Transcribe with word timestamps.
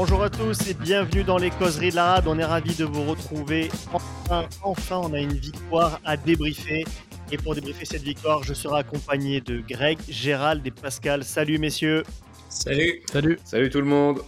Bonjour 0.00 0.22
à 0.22 0.30
tous 0.30 0.68
et 0.68 0.74
bienvenue 0.74 1.24
dans 1.24 1.38
les 1.38 1.50
causeries 1.50 1.90
de 1.90 1.96
la 1.96 2.12
rade. 2.12 2.28
On 2.28 2.38
est 2.38 2.44
ravis 2.44 2.76
de 2.76 2.84
vous 2.84 3.02
retrouver. 3.02 3.68
Enfin, 3.92 4.46
enfin, 4.62 5.00
on 5.02 5.12
a 5.12 5.18
une 5.18 5.32
victoire 5.32 6.00
à 6.04 6.16
débriefer. 6.16 6.84
Et 7.32 7.36
pour 7.36 7.56
débriefer 7.56 7.84
cette 7.84 8.04
victoire, 8.04 8.44
je 8.44 8.54
serai 8.54 8.78
accompagné 8.78 9.40
de 9.40 9.58
Greg, 9.58 9.98
Gérald 10.08 10.64
et 10.64 10.70
Pascal. 10.70 11.24
Salut 11.24 11.58
messieurs. 11.58 12.04
Salut. 12.48 13.02
Salut. 13.10 13.40
Salut 13.42 13.70
tout 13.70 13.80
le 13.80 13.86
monde. 13.86 14.20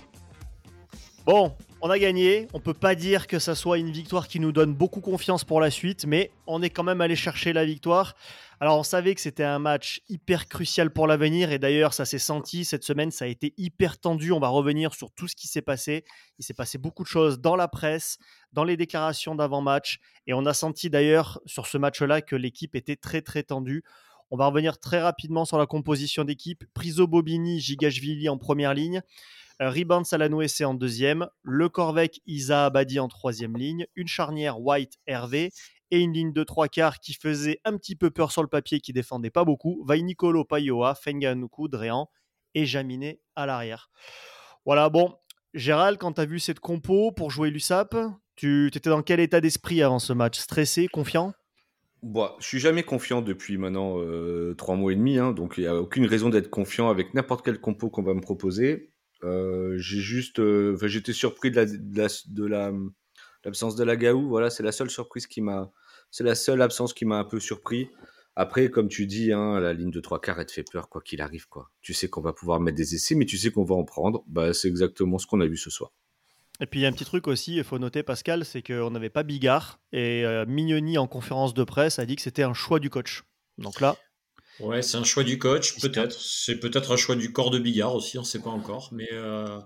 Bon, 1.24 1.54
on 1.82 1.90
a 1.90 1.98
gagné. 1.98 2.46
On 2.52 2.60
peut 2.60 2.74
pas 2.74 2.94
dire 2.94 3.26
que 3.26 3.38
ça 3.38 3.54
soit 3.54 3.78
une 3.78 3.90
victoire 3.90 4.28
qui 4.28 4.40
nous 4.40 4.52
donne 4.52 4.74
beaucoup 4.74 5.00
confiance 5.00 5.44
pour 5.44 5.60
la 5.60 5.70
suite, 5.70 6.04
mais 6.06 6.30
on 6.46 6.62
est 6.62 6.70
quand 6.70 6.82
même 6.82 7.00
allé 7.00 7.16
chercher 7.16 7.52
la 7.52 7.64
victoire. 7.64 8.14
Alors 8.60 8.78
on 8.78 8.82
savait 8.82 9.14
que 9.14 9.20
c'était 9.22 9.44
un 9.44 9.58
match 9.58 10.02
hyper 10.10 10.46
crucial 10.46 10.90
pour 10.90 11.06
l'avenir 11.06 11.50
et 11.50 11.58
d'ailleurs 11.58 11.94
ça 11.94 12.04
s'est 12.04 12.18
senti 12.18 12.66
cette 12.66 12.84
semaine, 12.84 13.10
ça 13.10 13.24
a 13.24 13.28
été 13.28 13.54
hyper 13.56 13.98
tendu. 13.98 14.32
On 14.32 14.40
va 14.40 14.48
revenir 14.48 14.94
sur 14.94 15.10
tout 15.10 15.28
ce 15.28 15.34
qui 15.34 15.48
s'est 15.48 15.62
passé. 15.62 16.04
Il 16.38 16.44
s'est 16.44 16.52
passé 16.52 16.76
beaucoup 16.76 17.02
de 17.02 17.08
choses 17.08 17.40
dans 17.40 17.56
la 17.56 17.68
presse, 17.68 18.18
dans 18.52 18.64
les 18.64 18.76
déclarations 18.76 19.34
d'avant-match 19.34 20.00
et 20.26 20.34
on 20.34 20.44
a 20.44 20.52
senti 20.52 20.90
d'ailleurs 20.90 21.40
sur 21.46 21.66
ce 21.66 21.78
match-là 21.78 22.20
que 22.20 22.36
l'équipe 22.36 22.76
était 22.76 22.96
très 22.96 23.22
très 23.22 23.42
tendue. 23.42 23.82
On 24.30 24.36
va 24.36 24.46
revenir 24.46 24.78
très 24.78 25.00
rapidement 25.00 25.46
sur 25.46 25.58
la 25.58 25.66
composition 25.66 26.24
d'équipe. 26.24 26.64
Priso 26.74 27.06
Bobini, 27.06 27.60
Gigashvili 27.60 28.28
en 28.28 28.36
première 28.36 28.74
ligne. 28.74 29.02
Euh, 29.60 29.68
Riban 29.68 30.04
Salanouessé 30.04 30.64
en 30.64 30.72
deuxième, 30.72 31.28
Le 31.42 31.68
Corvec 31.68 32.22
Isa 32.26 32.64
Abadi 32.64 32.98
en 32.98 33.08
troisième 33.08 33.58
ligne, 33.58 33.86
une 33.94 34.08
charnière 34.08 34.58
White 34.60 34.98
Hervé 35.06 35.50
et 35.90 36.00
une 36.00 36.14
ligne 36.14 36.32
de 36.32 36.44
trois 36.44 36.68
quarts 36.68 36.98
qui 36.98 37.12
faisait 37.12 37.60
un 37.64 37.76
petit 37.76 37.94
peu 37.94 38.10
peur 38.10 38.32
sur 38.32 38.40
le 38.40 38.48
papier, 38.48 38.80
qui 38.80 38.94
défendait 38.94 39.30
pas 39.30 39.44
beaucoup. 39.44 39.86
Nicolo 39.86 40.44
Payoa, 40.44 40.94
Fenganuku, 40.94 41.68
Dréan 41.68 42.08
et 42.54 42.64
Jaminé 42.64 43.20
à 43.36 43.44
l'arrière. 43.44 43.90
Voilà, 44.64 44.88
bon, 44.88 45.14
Gérald, 45.52 45.98
quand 45.98 46.14
tu 46.14 46.20
as 46.22 46.26
vu 46.26 46.38
cette 46.38 46.60
compo 46.60 47.12
pour 47.12 47.30
jouer 47.30 47.50
l'USAP, 47.50 47.96
tu 48.36 48.68
étais 48.68 48.88
dans 48.88 49.02
quel 49.02 49.20
état 49.20 49.42
d'esprit 49.42 49.82
avant 49.82 49.98
ce 49.98 50.14
match? 50.14 50.38
Stressé, 50.38 50.88
confiant? 50.88 51.34
Bon, 52.02 52.30
je 52.38 52.46
suis 52.46 52.60
jamais 52.60 52.82
confiant 52.82 53.20
depuis 53.20 53.58
maintenant 53.58 53.98
euh, 53.98 54.54
trois 54.54 54.74
mois 54.74 54.92
et 54.92 54.96
demi, 54.96 55.18
hein, 55.18 55.32
donc 55.32 55.54
il 55.58 55.62
n'y 55.62 55.66
a 55.66 55.76
aucune 55.76 56.06
raison 56.06 56.30
d'être 56.30 56.48
confiant 56.48 56.88
avec 56.88 57.12
n'importe 57.12 57.44
quelle 57.44 57.60
compo 57.60 57.90
qu'on 57.90 58.02
va 58.02 58.14
me 58.14 58.22
proposer. 58.22 58.89
Euh, 59.24 59.76
j'ai 59.78 60.00
juste, 60.00 60.40
euh, 60.40 60.76
j'étais 60.86 61.12
surpris 61.12 61.50
de 61.50 61.56
la, 61.56 61.66
de 61.66 62.46
la, 62.46 62.72
l'absence 63.44 63.76
de 63.76 63.84
la 63.84 63.96
Gaou. 63.96 64.28
Voilà, 64.28 64.50
c'est 64.50 64.62
la 64.62 64.72
seule 64.72 64.90
surprise 64.90 65.26
qui 65.26 65.40
m'a, 65.40 65.70
c'est 66.10 66.24
la 66.24 66.34
seule 66.34 66.62
absence 66.62 66.94
qui 66.94 67.04
m'a 67.04 67.18
un 67.18 67.24
peu 67.24 67.40
surpris. 67.40 67.90
Après, 68.36 68.70
comme 68.70 68.88
tu 68.88 69.06
dis, 69.06 69.32
hein, 69.32 69.60
la 69.60 69.72
ligne 69.72 69.90
de 69.90 70.00
trois 70.00 70.20
quarts, 70.20 70.38
elle 70.40 70.46
te 70.46 70.52
fait 70.52 70.64
peur, 70.70 70.88
quoi 70.88 71.02
qu'il 71.02 71.20
arrive, 71.20 71.48
quoi. 71.48 71.70
Tu 71.82 71.92
sais 71.92 72.08
qu'on 72.08 72.22
va 72.22 72.32
pouvoir 72.32 72.60
mettre 72.60 72.76
des 72.76 72.94
essais, 72.94 73.14
mais 73.14 73.26
tu 73.26 73.36
sais 73.36 73.50
qu'on 73.50 73.64
va 73.64 73.74
en 73.74 73.84
prendre. 73.84 74.24
Bah, 74.26 74.54
c'est 74.54 74.68
exactement 74.68 75.18
ce 75.18 75.26
qu'on 75.26 75.40
a 75.40 75.46
vu 75.46 75.56
ce 75.56 75.68
soir. 75.68 75.92
Et 76.60 76.66
puis 76.66 76.80
il 76.80 76.82
y 76.82 76.86
a 76.86 76.88
un 76.88 76.92
petit 76.92 77.06
truc 77.06 77.26
aussi, 77.26 77.56
il 77.56 77.64
faut 77.64 77.78
noter 77.78 78.02
Pascal, 78.02 78.44
c'est 78.44 78.62
qu'on 78.62 78.90
n'avait 78.90 79.08
pas 79.08 79.22
Bigard 79.22 79.80
et 79.92 80.26
euh, 80.26 80.44
Mignoni 80.46 80.98
en 80.98 81.06
conférence 81.06 81.54
de 81.54 81.64
presse 81.64 81.98
a 81.98 82.04
dit 82.04 82.16
que 82.16 82.22
c'était 82.22 82.42
un 82.42 82.52
choix 82.52 82.78
du 82.78 82.90
coach. 82.90 83.24
Donc 83.56 83.80
là. 83.80 83.96
Ouais, 84.58 84.82
c'est 84.82 84.98
un 84.98 85.04
choix 85.04 85.24
du 85.24 85.38
coach, 85.38 85.80
peut-être. 85.80 86.20
C'est 86.20 86.56
peut-être 86.56 86.92
un 86.92 86.96
choix 86.96 87.16
du 87.16 87.32
corps 87.32 87.50
de 87.50 87.58
Bigard 87.58 87.94
aussi, 87.94 88.18
on 88.18 88.22
ne 88.22 88.26
sait 88.26 88.40
pas 88.40 88.50
encore. 88.50 88.90
Mais 88.92 89.08
euh, 89.12 89.58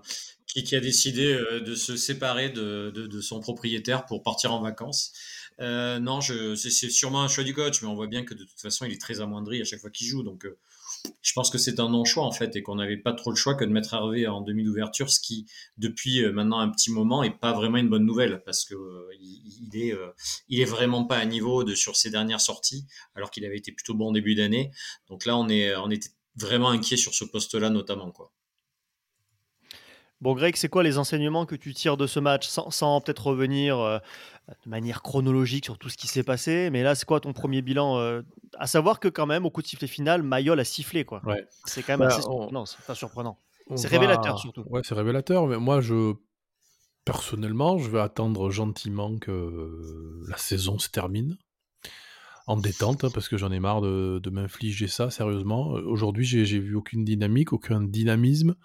qui, 0.47 0.63
qui, 0.63 0.75
a 0.75 0.79
décidé 0.79 1.33
euh, 1.33 1.59
de 1.59 1.75
se 1.75 1.97
séparer 1.97 2.49
de, 2.49 2.91
de, 2.93 3.07
de, 3.07 3.21
son 3.21 3.39
propriétaire 3.39 4.05
pour 4.05 4.23
partir 4.23 4.53
en 4.53 4.61
vacances. 4.61 5.11
Euh, 5.61 5.99
non, 5.99 6.19
c'est 6.21 6.69
sûrement 6.89 7.23
un 7.23 7.27
choix 7.27 7.43
du 7.43 7.53
coach, 7.53 7.81
mais 7.81 7.87
on 7.87 7.95
voit 7.95 8.07
bien 8.07 8.23
que 8.23 8.33
de 8.33 8.43
toute 8.43 8.59
façon, 8.59 8.85
il 8.85 8.93
est 8.93 9.01
très 9.01 9.21
amoindri 9.21 9.61
à 9.61 9.65
chaque 9.65 9.79
fois 9.79 9.89
qu'il 9.89 10.07
joue. 10.07 10.23
Donc, 10.23 10.45
euh, 10.45 10.57
je 11.21 11.33
pense 11.33 11.49
que 11.49 11.57
c'est 11.57 11.79
un 11.79 11.89
non-choix 11.89 12.23
en 12.23 12.31
fait 12.31 12.55
et 12.55 12.63
qu'on 12.63 12.75
n'avait 12.75 12.97
pas 12.97 13.13
trop 13.13 13.29
le 13.29 13.35
choix 13.35 13.55
que 13.55 13.65
de 13.65 13.69
mettre 13.69 13.93
Hervé 13.93 14.27
en 14.27 14.41
demi 14.41 14.63
d'ouverture, 14.63 15.09
ce 15.09 15.19
qui 15.19 15.45
depuis 15.77 16.23
euh, 16.23 16.31
maintenant 16.31 16.59
un 16.59 16.69
petit 16.69 16.91
moment 16.91 17.23
est 17.23 17.37
pas 17.37 17.53
vraiment 17.53 17.77
une 17.77 17.89
bonne 17.89 18.05
nouvelle 18.05 18.41
parce 18.45 18.65
que 18.65 18.75
euh, 18.75 19.09
il, 19.19 20.61
est 20.61 20.65
vraiment 20.65 21.05
pas 21.05 21.17
à 21.17 21.25
niveau 21.25 21.63
de 21.63 21.75
sur 21.75 21.95
ses 21.95 22.09
dernières 22.09 22.41
sorties 22.41 22.85
alors 23.15 23.31
qu'il 23.31 23.45
avait 23.45 23.57
été 23.57 23.71
plutôt 23.71 23.93
bon 23.93 24.11
début 24.11 24.35
d'année. 24.35 24.71
Donc 25.09 25.25
là 25.25 25.37
on 25.37 25.49
est 25.49 25.73
était 25.91 26.09
vraiment 26.35 26.69
inquiet 26.69 26.97
sur 26.97 27.13
ce 27.13 27.25
poste-là 27.25 27.69
notamment 27.69 28.11
quoi. 28.11 28.31
Bon, 30.21 30.33
Greg, 30.33 30.55
c'est 30.55 30.69
quoi 30.69 30.81
les 30.81 30.97
enseignements 30.97 31.45
que 31.45 31.55
tu 31.55 31.73
tires 31.73 31.97
de 31.97 32.07
ce 32.07 32.19
match 32.19 32.47
sans, 32.47 32.71
sans 32.71 33.01
peut-être 33.01 33.27
revenir 33.27 33.77
euh, 33.79 33.99
de 34.65 34.69
manière 34.69 35.01
chronologique 35.01 35.65
sur 35.65 35.77
tout 35.77 35.89
ce 35.89 35.97
qui 35.97 36.07
s'est 36.07 36.23
passé 36.23 36.69
Mais 36.71 36.83
là, 36.83 36.95
c'est 36.95 37.05
quoi 37.05 37.19
ton 37.19 37.33
premier 37.33 37.61
bilan 37.61 37.97
euh, 37.99 38.21
À 38.57 38.65
savoir 38.67 38.99
que, 38.99 39.07
quand 39.09 39.25
même, 39.25 39.45
au 39.45 39.49
coup 39.49 39.61
de 39.61 39.67
sifflet 39.67 39.87
final, 39.87 40.23
Mayol 40.23 40.59
a 40.59 40.63
sifflé. 40.63 41.03
quoi. 41.05 41.21
Ouais. 41.25 41.45
C'est 41.65 41.83
quand 41.83 41.93
même 41.97 42.07
Bah, 42.07 42.15
assez 42.15 42.25
on- 42.27 42.49
Non, 42.51 42.65
c'est 42.65 42.81
pas 42.85 42.95
surprenant. 42.95 43.37
C'est 43.75 43.87
va- 43.89 43.99
révélateur, 43.99 44.39
surtout. 44.39 44.63
Ouais, 44.69 44.81
c'est 44.83 44.95
révélateur. 44.95 45.47
Mais 45.47 45.57
moi, 45.57 45.81
je 45.81 46.13
personnellement, 47.03 47.77
je 47.77 47.89
vais 47.89 47.99
attendre 47.99 48.49
gentiment 48.49 49.17
que 49.19 50.21
la 50.27 50.37
saison 50.37 50.79
se 50.79 50.89
termine 50.89 51.37
en 52.47 52.57
détente, 52.57 53.03
hein, 53.03 53.09
parce 53.13 53.27
que 53.27 53.37
j'en 53.37 53.51
ai 53.51 53.59
marre 53.59 53.81
de, 53.81 54.19
de 54.23 54.29
m'infliger 54.29 54.87
ça 54.87 55.09
sérieusement. 55.09 55.75
Euh, 55.77 55.81
Aujourd'hui, 55.85 56.25
j'ai 56.25 56.45
j'ai 56.45 56.59
vu 56.59 56.75
aucune 56.75 57.03
dynamique, 57.03 57.53
aucun 57.53 57.81
dynamisme, 57.81 58.51
euh, 58.51 58.55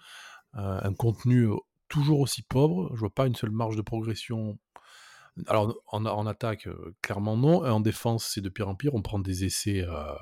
un 0.53 0.93
contenu 0.93 1.47
euh, 1.49 1.55
toujours 1.87 2.19
aussi 2.19 2.41
pauvre. 2.43 2.91
Je 2.93 2.99
vois 2.99 3.13
pas 3.13 3.27
une 3.27 3.35
seule 3.35 3.51
marge 3.51 3.75
de 3.75 3.81
progression. 3.81 4.59
Alors, 5.47 5.81
en, 5.87 6.05
en 6.05 6.27
attaque, 6.27 6.67
euh, 6.67 6.95
clairement 7.01 7.37
non. 7.37 7.65
Et 7.65 7.69
en 7.69 7.79
défense, 7.79 8.25
c'est 8.25 8.41
de 8.41 8.49
pire 8.49 8.67
en 8.67 8.75
pire. 8.75 8.93
On 8.95 9.01
prend 9.01 9.19
des 9.19 9.45
essais. 9.45 9.81
euh, 9.81 10.13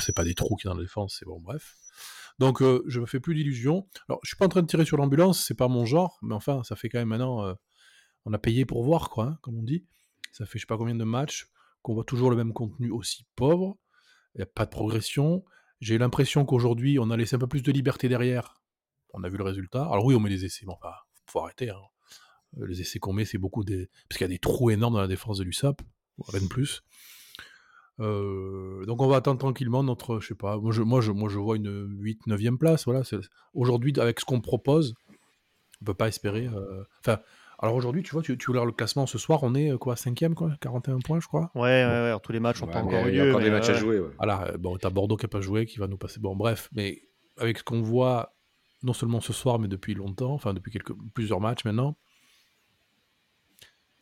C'est 0.00 0.14
pas 0.14 0.24
des 0.24 0.34
trous 0.34 0.56
qui 0.56 0.66
dans 0.66 0.74
la 0.74 0.82
défense, 0.82 1.16
c'est 1.18 1.26
bon, 1.26 1.40
bref. 1.40 1.76
Donc, 2.38 2.62
euh, 2.62 2.82
je 2.86 3.00
me 3.00 3.06
fais 3.06 3.20
plus 3.20 3.34
d'illusions. 3.34 3.86
Alors, 4.08 4.20
je 4.22 4.28
suis 4.28 4.36
pas 4.36 4.46
en 4.46 4.48
train 4.48 4.62
de 4.62 4.66
tirer 4.66 4.84
sur 4.84 4.96
l'ambulance, 4.96 5.44
c'est 5.44 5.54
pas 5.54 5.68
mon 5.68 5.84
genre, 5.84 6.18
mais 6.22 6.34
enfin, 6.34 6.62
ça 6.64 6.74
fait 6.74 6.88
quand 6.88 6.98
même 6.98 7.08
maintenant. 7.08 7.44
euh, 7.44 7.54
on 8.26 8.32
a 8.32 8.38
payé 8.38 8.64
pour 8.66 8.82
voir, 8.84 9.10
quoi, 9.10 9.24
hein, 9.26 9.38
comme 9.42 9.58
on 9.58 9.62
dit. 9.62 9.86
Ça 10.32 10.44
fait 10.46 10.58
je 10.58 10.62
sais 10.62 10.66
pas 10.66 10.76
combien 10.76 10.94
de 10.94 11.04
matchs 11.04 11.48
qu'on 11.82 11.94
voit 11.94 12.04
toujours 12.04 12.30
le 12.30 12.36
même 12.36 12.52
contenu 12.52 12.90
aussi 12.90 13.26
pauvre. 13.36 13.78
Il 14.34 14.38
n'y 14.38 14.42
a 14.42 14.46
pas 14.46 14.64
de 14.64 14.70
progression. 14.70 15.44
J'ai 15.80 15.98
l'impression 15.98 16.44
qu'aujourd'hui, 16.44 16.98
on 16.98 17.10
a 17.10 17.16
laissé 17.16 17.36
un 17.36 17.38
peu 17.38 17.46
plus 17.46 17.62
de 17.62 17.72
liberté 17.72 18.08
derrière. 18.08 18.59
On 19.14 19.22
a 19.24 19.28
vu 19.28 19.36
le 19.36 19.44
résultat. 19.44 19.82
Alors, 19.82 20.04
oui, 20.04 20.14
on 20.14 20.20
met 20.20 20.30
des 20.30 20.44
essais, 20.44 20.64
mais 20.66 20.72
enfin, 20.72 20.92
faut 21.26 21.40
arrêter. 21.40 21.70
hein. 21.70 21.76
Euh, 22.60 22.66
Les 22.66 22.80
essais 22.80 22.98
qu'on 22.98 23.12
met, 23.12 23.24
c'est 23.24 23.38
beaucoup 23.38 23.64
des. 23.64 23.88
Parce 24.08 24.18
qu'il 24.18 24.24
y 24.24 24.30
a 24.30 24.32
des 24.32 24.38
trous 24.38 24.70
énormes 24.70 24.94
dans 24.94 25.00
la 25.00 25.06
défense 25.08 25.38
de 25.38 25.44
l'USAP, 25.44 25.80
rien 26.28 26.40
de 26.42 26.48
plus. 26.48 26.82
Euh, 28.00 28.84
donc 28.86 29.02
on 29.02 29.08
va 29.08 29.16
attendre 29.16 29.38
tranquillement 29.38 29.82
notre, 29.82 30.20
je 30.20 30.28
sais 30.28 30.34
pas, 30.34 30.56
moi 30.56 30.72
je, 30.72 30.80
moi 30.80 31.02
je, 31.02 31.12
moi 31.12 31.28
je 31.28 31.38
vois 31.38 31.56
une 31.56 31.86
8 32.00 32.22
9e 32.26 32.56
place, 32.56 32.86
voilà. 32.86 33.02
Aujourd'hui, 33.52 33.92
avec 34.00 34.20
ce 34.20 34.24
qu'on 34.24 34.40
propose, 34.40 34.94
on 35.82 35.84
peut 35.84 35.94
pas 35.94 36.08
espérer. 36.08 36.46
euh, 36.46 36.82
Enfin, 37.00 37.18
alors 37.58 37.74
aujourd'hui, 37.74 38.02
tu 38.02 38.12
vois, 38.12 38.22
tu, 38.22 38.38
tu 38.38 38.52
le 38.54 38.72
classement 38.72 39.06
ce 39.06 39.18
soir, 39.18 39.40
on 39.42 39.54
est 39.54 39.76
quoi, 39.76 39.96
5e, 39.96 40.32
quoi, 40.32 40.52
41 40.62 41.00
points, 41.00 41.20
je 41.20 41.26
crois. 41.26 41.50
Ouais, 41.54 41.60
ouais, 41.60 41.84
ouais. 41.84 41.90
alors, 41.92 42.22
tous 42.22 42.32
les 42.32 42.40
matchs 42.40 42.62
n'ont 42.62 42.68
Ouais, 42.68 42.72
pas 42.72 42.80
encore 42.82 43.06
eu 43.06 43.10
il 43.10 43.16
y 43.16 43.20
a 43.20 43.24
lieu. 43.24 43.30
encore 43.32 43.42
des 43.42 43.50
matchs 43.50 43.68
à 43.68 43.74
jouer. 43.74 44.00
ouais. 44.00 44.10
Voilà, 44.16 44.56
bon, 44.58 44.78
t'as 44.78 44.88
Bordeaux 44.88 45.16
qui 45.18 45.26
a 45.26 45.28
pas 45.28 45.42
joué, 45.42 45.66
qui 45.66 45.78
va 45.78 45.86
nous 45.86 45.98
passer. 45.98 46.20
Bon, 46.20 46.34
bref, 46.34 46.70
mais 46.72 47.02
avec 47.36 47.58
ce 47.58 47.64
qu'on 47.64 47.82
voit, 47.82 48.34
non 48.82 48.92
seulement 48.92 49.20
ce 49.20 49.32
soir, 49.32 49.58
mais 49.58 49.68
depuis 49.68 49.94
longtemps, 49.94 50.32
enfin 50.32 50.54
depuis 50.54 50.70
quelques, 50.72 50.92
plusieurs 51.14 51.40
matchs 51.40 51.64
maintenant. 51.64 51.96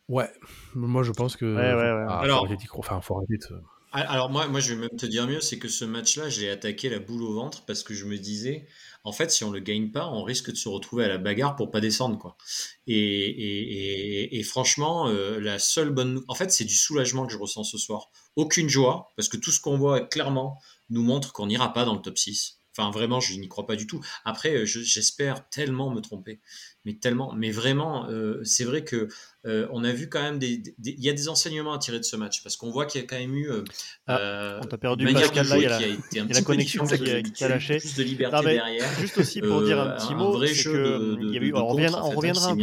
Ouais, 0.07 0.29
moi 0.73 1.03
je 1.03 1.11
pense 1.11 1.35
que. 1.35 1.45
Ouais, 1.45 1.73
ouais, 1.73 1.91
ouais. 1.93 2.05
Ah, 2.09 2.17
faut 2.19 2.23
Alors- 2.25 2.39
arrêter 2.45 2.57
d'y 2.57 2.65
croire. 2.65 2.87
Enfin, 2.87 3.01
faut 3.01 3.17
arrêter 3.17 3.37
de- 3.37 3.61
Ah, 3.91 4.01
Alors 4.01 4.29
moi, 4.29 4.47
moi, 4.47 4.59
je 4.59 4.73
vais 4.75 4.81
même 4.81 4.97
te 4.99 5.05
dire 5.07 5.25
mieux, 5.27 5.41
c'est 5.41 5.57
que 5.57 5.67
ce 5.67 5.83
match-là, 5.83 6.29
je 6.29 6.41
l'ai 6.41 6.49
attaqué 6.49 6.89
la 6.89 6.99
boule 6.99 7.23
au 7.23 7.33
ventre 7.33 7.65
parce 7.65 7.81
que 7.81 7.95
je 7.95 8.05
me 8.05 8.17
disais, 8.19 8.67
en 9.03 9.11
fait, 9.11 9.31
si 9.31 9.43
on 9.43 9.49
le 9.51 9.59
gagne 9.61 9.89
pas, 9.91 10.07
on 10.11 10.21
risque 10.23 10.51
de 10.51 10.55
se 10.55 10.69
retrouver 10.69 11.05
à 11.05 11.07
la 11.07 11.17
bagarre 11.17 11.55
pour 11.55 11.71
pas 11.71 11.79
descendre, 11.81 12.19
quoi. 12.19 12.37
Et, 12.85 12.95
et, 12.95 14.23
et, 14.35 14.39
et 14.39 14.43
franchement, 14.43 15.07
euh, 15.07 15.39
la 15.39 15.57
seule 15.57 15.89
bonne, 15.89 16.21
en 16.27 16.35
fait, 16.35 16.51
c'est 16.51 16.65
du 16.65 16.75
soulagement 16.75 17.25
que 17.25 17.33
je 17.33 17.37
ressens 17.39 17.63
ce 17.63 17.79
soir. 17.79 18.11
Aucune 18.35 18.69
joie, 18.69 19.11
parce 19.15 19.27
que 19.27 19.37
tout 19.37 19.49
ce 19.51 19.59
qu'on 19.59 19.77
voit 19.77 20.01
clairement 20.01 20.59
nous 20.91 21.01
montre 21.03 21.33
qu'on 21.33 21.47
n'ira 21.47 21.73
pas 21.73 21.83
dans 21.85 21.95
le 21.95 22.01
top 22.01 22.17
6. 22.19 22.58
Enfin, 22.79 22.91
vraiment, 22.91 23.19
je 23.19 23.33
n'y 23.39 23.47
crois 23.47 23.65
pas 23.67 23.75
du 23.75 23.87
tout. 23.87 24.01
Après, 24.25 24.55
euh, 24.55 24.65
je- 24.65 24.79
j'espère 24.81 25.49
tellement 25.49 25.91
me 25.91 26.01
tromper, 26.01 26.39
mais 26.85 26.95
tellement, 26.95 27.33
mais 27.33 27.51
vraiment, 27.51 28.07
euh, 28.09 28.43
c'est 28.43 28.63
vrai 28.63 28.83
que 28.83 29.07
euh, 29.45 29.67
on 29.71 29.85
a 29.85 29.91
vu 29.93 30.09
quand 30.09 30.21
même 30.21 30.37
des, 30.37 30.61
il 30.83 30.99
y 31.01 31.09
a 31.09 31.13
des 31.13 31.29
enseignements 31.29 31.71
à 31.73 31.77
tirer 31.79 31.97
de 31.97 32.03
ce 32.03 32.17
match 32.17 32.43
parce 32.43 32.57
qu'on 32.57 32.71
voit 32.71 32.85
qu'il 32.85 32.99
y 32.99 33.03
a 33.05 33.07
quand 33.07 33.17
même 33.17 33.33
eu 33.33 33.49
euh, 33.49 33.63
Ah, 34.05 34.17
euh, 34.19 34.59
on 34.61 34.65
t'a 34.67 34.77
perdu, 34.77 35.05
Pascal, 35.13 35.47
là, 35.47 35.57
il 35.57 35.63
y 35.63 35.65
a 35.65 35.69
la- 35.69 35.77
a 35.77 36.33
la 36.33 36.41
connexion 36.41 36.85
qui 36.85 36.93
a- 36.93 37.11
avec 37.13 37.31
qui 37.31 37.43
a 37.45 37.47
lâché. 37.47 37.77
Plus 37.77 37.95
de 37.95 38.03
liberté 38.03 38.35
Non, 38.35 38.41
mais 38.43 38.53
derrière. 38.55 38.89
Juste 38.99 39.17
aussi 39.17 39.39
pour 39.41 39.61
dire 39.61 39.79
un 39.79 39.87
Euh, 39.91 39.95
petit 39.95 40.13
mot, 40.13 40.45
c'est 40.45 40.63
que 40.63 41.15
de- 41.15 41.33
y 41.33 41.37
a 41.37 41.41
eu- 41.41 41.53
on 41.53 41.67
reviendra, 41.67 42.03
on 42.05 42.09
un 42.09 42.15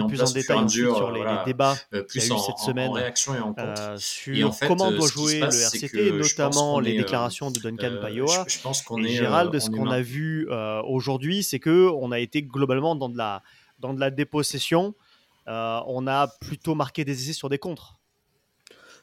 peu 0.02 0.06
plus 0.08 0.20
en 0.22 0.30
détail 0.30 0.68
sur 0.68 1.10
les, 1.12 1.20
voilà. 1.20 1.38
les 1.46 1.50
débats 1.52 1.76
Euh, 1.94 2.04
qu'il 2.04 2.20
y 2.20 2.24
a 2.24 2.28
eu 2.28 2.30
en, 2.32 2.38
cette 2.38 2.58
semaine. 2.58 2.90
en 2.90 2.92
réaction 2.92 3.34
et 3.34 3.38
en 3.40 3.54
contre. 3.54 3.80
euh, 3.80 3.96
sur 3.96 4.46
en 4.48 4.52
fait, 4.52 4.66
comment 4.66 4.92
euh, 4.92 4.96
doit 4.96 5.08
jouer 5.08 5.40
le 5.40 5.46
RCT, 5.46 6.12
notamment 6.12 6.78
les 6.78 6.94
euh, 6.94 6.98
déclarations 6.98 7.50
de 7.50 7.58
Duncan 7.58 7.86
Euh, 7.92 8.00
Payoa. 8.02 8.44
Et. 8.98 9.08
Gérald, 9.08 9.54
euh, 9.54 9.60
ce 9.60 9.70
qu'on 9.70 9.90
a 9.90 10.02
vu 10.02 10.46
euh, 10.50 10.82
aujourd'hui, 10.82 11.42
c'est 11.42 11.58
que 11.58 11.88
on 11.88 12.12
a 12.12 12.18
été 12.18 12.42
globalement 12.42 12.94
dans 12.96 13.08
de 13.08 13.16
la, 13.16 13.42
dans 13.80 13.94
de 13.94 14.00
la 14.00 14.10
dépossession. 14.10 14.94
Euh, 15.48 15.80
on 15.86 16.06
a 16.06 16.28
plutôt 16.40 16.74
marqué 16.74 17.04
des 17.04 17.22
essais 17.22 17.32
sur 17.32 17.48
des 17.48 17.58
contres. 17.58 18.00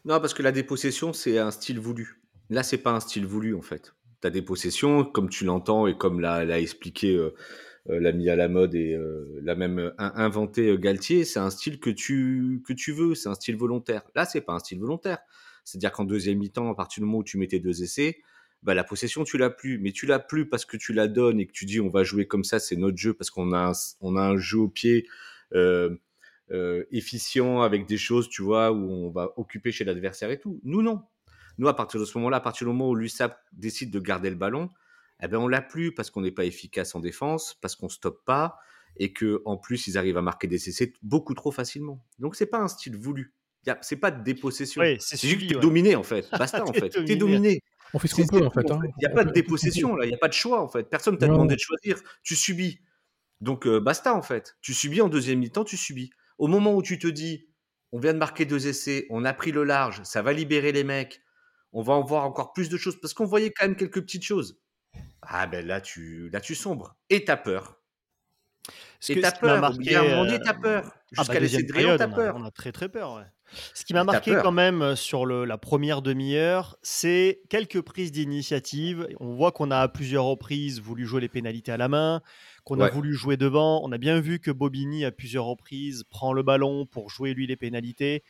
Non, 0.05 0.19
parce 0.19 0.33
que 0.33 0.43
la 0.43 0.51
dépossession, 0.51 1.13
c'est 1.13 1.37
un 1.37 1.51
style 1.51 1.79
voulu. 1.79 2.21
Là, 2.49 2.63
c'est 2.63 2.77
pas 2.77 2.91
un 2.91 2.99
style 2.99 3.25
voulu, 3.25 3.55
en 3.55 3.61
fait. 3.61 3.93
Ta 4.19 4.29
dépossession, 4.29 5.05
comme 5.05 5.29
tu 5.29 5.45
l'entends 5.45 5.87
et 5.87 5.97
comme 5.97 6.19
l'a 6.19 6.59
expliqué 6.59 7.15
euh, 7.15 7.33
l'a 7.87 8.11
mis 8.11 8.29
à 8.29 8.35
la 8.35 8.47
mode 8.47 8.75
et 8.75 8.97
l'a 9.41 9.55
même 9.55 9.93
inventé 9.97 10.77
Galtier. 10.77 11.25
C'est 11.25 11.39
un 11.39 11.49
style 11.49 11.79
que 11.79 11.89
tu 11.89 12.61
que 12.65 12.71
tu 12.71 12.93
veux, 12.93 13.15
c'est 13.15 13.27
un 13.27 13.35
style 13.35 13.57
volontaire. 13.57 14.03
Là, 14.15 14.25
c'est 14.25 14.41
pas 14.41 14.53
un 14.53 14.59
style 14.59 14.79
volontaire. 14.79 15.19
C'est-à-dire 15.65 15.91
qu'en 15.91 16.05
deuxième 16.05 16.37
mi-temps, 16.39 16.71
à 16.71 16.75
partir 16.75 17.01
du 17.01 17.05
moment 17.05 17.19
où 17.19 17.23
tu 17.23 17.37
mettais 17.37 17.59
deux 17.59 17.83
essais, 17.83 18.17
bah, 18.63 18.73
la 18.73 18.83
possession, 18.83 19.23
tu 19.23 19.37
l'as 19.37 19.49
plus. 19.49 19.79
Mais 19.79 19.91
tu 19.91 20.05
l'as 20.05 20.19
plus 20.19 20.47
parce 20.47 20.65
que 20.65 20.77
tu 20.77 20.93
la 20.93 21.07
donnes 21.07 21.39
et 21.39 21.47
que 21.47 21.51
tu 21.51 21.65
dis 21.65 21.79
on 21.79 21.89
va 21.89 22.03
jouer 22.03 22.27
comme 22.27 22.43
ça, 22.43 22.59
c'est 22.59 22.75
notre 22.75 22.97
jeu, 22.97 23.13
parce 23.13 23.29
qu'on 23.29 23.51
a, 23.53 23.71
un, 23.71 24.15
a 24.15 24.21
un 24.21 24.37
jeu 24.37 24.59
au 24.59 24.69
pied 24.69 25.07
euh, 25.53 25.95
euh, 26.51 26.83
efficient 26.91 27.61
avec 27.61 27.85
des 27.85 27.97
choses, 27.97 28.29
tu 28.29 28.41
vois, 28.41 28.71
où 28.71 28.91
on 28.91 29.09
va 29.09 29.31
occuper 29.37 29.71
chez 29.71 29.85
l'adversaire 29.85 30.31
et 30.31 30.39
tout. 30.39 30.59
Nous, 30.63 30.81
non. 30.81 31.01
Nous, 31.57 31.67
à 31.67 31.75
partir 31.75 31.99
de 31.99 32.05
ce 32.05 32.17
moment-là, 32.17 32.37
à 32.37 32.41
partir 32.41 32.67
du 32.67 32.73
moment 32.73 32.89
où 32.89 32.95
l'USAP 32.95 33.37
décide 33.53 33.91
de 33.91 33.99
garder 33.99 34.29
le 34.29 34.35
ballon, 34.35 34.69
eh 35.21 35.27
ben, 35.27 35.37
on 35.37 35.47
l'a 35.47 35.61
plus 35.61 35.93
parce 35.93 36.09
qu'on 36.09 36.21
n'est 36.21 36.31
pas 36.31 36.45
efficace 36.45 36.95
en 36.95 36.99
défense, 36.99 37.55
parce 37.61 37.75
qu'on 37.75 37.89
stoppe 37.89 38.25
pas 38.25 38.57
et 38.97 39.13
que 39.13 39.41
en 39.45 39.57
plus 39.57 39.87
ils 39.87 39.97
arrivent 39.97 40.17
à 40.17 40.21
marquer 40.21 40.47
des 40.47 40.69
essais 40.69 40.93
beaucoup 41.01 41.33
trop 41.33 41.51
facilement. 41.51 42.03
Donc 42.19 42.35
c'est 42.35 42.45
pas 42.45 42.59
un 42.59 42.67
style 42.67 42.95
voulu. 42.95 43.33
C'est 43.81 43.95
pas 43.95 44.11
de 44.11 44.23
dépossession. 44.23 44.81
c'est 44.99 45.27
juste 45.27 45.47
que 45.47 45.53
t'es 45.53 45.59
dominé 45.59 45.95
en 45.95 46.03
fait. 46.03 46.29
Basta 46.37 46.63
en 46.63 46.73
fait. 46.73 46.89
T'es 46.89 47.15
dominé. 47.15 47.61
On 47.93 47.99
fait 47.99 48.07
ce 48.07 48.15
qu'on 48.15 48.27
peut 48.27 48.45
en 48.45 48.51
fait. 48.51 48.65
Il 48.67 48.99
n'y 48.99 49.05
a 49.05 49.09
pas 49.09 49.23
de 49.23 49.31
dépossession 49.31 49.95
là, 49.95 50.05
il 50.05 50.09
n'y 50.09 50.15
a 50.15 50.17
pas 50.17 50.27
de 50.27 50.33
choix 50.33 50.61
en 50.61 50.67
fait. 50.67 50.83
Personne 50.89 51.17
t'a 51.17 51.27
demandé 51.27 51.55
de 51.55 51.59
choisir. 51.59 51.99
Tu 52.23 52.35
subis. 52.35 52.79
Donc 53.41 53.67
euh, 53.67 53.79
basta 53.79 54.13
en 54.13 54.21
fait. 54.21 54.57
Tu 54.61 54.73
subis 54.73 55.01
en 55.01 55.09
deuxième 55.09 55.39
mi-temps, 55.39 55.63
tu 55.63 55.77
subis. 55.77 56.11
Au 56.37 56.47
moment 56.47 56.75
où 56.75 56.81
tu 56.81 56.99
te 56.99 57.07
dis, 57.07 57.47
on 57.91 57.99
vient 57.99 58.13
de 58.13 58.19
marquer 58.19 58.45
deux 58.45 58.67
essais, 58.67 59.05
on 59.09 59.25
a 59.25 59.33
pris 59.33 59.51
le 59.51 59.63
large, 59.63 60.01
ça 60.03 60.21
va 60.21 60.33
libérer 60.33 60.71
les 60.71 60.83
mecs, 60.83 61.21
on 61.73 61.81
va 61.81 61.93
en 61.93 62.03
voir 62.03 62.25
encore 62.25 62.53
plus 62.53 62.69
de 62.69 62.77
choses 62.77 62.99
parce 63.01 63.13
qu'on 63.13 63.25
voyait 63.25 63.51
quand 63.51 63.65
même 63.67 63.75
quelques 63.75 64.01
petites 64.01 64.23
choses. 64.23 64.59
Ah 65.21 65.47
ben 65.47 65.65
là 65.67 65.81
tu, 65.81 66.29
là 66.31 66.41
tu 66.41 66.55
sombres 66.55 66.97
et 67.09 67.25
t'as 67.25 67.37
peur. 67.37 67.82
Et 69.09 69.21
t'as 69.21 69.31
peur. 69.31 69.61
Marqué, 69.61 69.95
à 69.95 70.01
un 70.01 70.03
moment 70.03 70.25
donné, 70.25 70.39
t'as 70.43 70.53
peur. 70.53 70.85
Euh, 70.85 70.89
ah, 71.17 71.23
Jusqu'à 71.23 71.39
bah, 71.39 71.73
Réan, 71.73 71.97
t'as 71.97 72.07
peur. 72.07 72.35
On 72.37 72.45
a 72.45 72.51
très 72.51 72.71
très 72.71 72.89
peur. 72.89 73.15
Ouais. 73.15 73.23
Ce 73.73 73.85
qui 73.85 73.93
m'a 73.93 74.03
marqué 74.03 74.35
quand 74.41 74.51
même 74.51 74.81
euh, 74.81 74.95
sur 74.95 75.25
le, 75.25 75.45
la 75.45 75.57
première 75.57 76.01
demi-heure, 76.01 76.77
c'est 76.81 77.41
quelques 77.49 77.81
prises 77.81 78.11
d'initiative. 78.11 79.07
On 79.19 79.35
voit 79.35 79.51
qu'on 79.51 79.71
a 79.71 79.77
à 79.77 79.87
plusieurs 79.87 80.25
reprises 80.25 80.81
voulu 80.81 81.05
jouer 81.05 81.21
les 81.21 81.29
pénalités 81.29 81.71
à 81.71 81.77
la 81.77 81.87
main, 81.87 82.21
qu'on 82.63 82.79
a 82.79 82.89
voulu 82.89 83.13
jouer 83.13 83.37
devant. 83.37 83.81
On 83.83 83.91
a 83.91 83.97
bien 83.97 84.19
vu 84.19 84.39
que 84.39 84.51
Bobigny, 84.51 85.05
à 85.05 85.11
plusieurs 85.11 85.45
reprises, 85.45 86.03
prend 86.09 86.33
le 86.33 86.43
ballon 86.43 86.85
pour 86.85 87.09
jouer 87.09 87.33
lui 87.33 87.47
les 87.47 87.57
pénalités. 87.57 88.23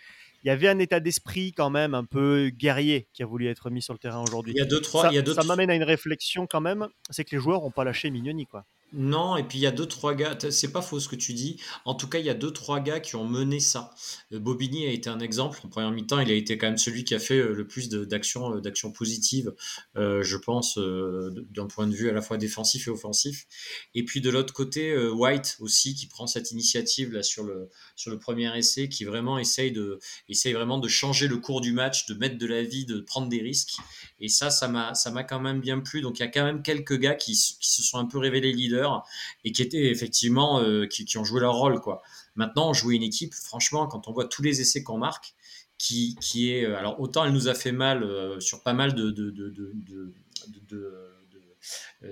Il 0.43 0.47
y 0.47 0.51
avait 0.51 0.67
un 0.67 0.79
état 0.79 0.99
d'esprit 0.99 1.53
quand 1.53 1.69
même 1.69 1.93
un 1.93 2.03
peu 2.03 2.49
guerrier 2.49 3.07
qui 3.13 3.23
a 3.23 3.25
voulu 3.25 3.47
être 3.47 3.69
mis 3.69 3.81
sur 3.81 3.93
le 3.93 3.99
terrain 3.99 4.21
aujourd'hui. 4.21 4.53
Il 4.53 4.59
y 4.59 4.61
a 4.61 4.65
deux, 4.65 4.81
trois. 4.81 5.09
Ça, 5.09 5.33
ça 5.35 5.43
m'amène 5.43 5.69
à 5.69 5.75
une 5.75 5.83
réflexion 5.83 6.47
quand 6.47 6.59
même, 6.59 6.87
c'est 7.11 7.23
que 7.23 7.33
les 7.33 7.41
joueurs 7.41 7.61
n'ont 7.61 7.71
pas 7.71 7.85
lâché 7.85 8.09
Mignoni. 8.09 8.45
Quoi. 8.45 8.65
Non, 8.93 9.37
et 9.37 9.43
puis 9.43 9.57
il 9.57 9.61
y 9.61 9.67
a 9.67 9.71
deux, 9.71 9.87
trois 9.87 10.13
gars, 10.13 10.37
c'est 10.51 10.71
pas 10.71 10.83
faux 10.83 10.99
ce 10.99 11.09
que 11.09 11.15
tu 11.15 11.33
dis. 11.33 11.59
En 11.83 11.95
tout 11.95 12.07
cas, 12.07 12.19
il 12.19 12.25
y 12.25 12.29
a 12.29 12.35
deux, 12.35 12.51
trois 12.51 12.79
gars 12.79 12.99
qui 12.99 13.15
ont 13.15 13.27
mené 13.27 13.59
ça. 13.59 13.89
Euh, 14.31 14.39
Bobigny 14.39 14.85
a 14.85 14.91
été 14.91 15.09
un 15.09 15.19
exemple. 15.19 15.59
En 15.63 15.67
première 15.67 15.91
mi-temps, 15.91 16.19
il 16.19 16.29
a 16.29 16.35
été 16.35 16.59
quand 16.59 16.67
même 16.67 16.77
celui 16.77 17.03
qui 17.03 17.15
a 17.15 17.19
fait 17.19 17.39
euh, 17.39 17.53
le 17.53 17.65
plus 17.65 17.89
d'actions 17.89 18.59
d'action 18.59 18.91
positives, 18.91 19.51
euh, 19.95 20.21
je 20.21 20.37
pense, 20.37 20.77
d'un 20.77 21.65
point 21.65 21.87
de 21.87 21.95
vue 21.95 22.09
à 22.09 22.13
la 22.13 22.21
fois 22.21 22.37
défensif 22.37 22.87
et 22.87 22.91
offensif. 22.91 23.47
Et 23.95 24.05
puis 24.05 24.21
de 24.21 24.29
l'autre 24.29 24.53
côté, 24.53 24.95
White 25.07 25.57
aussi, 25.59 25.95
qui 25.95 26.05
prend 26.05 26.27
cette 26.27 26.51
initiative 26.51 27.21
sur 27.23 27.43
le, 27.43 27.69
sur 27.95 28.11
le 28.11 28.19
premier 28.19 28.55
essai, 28.55 28.89
qui 28.89 29.05
vraiment 29.05 29.39
essaye, 29.39 29.71
de, 29.71 29.99
essaye 30.29 30.53
vraiment 30.53 30.77
de 30.77 30.87
changer 30.87 31.27
le 31.27 31.37
cours 31.37 31.61
du 31.61 31.73
match, 31.73 32.05
de 32.05 32.13
mettre 32.13 32.37
de 32.37 32.45
la 32.45 32.61
vie, 32.61 32.85
de 32.85 32.99
prendre 32.99 33.27
des 33.27 33.41
risques. 33.41 33.77
Et 34.23 34.29
ça, 34.29 34.49
ça 34.49 34.69
m'a 34.69 35.23
quand 35.25 35.41
même 35.41 35.59
bien 35.59 35.81
plu. 35.81 35.99
Donc 35.99 36.17
il 36.17 36.21
y 36.21 36.25
a 36.25 36.29
quand 36.29 36.45
même 36.45 36.61
quelques 36.61 36.97
gars 36.97 37.13
qui, 37.13 37.33
qui 37.33 37.69
se 37.69 37.83
sont 37.83 37.97
un 37.97 38.05
peu 38.05 38.17
révélés 38.17 38.53
leaders 38.53 39.03
et 39.43 39.51
qui 39.51 39.61
étaient 39.61 39.91
effectivement 39.91 40.61
euh, 40.61 40.87
qui, 40.87 41.17
ont 41.17 41.25
joué 41.25 41.41
leur 41.41 41.55
rôle 41.55 41.81
quoi. 41.81 42.01
Maintenant, 42.37 42.71
jouer 42.71 42.95
une 42.95 43.03
équipe, 43.03 43.33
franchement, 43.33 43.85
quand 43.85 44.07
on 44.07 44.13
voit 44.13 44.25
tous 44.25 44.41
les 44.41 44.61
essais 44.61 44.81
qu'on 44.81 44.97
marque, 44.97 45.35
qui, 45.77 46.15
qui 46.21 46.51
est 46.51 46.63
euh, 46.63 46.77
alors 46.77 47.01
autant 47.01 47.25
elle 47.25 47.33
nous 47.33 47.49
a 47.49 47.53
fait 47.53 47.73
mal 47.73 48.01
euh, 48.03 48.39
sur 48.39 48.63
pas 48.63 48.71
mal 48.71 48.93
de, 48.93 49.11
de, 49.11 49.29
de, 49.29 50.13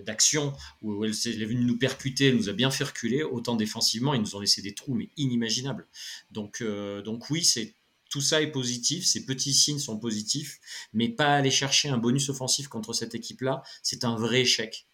d'action 0.03 0.51
où 0.81 1.05
elle, 1.05 1.11
est 1.11 1.45
venue 1.45 1.63
nous 1.63 1.77
percuter, 1.77 2.27
elle 2.27 2.35
nous 2.35 2.49
a 2.49 2.53
bien 2.53 2.71
fait 2.71 2.83
reculer, 2.83 3.23
autant 3.23 3.55
défensivement, 3.55 4.13
ils 4.13 4.19
nous 4.19 4.35
ont 4.35 4.41
laissé 4.41 4.61
des 4.61 4.73
trous 4.73 4.95
mais 4.95 5.07
inimaginables. 5.15 5.87
Donc, 6.29 6.61
donc 6.61 7.29
oui, 7.29 7.45
c'est 7.45 7.73
tout 8.11 8.21
ça 8.21 8.41
est 8.41 8.51
positif, 8.51 9.05
ces 9.05 9.25
petits 9.25 9.53
signes 9.53 9.79
sont 9.79 9.97
positifs, 9.97 10.59
mais 10.93 11.09
pas 11.09 11.33
aller 11.33 11.49
chercher 11.49 11.89
un 11.89 11.97
bonus 11.97 12.29
offensif 12.29 12.67
contre 12.67 12.93
cette 12.93 13.15
équipe-là, 13.15 13.63
c'est 13.81 14.03
un 14.03 14.15
vrai 14.15 14.41
échec 14.41 14.85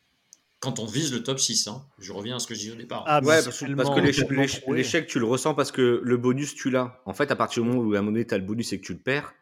quand 0.60 0.80
on 0.80 0.86
vise 0.86 1.14
le 1.14 1.24
top 1.24 1.40
6. 1.40 1.68
Hein. 1.68 1.86
Je 2.00 2.12
reviens 2.12 2.38
à 2.38 2.40
ce 2.40 2.48
que 2.48 2.56
je 2.56 2.60
disais 2.60 2.72
au 2.72 2.76
départ. 2.76 3.04
Ah, 3.08 3.22
ouais, 3.22 3.44
parce, 3.44 3.60
que 3.60 4.72
l'échec, 4.72 5.08
tu 5.08 5.20
le 5.20 5.26
ressens 5.26 5.54
parce 5.54 5.72
que 5.72 6.02
le 6.04 6.18
bonus, 6.18 6.56
tu 6.56 6.70
l'as. 6.70 7.02
En 7.06 7.14
fait, 7.14 7.32
à 7.32 7.36
partir 7.36 7.64
du 7.64 7.70
moment 7.70 7.82
où 7.82 7.94
à 7.94 7.98
un 7.98 8.02
moment 8.02 8.12
donné, 8.14 8.26
tu 8.26 8.34
as 8.34 8.38
le 8.38 8.44
bonus 8.44 8.74
et 8.74 8.80
que 8.80 8.86
tu 8.86 8.94
le 8.94 9.00
perds, 9.00 9.34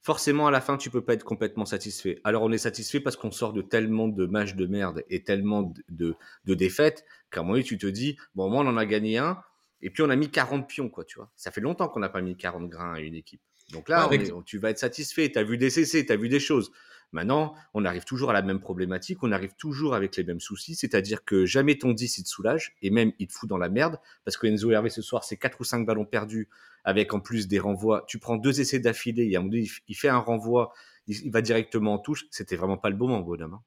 forcément, 0.00 0.46
à 0.46 0.50
la 0.50 0.60
fin, 0.60 0.76
tu 0.76 0.90
peux 0.90 1.02
pas 1.02 1.14
être 1.14 1.24
complètement 1.24 1.64
satisfait. 1.64 2.20
Alors, 2.24 2.42
on 2.42 2.52
est 2.52 2.58
satisfait 2.58 3.00
parce 3.00 3.16
qu'on 3.16 3.32
sort 3.32 3.52
de 3.52 3.62
tellement 3.62 4.08
de 4.08 4.26
matchs 4.26 4.54
de 4.54 4.66
merde 4.66 5.02
et 5.10 5.22
tellement 5.24 5.74
de, 5.88 6.14
de, 6.44 6.54
défaites 6.54 7.04
qu'à 7.30 7.40
un 7.40 7.42
moment 7.42 7.54
donné, 7.54 7.64
tu 7.64 7.78
te 7.78 7.86
dis, 7.86 8.16
bon, 8.34 8.48
moi, 8.48 8.62
on 8.62 8.68
en 8.68 8.76
a 8.76 8.86
gagné 8.86 9.18
un 9.18 9.42
et 9.82 9.90
puis 9.90 10.02
on 10.02 10.10
a 10.10 10.16
mis 10.16 10.30
40 10.30 10.68
pions, 10.68 10.88
quoi, 10.88 11.04
tu 11.04 11.18
vois. 11.18 11.30
Ça 11.36 11.50
fait 11.50 11.60
longtemps 11.60 11.88
qu'on 11.88 12.00
n'a 12.00 12.08
pas 12.08 12.20
mis 12.20 12.36
40 12.36 12.68
grains 12.68 12.94
à 12.94 13.00
une 13.00 13.14
équipe. 13.14 13.40
Donc 13.72 13.88
là, 13.88 14.08
tu 14.44 14.58
vas 14.58 14.70
être 14.70 14.78
satisfait. 14.78 15.30
Tu 15.30 15.38
as 15.38 15.44
vu 15.44 15.56
des 15.56 15.70
CC, 15.70 16.04
tu 16.04 16.12
as 16.12 16.16
vu 16.16 16.28
des 16.28 16.40
choses. 16.40 16.72
Maintenant, 17.12 17.54
on 17.74 17.84
arrive 17.84 18.04
toujours 18.04 18.30
à 18.30 18.32
la 18.32 18.42
même 18.42 18.60
problématique, 18.60 19.22
on 19.22 19.32
arrive 19.32 19.54
toujours 19.56 19.94
avec 19.94 20.16
les 20.16 20.22
mêmes 20.22 20.38
soucis, 20.38 20.76
c'est-à-dire 20.76 21.24
que 21.24 21.44
jamais 21.44 21.76
ton 21.76 21.92
10 21.92 22.18
il 22.18 22.22
te 22.22 22.28
soulage, 22.28 22.76
et 22.82 22.90
même 22.90 23.10
il 23.18 23.26
te 23.26 23.32
fout 23.32 23.48
dans 23.48 23.58
la 23.58 23.68
merde, 23.68 23.98
parce 24.24 24.36
que 24.36 24.46
Enzo 24.46 24.70
Hervé 24.70 24.90
ce 24.90 25.02
soir, 25.02 25.24
c'est 25.24 25.36
4 25.36 25.60
ou 25.60 25.64
5 25.64 25.84
ballons 25.84 26.04
perdus, 26.04 26.48
avec 26.84 27.12
en 27.12 27.18
plus 27.18 27.48
des 27.48 27.58
renvois. 27.58 28.04
Tu 28.06 28.20
prends 28.20 28.36
deux 28.36 28.60
essais 28.60 28.78
d'affilée, 28.78 29.32
donné, 29.32 29.66
il 29.88 29.96
fait 29.96 30.08
un 30.08 30.18
renvoi, 30.18 30.72
il, 31.08 31.32
va 31.32 31.42
directement 31.42 31.94
en 31.94 31.98
touche, 31.98 32.26
c'était 32.30 32.54
vraiment 32.54 32.78
pas 32.78 32.90
le 32.90 32.96
moment, 32.96 33.20
bonhomme. 33.20 33.54
Hein. 33.54 33.62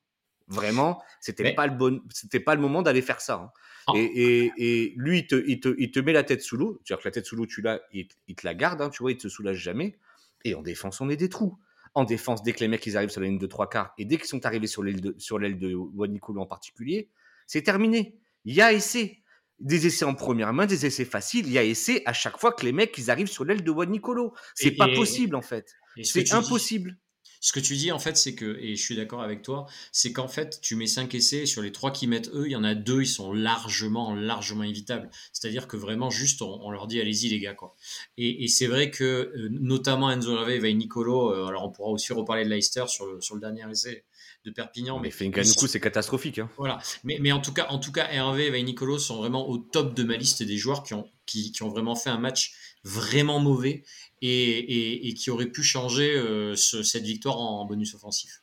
Vraiment, 0.48 1.02
c'était 1.22 1.54
pas 1.54 1.68
le 1.68 1.74
bon, 1.74 2.02
c'était 2.10 2.40
pas 2.40 2.56
le 2.56 2.62
moment 2.62 2.82
d'aller 2.82 3.02
faire 3.02 3.22
ça. 3.22 3.36
Hein. 3.36 3.52
Ah. 3.88 3.94
Et, 3.96 4.94
lui, 4.98 5.20
il 5.20 5.28
te, 5.28 5.36
il, 5.48 5.60
te, 5.60 5.74
il 5.78 5.92
te, 5.92 6.00
met 6.00 6.14
la 6.14 6.24
tête 6.24 6.42
sous 6.42 6.58
l'eau. 6.58 6.82
C'est-à-dire 6.84 7.02
que 7.02 7.08
la 7.08 7.12
tête 7.12 7.26
sous 7.26 7.36
l'eau, 7.36 7.46
tu 7.46 7.62
l'as, 7.62 7.82
il, 7.92 8.08
il, 8.28 8.36
te 8.36 8.46
la 8.46 8.54
garde, 8.54 8.82
hein, 8.82 8.90
tu 8.90 9.04
vois, 9.04 9.12
il 9.12 9.18
te 9.18 9.28
soulage 9.28 9.58
jamais. 9.58 9.98
Et 10.46 10.56
en 10.56 10.62
défense, 10.62 11.02
on 11.02 11.10
est 11.10 11.18
des 11.18 11.30
trous 11.30 11.58
en 11.96 12.04
défense 12.04 12.44
dès 12.44 12.54
que 12.54 12.60
les 12.60 12.68
mecs 12.68 12.86
ils 12.86 12.98
arrivent 12.98 13.10
sur 13.10 13.22
la 13.22 13.28
ligne 13.28 13.38
de 13.38 13.48
trois 13.48 13.70
quarts 13.70 13.94
et 13.98 14.06
dès 14.06 14.18
qu'ils 14.18 14.28
sont 14.28 14.46
arrivés 14.46 14.68
sur 14.68 14.84
l'aile 14.84 15.02
de, 15.02 15.16
sur 15.18 15.38
l'aile 15.38 15.60
de 15.60 15.74
Wanicolo 15.76 16.42
en 16.42 16.46
particulier, 16.46 17.10
c'est 17.46 17.62
terminé. 17.62 18.18
Il 18.46 18.56
y 18.56 18.62
a 18.62 18.74
essai. 18.74 19.20
Des 19.60 19.86
essais 19.86 20.04
en 20.04 20.16
première 20.16 20.52
main, 20.52 20.66
des 20.66 20.86
essais 20.86 21.06
faciles, 21.06 21.46
il 21.46 21.54
y 21.54 21.58
a 21.58 21.64
essai 21.64 22.02
à 22.06 22.12
chaque 22.12 22.38
fois 22.38 22.52
que 22.52 22.66
les 22.66 22.74
mecs 22.74 22.98
ils 22.98 23.12
arrivent 23.12 23.30
sur 23.30 23.46
l'aile 23.46 23.64
de 23.64 23.72
Wanicolo. 23.72 24.34
C'est 24.56 24.72
pas 24.72 24.90
possible 24.90 25.36
en 25.36 25.42
fait. 25.42 25.76
C'est 26.02 26.34
impossible 26.34 26.98
ce 27.44 27.52
que 27.52 27.60
tu 27.60 27.76
dis, 27.76 27.92
en 27.92 28.00
fait, 28.00 28.16
c'est 28.16 28.36
que, 28.36 28.58
et 28.62 28.78
je 28.78 28.82
suis 28.82 28.96
d'accord 28.96 29.22
avec 29.22 29.42
toi, 29.42 29.66
c'est 29.92 30.14
qu'en 30.14 30.30
fait, 30.30 30.62
tu 30.62 30.78
mets 30.78 30.88
5 30.88 31.14
essais, 31.14 31.46
sur 31.46 31.62
les 31.62 31.74
3 31.74 31.92
qui 31.92 32.08
mettent 32.08 32.30
eux, 32.34 32.46
il 32.48 32.54
y 32.54 32.56
en 32.56 32.64
a 32.64 32.74
deux, 32.74 33.02
ils 33.02 33.06
sont 33.06 33.34
largement, 33.34 34.16
largement 34.16 34.64
évitables. 34.64 35.10
C'est-à-dire 35.34 35.68
que 35.68 35.76
vraiment, 35.76 36.10
juste, 36.10 36.42
on, 36.42 36.72
leur 36.72 36.88
dit, 36.88 37.02
allez-y, 37.02 37.28
les 37.28 37.42
gars, 37.42 37.54
quoi. 37.54 37.76
Et, 38.18 38.48
c'est 38.48 38.68
vrai 38.68 38.92
que, 38.92 39.04
euh, 39.04 39.50
notamment 39.52 40.10
Enzo 40.10 40.38
Hervé 40.38 40.70
et 40.70 40.74
Nicolo, 40.74 41.34
euh, 41.34 41.48
alors 41.48 41.66
on 41.66 41.70
pourra 41.70 41.90
aussi 41.90 42.14
reparler 42.14 42.46
de 42.46 42.50
Leicester 42.50 42.86
sur 42.88 43.08
le, 43.08 43.20
sur 43.20 43.36
le 43.36 43.42
dernier 43.42 43.70
essai 43.70 44.06
de 44.46 44.52
Perpignan. 44.52 45.02
Mais, 45.02 45.12
mais 45.20 45.32
coup, 45.58 45.68
c'est 45.68 45.82
catastrophique. 45.82 46.40
Hein. 46.40 46.50
Voilà. 46.58 46.80
Mais, 47.04 47.18
mais, 47.20 47.34
en 47.34 47.42
tout 47.42 47.52
cas, 47.52 47.68
en 47.68 47.80
tout 47.80 47.92
cas, 47.92 48.08
Hervé 48.10 48.58
et 48.58 48.64
Nicolo 48.64 48.98
sont 48.98 49.18
vraiment 49.18 49.50
au 49.50 49.58
top 49.58 49.94
de 49.94 50.04
ma 50.04 50.16
liste 50.16 50.44
des 50.44 50.56
joueurs 50.56 50.82
qui 50.84 50.94
ont, 50.94 51.10
qui, 51.26 51.52
qui 51.52 51.62
ont 51.64 51.70
vraiment 51.70 51.96
fait 51.96 52.10
un 52.10 52.20
match 52.20 52.54
vraiment 52.86 53.40
mauvais 53.40 53.84
et, 54.24 55.14
qui 55.16 55.30
aurait 55.30 55.48
pu 55.48 55.64
changer 55.64 56.16
euh, 56.16 56.56
cette 56.56 57.04
victoire 57.04 57.38
en, 57.40 57.66
bonus 57.66 57.94
offensif. 57.96 58.42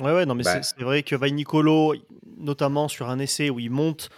Ouais, 0.00 0.12
ouais, 0.12 0.26
non, 0.26 0.34
mais 0.34 0.42
bah. 0.42 0.62
c'est 0.62 0.80
vrai 0.80 1.02
que 1.02 1.14
Nicolo, 1.26 1.94
notamment 2.36 2.88
sur 2.88 3.08
un 3.08 3.18
essai 3.18 3.50
où 3.50 3.60
il 3.60 3.70
monte, 3.70 4.10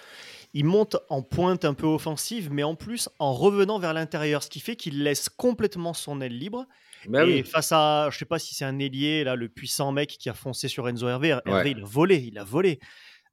il 0.54 0.64
monte 0.64 0.96
en 1.10 1.20
pointe 1.20 1.64
un 1.66 1.74
peu 1.74 1.86
offensive, 1.86 2.48
mais 2.50 2.62
en 2.62 2.74
plus 2.74 3.10
en 3.18 3.34
revenant 3.34 3.78
vers 3.78 3.92
l'intérieur, 3.92 4.42
ce 4.42 4.48
qui 4.48 4.60
fait 4.60 4.76
qu'il 4.76 5.02
laisse 5.02 5.28
complètement 5.28 5.92
son 5.92 6.20
aile 6.20 6.38
libre. 6.38 6.66
Bah 7.08 7.24
et 7.24 7.42
face 7.42 7.72
à, 7.72 8.08
je 8.10 8.18
sais 8.18 8.24
pas 8.24 8.38
si 8.38 8.54
c'est 8.54 8.64
un 8.64 8.78
ailier, 8.78 9.22
là, 9.22 9.36
le 9.36 9.48
puissant 9.48 9.92
mec 9.92 10.16
qui 10.18 10.30
a 10.30 10.34
foncé 10.34 10.68
sur 10.68 10.88
Enzo 10.88 11.08
Hervé, 11.08 11.38
Hervé 11.44 11.72
il 11.72 11.82
a 11.82 11.84
volé, 11.84 12.16
il 12.16 12.38
a 12.38 12.44
volé. 12.44 12.80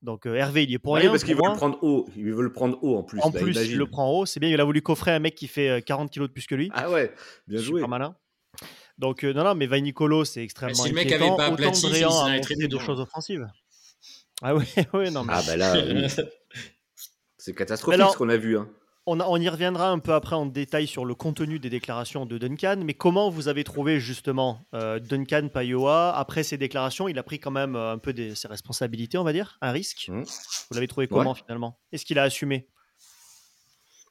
Donc 0.03 0.25
euh, 0.25 0.35
Hervé, 0.35 0.63
il 0.63 0.73
est 0.73 0.79
pour 0.79 0.95
rien. 0.95 1.09
Parce 1.09 1.23
qu'il 1.23 1.35
veut 1.35 1.41
le 1.43 1.55
prendre 1.55 1.81
haut. 1.81 2.05
Il 2.17 2.33
veut 2.33 2.43
le 2.43 2.51
prendre 2.51 2.77
haut 2.83 2.97
en 2.97 3.03
plus. 3.03 3.19
En 3.21 3.31
plus, 3.31 3.55
il 3.55 3.77
le 3.77 3.87
prend 3.87 4.11
haut. 4.11 4.25
C'est 4.25 4.41
bien. 4.41 4.49
Il 4.49 4.59
a 4.59 4.65
voulu 4.65 4.81
coffrer 4.81 5.11
un 5.11 5.19
mec 5.19 5.33
qui 5.33 5.47
fait 5.47 5.83
40 5.85 6.07
euh, 6.07 6.11
kilos 6.11 6.27
de 6.27 6.33
plus 6.33 6.45
que 6.45 6.55
lui. 6.55 6.69
Ah 6.73 6.91
ouais, 6.91 7.13
bien 7.47 7.59
joué. 7.59 7.79
Super 7.79 7.87
malin. 7.87 8.15
Donc 8.97 9.23
euh, 9.23 9.33
non, 9.33 9.45
non, 9.45 9.55
mais 9.55 9.65
Vainicolo, 9.65 10.25
c'est 10.25 10.43
extrêmement. 10.43 10.75
Si 10.75 10.89
le 10.89 10.95
mec 10.95 11.11
avait 11.11 11.35
pas 11.35 11.45
aplati, 11.45 11.87
il 11.87 12.03
a 12.03 12.67
deux 12.67 12.79
choses 12.79 12.99
offensives. 12.99 13.47
Ah 14.41 14.53
ouais, 14.53 14.65
ouais, 14.93 15.09
non. 15.09 15.23
Mais... 15.23 15.33
Ah 15.35 15.41
bah 15.47 15.55
là, 15.55 15.75
c'est 17.37 17.55
catastrophique 17.55 18.03
ce 18.11 18.17
qu'on 18.17 18.29
a 18.29 18.37
vu. 18.37 18.57
Hein. 18.57 18.69
On, 19.05 19.41
y 19.41 19.49
reviendra 19.49 19.89
un 19.89 19.99
peu 19.99 20.13
après 20.13 20.35
en 20.35 20.45
détail 20.45 20.87
sur 20.87 21.05
le 21.05 21.15
contenu 21.15 21.59
des 21.59 21.69
déclarations 21.69 22.25
de 22.25 22.37
Duncan, 22.37 22.81
mais 22.83 22.93
comment 22.93 23.29
vous 23.29 23.47
avez 23.47 23.63
trouvé 23.63 23.99
justement 23.99 24.65
euh, 24.73 24.99
Duncan 24.99 25.49
Payoa 25.53 26.15
après 26.15 26.43
ses 26.43 26.57
déclarations? 26.57 27.07
Il 27.07 27.19
a 27.19 27.23
pris 27.23 27.39
quand 27.39 27.51
même 27.51 27.75
euh, 27.75 27.93
un 27.93 27.97
peu 27.97 28.13
de 28.13 28.33
ses 28.33 28.47
responsabilités, 28.47 29.17
on 29.17 29.23
va 29.23 29.33
dire, 29.33 29.57
un 29.61 29.71
risque. 29.71 30.07
Mmh. 30.09 30.23
Vous 30.23 30.75
l'avez 30.75 30.87
trouvé 30.87 31.07
comment 31.07 31.33
finalement? 31.35 31.79
Est-ce 31.91 32.05
qu'il 32.05 32.17
a 32.19 32.23
assumé? 32.23 32.69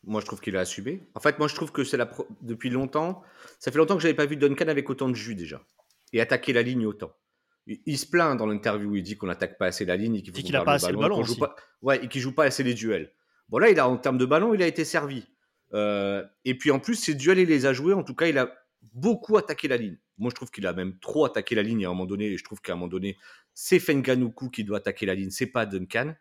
Moi, 0.05 0.21
je 0.21 0.27
trouve 0.27 0.41
qu'il 0.41 0.57
a 0.57 0.61
assumé. 0.61 1.01
En 1.15 1.21
fait, 1.21 1.39
moi, 1.39 1.49
je 1.49 1.55
trouve 1.55 1.71
que 1.71 1.85
c'est 1.85 1.97
la 1.97 2.11
depuis 2.41 2.71
longtemps. 2.71 3.23
Ça 3.61 3.71
fait 3.71 3.79
longtemps 3.79 3.97
que 3.97 4.03
j'avais 4.03 4.15
pas 4.15 4.27
vu 4.27 4.37
Duncan 4.37 4.69
avec 4.69 4.91
autant 4.91 5.09
de 5.09 5.15
jus 5.15 5.37
déjà 5.37 5.63
et 6.13 6.21
attaquer 6.21 6.53
la 6.53 6.63
ligne 6.63 6.87
autant. 6.87 7.13
Il, 7.67 7.97
se 7.97 8.07
plaint 8.07 8.37
dans 8.37 8.47
l'interview, 8.47 8.97
il 8.97 9.05
dit 9.05 9.17
qu'on 9.17 9.29
n'attaque 9.29 9.57
pas 9.57 9.67
assez 9.67 9.85
la 9.85 9.97
ligne 9.97 10.17
et 10.17 10.23
qu'il 10.23 10.53
n'a 10.53 10.65
pas 10.65 10.75
assez 10.75 10.91
le 10.91 10.99
ballon, 10.99 11.23
joue 11.23 11.37
pas, 11.37 11.55
ouais, 11.81 12.05
et 12.05 12.09
qu'il 12.09 12.21
joue 12.21 12.35
pas 12.35 12.45
assez 12.45 12.65
les 12.65 12.75
duels. 12.75 13.13
Bon, 13.53 13.59
là, 13.59 13.69
il 13.69 13.79
a, 13.79 13.87
en 13.87 13.99
termes 13.99 14.17
de 14.17 14.25
ballon, 14.25 14.55
il 14.55 14.63
a 14.63 14.67
été 14.67 14.83
servi. 14.83 15.27
Euh, 15.75 16.25
et 16.47 16.57
puis 16.57 16.71
en 16.71 16.81
plus, 16.81 16.95
ses 16.95 17.15
duels, 17.15 17.39
il 17.39 17.49
les 17.49 17.67
a 17.67 17.75
joués. 17.75 17.93
En 17.93 18.03
tout 18.03 18.15
cas, 18.15 18.27
il 18.27 18.39
a 18.39 18.51
beaucoup 18.95 19.37
attaqué 19.37 19.69
la 19.69 19.77
ligne. 19.77 19.99
Moi, 20.17 20.31
je 20.31 20.35
trouve 20.35 20.51
qu'il 20.51 20.67
a 20.67 20.73
même 20.73 20.99
trop 21.01 21.27
attaqué 21.27 21.55
la 21.55 21.63
ligne 21.63 21.85
à 21.85 21.89
un 21.89 21.93
moment 21.93 22.07
donné. 22.07 22.29
Et 22.29 22.39
je 22.39 22.45
trouve 22.45 22.63
qu'à 22.63 22.73
un 22.73 22.77
moment 22.77 22.89
donné, 22.89 23.19
c'est 23.53 23.79
Fenganuku 23.79 24.49
qui 24.49 24.65
doit 24.65 24.79
attaquer 24.79 25.05
la 25.05 25.15
ligne, 25.15 25.29
c'est 25.29 25.47
pas 25.47 25.67
Duncan. 25.67 26.15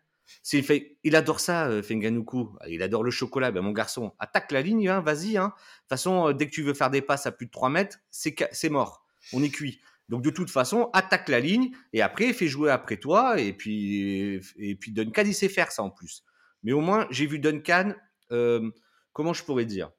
Fait, 0.43 0.97
il 1.05 1.15
adore 1.15 1.39
ça, 1.39 1.67
euh, 1.67 1.81
Fenganuku. 1.81 2.49
Il 2.67 2.83
adore 2.83 3.03
le 3.03 3.11
chocolat. 3.11 3.51
Ben, 3.51 3.61
mon 3.61 3.71
garçon, 3.71 4.13
attaque 4.19 4.51
la 4.51 4.61
ligne, 4.61 4.89
hein, 4.89 4.99
vas-y. 4.99 5.37
Hein. 5.37 5.47
De 5.47 5.51
toute 5.51 5.89
façon, 5.89 6.27
euh, 6.27 6.33
dès 6.33 6.47
que 6.47 6.51
tu 6.51 6.63
veux 6.63 6.73
faire 6.73 6.89
des 6.89 7.01
passes 7.01 7.27
à 7.27 7.31
plus 7.31 7.45
de 7.45 7.51
3 7.51 7.69
mètres, 7.69 7.97
c'est 8.09 8.69
mort. 8.69 9.05
On 9.31 9.41
est 9.41 9.49
cuit. 9.49 9.79
Donc 10.09 10.21
de 10.21 10.29
toute 10.29 10.49
façon, 10.49 10.89
attaque 10.91 11.29
la 11.29 11.39
ligne 11.39 11.71
et 11.93 12.01
après 12.01 12.33
fais 12.33 12.47
jouer 12.47 12.69
après 12.69 12.97
toi 12.97 13.39
et 13.39 13.53
puis 13.53 14.41
et 14.57 14.75
puis 14.75 14.91
Duncan 14.91 15.23
il 15.25 15.33
sait 15.33 15.47
faire 15.47 15.71
ça 15.71 15.83
en 15.83 15.89
plus. 15.89 16.25
Mais 16.63 16.71
au 16.71 16.81
moins, 16.81 17.07
j'ai 17.09 17.25
vu 17.25 17.39
Duncan, 17.39 17.93
euh, 18.31 18.69
comment 19.13 19.33
je 19.33 19.43
pourrais 19.43 19.65
dire, 19.65 19.91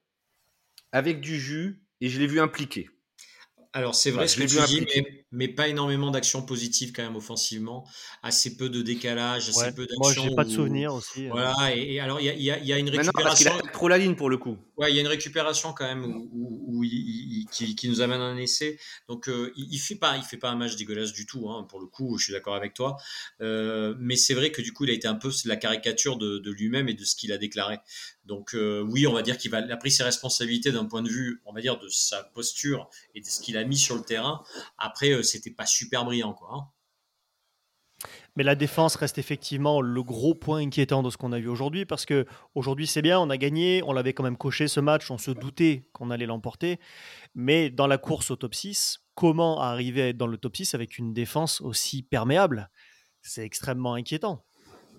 avec 0.91 1.21
du 1.21 1.39
jus, 1.39 1.83
et 2.01 2.09
je 2.09 2.19
l'ai 2.19 2.27
vu 2.27 2.39
impliqué. 2.39 2.89
Alors 3.75 3.95
c'est 3.95 4.11
vrai 4.11 4.27
ce 4.27 4.37
que 4.37 4.43
tu 4.43 4.85
dis, 4.85 5.03
mais, 5.31 5.47
pas 5.47 5.67
énormément 5.67 6.11
d'actions 6.11 6.43
positives 6.43 6.91
quand 6.91 7.01
même 7.01 7.15
offensivement, 7.15 7.87
assez 8.21 8.55
peu 8.55 8.69
de 8.69 8.83
décalage, 8.83 9.49
assez 9.49 9.73
peu 9.73 9.87
d'actions. 9.87 9.99
Moi 9.99 10.13
j'ai 10.13 10.35
pas 10.35 10.43
de 10.43 10.51
souvenirs 10.51 10.93
aussi. 10.93 11.25
Hein. 11.25 11.29
Voilà, 11.31 11.75
et, 11.75 11.99
alors 11.99 12.21
il 12.21 12.39
y, 12.39 12.51
a, 12.51 12.77
une 12.77 12.89
récupération. 12.89 13.11
parce 13.15 13.39
qu'il 13.39 13.47
a 13.47 13.71
trop 13.71 13.87
la 13.87 13.97
ligne 13.97 14.15
pour 14.15 14.29
le 14.29 14.37
coup. 14.37 14.59
Ouais, 14.75 14.91
il 14.91 14.95
y 14.95 14.97
a 14.97 15.01
une 15.01 15.07
récupération 15.07 15.71
quand 15.73 15.85
même 15.85 16.03
où, 16.31 16.83
qui, 17.51 17.89
nous 17.89 18.01
amène 18.01 18.21
un 18.21 18.37
essai. 18.37 18.79
Donc 19.07 19.29
euh, 19.29 19.53
il, 19.55 19.77
fait 19.77 19.95
pas, 19.95 20.17
il 20.17 20.23
fait 20.23 20.37
pas 20.37 20.49
un 20.49 20.55
match 20.55 20.75
dégueulasse 20.75 21.13
du 21.13 21.27
tout. 21.27 21.49
Hein, 21.49 21.65
pour 21.69 21.79
le 21.79 21.85
coup, 21.85 22.17
je 22.17 22.25
suis 22.25 22.33
d'accord 22.33 22.55
avec 22.55 22.73
toi. 22.73 22.97
Euh, 23.41 23.93
mais 23.99 24.15
c'est 24.15 24.33
vrai 24.33 24.51
que 24.51 24.61
du 24.61 24.73
coup 24.73 24.85
il 24.85 24.89
a 24.89 24.93
été 24.93 25.07
un 25.07 25.15
peu 25.15 25.31
la 25.45 25.57
caricature 25.57 26.17
de, 26.17 26.51
lui-même 26.51 26.89
et 26.89 26.95
de 26.95 27.05
ce 27.05 27.15
qu'il 27.15 27.31
a 27.31 27.37
déclaré. 27.37 27.77
Donc 28.25 28.55
euh, 28.55 28.81
oui, 28.81 29.05
on 29.05 29.13
va 29.13 29.21
dire 29.21 29.37
qu'il 29.37 29.53
a 29.53 29.77
pris 29.77 29.91
ses 29.91 30.03
responsabilités 30.03 30.71
d'un 30.71 30.85
point 30.85 31.03
de 31.03 31.09
vue, 31.09 31.41
on 31.45 31.53
va 31.53 31.61
dire, 31.61 31.77
de 31.77 31.87
sa 31.89 32.23
posture 32.23 32.89
et 33.13 33.21
de 33.21 33.25
ce 33.25 33.41
qu'il 33.41 33.57
a 33.57 33.63
mis 33.63 33.77
sur 33.77 33.95
le 33.95 34.01
terrain. 34.01 34.43
Après, 34.79 35.21
c'était 35.21 35.51
pas 35.51 35.67
super 35.67 36.03
brillant, 36.05 36.33
quoi. 36.33 36.49
Hein. 36.51 36.67
Mais 38.35 38.43
la 38.43 38.55
défense 38.55 38.95
reste 38.95 39.17
effectivement 39.17 39.81
le 39.81 40.03
gros 40.03 40.33
point 40.33 40.59
inquiétant 40.59 41.03
de 41.03 41.09
ce 41.09 41.17
qu'on 41.17 41.31
a 41.31 41.39
vu 41.39 41.47
aujourd'hui, 41.47 41.85
parce 41.85 42.05
que 42.05 42.25
aujourd'hui 42.55 42.87
c'est 42.87 43.01
bien, 43.01 43.19
on 43.19 43.29
a 43.29 43.37
gagné, 43.37 43.83
on 43.85 43.93
l'avait 43.93 44.13
quand 44.13 44.23
même 44.23 44.37
coché 44.37 44.67
ce 44.67 44.79
match, 44.79 45.11
on 45.11 45.17
se 45.17 45.31
doutait 45.31 45.87
qu'on 45.93 46.09
allait 46.09 46.25
l'emporter, 46.25 46.79
mais 47.35 47.69
dans 47.69 47.87
la 47.87 47.97
course 47.97 48.31
au 48.31 48.35
top 48.35 48.55
6, 48.55 48.99
comment 49.13 49.61
arriver 49.61 50.01
à 50.01 50.07
être 50.07 50.17
dans 50.17 50.27
le 50.27 50.37
top 50.37 50.55
6 50.55 50.73
avec 50.73 50.97
une 50.97 51.13
défense 51.13 51.61
aussi 51.61 52.01
perméable? 52.01 52.71
C'est 53.21 53.45
extrêmement 53.45 53.93
inquiétant 53.93 54.43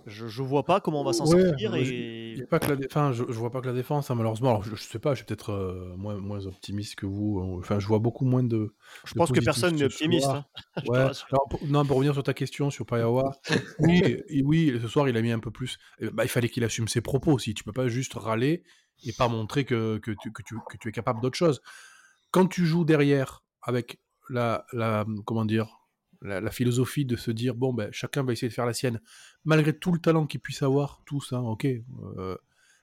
je, 0.07 0.29
je 0.29 0.43
vois 0.43 0.65
pas 0.65 0.81
comment 0.81 1.01
on 1.01 1.05
va 1.05 1.13
s'en 1.13 1.27
sortir. 1.27 1.75
Et... 1.75 2.24
pas 2.43 2.59
que 2.59 2.73
la 2.73 2.77
enfin, 2.87 3.13
je, 3.13 3.25
je, 3.29 3.39
vois 3.39 3.51
pas 3.51 3.61
que 3.61 3.67
la 3.67 3.73
défense, 3.73 4.11
hein, 4.11 4.15
malheureusement. 4.15 4.51
Alors, 4.51 4.63
je, 4.63 4.75
je, 4.75 4.83
sais 4.83 4.99
pas, 4.99 5.13
je 5.13 5.19
suis 5.19 5.25
peut-être 5.25 5.53
euh, 5.53 5.95
moins, 5.97 6.17
moins 6.17 6.47
optimiste 6.47 6.97
que 6.97 7.07
vous. 7.07 7.41
Hein. 7.41 7.59
Enfin, 7.59 7.79
je 7.79 7.87
vois 7.87 7.99
beaucoup 7.99 8.25
moins 8.25 8.43
de. 8.43 8.75
Je 9.05 9.15
pense 9.15 9.33
que 9.33 9.41
personne 9.41 9.77
n'est 9.77 9.85
optimiste. 9.85 10.27
Hein. 10.27 10.45
ouais. 10.87 11.11
pour, 11.51 11.65
non, 11.67 11.85
pour 11.85 11.97
revenir 11.97 12.15
sur 12.15 12.23
ta 12.23 12.35
question 12.35 12.71
sur 12.71 12.87
Payawa, 12.87 13.37
oui, 13.81 14.23
oui, 14.45 14.79
ce 14.81 14.89
soir, 14.89 15.09
il 15.09 15.17
a 15.17 15.23
mis 15.23 15.33
un 15.33 15.39
peu 15.39 15.51
plus. 15.51 15.79
Bah, 16.13 16.25
il 16.25 16.29
fallait 16.29 16.49
qu'il 16.49 16.65
assume 16.65 16.89
ses 16.89 17.01
propos 17.01 17.33
aussi. 17.33 17.55
Tu 17.55 17.65
peux 17.65 17.73
pas 17.73 17.89
juste 17.89 18.15
râler 18.15 18.65
et 19.05 19.13
pas 19.13 19.29
montrer 19.29 19.65
que, 19.65 19.99
que, 19.99 20.13
tu, 20.13 20.33
que, 20.33 20.43
tu, 20.43 20.57
que 20.69 20.77
tu 20.77 20.89
es 20.89 20.93
capable 20.93 21.21
d'autre 21.21 21.37
chose. 21.37 21.61
Quand 22.31 22.47
tu 22.47 22.67
joues 22.67 22.85
derrière 22.85 23.45
avec 23.63 24.01
la, 24.29 24.67
la 24.73 25.05
comment 25.25 25.45
dire, 25.45 25.84
la, 26.23 26.51
philosophie 26.51 27.05
de 27.05 27.17
se 27.17 27.31
dire 27.31 27.55
bon 27.55 27.73
ben 27.73 27.91
chacun 27.93 28.23
va 28.23 28.33
essayer 28.33 28.49
de 28.49 28.55
faire 28.55 28.67
la 28.67 28.75
sienne. 28.75 29.01
Malgré 29.45 29.77
tout 29.77 29.93
le 29.93 29.99
talent 29.99 30.27
qu'il 30.27 30.41
puisse 30.41 30.63
avoir 30.63 31.03
tous 31.05 31.33
hein, 31.33 31.41
ok 31.41 31.67
euh, 32.17 32.37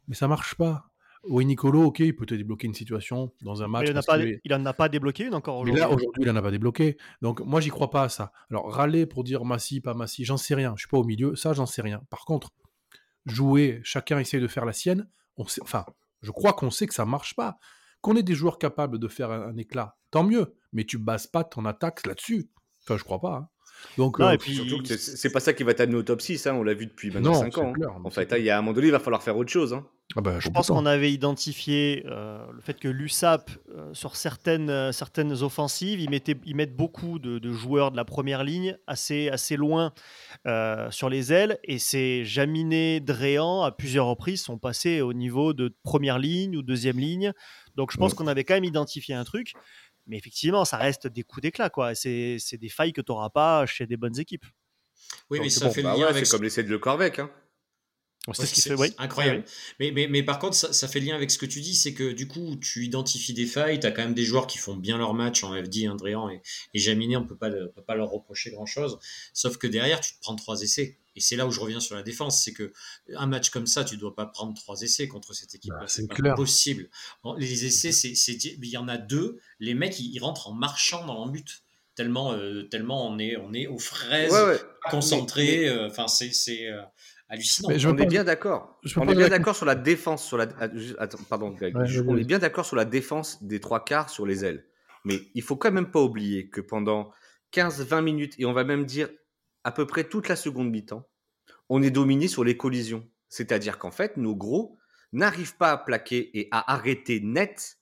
mais 0.08 0.16
ça 0.16 0.28
marche 0.28 0.56
pas. 0.56 0.88
Oui 1.24 1.46
Nicolo 1.46 1.84
ok 1.84 2.00
il 2.00 2.16
peut 2.16 2.26
te 2.26 2.34
débloquer 2.34 2.68
une 2.68 2.74
situation 2.74 3.32
dans 3.42 3.62
un 3.62 3.68
match 3.68 3.88
il, 3.90 3.94
en 3.94 4.66
a 4.66 4.74
pas, 4.74 4.90
débloqué 4.90 5.26
une 5.26 5.36
encore 5.36 5.58
aujourd'hui 5.58 5.84
aujourd'hui 5.84 6.24
il 6.24 6.30
en 6.30 6.36
a 6.36 6.42
pas 6.42 6.52
débloqué. 6.52 6.98
Donc 7.22 7.42
moi 7.42 7.62
j'y 7.62 7.70
crois 7.70 7.90
pas 7.90 8.04
à 8.04 8.10
ça. 8.10 8.32
Alors 8.50 8.72
râler 8.74 9.06
pour 9.06 9.24
dire 9.24 9.46
Massi 9.46 9.82
pas 9.82 9.94
Massi 9.94 10.26
j'en 10.26 10.38
sais 10.38 10.56
rien. 10.56 10.74
Je 10.76 10.82
suis 10.82 10.90
pas 10.90 10.98
au 10.98 11.04
milieu 11.04 11.36
ça 11.36 11.54
j'en 11.54 11.66
sais 11.66 11.82
rien. 11.82 12.02
Par 12.10 12.26
contre 12.26 12.50
jouer 13.26 13.82
chacun 13.84 14.20
essaye 14.20 14.42
de 14.42 14.48
faire 14.48 14.66
la 14.66 14.74
sienne 14.74 15.08
on 15.38 15.46
sait, 15.46 15.62
enfin 15.62 15.86
je 16.22 16.32
crois 16.32 16.54
qu'on 16.54 16.72
sait 16.72 16.88
que 16.88 16.94
ça 16.94 17.06
marche 17.06 17.36
pas. 17.36 17.58
Qu'on 18.02 18.16
ait 18.16 18.24
des 18.24 18.34
joueurs 18.34 18.58
capables 18.58 18.98
de 18.98 19.08
faire 19.08 19.30
un 19.30 19.58
éclair 19.58 19.92
tant 20.10 20.24
mieux. 20.24 20.56
Mais 20.74 20.86
tu 20.86 20.98
bases 20.98 21.28
pas 21.28 21.44
ton 21.44 21.66
attaque 21.66 22.06
là-dessus 22.06 22.50
Enfin, 22.84 22.98
je 22.98 23.04
crois 23.04 23.20
pas. 23.20 23.36
Hein. 23.36 23.48
Donc, 23.98 24.20
non, 24.20 24.28
euh, 24.28 24.32
et 24.32 24.38
puis 24.38 24.56
surtout 24.56 24.82
que 24.82 24.96
c'est 24.96 25.32
pas 25.32 25.40
ça 25.40 25.54
qui 25.54 25.64
va 25.64 25.74
t'amener 25.74 25.98
au 25.98 26.04
top 26.04 26.22
6, 26.22 26.48
hein, 26.48 26.56
on 26.56 26.64
l'a 26.64 26.74
vu 26.74 26.86
depuis 26.86 27.12
maintenant 27.12 27.34
5 27.34 27.58
ans. 27.58 27.74
Hein. 27.82 28.02
en 28.04 28.10
fait, 28.10 28.34
il 28.38 28.44
y 28.44 28.50
a 28.50 28.58
un 28.58 28.62
moment 28.62 28.74
donné, 28.74 28.88
il 28.88 28.92
va 28.92 29.00
falloir 29.00 29.24
faire 29.24 29.38
autre 29.38 29.52
chose. 29.52 29.78
Ah 30.18 30.22
bah, 30.22 30.40
je 30.40 30.50
pense 30.50 30.68
qu'on 30.68 30.86
avait 30.86 31.12
identifié 31.14 32.04
euh, 32.06 32.46
le 32.52 32.60
fait 32.60 32.78
que 32.78 32.90
l'USAP, 32.90 33.50
euh, 33.70 33.94
sur 33.94 34.18
certaines, 34.18 34.92
certaines 34.92 35.42
offensives, 35.42 36.02
ils, 36.02 36.10
mettaient, 36.10 36.36
ils 36.46 36.56
mettent 36.56 36.76
beaucoup 36.76 37.18
de, 37.18 37.52
joueurs 37.52 37.92
de 37.92 37.96
la 37.96 38.04
première 38.04 38.44
ligne 38.44 38.78
assez, 38.88 39.30
assez 39.30 39.56
loin 39.56 39.94
sur 40.90 41.10
les 41.10 41.34
ailes. 41.34 41.60
Et 41.64 41.80
c'est 41.80 42.26
Jaminé, 42.26 43.00
Dréan, 43.00 43.62
à 43.62 43.72
plusieurs 43.72 44.08
reprises, 44.08 44.42
sont 44.42 44.58
passés 44.58 45.02
au 45.02 45.14
niveau 45.14 45.54
de 45.54 45.74
première 45.84 46.20
ligne 46.20 46.58
ou 46.58 46.62
deuxième 46.62 47.00
ligne. 47.00 47.34
Donc 47.76 47.92
je 47.94 47.98
pense 47.98 48.14
qu'on 48.14 48.28
avait 48.28 48.44
quand 48.44 48.56
même 48.56 48.66
identifié 48.66 49.16
un 49.16 49.24
truc. 49.24 49.54
Mais 50.12 50.18
effectivement, 50.18 50.66
ça 50.66 50.76
reste 50.76 51.08
des 51.08 51.24
coups 51.24 51.42
d'éclat, 51.42 51.70
quoi. 51.70 51.96
C'est 51.96 52.38
des 52.60 52.70
failles 52.70 52.92
que 52.92 53.00
tu 53.00 53.14
n'auras 53.14 53.30
pas 53.30 53.66
chez 53.66 53.88
des 53.88 53.96
bonnes 53.96 54.20
équipes. 54.20 54.46
Oui, 55.30 55.40
mais 55.40 55.50
ça 55.50 55.72
fait 55.72 55.82
le 55.82 55.88
bah 55.88 55.96
lien 55.98 56.08
avec. 56.08 56.26
C'est 56.26 56.32
comme 56.32 56.44
l'essai 56.44 56.64
de 56.64 56.70
Le 56.70 56.80
Corvec, 56.80 57.20
hein. 57.20 57.32
C'est 58.34 58.46
ce 58.46 58.54
qui 58.54 58.62
fait, 58.62 58.76
oui. 58.76 58.94
Incroyable. 59.00 59.46
Mais, 59.80 59.92
mais, 59.92 60.08
mais, 60.08 60.22
par 60.22 60.38
contre, 60.38 60.56
ça, 60.56 60.74
ça, 60.74 60.88
fait 60.88 61.00
lien 61.00 61.16
avec 61.16 61.32
ce 61.32 61.40
que 61.40 61.46
tu 61.46 61.60
dis, 61.62 61.74
c'est 61.74 61.94
que 61.94 62.12
du 62.12 62.28
coup, 62.28 62.56
tu 62.58 62.86
identifies 62.86 63.34
des 63.34 63.48
failles, 63.48 63.80
tu 63.80 63.88
as 63.88 63.92
quand 63.92 64.04
même 64.04 64.14
des 64.14 64.26
joueurs 64.26 64.46
qui 64.46 64.60
font 64.60 64.76
bien 64.76 64.98
leur 65.00 65.16
match 65.16 65.44
en 65.44 65.56
FD, 65.56 65.88
Andréan 65.90 66.30
et, 66.30 66.42
et 66.76 66.80
Jaminé, 66.80 67.18
on 67.18 67.22
ne 67.22 67.26
peut 67.26 67.36
pas 67.38 67.96
leur 67.96 68.10
reprocher 68.10 68.52
grand-chose. 68.52 69.00
Sauf 69.34 69.58
que 69.58 69.66
derrière, 69.66 70.02
tu 70.02 70.14
te 70.14 70.20
prends 70.20 70.36
trois 70.36 70.62
essais. 70.62 71.00
Et 71.16 71.20
c'est 71.20 71.36
là 71.36 71.46
où 71.46 71.52
je 71.52 71.60
reviens 71.60 71.80
sur 71.80 71.96
la 71.96 72.04
défense, 72.04 72.44
c'est 72.44 72.54
que 72.54 72.72
un 73.16 73.28
match 73.28 73.50
comme 73.50 73.68
ça, 73.68 73.84
tu 73.84 73.98
dois 73.98 74.16
pas 74.16 74.26
prendre 74.26 74.54
trois 74.54 74.82
essais 74.82 75.08
contre 75.08 75.34
cette 75.34 75.54
équipe. 75.56 75.74
Bah, 75.74 75.86
c'est 75.88 76.08
pas 76.08 76.34
possible. 76.36 76.90
les 77.38 77.66
essais, 77.66 77.92
c'est, 77.92 78.34
il 78.34 78.66
y 78.66 78.78
en 78.78 78.88
a 78.88 78.98
deux. 78.98 79.40
Les 79.60 79.74
mecs, 79.74 80.00
ils, 80.00 80.20
rentrent 80.20 80.48
en 80.50 80.54
marchant 80.54 81.06
dans 81.06 81.28
but 81.28 81.64
tellement, 81.96 82.34
euh, 82.34 82.64
tellement 82.64 83.08
on 83.08 83.20
est, 83.20 83.36
on 83.38 83.54
est 83.54 83.68
aux 83.68 83.80
fraises, 83.80 84.34
concentrés. 84.90 85.68
Euh, 85.68 85.88
enfin, 85.88 86.08
c'est, 86.08 86.32
c'est 86.32 86.68
euh, 86.68 86.82
hallucinant. 87.30 87.70
Mais 87.70 87.86
on 87.86 87.98
est 87.98 88.06
bien 88.06 88.24
d'accord. 88.24 88.80
On 88.96 89.08
est 89.08 89.16
bien 89.16 89.30
d'accord 89.30 89.56
sur 89.56 89.66
la 89.66 89.76
défense, 89.76 90.26
sur 90.26 90.38
la. 90.38 90.48
Attends, 90.98 91.20
pardon, 91.30 91.56
on 91.62 92.18
est 92.18 92.24
bien 92.24 92.40
d'accord 92.40 92.66
sur 92.66 92.76
la 92.76 92.86
défense 92.86 93.44
des 93.44 93.60
trois 93.60 93.84
quarts 93.84 94.10
sur 94.10 94.26
les 94.26 94.46
ailes. 94.46 94.66
Mais 95.04 95.20
il 95.34 95.42
faut 95.42 95.56
quand 95.56 95.72
même 95.72 95.90
pas 95.90 96.02
oublier 96.02 96.50
que 96.50 96.62
pendant 96.62 97.12
15-20 97.54 98.02
minutes, 98.02 98.36
et 98.38 98.46
on 98.46 98.54
va 98.54 98.64
même 98.64 98.86
dire 98.86 99.10
à 99.64 99.72
peu 99.72 99.86
près 99.86 100.04
toute 100.04 100.28
la 100.28 100.36
seconde 100.36 100.70
mi-temps, 100.70 101.08
on 101.70 101.82
est 101.82 101.92
dominé 101.92 102.28
sur 102.28 102.44
les 102.44 102.58
collisions. 102.58 103.08
C'est-à-dire 103.30 103.78
qu'en 103.78 103.92
fait, 103.92 104.18
nos 104.18 104.36
gros 104.36 104.78
n'arrivent 105.14 105.58
pas 105.58 105.72
à 105.72 105.78
plaquer 105.78 106.38
et 106.38 106.48
à 106.52 106.74
arrêter 106.74 107.20
net 107.22 107.78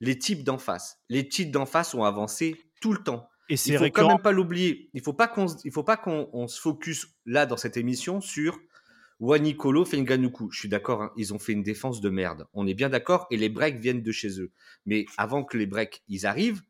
les 0.00 0.18
types 0.18 0.44
d'en 0.44 0.58
face. 0.58 1.00
Les 1.08 1.28
types 1.28 1.50
d'en 1.50 1.66
face 1.66 1.94
ont 1.94 2.04
avancé 2.04 2.56
tout 2.80 2.92
le 2.92 3.02
temps. 3.02 3.28
Et 3.48 3.54
il 3.54 3.78
faut 3.78 3.84
quand 3.90 4.08
même 4.08 4.20
pas 4.20 4.32
l'oublier. 4.32 4.90
Il 4.92 5.02
faut 5.02 5.14
pas 5.14 5.26
qu'on, 5.26 5.46
il 5.64 5.72
faut 5.72 5.82
pas 5.82 5.96
qu'on 5.96 6.48
se 6.48 6.60
focus 6.60 7.06
là 7.24 7.46
dans 7.46 7.56
cette 7.56 7.76
émission 7.76 8.20
sur 8.20 8.58
Wanikolo, 9.20 9.84
Fenganuku. 9.84 10.50
Je 10.52 10.58
suis 10.58 10.68
d'accord, 10.68 11.02
hein, 11.02 11.12
ils 11.16 11.34
ont 11.34 11.38
fait 11.38 11.52
une 11.52 11.62
défense 11.62 12.00
de 12.00 12.10
merde. 12.10 12.46
On 12.52 12.66
est 12.66 12.74
bien 12.74 12.88
d'accord 12.88 13.26
et 13.30 13.36
les 13.36 13.48
breaks 13.48 13.78
viennent 13.78 14.02
de 14.02 14.12
chez 14.12 14.40
eux. 14.40 14.52
Mais 14.86 15.06
avant 15.16 15.44
que 15.44 15.56
les 15.56 15.66
breaks 15.66 16.02
ils 16.08 16.26
arrivent, 16.26 16.62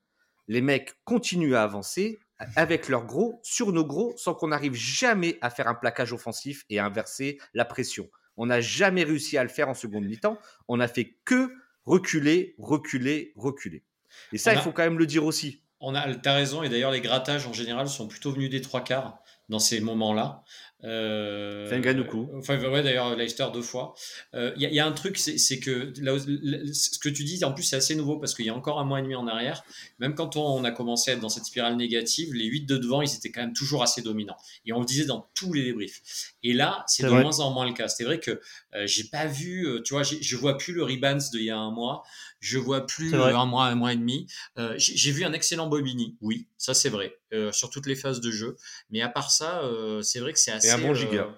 les 0.47 0.62
mecs 0.62 0.95
continuent 1.05 1.55
à 1.55 1.62
avancer 1.62 2.19
avec 2.57 2.88
leurs 2.88 3.04
gros 3.04 3.40
sur 3.42 3.73
nos 3.73 3.85
gros 3.85 4.14
sans 4.16 4.35
qu'on 4.35 4.49
n'arrive 4.49 4.75
jamais 4.75 5.38
à 5.40 5.50
faire 5.50 5.68
un 5.68 5.75
plaquage 5.75 6.12
offensif 6.12 6.64
et 6.71 6.78
à 6.78 6.85
inverser 6.85 7.38
la 7.54 7.64
pression. 7.64 8.09
On 8.37 8.47
n'a 8.47 8.61
jamais 8.61 9.02
réussi 9.04 9.37
à 9.37 9.42
le 9.42 9.49
faire 9.49 9.68
en 9.68 9.75
seconde 9.75 10.04
mi-temps. 10.04 10.38
On 10.68 10.76
n'a 10.76 10.88
fait 10.88 11.16
que 11.25 11.52
reculer, 11.85 12.54
reculer, 12.59 13.33
reculer. 13.37 13.85
Et 14.33 14.38
ça, 14.38 14.54
il 14.54 14.61
faut 14.61 14.73
quand 14.73 14.85
même 14.85 14.99
le 14.99 15.07
dire 15.07 15.25
aussi. 15.25 15.62
On 15.80 15.95
a, 15.95 16.00
as 16.00 16.35
raison, 16.35 16.62
et 16.62 16.68
d'ailleurs 16.68 16.90
les 16.90 17.00
grattages 17.00 17.47
en 17.47 17.52
général 17.52 17.88
sont 17.88 18.09
plutôt 18.09 18.33
venus 18.33 18.50
des 18.50 18.61
trois 18.61 18.83
quarts. 18.83 19.23
Dans 19.49 19.59
ces 19.59 19.81
moments-là. 19.81 20.43
Euh, 20.85 21.76
Nganuku. 21.76 22.28
Enfin, 22.37 22.57
ouais, 22.59 22.83
d'ailleurs, 22.83 23.17
Leicester 23.17 23.47
deux 23.52 23.62
fois. 23.62 23.95
Il 24.33 24.38
euh, 24.38 24.52
y, 24.57 24.67
y, 24.75 24.78
a 24.78 24.87
un 24.87 24.93
truc, 24.93 25.19
c'est 25.19 25.59
que 25.59 25.93
là, 26.00 26.17
ce 26.19 26.99
que 27.00 27.09
tu 27.09 27.25
dis, 27.25 27.45
en 27.45 27.52
plus, 27.52 27.64
c'est 27.64 27.76
assez 27.76 27.97
nouveau 27.97 28.19
parce 28.19 28.35
qu'il 28.35 28.47
y 28.47 28.49
a 28.49 28.55
encore 28.55 28.78
un 28.78 28.85
mois 28.85 29.00
et 29.00 29.02
demi 29.02 29.17
en 29.17 29.26
arrière, 29.26 29.64
même 29.99 30.14
quand 30.14 30.37
on, 30.37 30.62
a 30.62 30.71
commencé 30.71 31.11
à 31.11 31.14
être 31.14 31.21
dans 31.21 31.28
cette 31.28 31.47
spirale 31.47 31.76
négative, 31.76 32.33
les 32.33 32.45
8 32.45 32.67
de 32.67 32.76
devant, 32.76 33.02
ils 33.02 33.12
étaient 33.12 33.33
quand 33.33 33.40
même 33.40 33.55
toujours 33.55 33.83
assez 33.83 34.02
dominants. 34.02 34.37
Et 34.67 34.73
on 34.73 34.81
le 34.81 34.87
disait 34.87 35.07
dans 35.07 35.28
tous 35.35 35.52
les 35.52 35.64
débriefs. 35.64 36.35
Et 36.45 36.52
là, 36.52 36.85
c'est 36.87 37.02
de 37.02 37.11
moins 37.11 37.40
en 37.40 37.52
moins 37.52 37.67
le 37.67 37.73
cas. 37.73 37.88
C'est 37.88 38.05
vrai 38.05 38.21
que 38.21 38.40
euh, 38.75 38.87
j'ai 38.87 39.05
pas 39.05 39.26
vu, 39.26 39.67
euh, 39.67 39.83
tu 39.83 39.95
vois, 39.95 40.05
je 40.05 40.37
vois 40.37 40.59
plus 40.59 40.73
le 40.73 40.85
Ribans 40.85 41.19
d'il 41.33 41.43
y 41.43 41.50
a 41.50 41.59
un 41.59 41.73
mois. 41.73 42.05
Je 42.40 42.59
vois 42.59 42.87
plus 42.87 43.14
un 43.14 43.47
mois, 43.47 43.67
un 43.67 43.75
mois 43.75 43.93
et 43.93 43.97
demi. 43.97 44.26
Euh, 44.59 44.75
j'ai 44.78 45.11
vu 45.11 45.25
un 45.25 45.33
excellent 45.33 45.67
Bobini, 45.67 46.17
oui, 46.21 46.47
ça 46.57 46.73
c'est 46.73 46.88
vrai, 46.88 47.07
euh, 47.07 47.18
sur 47.53 47.71
toutes 47.71 47.87
les 47.87 47.97
phases 47.97 48.21
de 48.21 48.31
jeu. 48.31 48.57
Mais 48.91 49.01
à 49.01 49.09
part 49.09 49.31
ça, 49.31 49.63
euh, 49.63 50.03
c'est 50.03 50.21
vrai 50.21 50.33
que 50.33 50.39
c'est 50.39 50.53
assez. 50.53 50.69
Et 50.69 50.71
un 50.71 50.79
bon 50.79 50.95
giga. 50.95 51.29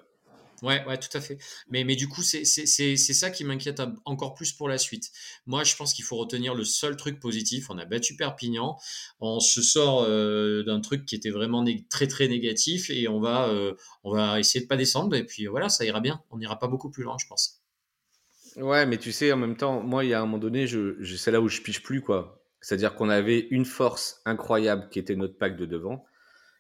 Ouais, 0.63 0.85
ouais, 0.85 0.99
tout 0.99 1.17
à 1.17 1.23
fait. 1.23 1.39
Mais, 1.71 1.85
mais 1.85 1.97
du 1.97 2.07
coup, 2.07 2.23
c'est 2.23 2.45
ça 2.45 3.31
qui 3.31 3.45
m'inquiète 3.45 3.81
encore 4.05 4.35
plus 4.35 4.53
pour 4.53 4.69
la 4.69 4.77
suite. 4.77 5.11
Moi, 5.47 5.65
je 5.65 5.75
pense 5.75 5.95
qu'il 5.95 6.05
faut 6.05 6.17
retenir 6.17 6.55
le 6.55 6.65
seul 6.65 6.97
truc 6.97 7.19
positif. 7.19 7.71
On 7.71 7.79
a 7.79 7.87
battu 7.87 8.15
Perpignan. 8.15 8.77
On 9.21 9.41
se 9.41 9.63
sort 9.63 10.07
d'un 10.07 10.81
truc 10.83 11.07
qui 11.07 11.15
était 11.15 11.31
vraiment 11.31 11.65
très, 11.89 12.07
très 12.09 12.29
négatif 12.29 12.91
et 12.91 13.09
on 13.09 13.21
va, 13.21 13.51
on 14.05 14.13
va 14.15 14.39
essayer 14.39 14.61
de 14.61 14.69
pas 14.69 14.77
descendre. 14.77 15.17
Et 15.17 15.25
puis 15.25 15.47
voilà, 15.47 15.71
ça 15.71 15.87
ira 15.87 16.01
bien. 16.01 16.23
On 16.29 16.37
n'ira 16.37 16.59
pas 16.59 16.69
beaucoup 16.69 16.91
plus 16.91 17.05
loin, 17.05 17.17
je 17.19 17.27
pense. 17.27 17.63
Ouais, 18.57 18.85
mais 18.85 18.99
tu 18.99 19.13
sais, 19.13 19.33
en 19.33 19.39
même 19.39 19.57
temps, 19.57 19.81
moi, 19.81 20.05
il 20.05 20.11
y 20.11 20.15
a 20.15 20.21
un 20.21 20.27
moment 20.27 20.37
donné, 20.37 20.67
je, 20.67 20.97
je 21.01 21.17
c'est 21.17 21.31
là 21.31 21.41
où 21.41 21.49
je 21.49 21.63
piche 21.63 21.83
plus, 21.83 22.03
quoi. 22.03 22.40
C'est-à-dire 22.61 22.95
qu'on 22.95 23.09
avait 23.09 23.49
une 23.50 23.64
force 23.64 24.21
incroyable 24.25 24.88
qui 24.90 24.99
était 24.99 25.17
notre 25.17 25.38
pack 25.38 25.57
de 25.57 25.67
devant. 25.67 26.05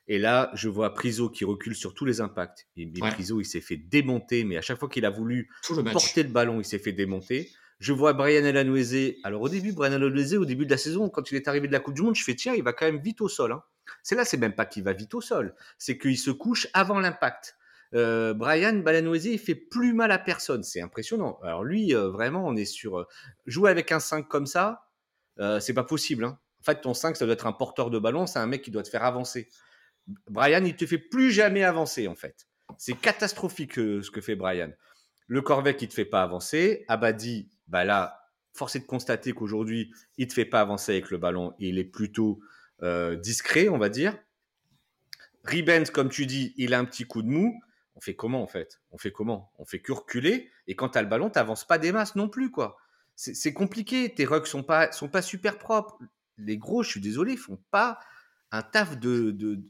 Et 0.08 0.18
là, 0.18 0.50
je 0.54 0.68
vois 0.68 0.92
Priso 0.94 1.30
qui 1.30 1.44
recule 1.44 1.74
sur 1.74 1.94
tous 1.94 2.04
les 2.04 2.20
impacts. 2.20 2.66
Et 2.76 2.90
Priso, 2.90 3.40
il 3.40 3.44
s'est 3.44 3.60
fait 3.60 3.76
démonter, 3.76 4.44
mais 4.44 4.56
à 4.56 4.62
chaque 4.62 4.78
fois 4.78 4.88
qu'il 4.88 5.04
a 5.04 5.10
voulu 5.10 5.50
porter 5.92 6.22
le 6.22 6.30
ballon, 6.30 6.60
il 6.60 6.64
s'est 6.64 6.78
fait 6.78 6.92
démonter. 6.92 7.50
Je 7.78 7.92
vois 7.92 8.12
Brian 8.12 8.44
Elanoise. 8.44 9.14
Alors 9.24 9.42
au 9.42 9.48
début, 9.48 9.72
Brian 9.72 9.92
Elanoise, 9.92 10.34
au 10.34 10.44
début 10.44 10.66
de 10.66 10.70
la 10.70 10.76
saison, 10.76 11.08
quand 11.08 11.30
il 11.30 11.36
est 11.36 11.48
arrivé 11.48 11.66
de 11.66 11.72
la 11.72 11.80
Coupe 11.80 11.94
du 11.94 12.02
Monde, 12.02 12.16
je 12.16 12.24
fais 12.24 12.34
tiens, 12.34 12.54
il 12.54 12.62
va 12.62 12.72
quand 12.72 12.86
même 12.86 13.00
vite 13.00 13.20
au 13.20 13.28
sol. 13.28 13.52
Hein. 13.52 13.62
C'est 14.02 14.14
là, 14.14 14.24
c'est 14.24 14.36
même 14.36 14.54
pas 14.54 14.66
qu'il 14.66 14.84
va 14.84 14.92
vite 14.92 15.14
au 15.14 15.20
sol, 15.20 15.54
c'est 15.78 15.98
qu'il 15.98 16.18
se 16.18 16.30
couche 16.30 16.68
avant 16.74 17.00
l'impact. 17.00 17.56
Euh, 17.94 18.34
Brian 18.34 18.74
Balanoisier, 18.74 19.32
il 19.32 19.38
fait 19.38 19.54
plus 19.54 19.92
mal 19.92 20.12
à 20.12 20.18
personne. 20.18 20.62
C'est 20.62 20.80
impressionnant. 20.80 21.38
Alors 21.42 21.64
lui, 21.64 21.94
euh, 21.94 22.08
vraiment, 22.08 22.46
on 22.46 22.54
est 22.54 22.64
sur 22.64 22.98
euh, 22.98 23.08
jouer 23.46 23.70
avec 23.70 23.90
un 23.92 23.98
5 23.98 24.28
comme 24.28 24.46
ça, 24.46 24.84
c'est 25.60 25.74
pas 25.74 25.84
possible. 25.84 26.24
Hein. 26.24 26.38
En 26.60 26.64
fait, 26.64 26.80
ton 26.80 26.94
5, 26.94 27.16
ça 27.16 27.24
doit 27.24 27.34
être 27.34 27.46
un 27.46 27.52
porteur 27.52 27.90
de 27.90 27.98
ballon, 27.98 28.26
c'est 28.26 28.38
un 28.38 28.46
mec 28.46 28.62
qui 28.62 28.70
doit 28.70 28.82
te 28.82 28.88
faire 28.88 29.04
avancer. 29.04 29.48
Brian, 30.28 30.64
il 30.64 30.76
te 30.76 30.86
fait 30.86 30.98
plus 30.98 31.30
jamais 31.30 31.64
avancer, 31.64 32.08
en 32.08 32.14
fait. 32.14 32.46
C'est 32.78 32.94
catastrophique 32.94 33.74
ce 33.74 34.10
que 34.10 34.20
fait 34.20 34.36
Brian. 34.36 34.70
Le 35.26 35.42
Corvette, 35.42 35.82
il 35.82 35.88
te 35.88 35.94
fait 35.94 36.04
pas 36.04 36.22
avancer. 36.22 36.84
Abadi, 36.88 37.48
bah 37.68 37.84
là, 37.84 38.20
force 38.52 38.76
est 38.76 38.80
de 38.80 38.86
constater 38.86 39.32
qu'aujourd'hui, 39.32 39.92
il 40.18 40.28
te 40.28 40.34
fait 40.34 40.44
pas 40.44 40.60
avancer 40.60 40.92
avec 40.92 41.10
le 41.10 41.18
ballon. 41.18 41.54
Il 41.58 41.78
est 41.78 41.84
plutôt 41.84 42.40
discret, 43.18 43.68
on 43.68 43.78
va 43.78 43.88
dire. 43.88 44.18
Ribens, 45.44 45.90
comme 45.90 46.10
tu 46.10 46.26
dis, 46.26 46.52
il 46.56 46.74
a 46.74 46.78
un 46.78 46.84
petit 46.84 47.04
coup 47.04 47.22
de 47.22 47.28
mou 47.28 47.58
on 48.00 48.02
fait 48.02 48.14
comment 48.14 48.42
en 48.42 48.46
fait? 48.46 48.80
On 48.92 48.98
fait 48.98 49.12
comment? 49.12 49.52
On 49.58 49.66
fait 49.66 49.80
que 49.80 49.92
et 50.66 50.74
quand 50.74 50.88
tu 50.88 50.98
as 50.98 51.02
le 51.02 51.08
ballon, 51.08 51.28
tu 51.28 51.66
pas 51.68 51.78
des 51.78 51.92
masses 51.92 52.16
non 52.16 52.30
plus 52.30 52.50
quoi. 52.50 52.78
C'est 53.22 53.52
compliqué, 53.52 54.14
tes 54.14 54.24
rucks 54.24 54.46
sont 54.46 54.62
pas 54.62 54.92
sont 54.92 55.08
pas 55.08 55.20
super 55.20 55.58
propres. 55.58 55.98
Les 56.38 56.56
gros, 56.56 56.82
je 56.82 56.88
suis 56.88 57.00
désolé, 57.02 57.36
font 57.36 57.58
pas 57.70 57.98
un 58.50 58.62
taf 58.62 58.98
de, 58.98 59.60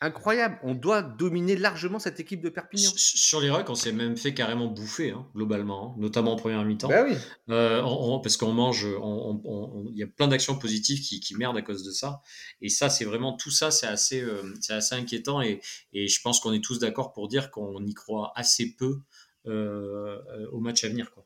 incroyable. 0.00 0.58
On 0.64 0.74
doit 0.74 1.02
dominer 1.02 1.54
largement 1.54 2.00
cette 2.00 2.18
équipe 2.18 2.42
de 2.42 2.48
Perpignan. 2.48 2.90
Sur 2.96 3.40
les 3.40 3.48
rucks, 3.48 3.70
on 3.70 3.76
s'est 3.76 3.92
même 3.92 4.16
fait 4.16 4.34
carrément 4.34 4.66
bouffer, 4.66 5.12
hein, 5.12 5.24
globalement, 5.36 5.92
hein, 5.92 6.00
notamment 6.00 6.32
en 6.32 6.36
première 6.36 6.64
mi-temps. 6.64 6.88
Bah 6.88 7.04
oui. 7.04 7.14
Euh, 7.48 7.80
parce 8.24 8.36
qu'on 8.36 8.52
mange, 8.52 8.84
il 8.84 9.96
y 9.96 10.02
a 10.02 10.08
plein 10.08 10.26
d'actions 10.26 10.58
positives 10.58 11.00
qui, 11.00 11.20
qui, 11.20 11.36
merdent 11.36 11.56
à 11.56 11.62
cause 11.62 11.84
de 11.84 11.92
ça. 11.92 12.22
Et 12.60 12.68
ça, 12.68 12.90
c'est 12.90 13.04
vraiment 13.04 13.36
tout 13.36 13.52
ça, 13.52 13.70
c'est 13.70 13.86
assez, 13.86 14.20
euh, 14.20 14.42
assez 14.68 14.96
inquiétant. 14.96 15.40
Et, 15.42 15.60
et 15.92 16.08
je 16.08 16.20
pense 16.22 16.40
qu'on 16.40 16.52
est 16.52 16.64
tous 16.64 16.80
d'accord 16.80 17.12
pour 17.12 17.28
dire 17.28 17.52
qu'on 17.52 17.86
y 17.86 17.94
croit 17.94 18.32
assez 18.34 18.74
peu 18.74 18.98
euh, 19.46 20.18
au 20.50 20.58
match 20.58 20.82
à 20.82 20.88
venir. 20.88 21.12
Quoi. 21.12 21.25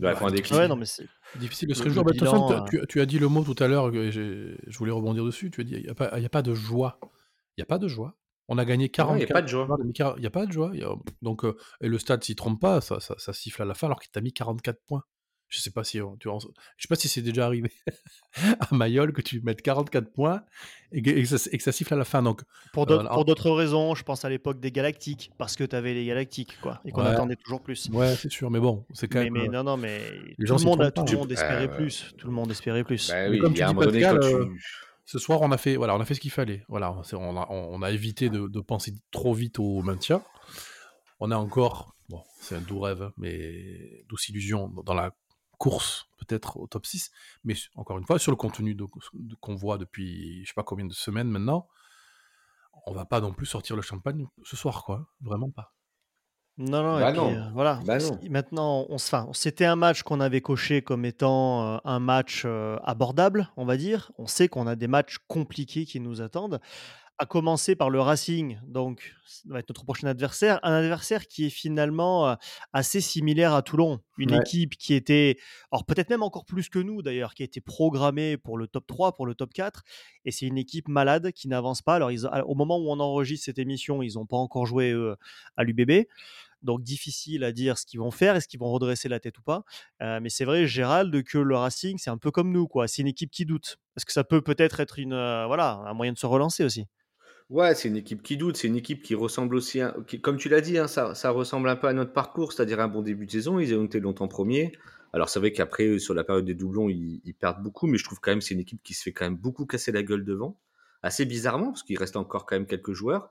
Ouais, 0.00 0.68
non, 0.68 0.76
mais 0.76 0.86
c'est 0.86 1.06
difficile 1.36 1.68
de 1.68 1.74
se 1.74 1.82
réjouir. 1.82 2.04
Bah, 2.04 2.12
de 2.12 2.18
toute 2.18 2.28
façon, 2.28 2.64
tu, 2.70 2.80
tu, 2.88 3.00
as 3.00 3.06
dit 3.06 3.18
le 3.18 3.28
mot 3.28 3.42
tout 3.42 3.62
à 3.62 3.68
l'heure, 3.68 3.92
je 3.92 4.78
voulais 4.78 4.92
rebondir 4.92 5.24
dessus. 5.24 5.50
Tu 5.50 5.60
as 5.60 5.64
dit 5.64 5.74
il 5.74 5.82
n'y 5.82 5.88
a, 5.88 5.92
a, 5.92 6.28
pas 6.28 6.42
de 6.42 6.54
joie. 6.54 6.98
Il 7.56 7.60
n'y 7.60 7.62
a 7.62 7.66
pas 7.66 7.78
de 7.78 7.88
joie. 7.88 8.16
On 8.48 8.56
a 8.56 8.64
gagné 8.64 8.88
40 8.88 9.16
Il 9.16 9.18
n'y 9.18 9.24
a 9.24 9.26
pas 9.26 9.42
de 9.42 9.48
joie. 9.48 9.66
Il 9.80 10.20
n'y 10.20 10.26
a 10.26 10.30
pas 10.30 10.46
de 10.46 10.52
joie. 10.52 10.72
Donc, 11.22 11.44
et 11.80 11.88
le 11.88 11.98
stade 11.98 12.24
s'y 12.24 12.34
trompe 12.34 12.60
pas, 12.60 12.80
ça, 12.80 13.00
ça, 13.00 13.14
ça, 13.18 13.32
siffle 13.32 13.62
à 13.62 13.64
la 13.64 13.74
fin 13.74 13.88
alors 13.88 14.00
qu'il 14.00 14.10
t'a 14.10 14.20
mis 14.20 14.32
44 14.32 14.80
points. 14.86 15.02
Je 15.48 15.60
sais 15.60 15.70
pas 15.70 15.82
si 15.82 15.98
tu 16.20 16.28
je 16.28 16.82
sais 16.82 16.88
pas 16.88 16.94
si 16.94 17.08
c'est 17.08 17.22
déjà 17.22 17.46
arrivé 17.46 17.70
à 18.60 18.74
Mayol 18.74 19.12
que 19.12 19.22
tu 19.22 19.40
mettes 19.40 19.62
44 19.62 20.12
points 20.12 20.42
et 20.92 21.00
que, 21.00 21.24
ça, 21.24 21.72
siffle 21.72 21.94
à 21.94 21.96
la 21.96 22.04
fin. 22.04 22.22
Donc 22.22 22.42
pour 22.72 22.86
d'autres 22.86 23.50
raisons, 23.50 23.94
je 23.94 24.04
pense 24.04 24.24
à 24.26 24.28
l'époque 24.28 24.60
des 24.60 24.70
Galactiques 24.70 25.32
parce 25.38 25.56
que 25.56 25.64
tu 25.64 25.74
avais 25.74 25.94
les 25.94 26.04
Galactiques 26.04 26.58
quoi 26.60 26.80
et 26.84 26.92
qu'on 26.92 27.02
attendait 27.02 27.36
toujours 27.36 27.62
plus. 27.62 27.88
Ouais, 27.92 28.14
c'est 28.16 28.30
sûr, 28.30 28.50
mais 28.50 28.60
bon, 28.60 28.84
c'est 28.92 29.08
quand 29.08 29.20
même. 29.20 29.32
Mais 29.32 29.48
non, 29.48 29.64
non, 29.64 29.78
mais 29.78 30.00
tout, 30.38 30.54
le 30.54 30.64
monde, 30.64 30.92
tout 30.94 31.04
le 31.04 31.16
monde 31.16 31.32
espérait 31.32 31.74
plus. 31.74 32.14
Tout 32.18 32.26
le 32.26 32.32
monde 32.34 32.50
espérait 32.50 32.84
plus. 32.84 33.10
Bah 33.10 33.28
oui, 33.30 33.38
comme 33.38 33.54
tu 33.54 33.64
dis, 33.64 33.74
Pascal, 33.74 34.18
euh, 34.22 34.46
ce 35.06 35.18
soir, 35.18 35.40
on 35.40 35.50
a 35.50 35.56
fait, 35.56 35.76
voilà, 35.76 35.96
on 35.96 36.00
a 36.00 36.04
fait 36.04 36.14
ce 36.14 36.20
qu'il 36.20 36.30
fallait. 36.30 36.62
Voilà, 36.68 36.94
on 37.14 37.36
a, 37.38 37.46
on 37.48 37.80
a 37.80 37.90
évité 37.90 38.28
de, 38.28 38.48
de 38.48 38.60
penser 38.60 38.92
trop 39.10 39.32
vite 39.32 39.58
au 39.58 39.80
maintien. 39.80 40.22
On 41.20 41.30
a 41.30 41.36
encore, 41.36 41.94
bon, 42.10 42.22
c'est 42.38 42.54
un 42.54 42.60
doux 42.60 42.80
rêve, 42.80 43.10
mais 43.16 44.04
douce 44.08 44.28
illusion 44.28 44.70
dans 44.84 44.94
la 44.94 45.12
course 45.58 46.08
peut-être 46.18 46.58
au 46.58 46.66
top 46.66 46.86
6, 46.86 47.10
mais 47.44 47.54
encore 47.74 47.98
une 47.98 48.04
fois, 48.04 48.18
sur 48.18 48.32
le 48.32 48.36
contenu 48.36 48.76
qu'on 49.40 49.54
voit 49.54 49.78
depuis 49.78 50.42
je 50.44 50.48
sais 50.48 50.54
pas 50.54 50.62
combien 50.62 50.86
de 50.86 50.92
semaines 50.92 51.28
maintenant, 51.28 51.68
on 52.86 52.92
va 52.92 53.04
pas 53.04 53.20
non 53.20 53.32
plus 53.32 53.46
sortir 53.46 53.76
le 53.76 53.82
champagne 53.82 54.26
ce 54.44 54.56
soir, 54.56 54.84
quoi. 54.84 55.06
Vraiment 55.20 55.50
pas. 55.50 55.74
Non, 56.58 56.82
non, 56.82 56.98
bah 56.98 57.12
euh, 57.16 57.50
voilà. 57.54 57.80
Bah 57.84 57.98
maintenant, 58.28 58.86
on, 58.88 58.96
enfin, 58.96 59.28
c'était 59.32 59.64
un 59.64 59.76
match 59.76 60.02
qu'on 60.02 60.18
avait 60.18 60.40
coché 60.40 60.82
comme 60.82 61.04
étant 61.04 61.62
euh, 61.62 61.78
un 61.84 62.00
match 62.00 62.42
euh, 62.44 62.76
abordable, 62.82 63.48
on 63.56 63.64
va 63.64 63.76
dire. 63.76 64.10
On 64.18 64.26
sait 64.26 64.48
qu'on 64.48 64.66
a 64.66 64.74
des 64.74 64.88
matchs 64.88 65.18
compliqués 65.28 65.84
qui 65.84 66.00
nous 66.00 66.20
attendent 66.20 66.60
à 67.18 67.26
commencer 67.26 67.74
par 67.74 67.90
le 67.90 68.00
Racing, 68.00 68.60
donc 68.66 69.12
ça 69.26 69.42
va 69.46 69.58
être 69.58 69.68
notre 69.68 69.84
prochain 69.84 70.06
adversaire, 70.06 70.60
un 70.62 70.72
adversaire 70.72 71.26
qui 71.26 71.46
est 71.46 71.50
finalement 71.50 72.36
assez 72.72 73.00
similaire 73.00 73.54
à 73.54 73.62
Toulon, 73.62 74.00
une 74.18 74.34
équipe 74.34 74.76
qui 74.76 74.94
était, 74.94 75.36
alors 75.72 75.84
peut-être 75.84 76.10
même 76.10 76.22
encore 76.22 76.44
plus 76.44 76.68
que 76.68 76.78
nous 76.78 77.02
d'ailleurs, 77.02 77.34
qui 77.34 77.42
a 77.42 77.44
été 77.44 77.60
programmée 77.60 78.36
pour 78.36 78.56
le 78.56 78.68
top 78.68 78.86
3, 78.86 79.16
pour 79.16 79.26
le 79.26 79.34
top 79.34 79.52
4, 79.52 79.82
et 80.24 80.30
c'est 80.30 80.46
une 80.46 80.58
équipe 80.58 80.86
malade 80.86 81.32
qui 81.32 81.48
n'avance 81.48 81.82
pas. 81.82 81.96
Alors 81.96 82.10
au 82.46 82.54
moment 82.54 82.78
où 82.78 82.88
on 82.88 83.00
enregistre 83.00 83.46
cette 83.46 83.58
émission, 83.58 84.00
ils 84.02 84.14
n'ont 84.14 84.26
pas 84.26 84.36
encore 84.36 84.66
joué 84.66 84.94
à 85.56 85.64
l'UBB. 85.64 86.06
Donc 86.62 86.82
difficile 86.82 87.44
à 87.44 87.52
dire 87.52 87.78
ce 87.78 87.86
qu'ils 87.86 88.00
vont 88.00 88.10
faire, 88.10 88.34
est-ce 88.34 88.48
qu'ils 88.48 88.58
vont 88.58 88.70
redresser 88.70 89.08
la 89.08 89.20
tête 89.20 89.38
ou 89.38 89.42
pas. 89.42 89.64
mais 90.00 90.28
c'est 90.28 90.44
vrai, 90.44 90.66
Gérald, 90.66 91.22
que 91.24 91.38
le 91.38 91.56
Racing, 91.56 91.98
c'est 91.98 92.10
un 92.10 92.18
peu 92.18 92.30
comme 92.30 92.52
nous, 92.52 92.66
quoi. 92.66 92.88
C'est 92.88 93.02
une 93.02 93.08
équipe 93.08 93.30
qui 93.30 93.44
doute. 93.44 93.78
Est-ce 93.96 94.06
que 94.06 94.12
ça 94.12 94.24
peut 94.24 94.40
peut-être 94.42 94.80
être 94.80 94.98
une, 94.98 95.14
voilà, 95.14 95.82
un 95.86 95.94
moyen 95.94 96.12
de 96.12 96.18
se 96.18 96.26
relancer 96.26 96.64
aussi? 96.64 96.86
Ouais, 97.50 97.74
c'est 97.74 97.88
une 97.88 97.96
équipe 97.96 98.22
qui 98.22 98.36
doute, 98.36 98.58
c'est 98.58 98.68
une 98.68 98.76
équipe 98.76 99.02
qui 99.02 99.14
ressemble 99.14 99.54
aussi, 99.54 99.80
comme 100.20 100.36
tu 100.36 100.50
l'as 100.50 100.60
dit, 100.60 100.76
hein, 100.76 100.86
ça, 100.86 101.30
ressemble 101.30 101.70
un 101.70 101.76
peu 101.76 101.86
à 101.86 101.94
notre 101.94 102.12
parcours, 102.12 102.52
c'est-à-dire 102.52 102.78
un 102.78 102.88
bon 102.88 103.00
début 103.00 103.24
de 103.24 103.30
saison. 103.30 103.58
Ils 103.58 103.74
ont 103.74 103.86
été 103.86 104.00
longtemps 104.00 104.28
premiers. 104.28 104.72
Alors 105.14 105.30
c'est 105.30 105.38
vrai 105.38 105.52
qu'après, 105.52 105.98
sur 105.98 106.12
la 106.12 106.24
période 106.24 106.44
des 106.44 106.54
doublons, 106.54 106.90
ils, 106.90 107.34
perdent 107.40 107.62
beaucoup, 107.62 107.86
mais 107.86 107.96
je 107.96 108.04
trouve 108.04 108.20
quand 108.20 108.32
même 108.32 108.42
c'est 108.42 108.52
une 108.52 108.60
équipe 108.60 108.82
qui 108.82 108.92
se 108.92 109.02
fait 109.02 109.12
quand 109.12 109.24
même 109.24 109.36
beaucoup 109.36 109.64
casser 109.64 109.92
la 109.92 110.02
gueule 110.02 110.24
devant. 110.24 110.58
Assez 111.02 111.24
bizarrement, 111.24 111.68
parce 111.68 111.82
qu'il 111.84 111.96
reste 111.96 112.16
encore 112.16 112.44
quand 112.44 112.56
même 112.56 112.66
quelques 112.66 112.92
joueurs, 112.92 113.30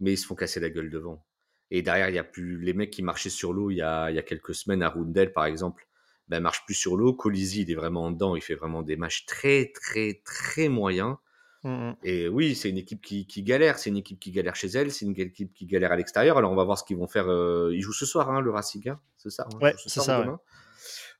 mais 0.00 0.12
ils 0.14 0.16
se 0.16 0.26
font 0.26 0.34
casser 0.34 0.60
la 0.60 0.70
gueule 0.70 0.88
devant. 0.88 1.22
Et 1.70 1.82
derrière, 1.82 2.08
il 2.08 2.14
y 2.14 2.18
a 2.18 2.24
plus 2.24 2.58
les 2.58 2.72
mecs 2.72 2.90
qui 2.90 3.02
marchaient 3.02 3.30
sur 3.30 3.52
l'eau 3.52 3.70
il 3.70 3.76
y 3.76 3.82
a, 3.82 4.22
quelques 4.22 4.54
semaines 4.54 4.82
à 4.82 4.88
Rundel, 4.88 5.32
par 5.32 5.44
exemple, 5.44 5.86
ben 6.28 6.40
marchent 6.40 6.64
plus 6.64 6.74
sur 6.74 6.96
l'eau. 6.96 7.12
Colisi, 7.12 7.62
il 7.62 7.70
est 7.70 7.74
vraiment 7.74 8.04
en 8.04 8.12
dedans, 8.12 8.34
il 8.34 8.42
fait 8.42 8.54
vraiment 8.54 8.82
des 8.82 8.96
matchs 8.96 9.26
très 9.26 9.72
très 9.74 10.22
très 10.24 10.68
moyens. 10.68 11.16
Mmh. 11.64 11.92
Et 12.02 12.28
oui, 12.28 12.56
c'est 12.56 12.68
une 12.68 12.78
équipe 12.78 13.00
qui, 13.00 13.26
qui 13.26 13.42
galère. 13.42 13.78
C'est 13.78 13.90
une 13.90 13.96
équipe 13.96 14.18
qui 14.18 14.32
galère 14.32 14.56
chez 14.56 14.68
elle. 14.68 14.90
C'est 14.90 15.04
une 15.04 15.18
équipe 15.18 15.54
qui 15.54 15.66
galère 15.66 15.92
à 15.92 15.96
l'extérieur. 15.96 16.38
Alors, 16.38 16.50
on 16.50 16.56
va 16.56 16.64
voir 16.64 16.78
ce 16.78 16.84
qu'ils 16.84 16.96
vont 16.96 17.06
faire. 17.06 17.28
Euh, 17.28 17.70
ils 17.72 17.82
jouent 17.82 17.92
ce 17.92 18.06
soir, 18.06 18.30
hein, 18.30 18.40
le 18.40 18.50
Racing, 18.50 18.88
hein, 18.88 19.00
c'est 19.16 19.30
ça 19.30 19.46
hein, 19.52 19.58
Ouais, 19.60 19.74
c'est 19.78 20.00
ça. 20.00 20.40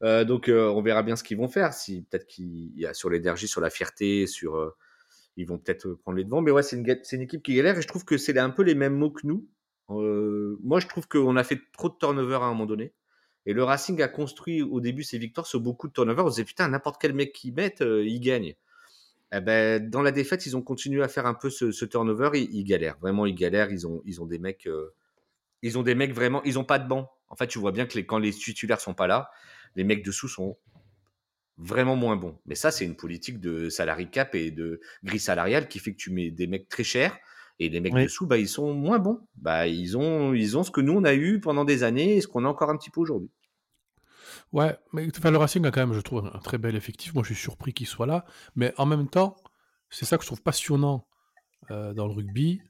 Euh, 0.02 0.24
donc, 0.24 0.48
euh, 0.48 0.68
on 0.68 0.82
verra 0.82 1.04
bien 1.04 1.14
ce 1.14 1.22
qu'ils 1.22 1.36
vont 1.36 1.48
faire. 1.48 1.72
Si 1.72 2.02
peut-être 2.02 2.26
qu'il 2.26 2.76
y 2.76 2.86
a 2.86 2.94
sur 2.94 3.08
l'énergie, 3.08 3.46
sur 3.46 3.60
la 3.60 3.70
fierté, 3.70 4.26
sur 4.26 4.74
ils 5.36 5.46
vont 5.46 5.58
peut-être 5.58 5.94
prendre 5.94 6.18
les 6.18 6.24
devants. 6.24 6.42
Mais 6.42 6.50
ouais, 6.50 6.64
c'est 6.64 6.76
une, 6.76 6.86
une, 7.12 7.20
équipe 7.22 7.42
qui 7.42 7.54
galère. 7.54 7.78
Et 7.78 7.82
je 7.82 7.88
trouve 7.88 8.04
que 8.04 8.18
c'est 8.18 8.36
un 8.36 8.50
peu 8.50 8.62
les 8.62 8.74
mêmes 8.74 8.96
mots 8.96 9.12
que 9.12 9.24
nous. 9.24 9.46
moi, 9.88 10.80
je 10.80 10.88
trouve 10.88 11.06
qu'on 11.06 11.36
a 11.36 11.44
fait 11.44 11.60
trop 11.72 11.88
de 11.88 11.94
turnover 11.94 12.34
à 12.34 12.44
un 12.44 12.48
moment 12.48 12.66
donné. 12.66 12.92
Et 13.46 13.52
le 13.52 13.62
Racing 13.62 14.00
a 14.02 14.08
construit 14.08 14.62
au 14.62 14.80
début 14.80 15.04
ses 15.04 15.18
victoires 15.18 15.46
sur 15.46 15.60
beaucoup 15.60 15.86
de 15.86 15.92
turnover. 15.92 16.22
On 16.22 16.30
se 16.30 16.34
disait 16.34 16.44
putain, 16.44 16.66
n'importe 16.66 17.00
quel 17.00 17.12
mec 17.12 17.32
qui 17.32 17.52
mette, 17.52 17.80
il 17.80 18.18
gagne. 18.18 18.56
Eh 19.32 19.40
ben, 19.40 19.88
dans 19.88 20.02
la 20.02 20.12
défaite, 20.12 20.46
ils 20.46 20.56
ont 20.56 20.62
continué 20.62 21.02
à 21.02 21.08
faire 21.08 21.26
un 21.26 21.34
peu 21.34 21.50
ce, 21.50 21.84
turnover. 21.84 22.30
Ils, 22.34 22.54
ils, 22.54 22.64
galèrent, 22.64 22.98
vraiment, 22.98 23.26
ils 23.26 23.34
galèrent. 23.34 23.70
Ils 23.70 23.86
ont, 23.86 24.02
ils 24.04 24.20
ont 24.20 24.26
des 24.26 24.38
mecs, 24.38 24.66
euh, 24.66 24.94
ils 25.62 25.78
ont 25.78 25.82
des 25.82 25.94
mecs 25.94 26.12
vraiment, 26.12 26.42
ils 26.44 26.58
ont 26.58 26.64
pas 26.64 26.78
de 26.78 26.86
banc. 26.86 27.10
En 27.28 27.36
fait, 27.36 27.46
tu 27.46 27.58
vois 27.58 27.72
bien 27.72 27.86
que 27.86 27.94
les, 27.94 28.04
quand 28.04 28.18
les 28.18 28.32
titulaires 28.32 28.80
sont 28.80 28.94
pas 28.94 29.06
là, 29.06 29.30
les 29.74 29.84
mecs 29.84 30.04
dessous 30.04 30.28
sont 30.28 30.58
vraiment 31.56 31.96
moins 31.96 32.16
bons. 32.16 32.38
Mais 32.46 32.54
ça, 32.54 32.70
c'est 32.70 32.84
une 32.84 32.96
politique 32.96 33.40
de 33.40 33.68
salary 33.68 34.10
cap 34.10 34.34
et 34.34 34.50
de 34.50 34.80
grille 35.04 35.20
salariale 35.20 35.68
qui 35.68 35.78
fait 35.78 35.92
que 35.92 35.98
tu 35.98 36.10
mets 36.10 36.30
des 36.30 36.46
mecs 36.46 36.68
très 36.68 36.84
chers 36.84 37.16
et 37.58 37.68
les 37.68 37.80
mecs 37.80 37.94
dessous, 37.94 38.26
bah, 38.26 38.38
ils 38.38 38.48
sont 38.48 38.74
moins 38.74 38.98
bons. 38.98 39.20
Bah, 39.36 39.66
ils 39.66 39.96
ont, 39.96 40.34
ils 40.34 40.56
ont 40.58 40.62
ce 40.62 40.70
que 40.70 40.80
nous 40.80 40.94
on 40.94 41.04
a 41.04 41.14
eu 41.14 41.40
pendant 41.40 41.64
des 41.64 41.84
années 41.84 42.16
et 42.16 42.20
ce 42.20 42.26
qu'on 42.26 42.44
a 42.44 42.48
encore 42.48 42.70
un 42.70 42.76
petit 42.76 42.90
peu 42.90 43.00
aujourd'hui. 43.00 43.30
Ouais, 44.52 44.76
mais 44.92 45.08
enfin, 45.16 45.30
le 45.30 45.38
Racing 45.38 45.64
a 45.64 45.70
quand 45.70 45.80
même, 45.80 45.94
je 45.94 46.00
trouve, 46.00 46.30
un 46.32 46.38
très 46.38 46.58
bel 46.58 46.76
effectif. 46.76 47.14
Moi, 47.14 47.22
je 47.22 47.32
suis 47.32 47.42
surpris 47.42 47.72
qu'il 47.72 47.86
soit 47.86 48.06
là. 48.06 48.26
Mais 48.54 48.74
en 48.76 48.86
même 48.86 49.08
temps, 49.08 49.36
c'est 49.88 50.04
ça 50.04 50.18
que 50.18 50.24
je 50.24 50.28
trouve 50.28 50.42
passionnant 50.42 51.06
euh, 51.70 51.94
dans 51.94 52.06
le 52.06 52.12
rugby, 52.12 52.60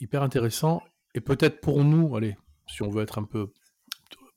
hyper 0.00 0.22
intéressant. 0.22 0.82
Et 1.14 1.20
peut-être 1.20 1.60
pour 1.60 1.82
nous, 1.82 2.14
allez, 2.14 2.36
si 2.66 2.82
on 2.82 2.90
veut 2.90 3.02
être 3.02 3.18
un 3.18 3.24
peu 3.24 3.52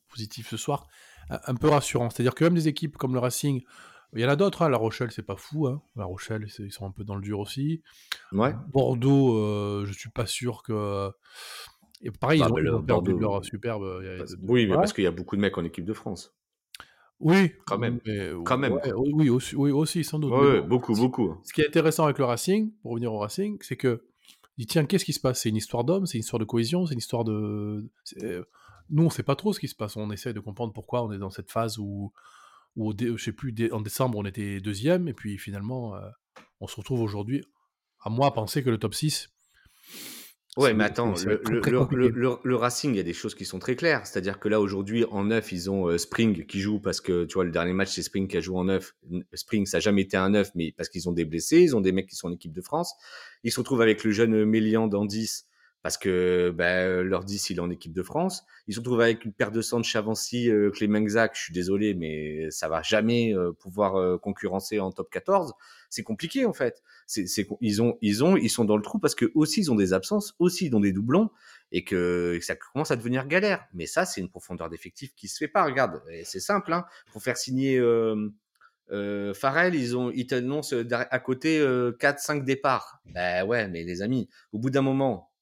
positif 0.09 0.49
ce 0.49 0.57
soir, 0.57 0.87
un 1.29 1.55
peu 1.55 1.67
rassurant. 1.67 2.09
C'est-à-dire 2.09 2.35
que 2.35 2.43
même 2.45 2.53
des 2.53 2.67
équipes 2.67 2.97
comme 2.97 3.13
le 3.13 3.19
Racing, 3.19 3.63
il 4.15 4.21
y 4.21 4.25
en 4.25 4.29
a 4.29 4.35
d'autres, 4.35 4.61
hein. 4.61 4.69
La 4.69 4.77
Rochelle, 4.77 5.11
c'est 5.11 5.25
pas 5.25 5.35
fou. 5.35 5.67
Hein. 5.67 5.81
La 5.95 6.05
Rochelle, 6.05 6.47
ils 6.59 6.71
sont 6.71 6.85
un 6.85 6.91
peu 6.91 7.03
dans 7.03 7.15
le 7.15 7.21
dur 7.21 7.39
aussi. 7.39 7.81
Ouais. 8.31 8.53
Bordeaux, 8.71 9.37
euh, 9.37 9.85
je 9.85 9.93
suis 9.93 10.09
pas 10.09 10.25
sûr 10.25 10.63
que. 10.63 11.09
Et 12.01 12.11
pareil, 12.11 12.41
ils, 12.41 12.63
bah, 12.63 12.75
ont, 12.75 12.83
perdu 12.83 13.17
leur 13.17 13.43
superbe. 13.43 13.83
oui, 14.43 14.67
mais 14.67 14.75
parce 14.75 14.93
qu'il 14.93 15.03
y 15.03 15.07
a 15.07 15.11
beaucoup 15.11 15.35
de 15.35 15.41
mecs 15.41 15.57
en 15.57 15.63
équipe 15.63 15.85
de 15.85 15.93
France. 15.93 16.35
Oui, 17.19 17.51
quand 17.65 17.77
même. 17.77 17.99
quand 18.43 18.57
même. 18.57 18.79
oui, 18.95 19.29
aussi, 19.29 19.55
oui, 19.55 19.71
aussi, 19.71 20.03
sans 20.03 20.19
doute. 20.19 20.33
Oui, 20.35 20.61
beaucoup, 20.61 20.93
beaucoup. 20.93 21.37
Ce 21.43 21.53
qui 21.53 21.61
est 21.61 21.67
intéressant 21.67 22.05
avec 22.05 22.17
le 22.17 22.25
Racing, 22.25 22.73
pour 22.81 22.91
revenir 22.91 23.13
au 23.13 23.19
Racing, 23.19 23.57
c'est 23.61 23.77
que, 23.77 24.03
dit, 24.57 24.67
tiens, 24.67 24.85
qu'est-ce 24.85 25.05
qui 25.05 25.13
se 25.13 25.21
passe? 25.21 25.41
C'est 25.41 25.49
une 25.49 25.55
histoire 25.55 25.83
d'homme, 25.83 26.05
c'est 26.05 26.17
une 26.17 26.23
histoire 26.23 26.39
de 26.39 26.45
cohésion, 26.45 26.85
c'est 26.85 26.93
une 26.93 26.99
histoire 26.99 27.23
de. 27.23 27.89
Nous, 28.89 29.03
on 29.03 29.09
sait 29.09 29.23
pas 29.23 29.35
trop 29.35 29.53
ce 29.53 29.59
qui 29.59 29.69
se 29.69 29.75
passe. 29.75 29.95
On 29.95 30.11
essaie 30.11 30.33
de 30.33 30.39
comprendre 30.41 30.73
pourquoi 30.73 31.03
on 31.03 31.11
est 31.11 31.17
dans 31.17 31.29
cette 31.29 31.49
phase 31.49 31.79
où 31.79 32.11
ou 32.75 32.93
je 32.97 33.17
sais 33.17 33.31
plus, 33.31 33.53
en 33.71 33.81
décembre, 33.81 34.17
on 34.17 34.25
était 34.25 34.59
deuxième, 34.59 35.07
et 35.07 35.13
puis 35.13 35.37
finalement, 35.37 35.95
euh, 35.95 36.09
on 36.59 36.67
se 36.67 36.75
retrouve 36.75 37.01
aujourd'hui, 37.01 37.43
à 38.01 38.09
moi, 38.09 38.33
penser 38.33 38.63
que 38.63 38.69
le 38.69 38.77
top 38.77 38.95
6. 38.95 39.29
Ouais, 40.55 40.75
mais 40.75 40.83
attends, 40.83 41.15
le, 41.25 42.55
Racing, 42.55 42.93
il 42.93 42.97
y 42.97 42.99
a 42.99 43.03
des 43.03 43.13
choses 43.13 43.33
qui 43.33 43.43
sont 43.43 43.57
très 43.57 43.75
claires. 43.75 44.05
C'est-à-dire 44.05 44.39
que 44.39 44.47
là, 44.47 44.61
aujourd'hui, 44.61 45.03
en 45.05 45.23
neuf, 45.23 45.51
ils 45.51 45.71
ont 45.71 45.87
euh, 45.87 45.97
Spring 45.97 46.45
qui 46.45 46.59
joue 46.59 46.79
parce 46.79 47.01
que, 47.01 47.25
tu 47.25 47.33
vois, 47.33 47.43
le 47.43 47.51
dernier 47.51 47.73
match, 47.73 47.89
c'est 47.89 48.03
Spring 48.03 48.27
qui 48.27 48.37
a 48.37 48.41
joué 48.41 48.57
en 48.57 48.65
neuf. 48.65 48.95
Spring, 49.33 49.65
ça 49.65 49.77
n'a 49.77 49.81
jamais 49.81 50.03
été 50.03 50.15
un 50.15 50.29
neuf, 50.29 50.51
mais 50.53 50.71
parce 50.71 50.89
qu'ils 50.89 51.09
ont 51.09 51.11
des 51.11 51.25
blessés, 51.25 51.61
ils 51.61 51.75
ont 51.75 51.81
des 51.81 51.91
mecs 51.91 52.07
qui 52.07 52.15
sont 52.15 52.27
en 52.27 52.31
équipe 52.33 52.53
de 52.53 52.61
France. 52.61 52.93
Ils 53.43 53.51
se 53.51 53.59
retrouvent 53.59 53.81
avec 53.81 54.03
le 54.03 54.11
jeune 54.11 54.45
Mélian 54.45 54.87
dans 54.87 55.05
10 55.05 55.47
parce 55.83 55.97
que 55.97 56.51
ben, 56.55 57.01
leur 57.01 57.23
10 57.23 57.51
il 57.51 57.57
est 57.57 57.59
en 57.59 57.69
équipe 57.69 57.93
de 57.93 58.01
France. 58.01 58.45
Ils 58.67 58.73
se 58.73 58.79
retrouvent 58.79 59.01
avec 59.01 59.25
une 59.25 59.33
paire 59.33 59.51
de 59.51 59.61
sang 59.61 59.79
de 59.79 59.85
Chavancy, 59.85 60.49
euh, 60.49 60.71
Clément-Zac, 60.71 61.35
je 61.35 61.41
suis 61.43 61.53
désolé, 61.53 61.93
mais 61.93 62.49
ça 62.49 62.67
va 62.69 62.81
jamais 62.81 63.35
euh, 63.35 63.51
pouvoir 63.51 63.97
euh, 63.97 64.17
concurrencer 64.17 64.79
en 64.79 64.91
top 64.91 65.11
14. 65.11 65.53
C'est 65.89 66.03
compliqué 66.03 66.45
en 66.45 66.53
fait. 66.53 66.81
C'est, 67.05 67.25
ils 67.61 67.81
ont, 67.81 67.97
ils 68.01 68.23
ont, 68.23 68.37
ils 68.37 68.49
sont 68.49 68.65
dans 68.65 68.77
le 68.77 68.81
trou 68.81 68.97
parce 68.97 69.13
que 69.13 69.29
aussi 69.35 69.59
ils 69.59 69.71
ont 69.71 69.75
des 69.75 69.93
absences, 69.93 70.33
aussi 70.39 70.67
ils 70.67 70.75
ont 70.75 70.79
des 70.79 70.93
doublons 70.93 71.29
et 71.73 71.83
que, 71.83 72.39
ça 72.41 72.55
commence 72.55 72.91
à 72.91 72.95
devenir 72.95 73.27
galère. 73.27 73.65
Mais 73.73 73.87
ça, 73.87 74.05
c'est 74.05 74.21
une 74.21 74.29
profondeur 74.29 74.69
d'effectif 74.69 75.13
qui 75.15 75.27
se 75.27 75.37
fait 75.37 75.47
pas. 75.47 75.65
Regarde, 75.65 76.01
c'est 76.23 76.39
simple. 76.39 76.71
Hein. 76.71 76.85
Pour 77.11 77.23
faire 77.23 77.35
signer 77.35 77.77
euh, 77.77 78.29
euh, 78.91 79.33
Farrell, 79.33 79.75
ils 79.75 79.97
ont, 79.97 80.11
ils 80.11 80.27
t'annoncent 80.27 80.75
à 80.91 81.19
côté 81.19 81.59
4-5 81.59 82.45
départs. 82.45 83.01
Ben 83.05 83.45
ouais, 83.45 83.67
mais 83.67 83.83
les 83.83 84.01
amis, 84.01 84.29
au 84.51 84.59
bout 84.59 84.69
d'un 84.69 84.83
moment, 84.83 85.32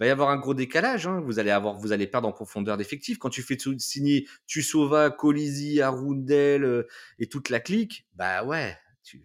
va 0.00 0.06
y 0.06 0.10
avoir 0.10 0.30
un 0.30 0.38
gros 0.38 0.54
décalage. 0.54 1.06
Hein. 1.06 1.20
Vous 1.20 1.38
allez 1.38 1.50
avoir, 1.50 1.74
vous 1.74 1.92
allez 1.92 2.06
perdre 2.06 2.26
en 2.26 2.32
profondeur 2.32 2.76
d'effectif. 2.76 3.18
Quand 3.18 3.28
tu 3.28 3.42
fais 3.42 3.56
signer 3.78 4.26
Tusova, 4.46 5.10
Colisi, 5.10 5.80
Arundel 5.82 6.64
euh, 6.64 6.88
et 7.18 7.26
toute 7.26 7.50
la 7.50 7.60
clique, 7.60 8.06
bah 8.14 8.42
ouais, 8.42 8.76
tu, 9.02 9.22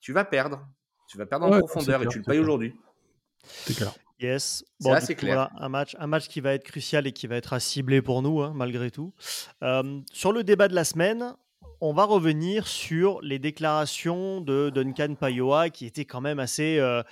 tu 0.00 0.12
vas 0.12 0.24
perdre. 0.24 0.68
Tu 1.08 1.18
vas 1.18 1.26
perdre 1.26 1.46
en 1.46 1.58
profondeur 1.58 2.02
et 2.02 2.06
tu 2.06 2.18
le 2.18 2.24
payes 2.24 2.38
aujourd'hui. 2.38 2.74
C'est 3.42 3.74
clair. 3.74 3.92
Yes. 4.20 4.62
Bon, 4.80 4.96
c'est 5.00 5.14
clair. 5.14 5.50
un, 5.58 5.68
match, 5.70 5.96
un 5.98 6.06
match 6.06 6.28
qui 6.28 6.40
va 6.40 6.52
être 6.52 6.64
crucial 6.64 7.06
et 7.06 7.12
qui 7.12 7.26
va 7.26 7.36
être 7.36 7.54
à 7.54 7.60
cibler 7.60 8.02
pour 8.02 8.20
nous, 8.20 8.42
hein, 8.42 8.52
malgré 8.54 8.90
tout. 8.90 9.14
Euh, 9.62 10.00
sur 10.12 10.32
le 10.32 10.44
débat 10.44 10.68
de 10.68 10.74
la 10.74 10.84
semaine, 10.84 11.34
on 11.80 11.94
va 11.94 12.04
revenir 12.04 12.66
sur 12.66 13.20
les 13.22 13.38
déclarations 13.38 14.40
de 14.40 14.70
Duncan 14.70 15.14
Payoa 15.14 15.70
qui 15.70 15.86
étaient 15.86 16.04
quand 16.04 16.20
même 16.20 16.38
assez 16.38 16.78
euh, 16.78 17.02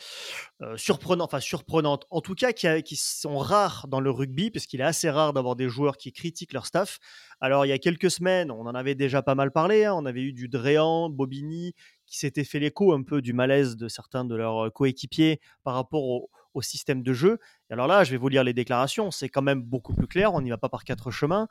euh, 0.61 0.77
surprenantes, 0.77 1.33
enfin 1.33 1.41
surprenantes, 1.41 2.07
en 2.11 2.21
tout 2.21 2.35
cas 2.35 2.53
qui, 2.53 2.97
sont 2.97 3.39
rares 3.39 3.87
dans 3.89 4.01
le 4.01 4.11
rugby, 4.11 4.51
parce 4.51 4.67
qu'il 4.67 4.81
est 4.81 4.85
assez 4.85 5.09
rare 5.09 5.33
d'avoir 5.33 5.57
des 5.57 5.69
joueurs 5.69 5.97
qui 5.97 6.13
critiquent 6.13 6.53
leur 6.53 6.67
staff. 6.67 6.99
Alors 7.41 7.65
il 7.65 7.71
y 7.71 7.73
a 7.73 7.79
quelques 7.79 8.11
semaines, 8.11 8.51
on 8.51 8.67
en 8.67 8.75
avait 8.75 8.95
déjà 8.95 9.23
pas 9.23 9.35
mal 9.35 9.53
parlé, 9.53 9.87
hein. 9.87 9.95
on 9.95 10.05
avait 10.05 10.23
eu 10.23 10.33
du 10.33 10.49
Dréan, 10.49 11.09
Bobigny, 11.09 11.75
qui 12.07 12.19
s'était 12.19 12.45
fait 12.45 12.59
l'écho 12.59 12.93
un 12.93 13.03
peu 13.03 13.23
du 13.23 13.33
malaise 13.33 13.77
de 13.77 13.89
certains 13.89 14.25
de 14.25 14.35
leurs 14.35 14.67
euh, 14.67 14.71
coéquipiers 14.71 15.41
par 15.65 15.75
rapport 15.75 16.05
au, 16.05 16.31
au 16.53 16.63
système 16.63 17.03
de 17.03 17.13
jeu. 17.13 17.39
Et 17.71 17.73
alors 17.73 17.87
là, 17.87 18.05
je 18.05 18.11
vais 18.11 18.17
vous 18.17 18.29
lire 18.29 18.45
les 18.45 18.53
déclarations, 18.53 19.11
c'est 19.11 19.29
quand 19.29 19.43
même 19.43 19.63
beaucoup 19.63 19.95
plus 19.95 20.07
clair, 20.07 20.35
on 20.35 20.43
n'y 20.43 20.51
va 20.51 20.59
pas 20.59 20.69
par 20.69 20.85
quatre 20.85 21.11
chemins. 21.11 21.49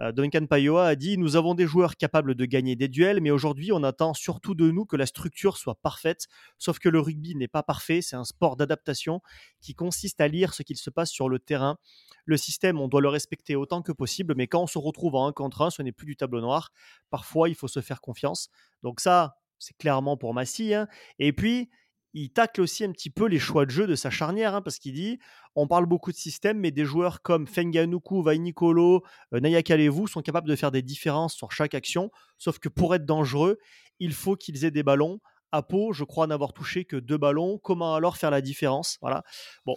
Euh, 0.00 0.12
Duncan 0.12 0.46
Payoa 0.46 0.86
a 0.86 0.96
dit 0.96 1.18
Nous 1.18 1.36
avons 1.36 1.54
des 1.54 1.66
joueurs 1.66 1.96
capables 1.96 2.34
de 2.34 2.44
gagner 2.44 2.76
des 2.76 2.88
duels, 2.88 3.20
mais 3.20 3.30
aujourd'hui, 3.30 3.72
on 3.72 3.82
attend 3.82 4.14
surtout 4.14 4.54
de 4.54 4.70
nous 4.70 4.84
que 4.84 4.96
la 4.96 5.06
structure 5.06 5.56
soit 5.56 5.76
parfaite. 5.76 6.26
Sauf 6.58 6.78
que 6.78 6.88
le 6.88 7.00
rugby 7.00 7.34
n'est 7.36 7.48
pas 7.48 7.62
parfait, 7.62 8.02
c'est 8.02 8.16
un 8.16 8.24
sport 8.24 8.56
d'adaptation 8.56 9.20
qui 9.60 9.74
consiste 9.74 10.20
à 10.20 10.28
lire 10.28 10.54
ce 10.54 10.62
qu'il 10.62 10.76
se 10.76 10.90
passe 10.90 11.10
sur 11.10 11.28
le 11.28 11.38
terrain. 11.38 11.78
Le 12.24 12.36
système, 12.36 12.80
on 12.80 12.88
doit 12.88 13.00
le 13.00 13.08
respecter 13.08 13.54
autant 13.56 13.82
que 13.82 13.92
possible, 13.92 14.34
mais 14.36 14.46
quand 14.46 14.62
on 14.62 14.66
se 14.66 14.78
retrouve 14.78 15.14
en 15.14 15.26
un 15.26 15.32
contre 15.32 15.62
un, 15.62 15.70
ce 15.70 15.82
n'est 15.82 15.92
plus 15.92 16.06
du 16.06 16.16
tableau 16.16 16.40
noir. 16.40 16.70
Parfois, 17.10 17.48
il 17.48 17.54
faut 17.54 17.68
se 17.68 17.80
faire 17.80 18.00
confiance. 18.00 18.48
Donc, 18.82 19.00
ça, 19.00 19.36
c'est 19.58 19.76
clairement 19.76 20.16
pour 20.16 20.34
Massy. 20.34 20.74
Hein. 20.74 20.88
Et 21.18 21.32
puis, 21.32 21.70
il 22.14 22.30
tacle 22.30 22.60
aussi 22.60 22.84
un 22.84 22.92
petit 22.92 23.10
peu 23.10 23.26
les 23.26 23.40
choix 23.40 23.66
de 23.66 23.70
jeu 23.70 23.86
de 23.86 23.96
sa 23.96 24.08
charnière, 24.08 24.54
hein, 24.54 24.62
parce 24.62 24.78
qu'il 24.78 24.94
dit 24.94 25.18
on 25.56 25.66
parle 25.66 25.86
beaucoup 25.86 26.10
de 26.10 26.16
système, 26.16 26.58
mais 26.58 26.70
des 26.70 26.84
joueurs 26.84 27.22
comme 27.22 27.46
Fenganuku, 27.46 28.22
Vainikolo, 28.22 29.02
euh, 29.32 29.40
Naya 29.40 29.62
Kalevu 29.62 30.08
sont 30.08 30.22
capables 30.22 30.48
de 30.48 30.56
faire 30.56 30.70
des 30.70 30.82
différences 30.82 31.34
sur 31.34 31.52
chaque 31.52 31.74
action, 31.74 32.10
sauf 32.38 32.58
que 32.58 32.68
pour 32.68 32.94
être 32.94 33.04
dangereux, 33.04 33.58
il 34.00 34.12
faut 34.12 34.36
qu'ils 34.36 34.64
aient 34.64 34.70
des 34.70 34.82
ballons. 34.82 35.20
À 35.52 35.62
Pau, 35.62 35.92
je 35.92 36.02
crois 36.02 36.26
n'avoir 36.26 36.52
touché 36.52 36.84
que 36.84 36.96
deux 36.96 37.18
ballons. 37.18 37.58
Comment 37.58 37.94
alors 37.94 38.16
faire 38.16 38.32
la 38.32 38.40
différence? 38.40 38.98
Voilà. 39.00 39.22
Bon, 39.64 39.76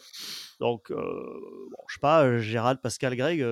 donc, 0.60 0.90
euh, 0.90 0.96
je 1.88 1.94
sais 1.94 2.00
pas, 2.02 2.24
euh, 2.24 2.40
Gérald, 2.40 2.82
Pascal, 2.82 3.16
Greg, 3.16 3.46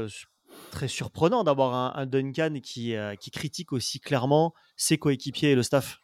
très 0.72 0.88
surprenant 0.88 1.44
d'avoir 1.44 1.96
un, 1.96 2.06
Duncan 2.08 2.56
qui 2.64 2.96
critique 3.32 3.74
aussi 3.74 4.00
clairement 4.00 4.56
ses 4.76 4.98
coéquipiers 4.98 5.52
et 5.52 5.56
le 5.56 5.62
staff. 5.62 6.00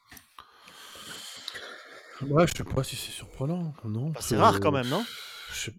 Ouais, 2.29 2.47
je 2.47 2.53
sais 2.55 2.63
pas 2.63 2.83
si 2.83 2.95
c'est 2.95 3.11
surprenant, 3.11 3.73
non. 3.85 4.09
Bah, 4.09 4.19
c'est 4.21 4.37
rare 4.37 4.59
quand 4.59 4.71
même, 4.71 4.87
non? 4.87 5.03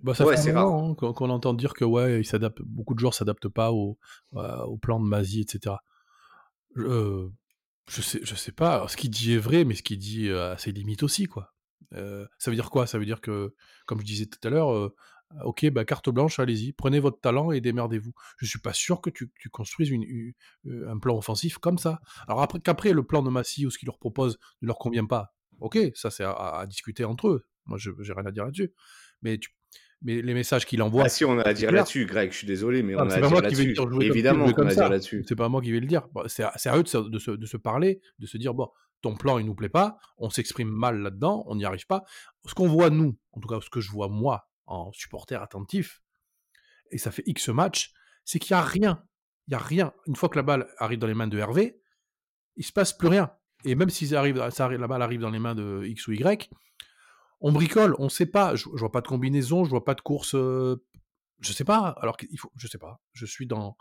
bah, 0.03 0.15
ça 0.15 0.27
fait 0.27 0.53
moment 0.53 0.91
hein, 0.91 0.95
qu'on 0.95 1.31
entend 1.31 1.55
dire 1.55 1.73
que 1.73 1.85
ouais, 1.85 2.21
il 2.21 2.25
s'adapte, 2.27 2.61
beaucoup 2.63 2.95
de 2.95 2.99
joueurs 2.99 3.15
s'adaptent 3.15 3.49
pas 3.49 3.73
au, 3.73 3.99
au 4.33 4.77
plan 4.79 5.01
de 5.01 5.07
Mazie, 5.07 5.41
etc. 5.41 5.77
Je, 6.75 7.29
je 7.89 8.03
sais, 8.03 8.21
je 8.23 8.35
sais 8.35 8.53
pas. 8.53 8.87
ce 8.89 8.97
qu'il 8.97 9.11
dit 9.11 9.35
est 9.35 9.39
vrai, 9.39 9.65
mais 9.65 9.75
ce 9.75 9.83
qu'il 9.83 9.99
dit 9.99 10.31
a 10.31 10.57
ses 10.59 10.73
limites 10.73 11.03
aussi, 11.03 11.27
quoi. 11.27 11.53
Euh, 11.95 12.27
ça 12.39 12.51
veut 12.51 12.55
dire 12.55 12.71
quoi? 12.71 12.87
Ça 12.87 12.99
veut 12.99 13.05
dire 13.05 13.21
que, 13.21 13.55
comme 13.87 14.01
je 14.01 14.05
disais 14.05 14.27
tout 14.27 14.39
à 14.47 14.51
l'heure, 14.51 14.73
euh, 14.73 14.95
ok, 15.45 15.71
bah, 15.71 15.85
carte 15.85 16.11
blanche, 16.11 16.39
allez-y, 16.39 16.73
prenez 16.73 17.01
votre 17.01 17.21
talent 17.21 17.51
et 17.51 17.61
démerdez-vous. 17.61 18.13
Je 18.39 18.47
suis 18.47 18.59
pas 18.59 18.73
sûr 18.73 19.01
que 19.01 19.11
tu, 19.11 19.31
tu 19.39 19.49
construises 19.51 19.91
une, 19.91 20.33
un 20.87 20.99
plan 20.99 21.17
offensif 21.17 21.59
comme 21.59 21.79
ça. 21.79 22.01
Alors 22.29 22.43
après 22.43 22.61
qu'après 22.61 22.93
le 22.93 23.03
plan 23.03 23.23
de 23.23 23.31
Massy 23.31 23.67
ou 23.67 23.71
ce 23.71 23.79
qu'il 23.79 23.87
leur 23.87 23.99
propose 23.99 24.39
ne 24.63 24.67
leur 24.67 24.79
convient 24.79 25.07
pas, 25.07 25.35
ok, 25.63 25.79
ça 25.95 26.11
c'est 26.11 26.25
à, 26.25 26.65
discuter 26.69 27.05
entre 27.05 27.29
eux. 27.29 27.47
Moi, 27.67 27.79
je 27.79 27.91
j'ai 28.01 28.13
rien 28.13 28.27
à 28.27 28.33
dire 28.33 28.45
là-dessus. 28.45 28.73
Mais, 29.23 29.39
mais 30.03 30.21
les 30.21 30.35
messages 30.35 30.67
qu'il 30.67 30.83
envoie. 30.83 31.05
Ah 31.05 31.09
si, 31.09 31.25
on 31.25 31.39
a 31.39 31.43
à 31.43 31.55
dire 31.55 31.71
là-dessus, 31.71 32.07
Greg. 32.07 32.33
Je 32.33 32.39
suis 32.39 32.47
désolé, 32.47 32.83
mais 32.83 32.95
on 32.97 33.09
a 33.09 33.15
à 33.15 33.21
dire 33.21 33.41
là-dessus. 33.41 33.75
Évidemment 34.01 34.53
qu'on 34.53 34.67
a 34.67 34.71
à 34.71 34.75
dire 34.75 34.89
là-dessus. 34.89 35.25
C'est 35.29 35.37
pas 35.37 35.49
moi 35.49 35.63
qui 35.63 35.73
vais 35.73 35.81
le 35.81 35.87
dire. 35.87 36.09
c'est 36.27 36.43
à 36.43 36.77
eux 36.77 36.83
de 36.83 36.89
se, 36.89 36.99
de, 36.99 37.47
se, 37.47 37.57
parler, 37.57 38.01
de 38.19 38.27
se 38.27 38.37
dire 38.37 38.55
bon, 38.55 38.69
ton 39.01 39.17
plan 39.17 39.39
il 39.39 39.47
nous 39.47 39.55
plaît 39.55 39.69
pas, 39.69 39.97
on 40.19 40.31
s'exprime 40.31 40.71
mal 40.71 41.01
là-dedans, 41.01 41.45
on 41.47 41.57
n'y 41.57 41.65
arrive 41.65 41.87
pas. 41.87 42.05
Ce 42.47 42.55
qu'on 42.55 42.69
voit 42.69 42.91
nous, 42.91 43.19
en 43.33 43.41
tout 43.41 43.49
cas 43.49 43.61
ce 43.61 43.71
que 43.71 43.81
je 43.81 43.91
vois 43.91 44.09
moi 44.09 44.49
en 44.67 44.91
supporter 44.93 45.41
attentif, 45.41 46.03
et 46.91 46.99
ça 46.99 47.11
fait 47.11 47.23
X 47.27 47.49
match, 47.49 47.93
c'est 48.25 48.39
qu'il 48.39 48.53
y 48.53 48.55
a 48.55 48.63
rien. 48.63 49.05
Il 49.49 49.53
y 49.53 49.55
a 49.55 49.59
rien. 49.59 49.93
Une 50.07 50.15
fois 50.17 50.29
que 50.29 50.37
la 50.37 50.43
balle 50.43 50.69
arrive 50.79 50.99
dans 50.99 51.07
les 51.07 51.15
mains 51.15 51.27
de 51.27 51.39
Hervé, 51.39 51.81
il 52.57 52.65
se 52.65 52.73
passe 52.73 52.93
plus 52.93 53.09
rien. 53.09 53.33
Et 53.65 53.75
même 53.75 53.91
si 53.91 54.09
ça 54.09 54.19
arrive, 54.19 54.43
ça 54.51 54.65
arrive, 54.65 54.81
la 54.81 54.89
balle 54.89 55.03
arrive 55.03 55.21
dans 55.21 55.31
les 55.31 55.39
mains 55.39 55.55
de 55.55 55.83
X 55.85 56.09
ou 56.09 56.13
Y, 56.13 56.51
on 57.41 57.53
bricole, 57.53 57.95
on 57.99 58.05
ne 58.05 58.09
sait 58.09 58.27
pas. 58.27 58.55
Je, 58.55 58.69
ne 58.69 58.77
vois 58.79 58.93
pas 58.93 59.01
de 59.01 59.09
combinaison, 59.09 59.65
je 59.65 59.71
vois 59.71 59.85
pas 59.85 59.95
de 59.95 60.01
course. 60.01 60.33
Je 60.33 60.37
euh, 60.37 60.77
je 61.41 61.53
sais 61.53 61.65
pas. 61.65 61.97
Alors 62.01 62.17
qu'il 62.17 62.39
faut, 62.39 62.51
je 62.57 62.69
sais 62.69 62.79
pas. 62.79 63.01
Je 63.13 63.27
suis 63.27 63.47
dans. 63.47 63.77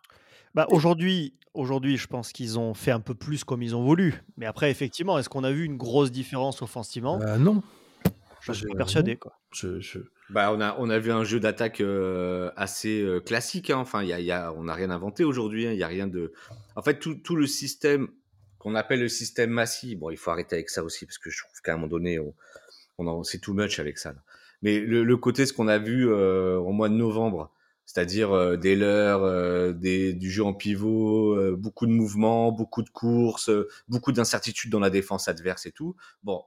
Bah, 0.56 0.66
aujourd'hui, 0.70 1.38
aujourd'hui, 1.54 1.96
je 1.98 2.08
pense 2.08 2.32
qu'ils 2.32 2.58
ont 2.60 2.74
fait 2.74 2.92
un 2.92 3.00
peu 3.00 3.14
plus 3.16 3.44
comme 3.44 3.62
ils 3.62 3.76
ont 3.76 3.84
voulu. 3.84 4.24
Mais 4.38 4.46
après, 4.48 4.72
effectivement, 4.72 5.18
est-ce 5.20 5.30
qu'on 5.30 5.44
a 5.44 5.52
vu 5.52 5.64
une 5.66 5.78
grosse 5.78 6.12
différence 6.12 6.62
offensivement? 6.62 7.18
Bah, 7.20 7.38
non. 7.38 7.62
Je 8.42 8.54
suis 8.54 8.74
persuadé. 8.76 9.18
Quoi. 9.18 9.34
Je, 9.54 9.80
je- 9.80 10.00
Bah, 10.32 10.52
on 10.52 10.60
a, 10.60 10.76
on 10.80 10.90
a 10.90 10.98
vu 10.98 11.12
un 11.12 11.24
jeu 11.24 11.40
d'attaque 11.40 11.80
euh, 11.82 12.52
assez 12.56 13.02
euh, 13.02 13.20
classique. 13.20 13.70
hein. 13.70 13.78
Enfin, 13.78 14.02
il 14.02 14.10
y 14.10 14.14
a, 14.14 14.20
y 14.20 14.32
a- 14.32 14.52
on 14.54 14.64
n'a 14.64 14.74
rien 14.74 14.90
inventé 14.90 15.24
aujourd'hui. 15.24 15.68
hein. 15.68 15.74
Il 15.74 15.78
y 15.78 15.84
a 15.84 15.88
rien 15.88 16.08
de. 16.08 16.34
En 16.76 16.82
fait, 16.82 16.98
tout, 16.98 17.14
tout 17.16 17.36
le 17.36 17.46
système 17.46 18.08
qu'on 18.62 18.76
appelle 18.76 19.00
le 19.02 19.10
système 19.10 19.50
Massy. 19.50 19.96
Bon, 19.96 20.10
il 20.12 20.18
faut 20.18 20.32
arrêter 20.32 20.56
avec 20.56 20.70
ça 20.70 20.84
aussi 20.84 21.06
parce 21.06 21.18
que 21.18 21.30
je 21.30 21.44
trouve 21.44 21.62
qu'à 21.62 21.74
un 21.74 21.78
moment 21.78 21.88
donné, 21.88 22.20
on, 22.20 23.08
en- 23.08 23.24
c'est 23.24 23.40
too 23.40 23.54
much 23.54 23.80
avec 23.80 23.98
ça. 23.98 24.14
Mais 24.62 24.80
le, 24.80 25.04
le 25.04 25.18
côté, 25.18 25.46
ce 25.48 25.54
qu'on 25.54 25.68
a 25.68 25.80
vu 25.80 26.08
euh, 26.10 26.58
au 26.58 26.72
mois 26.72 26.88
de 26.90 26.94
novembre, 26.94 27.52
c'est-à-dire 27.88 28.32
euh, 28.32 28.58
des 28.58 28.76
leurres, 28.76 29.24
euh, 29.24 29.74
des, 29.74 30.14
du 30.14 30.30
jeu 30.30 30.44
en 30.44 30.54
pivot, 30.54 31.36
euh, 31.36 31.56
beaucoup 31.58 31.88
de 31.88 31.92
mouvements, 31.92 32.52
beaucoup 32.52 32.84
de 32.84 32.90
courses, 32.90 33.50
euh, 33.50 33.68
beaucoup 33.88 34.12
d'incertitudes 34.12 34.72
dans 34.72 34.80
la 34.80 34.92
défense 34.92 35.28
adverse 35.28 35.66
et 35.66 35.72
tout. 35.72 35.96
Bon, 36.24 36.44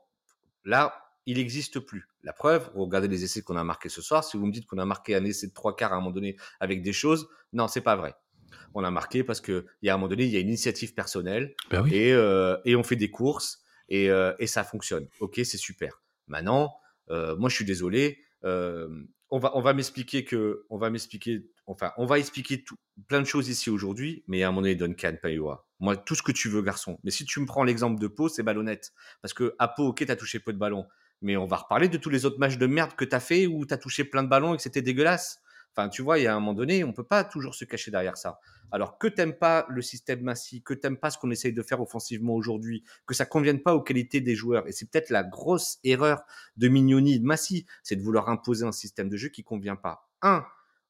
là, 0.64 0.94
il 1.26 1.38
n'existe 1.38 1.80
plus. 1.80 2.06
La 2.22 2.32
preuve, 2.32 2.70
regardez 2.74 3.08
les 3.08 3.24
essais 3.24 3.42
qu'on 3.42 3.56
a 3.56 3.64
marqués 3.64 3.88
ce 3.88 4.00
soir. 4.00 4.22
Si 4.22 4.36
vous 4.36 4.46
me 4.46 4.52
dites 4.52 4.66
qu'on 4.66 4.78
a 4.78 4.84
marqué 4.84 5.16
un 5.16 5.24
essai 5.24 5.48
de 5.48 5.52
trois 5.52 5.74
quarts 5.74 5.92
à 5.92 5.96
un 5.96 5.98
moment 5.98 6.12
donné 6.12 6.36
avec 6.60 6.82
des 6.82 6.92
choses, 6.92 7.28
non, 7.52 7.66
c'est 7.66 7.80
pas 7.80 7.96
vrai. 7.96 8.14
On 8.74 8.84
a 8.84 8.90
marqué 8.90 9.24
parce 9.24 9.40
que 9.40 9.66
il 9.82 9.86
y 9.86 9.88
a 9.88 9.94
un 9.94 9.96
moment 9.96 10.08
donné, 10.08 10.24
il 10.24 10.30
y 10.30 10.36
a 10.36 10.40
une 10.40 10.48
initiative 10.48 10.94
personnelle 10.94 11.54
Ben 11.70 11.82
oui. 11.82 11.94
et, 11.94 12.12
euh, 12.12 12.56
et 12.64 12.76
on 12.76 12.82
fait 12.82 12.96
des 12.96 13.10
courses 13.10 13.62
et, 13.88 14.10
euh, 14.10 14.32
et 14.38 14.46
ça 14.46 14.64
fonctionne. 14.64 15.06
Ok, 15.20 15.40
c'est 15.44 15.58
super. 15.58 16.02
Maintenant, 16.26 16.74
euh, 17.10 17.36
moi, 17.36 17.48
je 17.48 17.54
suis 17.54 17.64
désolé. 17.64 18.18
on 18.42 19.38
va, 19.38 19.56
on 19.56 19.60
va 19.60 19.72
m'expliquer 19.72 20.24
que, 20.24 20.64
on 20.70 20.78
va 20.78 20.90
m'expliquer, 20.90 21.46
enfin, 21.66 21.92
on 21.96 22.06
va 22.06 22.18
expliquer 22.18 22.62
tout, 22.64 22.76
plein 23.08 23.20
de 23.20 23.26
choses 23.26 23.48
ici 23.48 23.70
aujourd'hui, 23.70 24.24
mais 24.26 24.42
à 24.42 24.48
un 24.48 24.50
moment 24.50 24.62
donné, 24.62 24.74
Duncan 24.74 25.16
Paiwa. 25.20 25.66
Moi, 25.80 25.96
tout 25.96 26.14
ce 26.14 26.22
que 26.22 26.32
tu 26.32 26.48
veux, 26.48 26.62
garçon. 26.62 26.98
Mais 27.04 27.10
si 27.10 27.24
tu 27.24 27.40
me 27.40 27.46
prends 27.46 27.64
l'exemple 27.64 28.00
de 28.00 28.06
Pau, 28.06 28.28
c'est 28.28 28.42
ballonnette. 28.42 28.92
Parce 29.22 29.34
que 29.34 29.54
à 29.58 29.68
Pau, 29.68 29.88
ok, 29.88 30.04
t'as 30.06 30.16
touché 30.16 30.38
peu 30.38 30.52
de 30.52 30.58
ballons. 30.58 30.86
Mais 31.20 31.36
on 31.36 31.46
va 31.46 31.56
reparler 31.56 31.88
de 31.88 31.96
tous 31.96 32.10
les 32.10 32.24
autres 32.26 32.38
matchs 32.38 32.58
de 32.58 32.66
merde 32.66 32.94
que 32.96 33.04
t'as 33.04 33.20
fait 33.20 33.46
où 33.46 33.64
t'as 33.66 33.78
touché 33.78 34.04
plein 34.04 34.22
de 34.22 34.28
ballons 34.28 34.54
et 34.54 34.56
que 34.56 34.62
c'était 34.62 34.82
dégueulasse. 34.82 35.40
Enfin, 35.76 35.88
tu 35.88 36.02
vois, 36.02 36.18
il 36.18 36.24
y 36.24 36.26
a 36.26 36.34
un 36.34 36.38
moment 36.38 36.54
donné, 36.54 36.84
on 36.84 36.92
peut 36.92 37.06
pas 37.06 37.24
toujours 37.24 37.54
se 37.54 37.64
cacher 37.64 37.90
derrière 37.90 38.16
ça. 38.16 38.38
Alors 38.70 38.96
que 38.98 39.08
t'aimes 39.08 39.36
pas 39.36 39.66
le 39.68 39.82
système 39.82 40.20
Massy, 40.20 40.62
que 40.62 40.72
t'aimes 40.72 40.96
pas 40.96 41.10
ce 41.10 41.18
qu'on 41.18 41.30
essaye 41.30 41.52
de 41.52 41.62
faire 41.62 41.80
offensivement 41.80 42.34
aujourd'hui, 42.34 42.84
que 43.06 43.14
ça 43.14 43.26
convienne 43.26 43.60
pas 43.60 43.74
aux 43.74 43.82
qualités 43.82 44.20
des 44.20 44.36
joueurs, 44.36 44.68
et 44.68 44.72
c'est 44.72 44.88
peut-être 44.88 45.10
la 45.10 45.24
grosse 45.24 45.78
erreur 45.82 46.22
de 46.56 46.68
Mignoni 46.68 47.14
et 47.14 47.18
de 47.18 47.24
Massy, 47.24 47.66
c'est 47.82 47.96
de 47.96 48.02
vouloir 48.02 48.28
imposer 48.28 48.64
un 48.64 48.72
système 48.72 49.08
de 49.08 49.16
jeu 49.16 49.28
qui 49.30 49.42
convient 49.42 49.76
pas. 49.76 50.08
Un, 50.22 50.44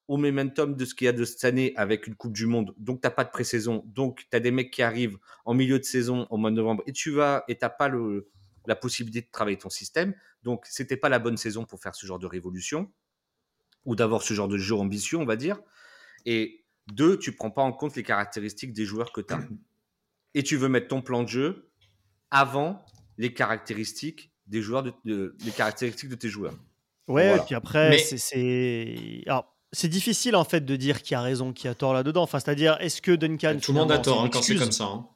au 0.09 0.19
momentum 0.19 0.77
de 0.77 0.85
ce 0.85 0.95
qu'il 0.95 1.07
y 1.07 1.09
a 1.09 1.13
de 1.13 1.25
cette 1.25 1.45
année 1.45 1.73
avec 1.77 2.07
une 2.07 2.15
Coupe 2.15 2.35
du 2.35 2.47
Monde, 2.47 2.75
donc 2.77 3.01
t'as 3.01 3.11
pas 3.11 3.25
de 3.25 3.31
pré-saison, 3.31 3.83
donc 3.87 4.27
t'as 4.31 4.41
des 4.41 4.51
mecs 4.51 4.71
qui 4.71 4.83
arrivent 4.83 5.19
en 5.47 5.55
milieu 5.55 5.79
de 5.79 5.85
saison, 5.85 6.27
au 6.29 6.37
mois 6.37 6.51
de 6.51 6.57
novembre, 6.57 6.83
et 6.87 6.93
tu 6.93 7.11
vas, 7.11 7.45
et 7.49 7.57
t'as 7.57 7.71
pas 7.71 7.89
le, 7.89 8.29
la 8.67 8.77
possibilité 8.77 9.23
de 9.27 9.31
travailler 9.33 9.57
ton 9.57 9.71
système, 9.71 10.15
donc 10.43 10.67
c'était 10.67 10.99
pas 10.99 11.09
la 11.09 11.19
bonne 11.19 11.39
saison 11.39 11.65
pour 11.65 11.81
faire 11.81 11.95
ce 11.95 12.07
genre 12.07 12.19
de 12.19 12.27
révolution, 12.27 12.93
ou 13.85 13.95
d'avoir 13.97 14.23
ce 14.23 14.35
genre 14.35 14.49
de 14.49 14.57
jeu 14.59 14.75
ambitieux, 14.75 15.19
on 15.19 15.25
va 15.25 15.37
dire. 15.37 15.59
Et 16.27 16.65
deux, 16.93 17.19
tu 17.19 17.33
prends 17.33 17.51
pas 17.51 17.63
en 17.63 17.73
compte 17.73 17.97
les 17.97 18.03
caractéristiques 18.03 18.73
des 18.73 18.85
joueurs 18.85 19.13
que 19.13 19.21
tu 19.21 19.35
as. 19.35 19.41
Et 20.35 20.43
tu 20.43 20.57
veux 20.57 20.69
mettre 20.69 20.89
ton 20.89 21.01
plan 21.03 21.23
de 21.23 21.29
jeu 21.29 21.71
avant 22.31 22.85
les 23.19 23.33
caractéristiques 23.33 24.33
des 24.47 24.61
joueurs 24.63 24.83
de, 24.83 24.93
de- 25.05 25.37
les 25.45 25.51
caractéristiques 25.53 26.11
de 26.11 26.15
tes 26.17 26.29
joueurs. 26.29 26.55
Ouais, 27.07 27.29
Voilà. 27.29 27.43
et 27.43 27.47
puis 27.47 27.55
après, 27.55 27.91
Mais- 27.91 27.99
c'est- 27.99 28.19
c'est. 28.19 29.23
Alors, 29.27 29.55
c'est 29.73 29.89
difficile 29.89 30.37
en 30.37 30.45
fait 30.45 30.65
de 30.65 30.77
dire 30.77 31.03
qui 31.03 31.15
a 31.15 31.21
raison, 31.21 31.53
qui 31.53 31.69
a 31.69 31.75
tort 31.75 31.93
là-dedans. 31.95 32.23
Enfin, 32.23 32.41
c'est-à-dire, 32.41 32.77
est-ce 32.81 33.03
que 33.03 33.13
Duncan. 33.13 33.59
Tout 33.63 33.73
le 33.73 33.79
monde 33.81 33.93
a 33.93 33.99
tort 33.99 34.19
c'est 34.21 34.25
hein, 34.27 34.31
quand 34.33 34.43
c'est 34.43 34.57
comme 34.57 34.73
ça. 34.73 34.85
hein. 34.85 35.09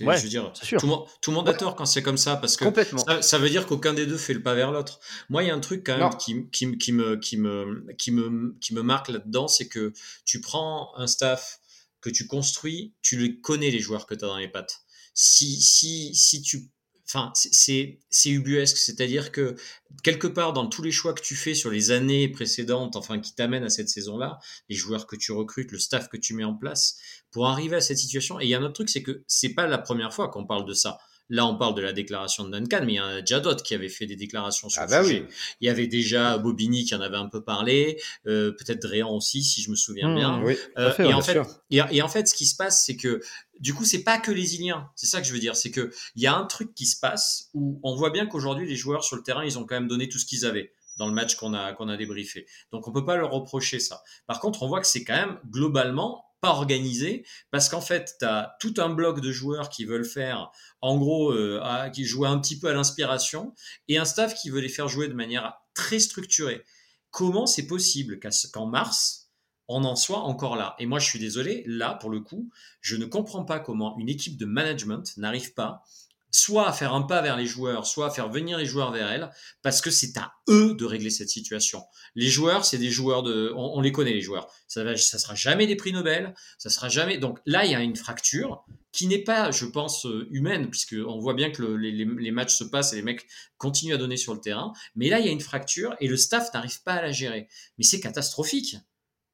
Ouais, 0.00 0.16
je 0.16 0.22
veux 0.22 0.28
dire, 0.28 0.50
sûr. 0.54 0.78
Tout, 0.80 0.86
le 0.86 0.90
monde- 0.92 1.06
tout 1.20 1.30
le 1.30 1.36
monde 1.36 1.48
a 1.48 1.54
tort 1.54 1.76
quand 1.76 1.86
c'est 1.86 2.02
comme 2.02 2.16
ça 2.16 2.36
parce 2.36 2.56
que 2.56 2.64
ça, 3.06 3.22
ça 3.22 3.38
veut 3.38 3.50
dire 3.50 3.66
qu'aucun 3.66 3.94
des 3.94 4.06
deux 4.06 4.16
fait 4.16 4.34
le 4.34 4.42
pas 4.42 4.54
vers 4.54 4.72
l'autre. 4.72 5.00
Moi, 5.28 5.42
il 5.42 5.48
y 5.48 5.50
a 5.50 5.54
un 5.54 5.60
truc 5.60 5.84
quand 5.86 5.92
même 5.98 6.10
Non. 6.10 6.16
qui, 6.16 6.48
qui, 6.50 6.76
qui 6.78 6.92
me, 6.92 7.16
qui, 7.16 7.36
me, 7.36 7.86
qui, 7.98 8.10
me, 8.10 8.56
qui 8.60 8.74
me 8.74 8.82
marque 8.82 9.08
là-dedans, 9.08 9.48
c'est 9.48 9.68
que 9.68 9.92
tu 10.24 10.40
prends 10.40 10.92
un 10.96 11.06
staff 11.06 11.60
que 12.00 12.10
tu 12.10 12.26
construis, 12.26 12.94
tu 13.02 13.16
les 13.18 13.38
connais 13.40 13.70
les 13.70 13.78
joueurs 13.80 14.06
que 14.06 14.14
tu 14.14 14.24
as 14.24 14.28
dans 14.28 14.38
les 14.38 14.48
pattes. 14.48 14.80
Si, 15.14 15.60
si, 15.60 16.14
si 16.14 16.42
tu. 16.42 16.68
Enfin, 17.08 17.30
c'est- 17.34 17.98
c'est 18.10 18.30
ubuesque, 18.30 18.76
c'est-à-dire 18.78 19.32
que 19.32 19.56
quelque 20.02 20.26
part 20.28 20.52
dans 20.52 20.66
tous 20.68 20.82
les 20.82 20.92
choix 20.92 21.12
que 21.14 21.20
tu 21.20 21.34
fais 21.36 21.54
sur 21.54 21.70
les 21.70 21.90
années 21.90 22.28
précédentes, 22.28 22.96
enfin 22.96 23.18
qui 23.20 23.34
t'amènent 23.34 23.64
à 23.64 23.70
cette 23.70 23.88
saison-là, 23.88 24.38
les 24.68 24.76
joueurs 24.76 25.06
que 25.06 25.16
tu 25.16 25.32
recrutes, 25.32 25.72
le 25.72 25.78
staff 25.78 26.08
que 26.08 26.16
tu 26.16 26.32
mets 26.34 26.44
en 26.44 26.54
place, 26.54 26.96
pour 27.30 27.48
arriver 27.48 27.76
à 27.76 27.80
cette 27.80 27.98
situation. 27.98 28.40
Et 28.40 28.44
il 28.44 28.48
y 28.48 28.54
a 28.54 28.58
un 28.58 28.62
autre 28.62 28.74
truc, 28.74 28.88
c'est 28.88 29.02
que 29.02 29.22
c'est 29.26 29.50
pas 29.50 29.66
la 29.66 29.78
première 29.78 30.14
fois 30.14 30.28
qu'on 30.28 30.46
parle 30.46 30.64
de 30.66 30.74
ça. 30.74 30.98
Là, 31.34 31.46
on 31.46 31.56
parle 31.56 31.74
de 31.74 31.80
la 31.80 31.94
déclaration 31.94 32.44
de 32.44 32.50
Duncan, 32.50 32.82
mais 32.84 32.92
il 32.92 32.96
y 32.96 33.00
en 33.00 33.06
a 33.06 33.20
déjà 33.22 33.40
d'autres 33.40 33.62
qui 33.64 33.74
avaient 33.74 33.88
fait 33.88 34.04
des 34.04 34.16
déclarations 34.16 34.68
sur 34.68 34.82
Ah 34.82 34.84
le 34.84 34.90
bah 34.90 35.02
sujet. 35.02 35.24
oui. 35.26 35.34
Il 35.62 35.66
y 35.66 35.70
avait 35.70 35.86
déjà 35.86 36.36
Bobigny 36.36 36.84
qui 36.84 36.94
en 36.94 37.00
avait 37.00 37.16
un 37.16 37.28
peu 37.30 37.42
parlé, 37.42 37.98
euh, 38.26 38.52
peut-être 38.52 38.82
Dréan 38.82 39.08
aussi, 39.16 39.42
si 39.42 39.62
je 39.62 39.70
me 39.70 39.74
souviens 39.76 40.10
Mmh, 40.10 40.14
bien. 40.16 40.42
Oui. 40.44 40.56
Euh, 40.76 40.92
fait, 40.92 41.08
et, 41.08 41.14
en 41.14 41.22
fait, 41.22 41.32
sûr. 41.32 41.46
et, 41.70 41.80
et 41.90 42.02
en 42.02 42.08
fait, 42.08 42.28
ce 42.28 42.34
qui 42.34 42.44
se 42.44 42.54
passe, 42.54 42.84
c'est 42.84 42.96
que 42.96 43.20
du 43.60 43.72
coup, 43.72 43.84
c'est 43.86 44.02
pas 44.04 44.18
que 44.18 44.30
les 44.30 44.56
Iliens. 44.56 44.90
C'est 44.94 45.06
ça 45.06 45.20
que 45.22 45.26
je 45.26 45.32
veux 45.32 45.38
dire. 45.38 45.56
C'est 45.56 45.70
que 45.70 45.90
il 46.16 46.22
y 46.22 46.26
a 46.26 46.34
un 46.36 46.44
truc 46.44 46.74
qui 46.74 46.84
se 46.84 47.00
passe 47.00 47.48
où 47.54 47.80
on 47.82 47.96
voit 47.96 48.10
bien 48.10 48.26
qu'aujourd'hui, 48.26 48.68
les 48.68 48.76
joueurs 48.76 49.02
sur 49.02 49.16
le 49.16 49.22
terrain, 49.22 49.44
ils 49.44 49.58
ont 49.58 49.64
quand 49.64 49.74
même 49.76 49.88
donné 49.88 50.08
tout 50.10 50.18
ce 50.18 50.26
qu'ils 50.26 50.44
avaient 50.44 50.70
dans 50.98 51.06
le 51.06 51.14
match 51.14 51.36
qu'on 51.36 51.54
a 51.54 51.72
qu'on 51.72 51.88
a 51.88 51.96
débriefé. 51.96 52.46
Donc, 52.72 52.86
on 52.88 52.92
peut 52.92 53.06
pas 53.06 53.16
leur 53.16 53.30
reprocher 53.30 53.80
ça. 53.80 54.02
Par 54.26 54.38
contre, 54.38 54.62
on 54.62 54.68
voit 54.68 54.80
que 54.82 54.86
c'est 54.86 55.02
quand 55.04 55.14
même 55.16 55.38
globalement 55.48 56.26
pas 56.42 56.50
organisé 56.50 57.24
parce 57.50 57.68
qu'en 57.70 57.80
fait, 57.80 58.16
tu 58.18 58.26
as 58.26 58.56
tout 58.60 58.74
un 58.78 58.90
bloc 58.90 59.20
de 59.20 59.32
joueurs 59.32 59.70
qui 59.70 59.86
veulent 59.86 60.04
faire, 60.04 60.50
en 60.82 60.98
gros, 60.98 61.30
euh, 61.32 61.60
à- 61.62 61.88
qui 61.88 62.04
jouent 62.04 62.26
un 62.26 62.38
petit 62.38 62.58
peu 62.58 62.68
à 62.68 62.74
l'inspiration 62.74 63.54
et 63.88 63.96
un 63.96 64.04
staff 64.04 64.34
qui 64.34 64.50
veut 64.50 64.60
les 64.60 64.68
faire 64.68 64.88
jouer 64.88 65.08
de 65.08 65.14
manière 65.14 65.54
très 65.72 66.00
structurée. 66.00 66.64
Comment 67.10 67.46
c'est 67.46 67.66
possible 67.66 68.18
qu'en 68.52 68.66
mars, 68.66 69.30
on 69.68 69.84
en 69.84 69.94
soit 69.96 70.18
encore 70.18 70.56
là? 70.56 70.74
Et 70.80 70.86
moi, 70.86 70.98
je 70.98 71.06
suis 71.06 71.20
désolé, 71.20 71.62
là, 71.66 71.94
pour 71.94 72.10
le 72.10 72.20
coup, 72.20 72.50
je 72.80 72.96
ne 72.96 73.06
comprends 73.06 73.44
pas 73.44 73.60
comment 73.60 73.96
une 73.98 74.08
équipe 74.08 74.36
de 74.36 74.44
management 74.44 75.16
n'arrive 75.18 75.54
pas 75.54 75.84
soit 76.32 76.72
faire 76.72 76.94
un 76.94 77.02
pas 77.02 77.20
vers 77.20 77.36
les 77.36 77.46
joueurs, 77.46 77.86
soit 77.86 78.10
faire 78.10 78.30
venir 78.30 78.56
les 78.58 78.64
joueurs 78.66 78.90
vers 78.90 79.08
elle, 79.10 79.30
parce 79.62 79.80
que 79.82 79.90
c'est 79.90 80.16
à 80.16 80.32
eux 80.48 80.74
de 80.74 80.84
régler 80.86 81.10
cette 81.10 81.28
situation. 81.28 81.84
Les 82.14 82.28
joueurs, 82.28 82.64
c'est 82.64 82.78
des 82.78 82.90
joueurs 82.90 83.22
de, 83.22 83.52
on, 83.54 83.80
les 83.82 83.92
connaît 83.92 84.14
les 84.14 84.22
joueurs. 84.22 84.48
Ça 84.66 84.82
va, 84.82 84.96
ça 84.96 85.18
sera 85.18 85.34
jamais 85.34 85.66
des 85.66 85.76
prix 85.76 85.92
Nobel, 85.92 86.34
ça 86.58 86.70
sera 86.70 86.88
jamais. 86.88 87.18
Donc 87.18 87.38
là, 87.46 87.64
il 87.66 87.70
y 87.70 87.74
a 87.74 87.80
une 87.80 87.96
fracture 87.96 88.64
qui 88.92 89.06
n'est 89.06 89.22
pas, 89.24 89.50
je 89.50 89.66
pense, 89.66 90.04
euh, 90.06 90.26
humaine, 90.30 90.68
puisque 90.70 90.94
on 91.06 91.18
voit 91.18 91.34
bien 91.34 91.50
que 91.50 91.62
le- 91.62 91.76
les, 91.76 91.92
les- 91.92 92.04
les 92.04 92.30
matchs 92.30 92.54
se 92.56 92.64
passent 92.64 92.92
et 92.92 92.96
les 92.96 93.02
mecs 93.02 93.26
continuent 93.58 93.94
à 93.94 93.98
donner 93.98 94.16
sur 94.16 94.34
le 94.34 94.40
terrain. 94.40 94.72
Mais 94.96 95.08
là, 95.08 95.18
il 95.20 95.26
y 95.26 95.28
a 95.28 95.32
une 95.32 95.40
fracture 95.40 95.94
et 96.00 96.08
le 96.08 96.16
staff 96.16 96.52
n'arrive 96.52 96.82
pas 96.82 96.94
à 96.94 97.02
la 97.02 97.12
gérer. 97.12 97.48
Mais 97.78 97.84
c'est 97.84 98.00
catastrophique. 98.00 98.76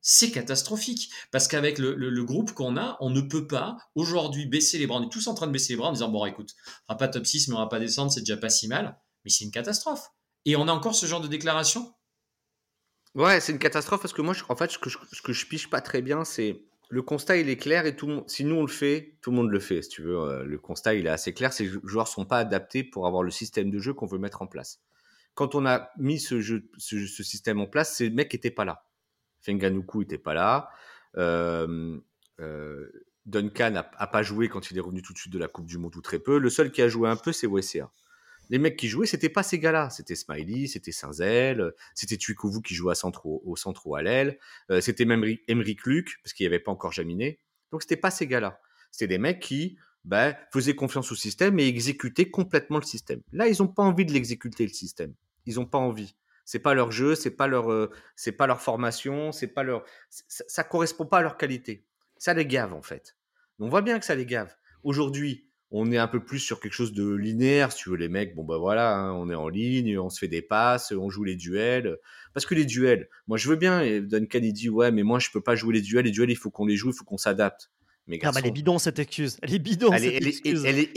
C'est 0.00 0.30
catastrophique 0.30 1.10
parce 1.32 1.48
qu'avec 1.48 1.78
le, 1.78 2.24
groupe 2.24 2.52
qu'on 2.52 2.76
a, 2.76 2.96
on 3.00 3.10
ne 3.10 3.20
peut 3.20 3.46
pas 3.46 3.76
aujourd'hui 3.94 4.46
baisser 4.46 4.78
les 4.78 4.86
bras. 4.86 4.98
On 4.98 5.06
est 5.06 5.12
tous 5.12 5.26
en 5.26 5.34
train 5.34 5.46
de 5.46 5.52
baisser 5.52 5.72
les 5.72 5.76
bras 5.76 5.88
en 5.88 5.92
disant 5.92 6.08
bon, 6.08 6.24
écoute, 6.24 6.54
on 6.88 6.92
fera 6.92 6.98
pas 6.98 7.08
top 7.08 7.26
6, 7.26 7.48
mais 7.48 7.54
on 7.54 7.58
va 7.58 7.66
pas 7.66 7.80
descendre, 7.80 8.12
c'est 8.12 8.20
déjà 8.20 8.36
pas 8.36 8.50
si 8.50 8.68
mal. 8.68 8.98
Mais 9.24 9.30
c'est 9.30 9.44
une 9.44 9.50
catastrophe. 9.50 10.08
Et 10.44 10.56
on 10.56 10.68
a 10.68 10.72
encore 10.72 10.94
ce 10.94 11.06
genre 11.06 11.20
de 11.20 11.28
déclaration? 11.28 11.92
Ouais, 13.14 13.40
c'est 13.40 13.52
une 13.52 13.58
catastrophe 13.58 14.00
parce 14.00 14.14
que 14.14 14.22
moi, 14.22 14.34
en 14.48 14.56
fait, 14.56 14.70
ce 14.70 14.78
que 14.78 14.90
je, 14.90 14.98
ce 15.10 15.46
piche 15.46 15.68
pas 15.68 15.80
très 15.80 16.02
bien, 16.02 16.24
c'est 16.24 16.62
le 16.88 17.02
constat, 17.02 17.36
il 17.36 17.48
est 17.48 17.56
clair 17.56 17.84
et 17.84 17.96
tout 17.96 18.24
si 18.26 18.44
nous 18.44 18.54
on 18.54 18.62
le 18.62 18.68
fait, 18.68 19.18
tout 19.20 19.30
le 19.30 19.36
monde 19.36 19.50
le 19.50 19.60
fait, 19.60 19.80
tu 19.80 20.02
veux. 20.02 20.18
Euh, 20.18 20.44
Le 20.44 20.58
constat, 20.58 20.94
il 20.94 21.06
est 21.06 21.10
assez 21.10 21.34
clair, 21.34 21.52
les 21.58 21.70
joueurs 21.84 22.08
sont 22.08 22.24
pas 22.24 22.38
adaptés 22.38 22.82
pour 22.84 23.06
avoir 23.06 23.22
le 23.22 23.30
système 23.30 23.70
de 23.70 23.78
jeu 23.78 23.92
qu'on 23.92 24.06
veut 24.06 24.18
mettre 24.18 24.40
en 24.42 24.46
place. 24.46 24.80
Quand 25.34 25.54
on 25.54 25.66
a 25.66 25.90
mis 25.98 26.18
ce, 26.18 26.40
jeu, 26.40 26.70
ce, 26.78 27.06
ce 27.06 27.22
système 27.22 27.60
en 27.60 27.66
place, 27.66 27.96
ces 27.96 28.10
mecs 28.10 28.32
n'étaient 28.32 28.50
pas 28.50 28.64
là. 28.64 28.87
Fenganuku 29.48 30.00
n'était 30.00 30.18
pas 30.18 30.34
là. 30.34 30.70
Euh, 31.16 31.98
euh, 32.40 32.88
Duncan 33.26 33.70
n'a 33.70 33.82
pas 33.82 34.22
joué 34.22 34.48
quand 34.48 34.70
il 34.70 34.76
est 34.78 34.80
revenu 34.80 35.02
tout 35.02 35.12
de 35.12 35.18
suite 35.18 35.32
de 35.32 35.38
la 35.38 35.48
Coupe 35.48 35.66
du 35.66 35.78
Monde 35.78 35.96
ou 35.96 36.00
très 36.00 36.18
peu. 36.18 36.38
Le 36.38 36.50
seul 36.50 36.70
qui 36.70 36.82
a 36.82 36.88
joué 36.88 37.08
un 37.08 37.16
peu, 37.16 37.32
c'est 37.32 37.46
WCA. 37.46 37.90
Les 38.50 38.58
mecs 38.58 38.76
qui 38.76 38.88
jouaient, 38.88 39.06
c'était 39.06 39.28
pas 39.28 39.42
ces 39.42 39.58
gars-là. 39.58 39.90
C'était 39.90 40.14
Smiley, 40.14 40.66
c'était 40.66 40.92
Saint-Zel, 40.92 41.72
c'était 41.94 42.16
Tuikovu 42.16 42.62
qui 42.62 42.74
jouait 42.74 42.94
au, 43.24 43.56
centre 43.56 43.86
ou 43.86 43.94
à 43.94 44.02
l'aile, 44.02 44.38
euh, 44.70 44.80
c'était 44.80 45.04
même 45.04 45.22
Ri- 45.22 45.42
Emeric 45.48 45.84
Luc, 45.84 46.18
parce 46.22 46.32
qu'il 46.32 46.44
n'y 46.44 46.48
avait 46.48 46.62
pas 46.62 46.72
encore 46.72 46.92
Jaminé. 46.92 47.40
Donc 47.70 47.82
c'était 47.82 47.98
pas 47.98 48.10
ces 48.10 48.26
gars-là. 48.26 48.58
C'était 48.90 49.08
des 49.08 49.18
mecs 49.18 49.40
qui 49.40 49.76
ben, 50.04 50.34
faisaient 50.50 50.74
confiance 50.74 51.12
au 51.12 51.14
système 51.14 51.58
et 51.58 51.66
exécutaient 51.68 52.30
complètement 52.30 52.78
le 52.78 52.84
système. 52.84 53.20
Là, 53.32 53.48
ils 53.48 53.60
n'ont 53.60 53.68
pas 53.68 53.82
envie 53.82 54.06
de 54.06 54.12
l'exécuter, 54.12 54.64
le 54.64 54.72
système. 54.72 55.12
Ils 55.44 55.56
n'ont 55.56 55.66
pas 55.66 55.78
envie. 55.78 56.14
C'est 56.48 56.60
pas 56.60 56.72
leur 56.72 56.92
jeu, 56.92 57.14
c'est 57.14 57.36
pas 57.36 57.46
leur, 57.46 57.70
euh, 57.70 57.90
c'est 58.16 58.32
pas 58.32 58.46
leur 58.46 58.62
formation, 58.62 59.32
c'est 59.32 59.48
pas 59.48 59.62
leur, 59.62 59.84
ça, 60.08 60.44
ça 60.48 60.64
correspond 60.64 61.04
pas 61.04 61.18
à 61.18 61.20
leur 61.20 61.36
qualité. 61.36 61.84
Ça 62.16 62.32
les 62.32 62.46
gave 62.46 62.72
en 62.72 62.80
fait. 62.80 63.18
On 63.58 63.68
voit 63.68 63.82
bien 63.82 63.98
que 63.98 64.06
ça 64.06 64.14
les 64.14 64.24
gave. 64.24 64.56
Aujourd'hui, 64.82 65.50
on 65.70 65.92
est 65.92 65.98
un 65.98 66.08
peu 66.08 66.24
plus 66.24 66.38
sur 66.38 66.58
quelque 66.58 66.72
chose 66.72 66.94
de 66.94 67.14
linéaire, 67.14 67.70
si 67.70 67.82
tu 67.82 67.90
veux. 67.90 67.96
Les 67.96 68.08
mecs, 68.08 68.34
bon, 68.34 68.44
bah 68.44 68.56
voilà, 68.56 68.96
hein, 68.96 69.12
on 69.12 69.28
est 69.28 69.34
en 69.34 69.50
ligne, 69.50 69.98
on 69.98 70.08
se 70.08 70.20
fait 70.20 70.28
des 70.28 70.40
passes, 70.40 70.90
on 70.92 71.10
joue 71.10 71.22
les 71.22 71.36
duels. 71.36 71.98
Parce 72.32 72.46
que 72.46 72.54
les 72.54 72.64
duels, 72.64 73.10
moi, 73.26 73.36
je 73.36 73.46
veux 73.50 73.56
bien. 73.56 73.82
Et 73.82 74.00
Duncan, 74.00 74.38
il 74.40 74.54
dit, 74.54 74.70
ouais, 74.70 74.90
mais 74.90 75.02
moi, 75.02 75.18
je 75.18 75.28
peux 75.30 75.42
pas 75.42 75.54
jouer 75.54 75.74
les 75.74 75.82
duels. 75.82 76.06
Les 76.06 76.12
duels, 76.12 76.30
il 76.30 76.36
faut 76.36 76.50
qu'on 76.50 76.64
les 76.64 76.76
joue, 76.76 76.88
il 76.88 76.96
faut 76.96 77.04
qu'on 77.04 77.18
s'adapte. 77.18 77.70
Mais 78.06 78.18
ah 78.22 78.32
bah, 78.32 78.40
elle 78.42 78.46
est 78.46 78.52
bidon 78.52 78.78
cette 78.78 78.98
excuse. 78.98 79.36
Elle 79.42 79.52
est 79.52 79.58
bidon 79.58 79.92
elle 79.92 80.00
cette 80.00 80.24
est, 80.24 80.26
excuse. 80.26 80.64
Elle 80.64 80.78
est, 80.78 80.92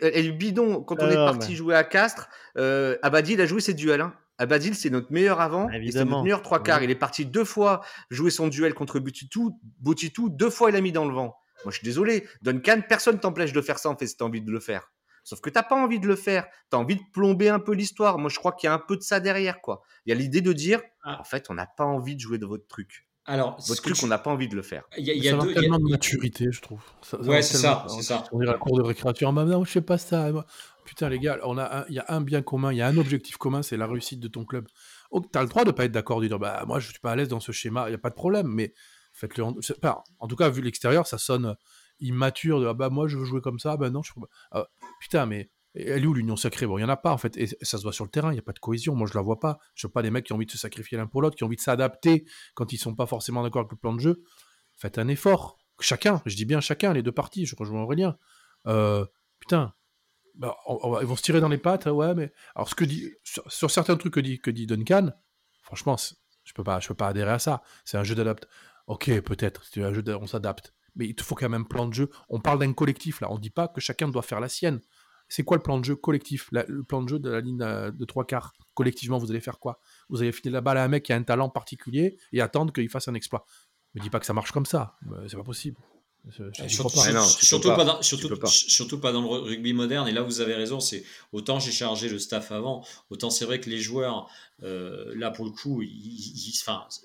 elle 0.00 0.26
est 0.26 0.30
bidon. 0.30 0.80
Quand 0.84 1.02
on 1.02 1.10
est 1.10 1.16
parti 1.16 1.56
jouer 1.56 1.74
à 1.74 1.82
Castres, 1.82 2.28
euh, 2.56 2.96
Abadil 3.02 3.40
a 3.40 3.46
joué 3.46 3.60
ses 3.60 3.74
duels. 3.74 4.00
Hein. 4.00 4.14
Abadil, 4.38 4.74
c'est 4.74 4.90
notre 4.90 5.12
meilleur 5.12 5.40
avant. 5.40 5.68
C'est 5.90 6.04
notre 6.04 6.22
meilleur 6.22 6.42
trois 6.42 6.62
quarts. 6.62 6.82
Il 6.82 6.90
est 6.90 6.96
parti 6.96 7.26
deux 7.26 7.44
fois 7.44 7.82
jouer 8.10 8.30
son 8.30 8.48
duel 8.48 8.74
contre 8.74 8.98
Boutitou. 8.98 9.58
Boutitou, 9.80 10.28
deux 10.28 10.50
fois, 10.50 10.70
il 10.70 10.76
a 10.76 10.80
mis 10.80 10.92
dans 10.92 11.06
le 11.06 11.14
vent. 11.14 11.36
Moi, 11.64 11.70
je 11.70 11.78
suis 11.78 11.84
désolé. 11.84 12.26
Duncan, 12.42 12.80
personne 12.88 13.20
t'empêche 13.20 13.52
de 13.52 13.60
faire 13.60 13.78
ça 13.78 13.88
en 13.88 13.96
fait 13.96 14.06
si 14.06 14.16
tu 14.16 14.24
as 14.24 14.26
envie 14.26 14.42
de 14.42 14.50
le 14.50 14.60
faire. 14.60 14.90
Sauf 15.24 15.40
que 15.40 15.50
t'as 15.50 15.62
pas 15.62 15.76
envie 15.76 16.00
de 16.00 16.08
le 16.08 16.16
faire. 16.16 16.46
Tu 16.70 16.76
as 16.76 16.80
envie 16.80 16.96
de 16.96 17.02
plomber 17.12 17.48
un 17.48 17.60
peu 17.60 17.72
l'histoire. 17.72 18.18
Moi, 18.18 18.28
je 18.28 18.38
crois 18.38 18.52
qu'il 18.52 18.66
y 18.66 18.70
a 18.70 18.74
un 18.74 18.78
peu 18.80 18.96
de 18.96 19.02
ça 19.02 19.20
derrière, 19.20 19.60
quoi. 19.60 19.82
Il 20.04 20.10
y 20.10 20.12
a 20.12 20.16
l'idée 20.16 20.40
de 20.40 20.52
dire, 20.52 20.80
ah. 21.04 21.20
en 21.20 21.24
fait, 21.24 21.46
on 21.48 21.54
n'a 21.54 21.66
pas 21.66 21.84
envie 21.84 22.16
de 22.16 22.20
jouer 22.20 22.38
de 22.38 22.46
votre 22.46 22.66
truc. 22.66 23.06
Alors, 23.24 23.56
votre 23.68 23.82
truc, 23.82 23.96
on 24.02 24.08
n'a 24.08 24.18
pas 24.18 24.32
envie 24.32 24.48
de 24.48 24.56
le 24.56 24.62
faire. 24.62 24.82
Il 24.98 25.06
y 25.06 25.28
a, 25.28 25.38
tellement 25.38 25.78
de 25.78 25.88
maturité, 25.88 26.48
je 26.50 26.60
trouve. 26.60 26.80
ouais, 27.20 27.40
c'est 27.42 27.56
ça, 27.56 27.86
c'est 27.88 28.02
ça. 28.02 28.24
On 28.32 28.42
est 28.42 28.48
à 28.48 28.52
la 28.52 28.58
cour 28.58 28.76
de 28.76 28.82
récréation. 28.82 29.28
Ah, 29.28 29.44
non, 29.44 29.64
je 29.64 29.70
sais 29.70 29.80
pas 29.80 29.96
ça. 29.96 30.28
Putain, 30.84 31.08
les 31.08 31.18
gars, 31.18 31.38
il 31.88 31.94
y 31.94 31.98
a 31.98 32.04
un 32.08 32.20
bien 32.20 32.42
commun, 32.42 32.72
il 32.72 32.78
y 32.78 32.82
a 32.82 32.88
un 32.88 32.96
objectif 32.96 33.36
commun, 33.36 33.62
c'est 33.62 33.76
la 33.76 33.86
réussite 33.86 34.20
de 34.20 34.28
ton 34.28 34.44
club. 34.44 34.66
Oh, 35.10 35.20
tu 35.20 35.38
as 35.38 35.42
le 35.42 35.48
droit 35.48 35.64
de 35.64 35.70
pas 35.70 35.84
être 35.84 35.92
d'accord, 35.92 36.20
de 36.20 36.26
dire, 36.26 36.38
bah, 36.38 36.64
moi, 36.66 36.80
je 36.80 36.90
suis 36.90 36.98
pas 36.98 37.12
à 37.12 37.16
l'aise 37.16 37.28
dans 37.28 37.40
ce 37.40 37.52
schéma, 37.52 37.86
il 37.86 37.90
n'y 37.90 37.94
a 37.94 37.98
pas 37.98 38.10
de 38.10 38.14
problème, 38.14 38.48
mais 38.48 38.74
faites-le. 39.12 39.44
En... 39.44 39.54
en 40.18 40.28
tout 40.28 40.36
cas, 40.36 40.48
vu 40.50 40.60
l'extérieur, 40.60 41.06
ça 41.06 41.18
sonne 41.18 41.56
immature 42.00 42.60
de, 42.60 42.66
ah, 42.66 42.74
bah, 42.74 42.90
moi, 42.90 43.06
je 43.08 43.16
veux 43.16 43.24
jouer 43.24 43.40
comme 43.40 43.58
ça, 43.58 43.76
bah, 43.76 43.90
non, 43.90 44.02
je 44.02 44.12
ah, 44.50 44.66
putain, 45.00 45.26
mais 45.26 45.50
elle 45.74 46.04
est 46.04 46.06
où 46.06 46.14
l'union 46.14 46.36
sacrée? 46.36 46.66
Bon, 46.66 46.76
il 46.78 46.80
n'y 46.80 46.84
en 46.84 46.90
a 46.90 46.96
pas 46.96 47.12
en 47.12 47.18
fait, 47.18 47.36
et 47.36 47.46
ça 47.46 47.78
se 47.78 47.82
voit 47.82 47.92
sur 47.92 48.04
le 48.04 48.10
terrain, 48.10 48.30
il 48.30 48.34
n'y 48.34 48.40
a 48.40 48.42
pas 48.42 48.52
de 48.52 48.58
cohésion, 48.58 48.94
moi 48.94 49.06
je 49.10 49.14
la 49.14 49.22
vois 49.22 49.40
pas. 49.40 49.58
Je 49.74 49.86
vois 49.86 49.92
pas 49.92 50.02
des 50.02 50.10
mecs 50.10 50.26
qui 50.26 50.32
ont 50.32 50.36
envie 50.36 50.46
de 50.46 50.50
se 50.50 50.58
sacrifier 50.58 50.98
l'un 50.98 51.06
pour 51.06 51.22
l'autre, 51.22 51.36
qui 51.36 51.44
ont 51.44 51.46
envie 51.46 51.56
de 51.56 51.62
s'adapter 51.62 52.26
quand 52.54 52.72
ils 52.72 52.78
sont 52.78 52.94
pas 52.94 53.06
forcément 53.06 53.42
d'accord 53.42 53.60
avec 53.60 53.72
le 53.72 53.78
plan 53.78 53.94
de 53.94 54.00
jeu. 54.00 54.22
Faites 54.76 54.98
un 54.98 55.08
effort, 55.08 55.58
chacun, 55.80 56.20
je 56.26 56.36
dis 56.36 56.44
bien 56.44 56.60
chacun, 56.60 56.92
les 56.92 57.02
deux 57.02 57.12
parties, 57.12 57.46
je 57.46 57.56
rejoins 57.56 57.82
Aurélien. 57.82 58.18
Euh, 58.66 59.06
putain, 59.40 59.72
bah, 60.34 60.56
ils 61.00 61.06
vont 61.06 61.16
se 61.16 61.22
tirer 61.22 61.40
dans 61.40 61.48
les 61.48 61.58
pattes, 61.58 61.86
ouais, 61.86 62.14
mais 62.14 62.32
alors 62.54 62.68
sur, 63.24 63.70
certains 63.70 63.96
trucs 63.96 64.14
que 64.14 64.50
dit 64.50 64.66
Duncan, 64.66 65.10
franchement, 65.62 65.96
je 66.44 66.52
peux 66.54 66.64
pas, 66.64 66.80
je 66.80 66.88
peux 66.88 66.94
pas 66.94 67.08
adhérer 67.08 67.32
à 67.32 67.38
ça. 67.38 67.62
C'est 67.84 67.98
un 67.98 68.04
jeu 68.04 68.14
d'adapte. 68.14 68.48
Ok, 68.86 69.20
peut-être, 69.20 69.64
c'est 69.64 69.82
un 69.82 69.92
jeu, 69.92 70.02
on 70.20 70.26
s'adapte, 70.26 70.74
mais 70.96 71.06
il 71.06 71.14
te 71.14 71.22
faut 71.22 71.34
quand 71.34 71.48
même 71.48 71.62
un 71.62 71.64
plan 71.64 71.86
de 71.86 71.94
jeu. 71.94 72.10
On 72.28 72.40
parle 72.40 72.58
d'un 72.58 72.72
collectif 72.72 73.20
là, 73.20 73.30
on 73.30 73.38
dit 73.38 73.50
pas 73.50 73.68
que 73.68 73.80
chacun 73.80 74.08
doit 74.08 74.22
faire 74.22 74.40
la 74.40 74.48
sienne. 74.48 74.80
C'est 75.28 75.44
quoi 75.44 75.56
le 75.56 75.62
plan 75.62 75.78
de 75.78 75.84
jeu 75.84 75.96
collectif? 75.96 76.50
Le 76.52 76.82
plan 76.82 77.02
de 77.02 77.08
jeu 77.08 77.18
de 77.18 77.30
la 77.30 77.40
ligne 77.40 77.62
euh, 77.62 77.90
de 77.90 78.04
trois 78.04 78.26
quarts? 78.26 78.52
Collectivement, 78.74 79.16
vous 79.16 79.30
allez 79.30 79.40
faire 79.40 79.58
quoi? 79.58 79.80
Vous 80.10 80.20
allez 80.20 80.30
filer 80.30 80.50
la 80.50 80.60
balle 80.60 80.76
à 80.76 80.84
un 80.84 80.88
mec 80.88 81.04
qui 81.04 81.12
a 81.14 81.16
un 81.16 81.22
talent 81.22 81.48
particulier 81.48 82.18
et 82.32 82.42
attendre 82.42 82.70
qu'il 82.70 82.88
fasse 82.90 83.08
un 83.08 83.14
exploit. 83.14 83.46
Ne 83.94 84.00
me 84.00 84.04
dis 84.04 84.10
pas 84.10 84.20
que 84.20 84.26
ça 84.26 84.34
marche 84.34 84.52
comme 84.52 84.66
ça. 84.66 84.98
C'est 85.28 85.36
pas 85.36 85.42
possible. 85.42 85.78
Surtout, 86.30 86.94
pas. 86.94 87.12
dans, 87.84 88.00
surtout, 88.00 88.98
pas. 88.98 89.12
dans 89.12 89.22
le 89.22 89.26
rugby 89.26 89.72
moderne. 89.72 90.06
Et 90.06 90.12
là, 90.12 90.22
vous 90.22 90.40
avez 90.40 90.54
raison. 90.54 90.78
C'est 90.78 91.04
autant 91.32 91.58
j'ai 91.58 91.72
chargé 91.72 92.08
le 92.08 92.20
staff 92.20 92.52
avant, 92.52 92.86
autant 93.10 93.28
c'est 93.28 93.44
vrai 93.44 93.60
que 93.60 93.68
les 93.68 93.80
joueurs, 93.80 94.30
euh, 94.62 95.12
là 95.16 95.32
pour 95.32 95.44
le 95.44 95.50
coup, 95.50 95.82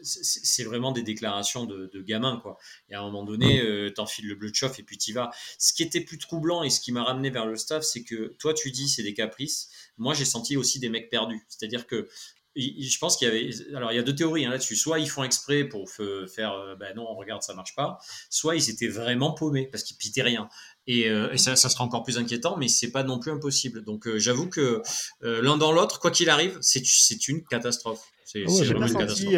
c'est 0.04 0.64
vraiment 0.64 0.92
des 0.92 1.02
déclarations 1.02 1.66
de, 1.66 1.90
gamins 2.04 2.40
quoi. 2.44 2.60
Et 2.90 2.94
à 2.94 3.02
un 3.02 3.06
moment 3.06 3.24
donné, 3.24 3.60
euh, 3.62 3.90
t'enfiles 3.90 4.28
le 4.28 4.36
bleu 4.36 4.52
de 4.52 4.56
chauffe 4.56 4.78
et 4.78 4.84
puis 4.84 5.00
t'y 5.00 5.14
vas. 5.14 5.32
Ce 5.58 5.74
qui 5.74 5.82
était 5.82 6.02
plus 6.02 6.20
troublant 6.20 6.62
et 6.62 6.70
ce 6.70 6.80
qui 6.80 6.92
m'a 6.92 7.04
ramené 7.04 7.32
vers 7.32 7.48
le 7.48 7.56
staff, 7.56 7.84
c'est 7.84 8.04
que 8.04 8.36
toi 8.38 8.54
tu 8.54 8.70
dis 8.70 8.88
c'est 8.88 9.04
des 9.04 9.16
caprices. 9.16 9.70
Moi 9.98 10.14
j'ai 10.14 10.26
senti 10.26 10.58
aussi 10.58 10.80
des 10.80 10.90
mecs 10.90 11.10
perdus. 11.10 11.44
C'est-à-dire 11.50 11.88
que 11.88 12.08
je 12.58 12.98
pense 12.98 13.18
qu'il 13.18 13.28
y 13.28 13.32
avait. 13.32 13.50
Alors, 13.76 13.92
il 13.92 13.96
y 13.96 14.00
a 14.00 14.04
deux 14.04 14.16
théories 14.16 14.46
hein, 14.46 14.50
là-dessus. 14.50 14.76
Soit 14.76 15.00
ils 15.00 15.10
font 15.10 15.24
exprès 15.24 15.64
pour 15.64 15.90
faire. 15.90 16.54
Euh, 16.54 16.76
ben 16.76 16.96
non, 16.96 17.06
regarde, 17.16 17.44
ça 17.44 17.54
marche 17.54 17.76
pas. 17.76 18.00
Soit 18.30 18.56
ils 18.56 18.70
étaient 18.70 18.88
vraiment 18.88 19.34
paumés 19.34 19.68
parce 19.72 19.84
qu'ils 19.84 19.98
pitaient 19.98 20.24
rien. 20.24 20.50
Et, 20.88 21.10
euh, 21.10 21.36
ça, 21.38 21.56
sera 21.56 21.84
encore 21.84 22.04
plus 22.04 22.18
inquiétant, 22.18 22.58
mais 22.58 22.68
c'est 22.68 22.92
pas 22.92 23.04
non 23.04 23.20
plus 23.20 23.32
impossible. 23.32 23.84
Donc, 23.84 24.08
euh, 24.08 24.18
j'avoue 24.18 24.50
que 24.50 24.82
l'un 25.22 25.58
dans 25.58 25.72
l'autre, 25.72 26.00
quoi 26.00 26.12
qu'il 26.12 26.30
arrive, 26.30 26.58
c'est 26.62 27.28
une 27.28 27.44
catastrophe. 27.44 28.02
C'est 28.26 28.44
oh, 28.46 28.52
vraiment 28.64 28.88
une 28.88 28.94
catastrophe. 28.94 29.32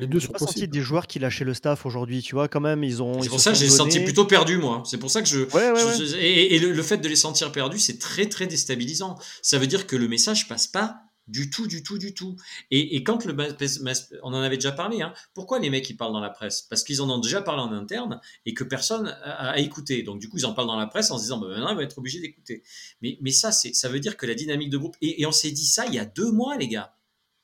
Les 0.00 0.06
deux 0.06 0.20
sont 0.20 0.32
pas 0.32 0.38
senti 0.38 0.68
des 0.68 0.80
joueurs 0.80 1.06
qui 1.06 1.18
lâchaient 1.18 1.44
le 1.44 1.54
staff 1.54 1.86
aujourd'hui. 1.86 2.22
Tu 2.22 2.34
vois, 2.34 2.48
quand 2.48 2.60
même, 2.60 2.84
ils 2.84 3.02
ont. 3.02 3.20
C'est 3.22 3.28
pour 3.28 3.40
ça 3.40 3.52
que 3.52 3.58
j'ai 3.58 3.68
senti 3.68 4.00
plutôt 4.00 4.26
perdu, 4.26 4.58
moi. 4.58 4.82
C'est 4.84 4.98
pour 4.98 5.10
ça 5.10 5.22
que 5.22 5.28
je. 5.28 5.46
et, 6.18 6.58
le, 6.58 6.82
fait 6.82 6.98
de 6.98 7.08
les 7.08 7.16
sentir 7.16 7.50
perdus, 7.52 7.78
c'est 7.78 7.98
très, 7.98 8.28
très 8.28 8.46
déstabilisant. 8.46 9.18
Ça 9.40 9.58
veut 9.58 9.66
dire 9.66 9.86
que 9.86 9.96
le 9.96 10.08
message 10.08 10.48
passe 10.48 10.66
pas 10.66 11.02
du 11.32 11.48
tout, 11.48 11.66
du 11.66 11.82
tout, 11.82 11.98
du 11.98 12.12
tout. 12.12 12.36
Et, 12.70 13.02
quand 13.02 13.24
le 13.24 13.34
on 14.22 14.34
en 14.34 14.42
avait 14.42 14.56
déjà 14.56 14.70
parlé, 14.70 15.00
hein, 15.00 15.14
pourquoi 15.34 15.58
les 15.58 15.70
mecs 15.70 15.88
ils 15.88 15.96
parlent 15.96 16.12
dans 16.12 16.20
la 16.20 16.30
presse? 16.30 16.62
Parce 16.62 16.84
qu'ils 16.84 17.00
en 17.00 17.08
ont 17.08 17.18
déjà 17.18 17.40
parlé 17.40 17.62
en 17.62 17.72
interne 17.72 18.20
et 18.44 18.52
que 18.52 18.64
personne 18.64 19.16
a, 19.24 19.58
écouté. 19.58 20.02
Donc 20.02 20.20
du 20.20 20.28
coup 20.28 20.36
ils 20.36 20.46
en 20.46 20.52
parlent 20.52 20.68
dans 20.68 20.76
la 20.76 20.86
presse 20.86 21.10
en 21.10 21.16
se 21.16 21.22
disant 21.22 21.38
bah, 21.38 21.48
maintenant 21.48 21.70
ils 21.70 21.74
vont 21.74 21.80
être 21.80 21.98
obligés 21.98 22.20
d'écouter. 22.20 22.62
Mais, 23.00 23.18
mais 23.22 23.30
ça, 23.30 23.50
c'est, 23.50 23.72
ça 23.72 23.88
veut 23.88 23.98
dire 23.98 24.16
que 24.16 24.26
la 24.26 24.34
dynamique 24.34 24.70
de 24.70 24.76
groupe. 24.76 24.96
Et, 25.00 25.24
on 25.26 25.32
s'est 25.32 25.50
dit 25.50 25.66
ça 25.66 25.86
il 25.86 25.94
y 25.94 25.98
a 25.98 26.04
deux 26.04 26.30
mois 26.30 26.56
les 26.56 26.68
gars. 26.68 26.94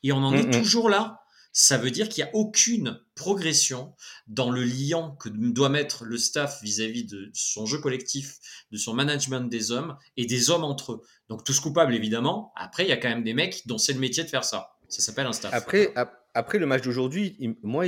Et 0.02 0.12
on 0.12 0.18
en 0.18 0.34
est 0.34 0.50
toujours 0.50 0.90
là 0.90 1.22
ça 1.60 1.76
veut 1.76 1.90
dire 1.90 2.08
qu'il 2.08 2.22
n'y 2.22 2.30
a 2.30 2.34
aucune 2.36 3.00
progression 3.16 3.92
dans 4.28 4.48
le 4.48 4.62
lien 4.62 5.16
que 5.18 5.28
doit 5.28 5.68
mettre 5.68 6.04
le 6.04 6.16
staff 6.16 6.62
vis-à-vis 6.62 7.02
de 7.04 7.32
son 7.34 7.66
jeu 7.66 7.78
collectif, 7.78 8.38
de 8.70 8.76
son 8.76 8.94
management 8.94 9.40
des 9.40 9.72
hommes 9.72 9.96
et 10.16 10.24
des 10.24 10.50
hommes 10.50 10.62
entre 10.62 10.92
eux. 10.92 11.02
Donc 11.28 11.42
tous 11.42 11.58
coupables 11.58 11.92
évidemment. 11.96 12.52
Après, 12.54 12.84
il 12.84 12.88
y 12.88 12.92
a 12.92 12.96
quand 12.96 13.08
même 13.08 13.24
des 13.24 13.34
mecs 13.34 13.66
dont 13.66 13.76
c'est 13.76 13.92
le 13.92 13.98
métier 13.98 14.22
de 14.22 14.28
faire 14.28 14.44
ça. 14.44 14.76
Ça 14.86 15.02
s'appelle 15.02 15.26
un 15.26 15.32
staff. 15.32 15.52
Après, 15.52 15.92
après 16.32 16.58
le 16.60 16.66
match 16.66 16.82
d'aujourd'hui, 16.82 17.36
moi, 17.64 17.84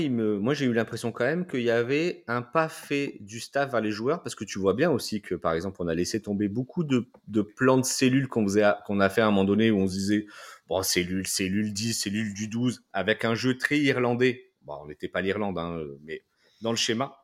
j'ai 0.54 0.64
eu 0.64 0.72
l'impression 0.72 1.12
quand 1.12 1.24
même 1.24 1.46
qu'il 1.46 1.62
y 1.62 1.70
avait 1.70 2.24
un 2.26 2.42
pas 2.42 2.68
fait 2.68 3.18
du 3.20 3.38
staff 3.38 3.70
vers 3.70 3.80
les 3.80 3.92
joueurs 3.92 4.24
parce 4.24 4.34
que 4.34 4.42
tu 4.42 4.58
vois 4.58 4.74
bien 4.74 4.90
aussi 4.90 5.22
que 5.22 5.36
par 5.36 5.52
exemple 5.52 5.76
on 5.78 5.86
a 5.86 5.94
laissé 5.94 6.20
tomber 6.20 6.48
beaucoup 6.48 6.82
de, 6.82 7.06
de 7.28 7.42
plans 7.42 7.78
de 7.78 7.84
cellules 7.84 8.26
qu'on 8.26 8.42
faisait, 8.42 8.68
qu'on 8.84 8.98
a 8.98 9.08
fait 9.08 9.20
à 9.20 9.28
un 9.28 9.30
moment 9.30 9.44
donné 9.44 9.70
où 9.70 9.78
on 9.78 9.86
se 9.86 9.92
disait 9.92 10.26
bon, 10.70 10.82
cellule, 10.82 11.26
cellule 11.26 11.74
10, 11.74 11.94
cellule 11.94 12.32
du 12.32 12.48
12, 12.48 12.84
avec 12.92 13.24
un 13.26 13.34
jeu 13.34 13.58
très 13.58 13.78
irlandais. 13.78 14.52
Bon, 14.62 14.78
on 14.82 14.86
n'était 14.86 15.08
pas 15.08 15.20
l'Irlande, 15.20 15.58
hein, 15.58 15.84
mais 16.04 16.24
dans 16.62 16.70
le 16.70 16.76
schéma. 16.76 17.18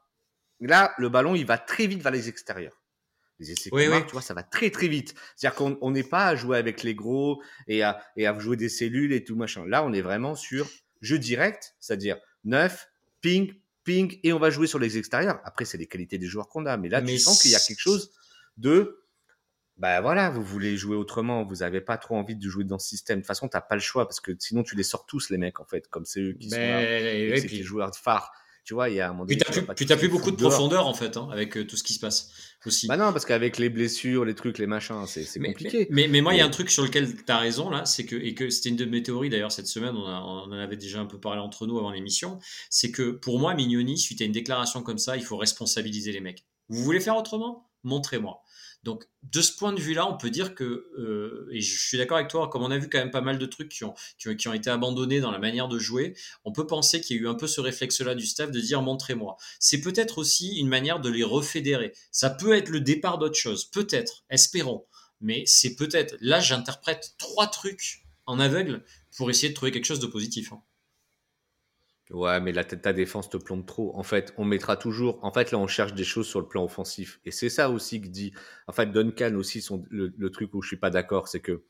Là, 0.61 0.93
le 0.99 1.09
ballon, 1.09 1.35
il 1.35 1.47
va 1.47 1.57
très 1.57 1.87
vite 1.87 2.03
vers 2.03 2.13
les 2.13 2.29
extérieurs. 2.29 2.83
Les 3.39 3.53
essais 3.53 3.71
oui, 3.73 3.87
tu 4.07 4.13
vois, 4.13 4.23
ça 4.23 4.35
va 4.35 4.43
très 4.43 4.71
très 4.71 4.89
vite. 4.89 5.15
C'est-à-dire 5.37 5.57
qu'on 5.79 5.91
n'est 5.91 6.03
pas 6.03 6.27
à 6.27 6.37
jouer 6.37 6.57
avec 6.57 6.83
les 6.83 6.95
gros 6.95 7.43
et 7.69 7.83
à, 7.83 8.03
et 8.17 8.27
à 8.27 8.37
jouer 8.39 8.57
des 8.57 8.71
cellules 8.71 9.13
et 9.13 9.23
tout 9.25 9.37
machin. 9.37 9.65
Là, 9.67 9.85
on 9.85 9.93
est 9.93 10.01
vraiment 10.01 10.35
sur 10.35 10.69
jeu 11.03 11.19
direct, 11.19 11.77
c'est-à-dire 11.79 12.19
9, 12.45 12.89
ping, 13.21 13.53
ping, 13.85 14.19
et 14.23 14.33
on 14.33 14.39
va 14.39 14.51
jouer 14.51 14.67
sur 14.67 14.79
les 14.79 14.97
extérieurs. 14.99 15.39
Après, 15.45 15.67
c'est 15.67 15.79
les 15.79 15.87
qualités 15.87 16.19
des 16.19 16.27
joueurs 16.27 16.49
qu'on 16.49 16.65
a. 16.65 16.79
Mais 16.79 16.89
là, 16.89 17.03
tu 17.03 17.19
sens 17.19 17.43
qu'il 17.43 17.51
y 17.51 17.55
a 17.55 17.61
quelque 17.61 17.79
chose 17.79 18.11
de 18.57 19.06
bah 19.79 20.01
voilà, 20.01 20.31
vous 20.31 20.43
voulez 20.43 20.77
jouer 20.77 20.97
autrement, 20.97 21.45
vous 21.45 21.63
avez 21.63 21.81
pas 21.83 21.99
trop 21.99 22.17
envie 22.17 22.37
de 22.37 22.49
jouer 22.49 22.65
dans 22.65 22.79
ce 22.79 22.89
système. 22.89 23.19
De 23.19 23.23
toute 23.23 23.27
façon, 23.27 23.49
t'as 23.49 23.61
pas 23.61 23.75
le 23.75 23.81
choix 23.81 24.07
parce 24.07 24.21
que 24.21 24.33
sinon 24.39 24.63
tu 24.63 24.75
les 24.75 24.83
sors 24.83 25.05
tous 25.05 25.29
les 25.29 25.37
mecs 25.37 25.61
en 25.61 25.67
fait, 25.67 25.87
comme 25.89 26.07
c'est 26.07 26.21
eux 26.21 26.33
qui 26.33 26.49
sont 26.49 26.57
là, 26.57 26.83
et 26.83 27.41
les 27.41 27.63
joueurs 27.63 27.91
de 27.91 27.97
phare. 27.97 28.33
Tu 28.65 28.75
vois, 28.75 28.89
il 28.89 28.97
y 28.97 29.01
a 29.01 29.11
un 29.11 29.13
moment. 29.13 29.27
Puis 29.27 29.37
t'as 29.37 29.53
plus, 29.53 29.63
plus, 29.97 30.09
beaucoup 30.09 30.33
de 30.33 30.37
profondeur 30.37 30.89
en 30.89 30.95
fait 30.95 31.17
hein, 31.17 31.29
avec 31.31 31.57
euh, 31.57 31.65
tout 31.65 31.77
ce 31.77 31.85
qui 31.85 31.93
se 31.93 32.01
passe 32.01 32.33
aussi. 32.65 32.89
Bah 32.89 32.97
non, 32.97 33.13
parce 33.13 33.25
qu'avec 33.25 33.59
les 33.59 33.69
blessures, 33.69 34.25
les 34.25 34.35
trucs, 34.35 34.59
les 34.59 34.67
machins, 34.67 35.07
c'est 35.07 35.39
compliqué. 35.39 35.87
Mais, 35.91 36.09
mais, 36.09 36.21
moi, 36.21 36.35
il 36.35 36.39
y 36.39 36.41
a 36.41 36.47
un 36.47 36.51
truc 36.51 36.69
sur 36.71 36.83
lequel 36.83 37.15
tu 37.15 37.31
as 37.31 37.39
raison 37.39 37.71
là, 37.71 37.85
c'est 37.85 38.07
que 38.07 38.17
et 38.17 38.35
que 38.35 38.51
c'était 38.51 38.71
une 38.71 38.77
de 38.77 38.85
mes 38.85 39.05
théories 39.05 39.31
d'ailleurs 39.31 39.53
cette 39.53 39.69
semaine, 39.69 39.95
on, 39.95 40.05
on, 40.05 40.49
en 40.49 40.53
avait 40.53 40.77
déjà 40.77 40.99
un 40.99 41.07
peu 41.07 41.21
parlé 41.21 41.41
entre 41.41 41.69
nous 41.69 41.79
avant 41.79 41.93
l'émission, 41.93 42.41
c'est 42.69 42.91
que 42.91 43.11
pour 43.11 43.39
moi, 43.39 43.55
Mignoni, 43.55 43.99
suite 43.99 44.21
à 44.21 44.25
une 44.25 44.33
déclaration 44.33 44.83
comme 44.83 44.99
ça, 44.99 45.17
il 45.17 45.23
faut 45.23 45.37
responsabiliser 45.37 46.11
les 46.11 46.21
mecs. 46.21 46.45
Vous 46.69 46.83
voulez 46.83 46.99
faire 46.99 47.17
autrement? 47.17 47.71
Montrez-moi. 47.85 48.43
Donc, 48.87 49.09
de 49.25 49.41
ce 49.43 49.53
point 49.53 49.73
de 49.73 49.81
vue-là, 49.81 50.09
on 50.09 50.17
peut 50.17 50.31
dire 50.31 50.55
que, 50.55 50.93
euh, 50.97 51.49
et 51.51 51.61
je 51.61 51.77
suis 51.77 51.99
d'accord 51.99 52.19
avec 52.19 52.31
toi, 52.31 52.49
comme 52.49 52.63
on 52.63 52.71
a 52.71 52.79
vu 52.79 52.89
quand 52.89 52.99
même 52.99 53.11
pas 53.11 53.21
mal 53.21 53.37
de 53.37 53.45
trucs 53.45 53.69
qui 53.69 53.83
ont, 53.83 53.95
qui 54.17 54.47
ont, 54.47 54.53
été 54.53 54.71
abandonnés 54.71 55.19
dans 55.19 55.33
la 55.33 55.41
manière 55.41 55.67
de 55.67 55.77
jouer, 55.77 56.15
on 56.45 56.53
peut 56.53 56.69
penser 56.69 57.01
qu'il 57.01 57.17
y 57.17 57.19
a 57.19 57.23
eu 57.23 57.27
un 57.27 57.35
peu 57.35 57.49
ce 57.49 57.61
réflexe-là 57.61 58.15
du 58.15 58.25
staff 58.25 58.53
de 58.53 58.61
dire 58.61 58.83
montrez-moi. 58.83 59.39
C'est 59.59 59.81
peut-être 59.81 60.19
aussi 60.19 60.57
une 60.61 60.69
manière 60.69 61.01
de 61.01 61.11
les 61.11 61.25
refédérer. 61.25 61.95
Ça 62.13 62.31
peut 62.31 62.55
être 62.55 62.69
le 62.69 62.79
départ 62.81 63.19
d'autre 63.19 63.35
chose, 63.35 63.65
peut-être, 63.65 64.25
espérons. 64.31 64.87
Mais 65.21 65.43
c'est 65.47 65.75
peut-être, 65.75 66.17
là 66.21 66.39
j'interprète 66.39 67.17
trois 67.19 67.49
trucs 67.49 68.05
en 68.27 68.39
aveugle 68.39 68.85
pour 69.17 69.31
essayer 69.31 69.49
de 69.49 69.55
trouver 69.55 69.73
quelque 69.73 69.87
chose 69.87 69.99
de 69.99 70.07
positif. 70.07 70.53
Hein. 70.53 70.63
Ouais, 72.11 72.41
mais 72.41 72.53
la, 72.53 72.65
ta 72.65 72.93
défense 72.93 73.29
te 73.29 73.37
plombe 73.37 73.67
trop. 73.67 73.97
En 73.97 74.05
fait, 74.05 74.33
on 74.37 74.45
mettra 74.45 74.77
toujours. 74.77 75.19
En 75.23 75.33
fait, 75.33 75.51
là, 75.51 75.59
on 75.59 75.67
cherche 75.67 75.93
des 75.93 76.05
choses 76.05 76.29
sur 76.29 76.41
le 76.41 76.47
plan 76.47 76.65
offensif. 76.65 77.21
Et 77.25 77.33
c'est 77.33 77.49
ça 77.49 77.69
aussi 77.69 78.01
que 78.01 78.07
dit. 78.07 78.33
En 78.69 78.73
fait, 78.73 78.87
Duncan 78.93 79.35
aussi, 79.35 79.61
son, 79.61 79.85
le, 79.91 80.31
truc 80.31 80.55
où 80.55 80.63
je 80.63 80.69
suis 80.69 80.77
pas 80.77 80.91
d'accord, 80.91 81.27
c'est 81.27 81.41
que, 81.41 81.65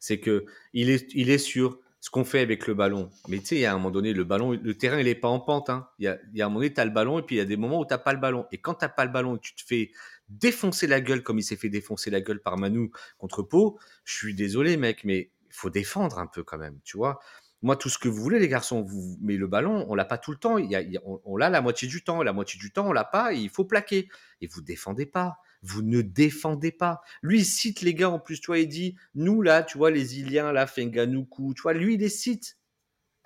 c'est 0.00 0.18
que 0.18 0.44
il 0.72 0.90
est, 0.90 1.06
il 1.14 1.30
est 1.30 1.38
sur 1.38 1.78
ce 2.00 2.10
qu'on 2.10 2.24
fait 2.24 2.40
avec 2.40 2.66
le 2.66 2.74
ballon. 2.74 3.10
Mais 3.28 3.38
tu 3.38 3.46
sais, 3.46 3.64
a 3.64 3.72
un 3.72 3.76
moment 3.76 3.92
donné, 3.92 4.12
le 4.12 4.24
ballon, 4.24 4.52
le 4.52 4.74
terrain, 4.74 4.98
il 4.98 5.06
est 5.08 5.14
pas 5.14 5.28
en 5.28 5.38
pente. 5.38 5.70
Hein. 5.70 5.88
Il, 5.98 6.04
y 6.04 6.08
a, 6.08 6.18
il 6.32 6.38
y 6.38 6.42
a 6.42 6.46
un 6.46 6.48
moment 6.48 6.60
donné, 6.60 6.74
tu 6.74 6.80
as 6.80 6.84
le 6.84 6.90
ballon 6.90 7.18
et 7.20 7.22
puis 7.22 7.36
il 7.36 7.38
y 7.38 7.42
a 7.42 7.44
des 7.44 7.56
moments 7.56 7.80
où 7.80 7.86
tu 7.86 7.94
pas 7.96 8.12
le 8.12 8.18
ballon. 8.18 8.46
Et 8.52 8.58
quand 8.58 8.74
tu 8.74 8.86
pas 8.96 9.04
le 9.04 9.12
ballon 9.12 9.38
tu 9.38 9.54
te 9.54 9.62
fais 9.64 9.92
défoncer 10.28 10.86
la 10.86 11.00
gueule 11.00 11.22
comme 11.22 11.38
il 11.38 11.42
s'est 11.42 11.56
fait 11.56 11.68
défoncer 11.68 12.10
la 12.10 12.20
gueule 12.20 12.40
par 12.40 12.58
Manu 12.58 12.90
contre 13.18 13.42
Pau, 13.42 13.78
je 14.04 14.16
suis 14.16 14.34
désolé, 14.34 14.76
mec, 14.76 15.04
mais 15.04 15.30
faut 15.50 15.70
défendre 15.70 16.18
un 16.18 16.26
peu 16.26 16.42
quand 16.42 16.58
même, 16.58 16.78
tu 16.84 16.96
vois. 16.96 17.20
Moi, 17.66 17.74
tout 17.74 17.88
ce 17.88 17.98
que 17.98 18.08
vous 18.08 18.22
voulez, 18.22 18.38
les 18.38 18.46
garçons, 18.46 18.82
vous, 18.82 19.18
mais 19.20 19.36
le 19.36 19.48
ballon, 19.48 19.86
on 19.88 19.96
l'a 19.96 20.04
pas 20.04 20.18
tout 20.18 20.30
le 20.30 20.36
temps. 20.36 20.56
Il 20.56 20.70
y 20.70 20.98
on, 21.04 21.36
l'a 21.36 21.50
la 21.50 21.60
moitié 21.60 21.88
du 21.88 22.04
temps. 22.04 22.22
La 22.22 22.32
moitié 22.32 22.60
du 22.60 22.70
temps, 22.70 22.86
on 22.86 22.92
l'a 22.92 23.02
pas 23.02 23.32
il 23.32 23.50
faut 23.50 23.64
plaquer. 23.64 24.08
Et 24.40 24.46
vous 24.46 24.60
défendez 24.60 25.04
pas. 25.04 25.38
Vous 25.62 25.82
ne 25.82 26.00
défendez 26.00 26.70
pas. 26.70 27.00
Lui, 27.22 27.40
il 27.40 27.44
cite 27.44 27.80
les 27.80 27.92
gars 27.92 28.10
en 28.10 28.20
plus, 28.20 28.38
tu 28.38 28.46
vois, 28.46 28.60
il 28.60 28.68
dit, 28.68 28.94
nous 29.16 29.42
là, 29.42 29.64
tu 29.64 29.78
vois, 29.78 29.90
les 29.90 30.20
Iliens, 30.20 30.52
là, 30.52 30.68
Fenganoukou, 30.68 31.54
tu 31.54 31.62
vois, 31.62 31.72
lui, 31.72 31.94
il 31.94 32.00
les 32.00 32.08
cite. 32.08 32.56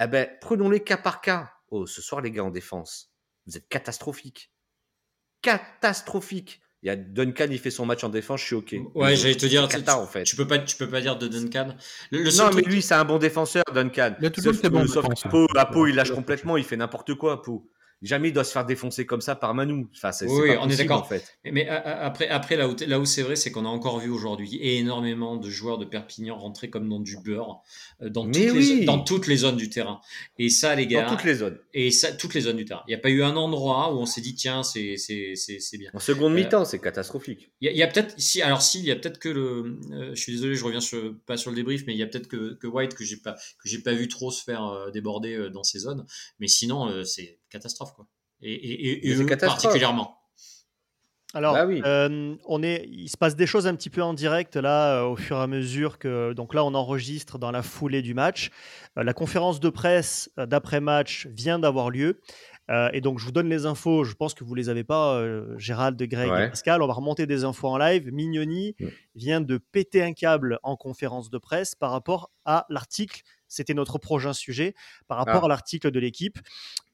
Eh 0.03 0.07
ben, 0.07 0.27
prenons-les 0.41 0.81
cas 0.81 0.97
par 0.97 1.21
cas. 1.21 1.53
Oh, 1.69 1.85
ce 1.87 2.01
soir, 2.01 2.23
les 2.23 2.31
gars, 2.31 2.45
en 2.45 2.51
défense, 2.51 3.13
vous 3.47 3.59
êtes 3.59 3.69
catastrophiques. 3.69 4.51
Catastrophique. 5.43 6.63
Il 6.83 6.87
y 6.87 6.91
a 6.91 6.97
Duncan, 6.97 7.47
il 7.51 7.59
fait 7.59 7.71
son 7.71 7.85
match 7.85 8.05
en 8.05 8.09
défense, 8.09 8.41
je 8.41 8.47
suis 8.47 8.55
ok. 8.55 8.75
Ouais, 8.95 9.15
j'allais 9.15 9.35
te 9.35 9.45
dire, 9.45 9.69
Qatar, 9.69 10.01
en 10.01 10.07
fait. 10.07 10.23
tu 10.23 10.35
peux 10.35 10.47
pas, 10.47 10.59
tu 10.59 10.77
peux 10.77 10.89
pas 10.89 11.03
dire 11.03 11.19
de 11.19 11.29
Duncan. 11.29 11.75
non, 12.13 12.51
mais 12.55 12.63
lui, 12.63 12.81
c'est 12.81 12.95
un 12.95 13.05
bon 13.05 13.19
défenseur, 13.19 13.65
Duncan. 13.75 14.15
Il 14.21 14.27
a 14.27 14.31
toujours 14.31 14.55
été 14.55 14.71
bon 14.71 14.87
sauf 14.87 15.05
Pau, 15.31 15.87
il 15.87 15.95
lâche 15.95 16.13
complètement, 16.13 16.57
il 16.57 16.65
fait 16.65 16.77
n'importe 16.77 17.15
quoi, 17.15 17.35
à 17.35 17.37
Pau 17.37 17.71
jamais 18.03 18.29
il 18.29 18.33
doit 18.33 18.45
se 18.45 18.53
faire 18.53 18.65
défoncer 18.65 19.07
comme 19.07 19.21
ça 19.21 19.35
par 19.35 19.55
Manu. 19.55 19.87
Enfin, 19.95 20.13
c'est, 20.13 20.27
oui, 20.27 20.51
on 20.61 20.69
est 20.69 20.77
d'accord. 20.77 21.03
En 21.03 21.05
fait. 21.05 21.37
Mais 21.45 21.69
après, 21.69 22.29
après 22.29 22.57
là 22.57 22.69
où, 22.69 22.77
là 22.87 22.99
où 22.99 23.05
c'est 23.05 23.23
vrai, 23.23 23.37
c'est 23.37 23.51
qu'on 23.51 23.67
a 23.67 23.69
encore 23.69 23.99
vu 23.99 24.11
aujourd'hui 24.11 24.59
énormément 24.63 25.37
de 25.37 25.51
joueurs 25.51 25.79
de 25.79 25.85
Perpignan 25.85 26.37
rentrer 26.37 26.71
comme 26.71 26.89
dans 26.89 27.01
du 27.01 27.19
beurre 27.19 27.61
euh, 28.03 28.09
dans, 28.09 28.25
toutes 28.25 28.37
les, 28.37 28.85
dans 28.85 29.01
toutes 29.01 29.27
les 29.27 29.37
zones 29.37 29.57
du 29.57 29.69
terrain. 29.69 30.01
Et 30.39 30.49
ça, 30.49 30.75
les 30.75 30.87
gars. 30.87 31.03
Dans 31.03 31.17
toutes 31.17 31.25
les 31.25 31.35
zones. 31.35 31.59
Et 31.75 31.91
ça, 31.91 32.13
toutes 32.13 32.35
les 32.35 32.43
zones 32.43 32.57
du 32.57 32.65
terrain. 32.65 32.83
Il 32.87 32.91
n'y 32.91 32.95
a 32.95 32.99
pas 32.99 33.11
eu 33.11 33.23
un 33.23 33.37
endroit 33.37 33.95
où 33.95 33.99
on 33.99 34.07
s'est 34.07 34.21
dit, 34.21 34.35
tiens, 34.35 34.63
c'est, 34.63 34.97
c'est, 34.97 35.35
c'est, 35.35 35.79
bien. 35.79 35.91
En 35.95 35.99
seconde 35.99 36.35
mi-temps, 36.35 36.63
euh, 36.63 36.65
c'est 36.65 36.79
catastrophique. 36.79 37.51
Il 37.61 37.71
y, 37.71 37.83
a, 37.83 37.87
peut-être, 37.87 38.15
si, 38.19 38.41
alors 38.43 38.63
si, 38.63 38.79
il 38.79 38.87
y 38.87 38.91
a 38.91 38.97
peut-être 38.97 39.19
que 39.19 39.29
le. 39.29 39.79
Euh, 39.93 40.15
je 40.15 40.21
suis 40.21 40.33
désolé, 40.33 40.55
je 40.55 40.65
reviens 40.65 40.81
sur, 40.81 41.15
pas 41.27 41.37
sur 41.37 41.51
le 41.51 41.57
débrief, 41.57 41.85
mais 41.87 41.95
il 41.95 41.99
y 41.99 42.03
a 42.03 42.07
peut-être 42.07 42.29
que, 42.29 42.55
que 42.55 42.67
White 42.67 42.95
que 42.95 43.05
j'ai 43.05 43.17
pas, 43.17 43.35
que 43.35 43.69
j'ai 43.69 43.81
pas 43.81 43.93
vu 43.93 44.09
trop 44.09 44.31
se 44.31 44.43
faire 44.43 44.91
déborder 44.93 45.51
dans 45.53 45.63
ces 45.63 45.81
zones. 45.81 46.07
Mais 46.39 46.49
sinon, 46.49 47.05
c'est 47.05 47.40
catastrophe, 47.51 47.93
quoi 47.93 48.07
et, 48.43 49.11
et, 49.11 49.37
particulièrement. 49.37 50.17
Alors, 51.33 51.55
bah 51.55 51.65
euh, 51.65 52.35
on 52.45 52.63
est, 52.63 52.89
il 52.91 53.09
se 53.09 53.17
passe 53.17 53.37
des 53.37 53.47
choses 53.47 53.69
un 53.69 53.77
petit 53.77 53.91
peu 53.91 54.03
en 54.03 54.15
direct 54.15 54.57
là, 54.57 54.97
euh, 54.97 55.05
au 55.05 55.17
fur 55.17 55.37
et 55.37 55.41
à 55.41 55.47
mesure 55.47 55.99
que. 55.99 56.33
Donc 56.33 56.55
là, 56.55 56.65
on 56.65 56.75
enregistre 56.75 57.39
dans 57.39 57.53
la 57.53 57.63
foulée 57.63 58.03
du 58.03 58.15
match. 58.15 58.51
Euh, 58.99 59.05
la 59.05 59.13
conférence 59.13 59.61
de 59.61 59.69
presse 59.69 60.29
d'après-match 60.37 61.29
vient 61.29 61.61
d'avoir 61.61 61.91
lieu. 61.91 62.21
Et 62.93 63.01
donc, 63.01 63.19
je 63.19 63.25
vous 63.25 63.33
donne 63.33 63.49
les 63.49 63.67
infos. 63.67 64.05
Je 64.05 64.15
pense 64.15 64.35
que 64.35 64.45
vous 64.45 64.55
les 64.55 64.69
avez 64.69 64.85
pas, 64.85 65.21
Gérald, 65.57 66.01
Greg 66.01 66.29
et 66.29 66.49
Pascal. 66.51 66.83
On 66.83 66.87
va 66.87 66.93
remonter 66.93 67.27
des 67.27 67.45
infos 67.45 67.69
en 67.69 67.79
live. 67.79 68.13
Mignoni 68.13 68.77
vient 69.15 69.41
de 69.41 69.59
péter 69.59 70.03
un 70.03 70.13
câble 70.13 70.59
en 70.63 70.77
conférence 70.77 71.31
de 71.31 71.39
presse 71.39 71.75
par 71.75 71.91
rapport 71.91 72.31
à 72.45 72.67
l'article 72.69 73.23
c'était 73.51 73.75
notre 73.75 73.99
prochain 73.99 74.33
sujet 74.33 74.75
par 75.09 75.19
rapport 75.19 75.43
ah. 75.43 75.47
à 75.47 75.49
l'article 75.49 75.91
de 75.91 76.01
l'équipe. 76.01 76.39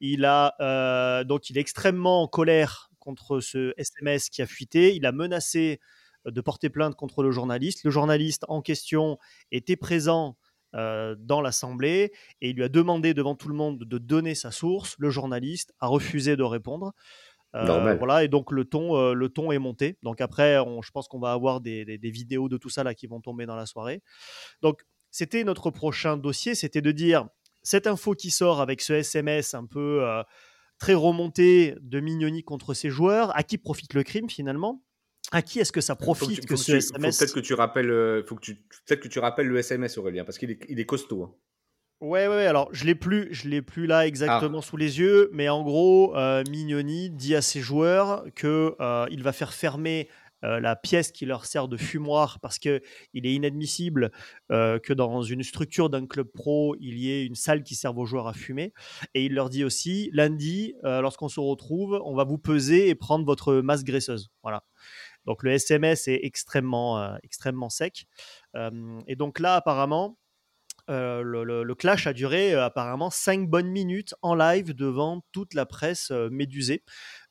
Il 0.01 0.25
a 0.25 0.55
euh, 0.59 1.23
donc 1.23 1.49
il 1.49 1.57
est 1.57 1.61
extrêmement 1.61 2.23
en 2.23 2.27
colère 2.27 2.89
contre 2.99 3.39
ce 3.39 3.73
SMS 3.77 4.29
qui 4.29 4.41
a 4.41 4.47
fuité. 4.47 4.95
Il 4.95 5.05
a 5.05 5.11
menacé 5.11 5.79
euh, 6.25 6.31
de 6.31 6.41
porter 6.41 6.69
plainte 6.69 6.95
contre 6.95 7.23
le 7.23 7.31
journaliste. 7.31 7.83
Le 7.83 7.91
journaliste 7.91 8.43
en 8.49 8.61
question 8.61 9.17
était 9.51 9.77
présent 9.77 10.35
euh, 10.77 11.15
dans 11.17 11.41
l'Assemblée 11.41 12.11
et 12.41 12.49
il 12.49 12.55
lui 12.55 12.63
a 12.63 12.69
demandé 12.69 13.13
devant 13.13 13.35
tout 13.35 13.49
le 13.49 13.55
monde 13.55 13.83
de 13.83 13.97
donner 13.97 14.35
sa 14.35 14.51
source. 14.51 14.95
Le 14.99 15.09
journaliste 15.09 15.73
a 15.79 15.87
refusé 15.87 16.35
de 16.35 16.43
répondre. 16.43 16.93
voilà, 17.53 18.23
et 18.23 18.27
donc 18.27 18.51
le 18.51 18.65
ton, 18.65 19.13
le 19.13 19.29
ton 19.29 19.51
est 19.51 19.59
monté. 19.59 19.97
Donc 20.03 20.21
après, 20.21 20.57
je 20.81 20.91
pense 20.91 21.07
qu'on 21.07 21.19
va 21.19 21.31
avoir 21.31 21.59
des, 21.61 21.85
des, 21.85 22.11
vidéos 22.11 22.49
de 22.49 22.57
tout 22.57 22.69
ça 22.69 22.83
là 22.83 22.93
qui 22.93 23.07
vont 23.07 23.19
tomber 23.19 23.45
dans 23.45 23.55
la 23.55 23.65
soirée. 23.65 24.03
Donc 24.61 24.83
c'était 25.09 25.43
notre 25.43 25.71
prochain 25.71 26.17
dossier, 26.17 26.53
c'était 26.53 26.81
de 26.81 26.91
dire 26.91 27.27
cette 27.67 27.87
info 27.87 28.13
qui 28.13 28.31
sort 28.31 28.61
avec 28.61 28.81
ce 28.81 28.93
SMS 28.93 29.53
un 29.53 29.65
peu 29.65 30.03
euh, 30.03 30.23
très 30.79 30.93
remonté 30.93 31.75
de 31.81 31.99
Mignoni 31.99 32.43
contre 32.43 32.73
ses 32.73 32.89
joueurs, 32.89 33.35
à 33.35 33.43
qui 33.43 33.57
profite 33.57 33.93
le 33.93 34.03
crime 34.03 34.29
finalement? 34.29 34.81
À 35.31 35.41
qui 35.41 35.59
est-ce 35.59 35.71
que 35.71 35.81
ça 35.81 35.95
profite 35.95 36.45
que, 36.45 36.55
ce 36.55 36.77
SMS 36.77 37.17
Peut-être 37.17 37.33
que 37.33 37.39
tu 37.39 37.53
rappelles, 37.53 37.91
euh, 37.91 38.23
faut 38.25 38.35
que 38.35 38.41
tu, 38.41 38.55
peut-être 38.55 39.01
que 39.01 39.07
tu 39.07 39.19
rappelles 39.19 39.47
le 39.47 39.57
SMS 39.57 39.97
Aurélien, 39.97 40.23
parce 40.23 40.37
qu'il 40.37 40.51
est, 40.51 40.59
il 40.69 40.79
est 40.79 40.85
costaud. 40.85 41.23
Hein. 41.23 41.33
Ouais, 41.99 42.27
ouais, 42.27 42.45
alors 42.45 42.69
je 42.71 42.85
l'ai 42.85 42.95
plus, 42.95 43.27
je 43.31 43.49
l'ai 43.49 43.61
plus 43.61 43.87
là 43.87 44.05
exactement 44.05 44.59
ah. 44.59 44.65
sous 44.65 44.77
les 44.77 44.99
yeux, 44.99 45.29
mais 45.33 45.49
en 45.49 45.63
gros, 45.63 46.15
euh, 46.15 46.43
Mignoni 46.49 47.09
dit 47.09 47.35
à 47.35 47.41
ses 47.41 47.59
joueurs 47.59 48.23
que 48.35 48.75
il 49.09 49.23
va 49.23 49.33
faire 49.33 49.53
fermer 49.53 50.07
euh, 50.43 50.59
la 50.59 50.75
pièce 50.75 51.11
qui 51.11 51.25
leur 51.25 51.45
sert 51.45 51.67
de 51.67 51.77
fumoir 51.77 52.39
parce 52.39 52.59
qu'il 52.59 52.81
est 53.13 53.33
inadmissible 53.33 54.11
euh, 54.51 54.77
que 54.77 54.93
dans 54.93 55.23
une 55.23 55.41
structure 55.41 55.89
d'un 55.89 56.05
club 56.05 56.27
pro, 56.31 56.75
il 56.79 56.99
y 56.99 57.11
ait 57.11 57.25
une 57.25 57.35
salle 57.35 57.63
qui 57.63 57.73
serve 57.73 57.97
aux 57.97 58.05
joueurs 58.05 58.27
à 58.27 58.33
fumer. 58.33 58.73
Et 59.15 59.25
il 59.25 59.33
leur 59.33 59.49
dit 59.49 59.63
aussi, 59.63 60.11
lundi, 60.13 60.75
euh, 60.83 61.01
lorsqu'on 61.01 61.29
se 61.29 61.39
retrouve, 61.39 61.99
on 62.05 62.15
va 62.15 62.23
vous 62.23 62.37
peser 62.37 62.89
et 62.89 62.95
prendre 62.95 63.25
votre 63.25 63.55
masse 63.55 63.83
graisseuse. 63.83 64.29
Voilà. 64.43 64.63
Donc 65.27 65.43
le 65.43 65.51
SMS 65.51 66.07
est 66.07 66.21
extrêmement, 66.23 67.15
extrêmement 67.21 67.69
sec. 67.69 68.07
et 68.55 69.15
donc 69.15 69.39
là, 69.39 69.55
apparemment, 69.55 70.17
le, 70.87 71.73
clash 71.73 72.07
a 72.07 72.13
duré 72.13 72.53
apparemment 72.53 73.09
5 73.09 73.47
bonnes 73.49 73.69
minutes 73.69 74.15
en 74.21 74.33
live 74.33 74.73
devant 74.73 75.21
toute 75.31 75.53
la 75.53 75.65
presse 75.65 76.11
médusée. 76.31 76.83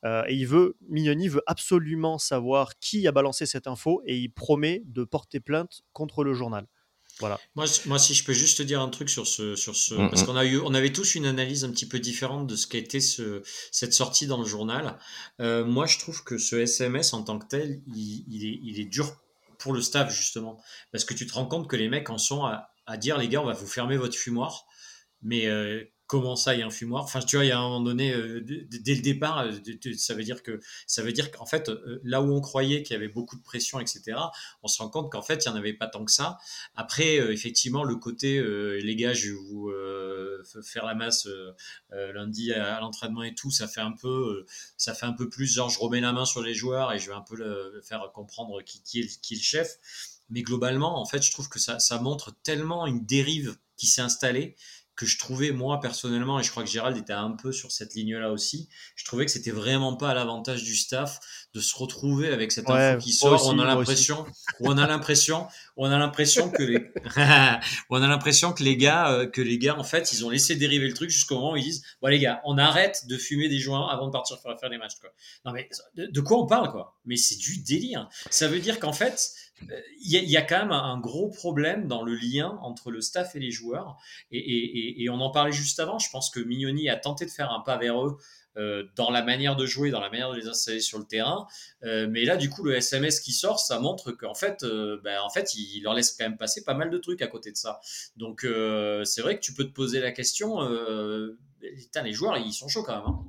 Euh, 0.05 0.23
et 0.29 0.35
il 0.35 0.47
veut, 0.47 0.77
Mignoni 0.89 1.29
veut 1.29 1.43
absolument 1.47 2.19
savoir 2.19 2.79
qui 2.79 3.09
a 3.09 3.13
balancé 3.13 3.47
cette 3.47 3.67
info 3.67 4.03
et 4.07 4.17
il 4.17 4.29
promet 4.29 4.83
de 4.87 5.05
porter 5.05 5.41
plainte 5.41 5.83
contre 5.93 6.23
le 6.23 6.33
journal. 6.33 6.67
Voilà. 7.19 7.41
Moi, 7.55 7.65
moi, 7.87 7.99
si 7.99 8.15
je 8.15 8.25
peux 8.25 8.33
juste 8.33 8.59
te 8.59 8.63
dire 8.63 8.81
un 8.81 8.89
truc 8.89 9.09
sur 9.09 9.27
ce, 9.27 9.57
sur 9.57 9.75
ce, 9.75 9.95
mm, 9.95 10.11
parce 10.11 10.23
mm. 10.23 10.27
qu'on 10.27 10.37
a 10.37 10.45
eu, 10.45 10.61
on 10.61 10.75
avait 10.75 10.93
tous 10.93 11.15
une 11.15 11.27
analyse 11.27 11.65
un 11.65 11.71
petit 11.71 11.89
peu 11.89 11.99
différente 11.99 12.47
de 12.47 12.57
ce 12.57 12.67
qu'a 12.67 12.79
été 12.79 13.01
ce, 13.01 13.43
cette 13.73 13.95
sortie 13.95 14.27
dans 14.27 14.39
le 14.39 14.45
journal. 14.45 14.99
Euh, 15.41 15.65
moi, 15.65 15.87
je 15.87 15.99
trouve 15.99 16.25
que 16.25 16.37
ce 16.37 16.57
SMS 16.57 17.15
en 17.15 17.23
tant 17.23 17.39
que 17.39 17.47
tel, 17.47 17.81
il, 17.95 18.47
est, 18.47 18.61
il, 18.63 18.81
est, 18.81 18.85
dur 18.85 19.17
pour 19.59 19.73
le 19.73 19.81
staff 19.81 20.15
justement, 20.15 20.61
parce 20.93 21.05
que 21.05 21.15
tu 21.15 21.27
te 21.27 21.33
rends 21.33 21.47
compte 21.47 21.69
que 21.69 21.77
les 21.77 21.89
mecs 21.89 22.11
en 22.11 22.19
sont 22.19 22.45
à, 22.45 22.71
à 22.87 22.97
dire 22.97 23.17
les 23.17 23.29
gars, 23.29 23.41
on 23.41 23.47
va 23.47 23.55
vous 23.55 23.67
fermer 23.67 23.97
votre 23.97 24.17
fumoir, 24.17 24.67
mais 25.23 25.47
euh, 25.47 25.85
comment 26.07 26.37
ça 26.37 26.55
il 26.55 26.61
y 26.61 26.63
a 26.63 26.67
un 26.67 26.71
fumoir. 26.71 27.03
Enfin 27.03 27.21
tu 27.21 27.37
vois 27.37 27.45
il 27.45 27.49
y 27.49 27.53
a 27.53 27.59
un 27.59 27.63
moment 27.63 27.81
donné 27.81 28.13
euh, 28.13 28.41
dès 28.45 28.95
le 28.95 29.03
départ 29.03 29.41
euh, 29.41 29.53
ça 29.97 30.15
veut 30.15 30.23
dire 30.23 30.43
que 30.43 30.61
ça 30.87 31.03
veut 31.03 31.13
dire 31.13 31.31
qu'en 31.31 31.47
fait 31.47 31.69
euh, 31.69 32.01
là 32.05 32.23
où 32.23 32.33
on 32.33 32.41
croyait 32.41 32.83
qu'il 32.83 32.95
y 32.95 32.97
avait 32.97 33.09
beaucoup 33.09 33.37
de 33.37 33.43
pression 33.43 33.81
etc 33.81 34.19
on 34.63 34.69
se 34.69 34.81
rend 34.81 34.89
compte 34.89 35.11
qu'en 35.11 35.23
fait 35.23 35.45
il 35.45 35.49
y 35.49 35.53
en 35.53 35.57
avait 35.57 35.73
pas 35.73 35.89
tant 35.89 36.05
que 36.05 36.13
ça. 36.13 36.39
Après 36.75 37.17
effectivement 37.17 37.85
le 37.85 37.97
côté 37.97 38.41
les 38.81 38.97
gars 38.97 39.15
je 39.15 39.31
vais 39.31 39.35
vous 39.35 39.73
faire 40.63 40.87
la 40.87 40.95
masse 40.95 41.29
lundi 41.91 42.53
à, 42.53 42.81
l'entraînement 42.81 43.23
et 43.23 43.35
tout 43.35 43.51
ça 43.51 43.67
fait 43.67 43.81
un 43.81 43.93
peu 43.93 44.47
ça 44.77 44.95
fait 44.95 45.07
un 45.07 45.13
peu 45.13 45.29
plus 45.29 45.53
genre 45.53 45.71
je 45.71 45.79
remets 45.79 46.01
la 46.01 46.13
main 46.13 46.25
sur 46.25 46.43
les 46.43 46.55
joueurs 46.55 46.93
et 46.93 46.99
je 46.99 47.09
vais 47.09 47.17
un 47.17 47.23
peu 47.23 47.37
le, 47.37 47.81
faire 47.85 48.11
comprendre 48.13 48.63
qui, 48.63 49.01
est, 49.01 49.21
qui 49.21 49.35
le 49.35 49.41
chef. 49.41 49.79
Mais 50.29 50.43
globalement 50.43 51.01
en 51.01 51.07
fait 51.07 51.23
je 51.23 51.31
trouve 51.33 51.49
que 51.49 51.59
ça 51.59 51.99
montre 52.01 52.35
tellement 52.43 52.87
une 52.87 53.05
dérive 53.05 53.57
qui 53.77 53.87
s'est 53.87 54.03
installée 54.03 54.57
que 54.97 55.05
je 55.05 55.19
trouvais 55.19 55.53
moi 55.53 55.79
personnellement, 55.81 56.41
et 56.41 56.43
je 56.43 56.51
crois 56.51 56.63
que 56.63 56.71
Gérald 56.71 56.97
était 56.97 57.13
un 57.13 57.33
peu 57.33 57.53
sur 57.53 57.71
cette 57.71 57.95
ligne-là 57.95 58.33
aussi, 58.33 58.69
je 58.97 59.05
trouvais 59.05 59.27
que 59.27 59.31
c'était 59.31 59.51
vraiment 59.51 59.95
pas 59.95 60.11
à 60.11 60.15
l'avantage 60.15 60.65
du 60.65 60.75
staff 60.75 61.21
de 61.53 61.61
se 61.61 61.77
retrouver 61.77 62.33
avec 62.33 62.51
cette 62.51 62.69
info 62.69 62.99
qui 62.99 63.13
sort. 63.13 63.47
on 63.47 63.59
a 63.59 63.65
l'impression, 63.65 64.27
on 64.61 64.79
a 64.79 64.87
l'impression, 64.87 65.47
on 65.77 65.91
a 65.91 65.99
l'impression 65.99 66.51
que 66.51 66.63
les, 66.63 66.91
on 67.91 68.03
a 68.03 68.07
l'impression 68.07 68.53
que 68.53 68.63
les 68.63 68.77
gars, 68.77 69.13
euh, 69.13 69.27
que 69.27 69.43
les 69.43 69.59
gars 69.59 69.79
en 69.79 69.85
fait, 69.85 70.13
ils 70.13 70.25
ont 70.25 70.31
laissé 70.31 70.57
dériver 70.57 70.89
le 70.89 70.95
truc 70.95 71.11
jusqu'au 71.11 71.37
moment 71.37 71.53
où 71.53 71.57
ils 71.57 71.65
disent, 71.65 71.83
bon 72.01 72.09
les 72.09 72.19
gars, 72.19 72.41
on 72.45 72.57
arrête 72.57 73.07
de 73.07 73.19
fumer 73.19 73.49
des 73.49 73.59
joints 73.59 73.87
avant 73.89 74.07
de 74.07 74.13
partir 74.13 74.39
faire, 74.41 74.59
faire 74.59 74.71
des 74.71 74.79
matchs 74.79 74.97
quoi. 75.01 75.11
Non 75.45 75.53
mais 75.53 75.69
de 75.97 76.21
quoi 76.21 76.39
on 76.39 76.47
parle 76.47 76.71
quoi? 76.71 76.97
Mais 77.05 77.17
c'est 77.17 77.37
du 77.37 77.59
délire. 77.59 78.09
Ça 78.31 78.49
veut 78.49 78.61
dire 78.61 78.81
qu'en 78.81 78.95
fait 78.95 79.31
il 79.63 80.31
y, 80.31 80.37
a 80.37 80.43
quand 80.43 80.59
même 80.59 80.73
un 80.73 80.99
gros 80.99 81.31
problème 81.31 81.87
dans 81.87 82.03
le 82.03 82.15
lien 82.15 82.59
entre 82.63 82.91
le 82.91 83.01
staff 83.01 83.35
et 83.37 83.41
les 83.41 83.51
joueurs. 83.51 83.97
Et, 84.31 85.09
on 85.11 85.21
en 85.21 85.31
parlait 85.31 85.53
juste 85.53 85.81
avant. 85.81 85.99
Je 85.99 86.11
pense 86.11 86.31
que 86.31 86.41
Mignoni 86.41 86.89
a 86.89 86.97
tenté 86.97 87.25
de 87.25 87.31
faire 87.31 87.51
un 87.51 87.61
pas 87.61 87.77
vers 87.77 88.05
eux 88.05 88.19
euh, 88.59 88.85
dans 88.97 89.11
la 89.11 89.23
manière 89.23 89.55
de 89.55 89.67
jouer, 89.67 89.91
dans 89.91 90.01
la 90.01 90.09
manière 90.09 90.31
de 90.31 90.37
les 90.37 90.49
installer 90.49 90.81
sur 90.81 90.99
le 90.99 91.05
terrain. 91.05 91.47
Euh, 91.85 92.07
mais 92.11 92.25
là, 92.25 92.37
du 92.37 92.49
coup, 92.49 92.63
le 92.65 92.75
SMS 92.75 93.21
qui 93.21 93.33
sort, 93.33 93.61
ça 93.61 93.79
montre 93.81 94.13
qu'en 94.13 94.35
fait, 94.35 94.63
euh, 94.63 94.99
ben, 95.05 95.21
en 95.21 95.29
fait, 95.29 95.55
il 95.55 95.83
leur 95.83 95.95
laisse 95.95 96.13
quand 96.13 96.25
même 96.25 96.39
passer 96.39 96.65
pas 96.65 96.75
mal 96.75 96.89
de 96.91 96.99
trucs 96.99 97.21
à 97.21 97.27
côté 97.27 97.51
de 97.51 97.57
ça. 97.57 97.81
Donc, 98.17 98.47
c'est 99.05 99.21
vrai 99.21 99.37
que 99.37 99.41
tu 99.41 99.53
peux 99.53 99.65
te 99.65 99.73
poser 99.73 100.01
la 100.01 100.13
question. 100.13 100.61
les 101.61 102.13
joueurs, 102.13 102.39
ils 102.39 102.53
sont 102.53 102.69
chauds 102.69 102.83
quand 102.83 102.97
même. 102.97 103.07
Hein. 103.07 103.25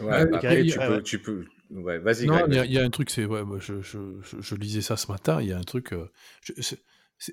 Ouais, 0.00 0.34
après, 0.34 0.64
tu, 0.64 0.78
peux, 0.78 1.02
tu, 1.02 1.22
peux, 1.22 1.46
Ouais, 1.72 1.98
vas-y. 1.98 2.26
Non, 2.26 2.46
il 2.48 2.72
y, 2.72 2.78
a 2.78 2.84
un 2.84 2.90
truc, 2.90 3.10
c'est. 3.10 3.24
Ouais, 3.24 3.42
je, 3.58 3.80
je, 3.80 3.98
je, 4.22 4.54
lisais 4.54 4.82
ça 4.82 4.96
ce 4.96 5.10
matin. 5.10 5.40
Il 5.40 5.48
y 5.48 5.52
a 5.52 5.58
un 5.58 5.62
truc. 5.62 5.92
Euh, 5.92 6.10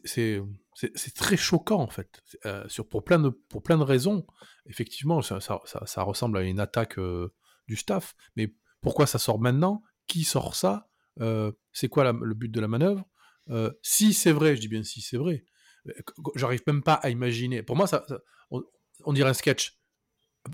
c'est 0.03 1.13
très 1.15 1.35
choquant 1.35 1.81
en 1.81 1.89
fait, 1.89 2.21
euh, 2.45 2.63
sur, 2.69 2.87
pour, 2.87 3.03
plein 3.03 3.19
de, 3.19 3.29
pour 3.29 3.61
plein 3.63 3.77
de 3.77 3.83
raisons. 3.83 4.25
Effectivement, 4.65 5.21
ça, 5.21 5.41
ça, 5.41 5.59
ça, 5.65 6.03
ressemble 6.03 6.37
à 6.37 6.43
une 6.43 6.59
attaque 6.59 6.97
euh, 6.99 7.33
du 7.67 7.75
staff, 7.75 8.15
mais 8.35 8.53
pourquoi 8.81 9.07
ça 9.07 9.19
sort 9.19 9.39
maintenant? 9.39 9.83
Qui 10.07 10.23
sort 10.23 10.55
ça? 10.55 10.89
C'est 11.73 11.89
quoi 11.89 12.13
le 12.13 12.33
but 12.33 12.49
de 12.49 12.61
la 12.61 12.69
manœuvre? 12.69 13.05
Si 13.81 14.13
c'est 14.13 14.31
vrai, 14.31 14.55
je 14.55 14.61
dis 14.61 14.69
bien 14.69 14.83
si 14.83 15.01
c'est 15.01 15.17
vrai, 15.17 15.43
j'arrive 16.35 16.61
même 16.65 16.81
pas 16.81 16.93
à 16.93 17.09
imaginer. 17.09 17.61
Pour 17.61 17.75
moi, 17.75 17.87
ça, 17.87 18.05
on, 18.51 18.63
on, 19.03 19.11
dirait 19.11 19.29
un 19.29 19.33
sketch. 19.33 19.78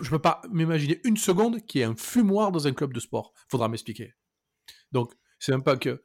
Je 0.01 0.09
peux 0.09 0.19
pas 0.19 0.41
m'imaginer 0.51 0.99
une 1.03 1.17
seconde 1.17 1.65
qu'il 1.65 1.79
y 1.79 1.81
ait 1.83 1.87
un 1.87 1.95
fumoir 1.95 2.51
dans 2.51 2.67
un 2.67 2.73
club 2.73 2.93
de 2.93 2.99
sport. 2.99 3.33
Faudra 3.49 3.67
m'expliquer. 3.67 4.13
Donc, 4.91 5.13
c'est 5.39 5.51
même 5.51 5.63
pas 5.63 5.77
que 5.77 6.03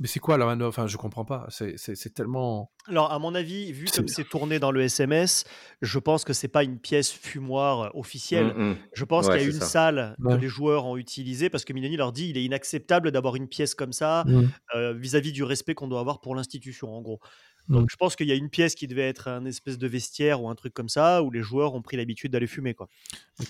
mais 0.00 0.06
c'est 0.06 0.20
quoi 0.20 0.38
la 0.38 0.46
manœuvre 0.46 0.68
Enfin, 0.68 0.86
je 0.86 0.96
comprends 0.96 1.24
pas. 1.24 1.46
C'est 1.50 2.14
tellement. 2.14 2.72
Alors, 2.88 3.12
à 3.12 3.18
mon 3.18 3.34
avis, 3.34 3.72
vu 3.72 3.86
comme 3.94 4.08
c'est 4.08 4.28
tourné 4.28 4.58
dans 4.58 4.70
le 4.70 4.82
SMS, 4.82 5.44
je 5.80 5.98
pense 5.98 6.24
que 6.24 6.32
c'est 6.32 6.48
pas 6.48 6.64
une 6.64 6.78
pièce 6.78 7.10
fumoir 7.10 7.80
euh, 7.80 7.88
officielle. 7.94 8.54
Mmh, 8.54 8.70
mmh. 8.70 8.76
Je 8.94 9.04
pense 9.04 9.28
qu'il 9.28 9.40
y 9.40 9.44
a 9.44 9.46
une 9.46 9.52
salle 9.52 10.16
que 10.22 10.34
les 10.34 10.48
joueurs 10.48 10.86
ont 10.86 10.96
utilisée 10.96 11.50
parce 11.50 11.64
que 11.64 11.72
Minoni 11.72 11.96
leur 11.96 12.12
dit 12.12 12.28
il 12.28 12.36
est 12.36 12.44
inacceptable 12.44 13.10
d'avoir 13.10 13.36
une 13.36 13.48
pièce 13.48 13.74
comme 13.74 13.92
ça 13.92 14.24
mmh. 14.26 14.42
euh, 14.74 14.92
vis-à-vis 14.94 15.32
du 15.32 15.44
respect 15.44 15.74
qu'on 15.74 15.88
doit 15.88 16.00
avoir 16.00 16.20
pour 16.20 16.34
l'institution, 16.34 16.92
en 16.92 17.00
gros. 17.00 17.20
Donc, 17.68 17.88
je 17.90 17.96
pense 17.96 18.16
qu'il 18.16 18.26
y 18.26 18.32
a 18.32 18.34
une 18.34 18.50
pièce 18.50 18.74
qui 18.74 18.86
devait 18.86 19.08
être 19.08 19.28
un 19.28 19.44
espèce 19.44 19.78
de 19.78 19.86
vestiaire 19.86 20.42
ou 20.42 20.48
un 20.48 20.54
truc 20.54 20.74
comme 20.74 20.88
ça 20.88 21.22
où 21.22 21.30
les 21.30 21.42
joueurs 21.42 21.74
ont 21.74 21.82
pris 21.82 21.96
l'habitude 21.96 22.32
d'aller 22.32 22.46
fumer, 22.46 22.74
quoi. 22.74 22.88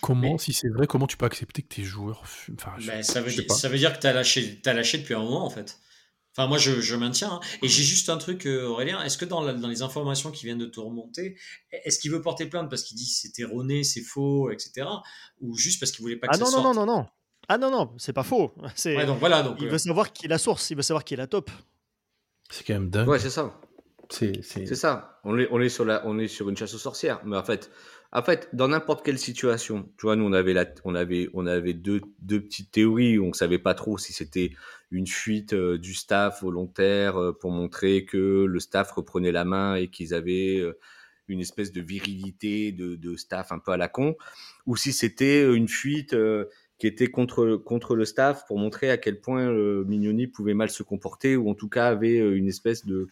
comment, 0.01 0.39
si 0.39 0.53
c'est 0.53 0.69
vrai, 0.69 0.87
comment 0.87 1.07
tu 1.07 1.17
peux 1.17 1.27
accepter 1.27 1.63
que 1.63 1.75
tes 1.75 1.83
joueurs 1.83 2.27
fument 2.27 2.57
enfin, 2.59 3.03
ça, 3.03 3.21
veut 3.21 3.31
dire, 3.31 3.51
ça, 3.51 3.69
veut 3.69 3.79
dire, 3.79 3.93
que 3.95 4.01
tu 4.01 4.07
as 4.07 4.13
lâché, 4.13 4.61
as 4.65 4.75
lâché 4.75 4.99
depuis 4.99 5.15
un 5.15 5.21
moment, 5.21 5.45
en 5.45 5.51
fait. 5.51 5.79
Enfin, 6.35 6.47
moi, 6.47 6.57
je, 6.57 6.81
je 6.81 6.97
maintiens. 6.97 7.33
Hein. 7.33 7.41
Et 7.63 7.69
j'ai 7.69 7.83
juste 7.83 8.09
un 8.09 8.17
truc, 8.17 8.47
euh, 8.47 8.67
Aurélien. 8.67 9.03
Est-ce 9.03 9.19
que 9.19 9.27
dans, 9.27 9.43
dans, 9.53 9.69
les 9.69 9.83
informations 9.83 10.31
qui 10.31 10.47
viennent 10.47 10.59
de 10.59 10.67
te 10.67 10.81
remonter, 10.81 11.37
est-ce 11.73 11.99
qu'il 11.99 12.11
veut 12.11 12.23
porter 12.23 12.47
plainte 12.47 12.71
parce 12.71 12.83
qu'il 12.83 12.97
dit 12.97 13.05
c'est 13.05 13.39
erroné, 13.39 13.85
c'est 13.85 14.01
faux, 14.01 14.51
etc. 14.51 14.87
Ou 15.41 15.57
juste 15.57 15.79
parce 15.79 15.93
qu'il 15.93 16.03
voulait 16.03 16.17
pas 16.17 16.29
que 16.29 16.35
ah 16.35 16.39
ça 16.39 16.45
non, 16.45 16.51
sorte? 16.51 16.65
non, 16.65 16.75
non, 16.75 16.87
non, 16.87 17.01
non. 17.01 17.07
Ah 17.49 17.59
non, 17.59 17.71
non, 17.71 17.93
c'est 17.99 18.13
pas 18.13 18.23
faux. 18.23 18.55
Ouais, 18.87 19.05
donc 19.05 19.19
voilà. 19.19 19.43
Donc, 19.43 19.57
il 19.61 19.67
veut 19.67 19.75
euh, 19.75 19.79
savoir 19.79 20.13
qui 20.13 20.25
est 20.25 20.29
la 20.29 20.39
source, 20.39 20.71
il 20.71 20.77
veut 20.77 20.83
savoir 20.83 21.05
qui 21.05 21.15
est 21.15 21.19
la 21.19 21.27
top. 21.27 21.51
C'est 22.51 22.65
quand 22.65 22.75
même 22.75 22.89
dingue. 22.89 23.09
Ouais, 23.09 23.19
c'est 23.19 23.31
ça. 23.31 23.61
C'est 24.11 24.75
ça. 24.75 25.21
On 25.25 25.39
est, 25.39 25.49
on, 25.51 25.61
est 25.61 25.69
sur 25.69 25.85
la, 25.85 26.07
on 26.07 26.19
est 26.19 26.29
sur 26.29 26.49
une 26.49 26.57
chasse 26.57 26.75
aux 26.75 26.79
sorcières. 26.79 27.21
Mais 27.25 27.37
en 27.37 27.45
fait, 27.45 27.71
en 28.13 28.23
fait, 28.23 28.51
dans 28.53 28.69
n'importe 28.69 29.05
quelle 29.05 29.19
situation, 29.19 29.89
tu 29.97 30.07
vois, 30.07 30.17
nous 30.17 30.25
on 30.25 30.35
avait 30.35 30.55
on 30.85 30.95
avait, 30.95 31.31
on 31.33 31.47
avait 31.47 31.73
deux, 31.73 32.03
deux 32.21 32.43
petites 32.43 32.71
théories. 32.71 33.19
On 33.19 33.33
savait 33.33 33.59
pas 33.59 33.75
trop 33.75 33.97
si 33.97 34.13
c'était 34.13 34.53
une 34.91 35.07
fuite 35.07 35.55
euh, 35.55 35.79
du 35.79 35.95
staff 35.95 36.43
volontaire 36.43 37.17
euh, 37.17 37.33
pour 37.33 37.51
montrer 37.51 38.05
que 38.05 38.45
le 38.45 38.61
staff 38.61 38.93
reprenait 38.93 39.33
la 39.33 39.47
main 39.47 39.77
et 39.77 39.89
qu'ils 39.89 40.13
avaient 40.13 40.59
euh, 40.59 40.79
une 41.27 41.41
espèce 41.41 41.73
de 41.73 41.81
virilité 41.81 42.71
de, 42.73 42.97
de, 42.97 43.17
staff 43.17 43.51
un 43.51 43.59
peu 43.59 43.73
à 43.73 43.79
la 43.79 43.89
con, 43.89 44.17
ou 44.67 44.77
si 44.77 44.93
c'était 44.93 45.51
une 45.51 45.69
fuite 45.69 46.15
qui 46.79 46.87
était 46.87 47.07
contre 47.07 47.57
contre 47.57 47.95
le 47.95 48.05
staff 48.05 48.45
pour 48.47 48.59
montrer 48.59 48.91
à 48.91 48.99
quel 48.99 49.21
point 49.21 49.51
Mignoni 49.85 50.27
pouvait 50.27 50.53
mal 50.53 50.69
se 50.69 50.83
comporter 50.83 51.37
ou 51.37 51.49
en 51.49 51.55
tout 51.55 51.69
cas 51.69 51.87
avait 51.87 52.19
une 52.19 52.49
espèce 52.49 52.85
de 52.85 53.09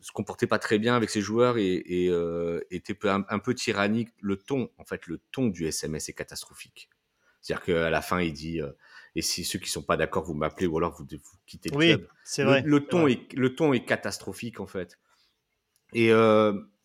se 0.00 0.12
comportait 0.12 0.46
pas 0.46 0.58
très 0.58 0.78
bien 0.78 0.94
avec 0.94 1.10
ses 1.10 1.20
joueurs 1.20 1.58
et, 1.58 2.08
euh, 2.08 2.60
était 2.70 2.96
un, 3.06 3.38
peu 3.38 3.54
tyrannique. 3.54 4.10
Le 4.20 4.36
ton, 4.36 4.70
en 4.78 4.84
fait, 4.84 5.06
le 5.06 5.18
ton 5.32 5.48
du 5.48 5.66
SMS 5.66 6.08
est 6.08 6.12
catastrophique. 6.12 6.88
C'est-à-dire 7.40 7.64
qu'à 7.64 7.90
la 7.90 8.00
fin, 8.00 8.20
il 8.20 8.32
dit 8.32 8.60
euh, 8.60 8.70
et 9.14 9.22
si 9.22 9.44
ceux 9.44 9.58
qui 9.58 9.68
sont 9.68 9.82
pas 9.82 9.96
d'accord, 9.96 10.24
vous 10.24 10.34
m'appelez 10.34 10.66
ou 10.66 10.78
alors 10.78 10.94
vous, 10.96 11.04
vous 11.10 11.38
quittez 11.46 11.70
le 11.70 11.76
oui, 11.76 11.88
club. 11.88 12.08
c'est 12.24 12.44
vrai. 12.44 12.62
Le, 12.64 12.80
ton 12.80 13.06
est, 13.06 13.32
le 13.34 13.54
ton 13.54 13.72
est 13.72 13.84
catastrophique 13.84 14.60
en 14.60 14.66
fait. 14.66 14.98
Et, 15.92 16.10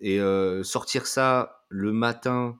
et 0.02 0.20
sortir 0.64 1.08
ça 1.08 1.64
le 1.70 1.92
matin, 1.92 2.60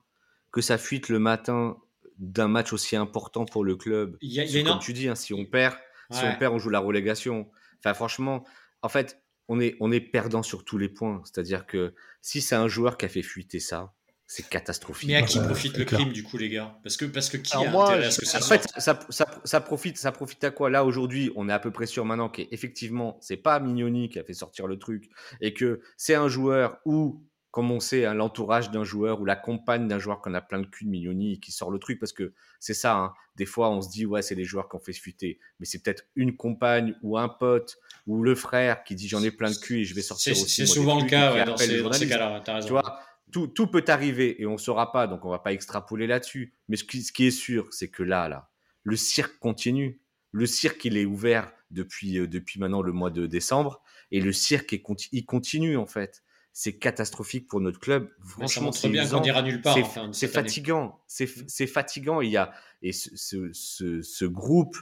que 0.50 0.60
ça 0.60 0.78
fuite 0.78 1.08
le 1.08 1.18
matin 1.18 1.76
d'un 2.18 2.48
match 2.48 2.72
aussi 2.72 2.96
important 2.96 3.44
pour 3.44 3.64
le 3.64 3.76
club. 3.76 4.16
Il 4.20 4.32
y 4.32 4.40
a, 4.40 4.64
comme 4.64 4.80
tu 4.80 4.92
dis, 4.92 5.08
hein, 5.08 5.14
si 5.14 5.32
on 5.32 5.44
perd, 5.44 5.76
si 6.10 6.24
on 6.24 6.36
perd, 6.36 6.54
on 6.54 6.58
joue 6.58 6.70
la 6.70 6.80
relégation. 6.80 7.48
Enfin, 7.78 7.94
franchement, 7.94 8.44
en 8.82 8.88
fait, 8.88 9.22
on 9.50 9.58
est, 9.60 9.76
on 9.80 9.90
est 9.90 10.00
perdant 10.00 10.44
sur 10.44 10.64
tous 10.64 10.78
les 10.78 10.88
points. 10.88 11.20
C'est-à-dire 11.24 11.66
que 11.66 11.92
si 12.22 12.40
c'est 12.40 12.54
un 12.54 12.68
joueur 12.68 12.96
qui 12.96 13.04
a 13.04 13.08
fait 13.08 13.22
fuiter 13.22 13.58
ça, 13.58 13.92
c'est 14.28 14.48
catastrophique. 14.48 15.08
Mais 15.08 15.16
à 15.16 15.22
qui 15.22 15.40
profite 15.40 15.76
le 15.76 15.84
crime 15.84 16.12
du 16.12 16.22
coup, 16.22 16.38
les 16.38 16.48
gars? 16.48 16.78
Parce 16.84 16.96
que 16.96 17.04
parce 17.04 17.28
que 17.28 17.36
qui 17.36 17.56
a 17.56 17.68
moi, 17.68 17.94
à 17.94 18.10
ce 18.12 18.20
que 18.20 18.26
ça 18.26 18.38
En 18.38 18.42
fait, 18.42 18.64
ça, 18.78 19.60
profite, 19.60 19.98
ça 19.98 20.12
profite 20.12 20.44
à 20.44 20.52
quoi? 20.52 20.70
Là 20.70 20.84
aujourd'hui, 20.84 21.32
on 21.34 21.48
est 21.48 21.52
à 21.52 21.58
peu 21.58 21.72
près 21.72 21.86
sûr 21.86 22.04
maintenant 22.04 22.28
qu'effectivement, 22.28 23.18
c'est 23.20 23.36
pas 23.36 23.58
Mignoni 23.58 24.08
qui 24.08 24.20
a 24.20 24.24
fait 24.24 24.34
sortir 24.34 24.68
le 24.68 24.78
truc 24.78 25.10
et 25.40 25.52
que 25.52 25.80
c'est 25.96 26.14
un 26.14 26.28
joueur 26.28 26.78
ou 26.84 27.20
comme 27.50 27.70
on 27.70 27.80
sait, 27.80 28.04
hein, 28.04 28.14
l'entourage 28.14 28.70
d'un 28.70 28.84
joueur 28.84 29.20
ou 29.20 29.24
la 29.24 29.36
compagne 29.36 29.88
d'un 29.88 29.98
joueur 29.98 30.20
qu'on 30.20 30.34
a 30.34 30.40
plein 30.40 30.60
de 30.60 30.66
cul 30.66 30.84
de 30.84 30.90
Mignoni 30.90 31.40
qui 31.40 31.50
sort 31.50 31.70
le 31.70 31.78
truc 31.78 31.98
parce 31.98 32.12
que 32.12 32.32
c'est 32.60 32.74
ça. 32.74 32.96
Hein. 32.96 33.12
Des 33.36 33.46
fois, 33.46 33.70
on 33.70 33.82
se 33.82 33.90
dit 33.90 34.06
ouais, 34.06 34.22
c'est 34.22 34.34
les 34.34 34.44
joueurs 34.44 34.68
qui 34.68 34.76
ont 34.76 34.80
fait 34.80 34.92
fuiter, 34.92 35.40
mais 35.58 35.66
c'est 35.66 35.82
peut-être 35.82 36.04
une 36.14 36.36
compagne 36.36 36.94
ou 37.02 37.18
un 37.18 37.28
pote 37.28 37.78
ou 38.06 38.22
le 38.22 38.34
frère 38.34 38.84
qui 38.84 38.94
dit 38.94 39.08
j'en 39.08 39.22
ai 39.22 39.30
plein 39.30 39.50
de 39.50 39.56
cul 39.56 39.80
et 39.80 39.84
je 39.84 39.94
vais 39.94 40.02
sortir 40.02 40.32
aussi. 40.32 40.48
C'est 40.48 40.66
souvent 40.66 41.00
le 41.00 41.08
cas 41.08 41.44
dans, 41.44 41.56
ces, 41.56 42.08
cas-là. 42.08 42.42
Tu 42.62 42.68
vois, 42.68 43.00
tout, 43.32 43.48
tout, 43.48 43.66
peut 43.66 43.84
arriver 43.88 44.40
et 44.40 44.46
on 44.46 44.52
ne 44.52 44.58
saura 44.58 44.92
pas, 44.92 45.06
donc 45.06 45.24
on 45.24 45.30
va 45.30 45.40
pas 45.40 45.52
extrapoler 45.52 46.06
là-dessus. 46.06 46.54
Mais 46.68 46.76
ce 46.76 46.84
qui, 46.84 47.02
ce 47.02 47.12
qui 47.12 47.26
est 47.26 47.32
sûr, 47.32 47.66
c'est 47.70 47.88
que 47.88 48.02
là, 48.02 48.28
là, 48.28 48.50
le 48.84 48.96
cirque 48.96 49.38
continue. 49.38 50.00
Le 50.32 50.46
cirque, 50.46 50.84
il 50.84 50.96
est 50.96 51.04
ouvert 51.04 51.52
depuis, 51.72 52.18
euh, 52.18 52.28
depuis 52.28 52.60
maintenant 52.60 52.82
le 52.82 52.92
mois 52.92 53.10
de 53.10 53.26
décembre 53.26 53.82
et 54.12 54.20
le 54.20 54.32
cirque, 54.32 54.80
il 55.12 55.24
continue 55.26 55.76
en 55.76 55.86
fait 55.86 56.22
c'est 56.52 56.78
catastrophique 56.78 57.46
pour 57.46 57.60
notre 57.60 57.78
club. 57.78 58.08
Franchement, 58.24 58.72
c'est 58.72 58.88
bien 58.88 59.06
qu'on 59.06 59.22
ira 59.22 59.42
nulle 59.42 59.62
part. 59.62 59.76
C'est 60.12 60.28
fatigant. 60.28 61.00
C'est 61.06 61.66
fatigant. 61.66 62.20
Il 62.20 62.30
y 62.30 62.36
a 62.36 62.52
et 62.82 62.92
ce, 62.92 63.10
ce, 63.52 64.00
ce, 64.02 64.24
groupe, 64.24 64.74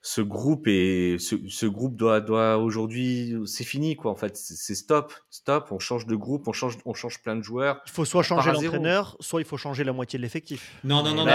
ce 0.00 0.22
groupe 0.22 0.66
et 0.66 1.16
ce, 1.18 1.66
groupe 1.66 1.96
doit, 1.96 2.20
doit 2.22 2.56
aujourd'hui, 2.56 3.34
c'est 3.44 3.64
fini 3.64 3.94
quoi. 3.94 4.10
En 4.10 4.14
fait, 4.14 4.36
c'est 4.36 4.74
stop, 4.74 5.12
stop. 5.28 5.68
On 5.70 5.78
change 5.78 6.06
de 6.06 6.16
groupe, 6.16 6.48
on 6.48 6.52
change, 6.52 6.78
on 6.86 6.94
change 6.94 7.22
plein 7.22 7.36
de 7.36 7.42
joueurs. 7.42 7.82
Il 7.86 7.92
faut 7.92 8.06
soit 8.06 8.22
changer 8.22 8.52
l'entraîneur, 8.52 9.16
soit 9.20 9.42
il 9.42 9.46
faut 9.46 9.58
changer 9.58 9.84
la 9.84 9.92
moitié 9.92 10.18
de 10.18 10.22
l'effectif. 10.22 10.76
Non, 10.82 11.02
non, 11.02 11.14
non, 11.14 11.26
non, 11.26 11.32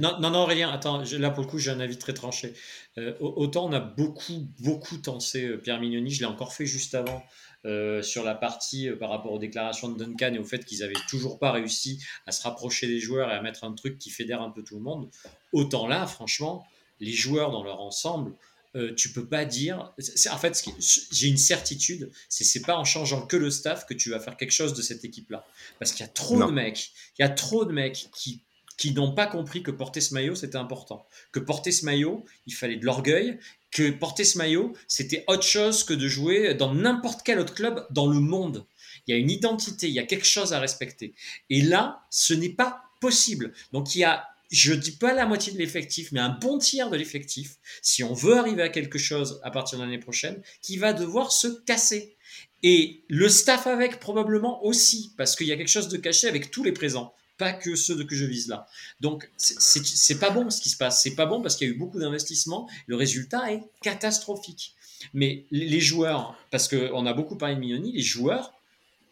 non, 0.00 0.20
non, 0.20 0.30
non, 0.30 0.38
Aurélien. 0.40 0.70
Attends, 0.70 1.02
là 1.18 1.30
pour 1.30 1.44
le 1.44 1.48
coup, 1.48 1.58
j'ai 1.58 1.70
un 1.70 1.80
avis 1.80 1.98
très 1.98 2.14
tranché. 2.14 2.54
Euh, 2.98 3.14
autant 3.20 3.66
on 3.66 3.72
a 3.72 3.80
beaucoup, 3.80 4.48
beaucoup 4.60 4.96
tensé 4.96 5.44
euh, 5.44 5.58
Pierre 5.58 5.80
Mignoni. 5.80 6.10
Je 6.10 6.20
l'ai 6.20 6.26
encore 6.26 6.52
fait 6.52 6.66
juste 6.66 6.94
avant. 6.94 7.22
Euh, 7.66 8.00
sur 8.00 8.22
la 8.22 8.36
partie 8.36 8.88
euh, 8.88 8.96
par 8.96 9.10
rapport 9.10 9.32
aux 9.32 9.40
déclarations 9.40 9.88
de 9.88 9.98
Duncan 9.98 10.32
et 10.34 10.38
au 10.38 10.44
fait 10.44 10.64
qu'ils 10.64 10.84
avaient 10.84 10.94
toujours 11.08 11.40
pas 11.40 11.50
réussi 11.50 12.00
à 12.24 12.30
se 12.30 12.42
rapprocher 12.42 12.86
des 12.86 13.00
joueurs 13.00 13.28
et 13.28 13.34
à 13.34 13.42
mettre 13.42 13.64
un 13.64 13.72
truc 13.72 13.98
qui 13.98 14.10
fédère 14.10 14.40
un 14.40 14.50
peu 14.50 14.62
tout 14.62 14.76
le 14.76 14.82
monde. 14.82 15.10
Autant 15.52 15.88
là, 15.88 16.06
franchement, 16.06 16.64
les 17.00 17.10
joueurs 17.10 17.50
dans 17.50 17.64
leur 17.64 17.80
ensemble, 17.80 18.34
euh, 18.76 18.94
tu 18.94 19.10
peux 19.10 19.26
pas 19.26 19.44
dire. 19.44 19.92
En 20.30 20.38
fait, 20.38 20.64
j'ai 21.10 21.26
une 21.26 21.38
certitude, 21.38 22.12
c'est 22.28 22.44
c'est 22.44 22.62
pas 22.62 22.76
en 22.76 22.84
changeant 22.84 23.26
que 23.26 23.36
le 23.36 23.50
staff 23.50 23.84
que 23.84 23.94
tu 23.94 24.10
vas 24.10 24.20
faire 24.20 24.36
quelque 24.36 24.52
chose 24.52 24.74
de 24.74 24.82
cette 24.82 25.04
équipe-là, 25.04 25.44
parce 25.80 25.90
qu'il 25.90 26.06
y 26.06 26.08
a 26.08 26.12
trop 26.12 26.38
de 26.38 26.52
mecs, 26.52 26.92
il 27.18 27.22
y 27.22 27.24
a 27.24 27.30
trop 27.30 27.64
de 27.64 27.72
mecs 27.72 28.10
qui 28.14 28.42
qui 28.76 28.92
n'ont 28.92 29.14
pas 29.14 29.26
compris 29.26 29.62
que 29.62 29.70
porter 29.70 30.00
ce 30.00 30.14
maillot 30.14 30.34
c'était 30.34 30.56
important, 30.56 31.06
que 31.32 31.40
porter 31.40 31.72
ce 31.72 31.84
maillot 31.84 32.24
il 32.46 32.54
fallait 32.54 32.76
de 32.76 32.84
l'orgueil, 32.84 33.38
que 33.76 33.90
porter 33.90 34.24
ce 34.24 34.38
maillot, 34.38 34.72
c'était 34.88 35.24
autre 35.26 35.42
chose 35.42 35.84
que 35.84 35.92
de 35.92 36.08
jouer 36.08 36.54
dans 36.54 36.74
n'importe 36.74 37.20
quel 37.22 37.38
autre 37.38 37.54
club 37.54 37.86
dans 37.90 38.06
le 38.06 38.20
monde. 38.20 38.66
Il 39.06 39.12
y 39.12 39.14
a 39.14 39.18
une 39.18 39.30
identité, 39.30 39.88
il 39.88 39.92
y 39.92 39.98
a 39.98 40.04
quelque 40.04 40.26
chose 40.26 40.54
à 40.54 40.60
respecter. 40.60 41.14
Et 41.50 41.60
là, 41.60 42.00
ce 42.10 42.32
n'est 42.32 42.54
pas 42.54 42.82
possible. 43.00 43.52
Donc 43.72 43.94
il 43.94 43.98
y 43.98 44.04
a, 44.04 44.26
je 44.50 44.72
dis 44.72 44.92
pas 44.92 45.12
la 45.12 45.26
moitié 45.26 45.52
de 45.52 45.58
l'effectif, 45.58 46.10
mais 46.12 46.20
un 46.20 46.30
bon 46.30 46.58
tiers 46.58 46.88
de 46.88 46.96
l'effectif, 46.96 47.56
si 47.82 48.02
on 48.02 48.14
veut 48.14 48.38
arriver 48.38 48.62
à 48.62 48.68
quelque 48.68 48.98
chose 48.98 49.40
à 49.44 49.50
partir 49.50 49.78
de 49.78 49.84
l'année 49.84 49.98
prochaine, 49.98 50.42
qui 50.62 50.78
va 50.78 50.92
devoir 50.92 51.30
se 51.30 51.48
casser. 51.64 52.16
Et 52.62 53.04
le 53.08 53.28
staff 53.28 53.66
avec 53.66 54.00
probablement 54.00 54.64
aussi, 54.64 55.12
parce 55.18 55.36
qu'il 55.36 55.46
y 55.46 55.52
a 55.52 55.56
quelque 55.56 55.68
chose 55.68 55.88
de 55.88 55.98
caché 55.98 56.28
avec 56.28 56.50
tous 56.50 56.64
les 56.64 56.72
présents 56.72 57.12
pas 57.38 57.52
que 57.52 57.76
ceux 57.76 58.04
que 58.04 58.14
je 58.14 58.24
vise 58.24 58.48
là. 58.48 58.66
Donc, 59.00 59.30
c'est 59.36 60.18
pas 60.18 60.30
bon 60.30 60.50
ce 60.50 60.60
qui 60.60 60.68
se 60.68 60.76
passe. 60.76 61.02
C'est 61.02 61.14
pas 61.14 61.26
bon 61.26 61.42
parce 61.42 61.56
qu'il 61.56 61.68
y 61.68 61.70
a 61.70 61.74
eu 61.74 61.78
beaucoup 61.78 61.98
d'investissements. 61.98 62.68
Le 62.86 62.96
résultat 62.96 63.52
est 63.52 63.62
catastrophique. 63.82 64.74
Mais 65.12 65.46
les 65.50 65.80
joueurs, 65.80 66.36
parce 66.50 66.68
qu'on 66.68 67.06
a 67.06 67.12
beaucoup 67.12 67.36
parlé 67.36 67.54
de 67.54 67.60
Mignoni, 67.60 67.92
les 67.92 68.02
joueurs, 68.02 68.54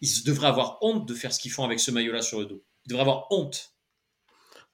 ils 0.00 0.24
devraient 0.24 0.48
avoir 0.48 0.78
honte 0.82 1.06
de 1.06 1.14
faire 1.14 1.32
ce 1.32 1.38
qu'ils 1.38 1.50
font 1.50 1.64
avec 1.64 1.80
ce 1.80 1.90
maillot-là 1.90 2.22
sur 2.22 2.40
le 2.40 2.46
dos. 2.46 2.62
Ils 2.86 2.90
devraient 2.90 3.02
avoir 3.02 3.26
honte. 3.30 3.72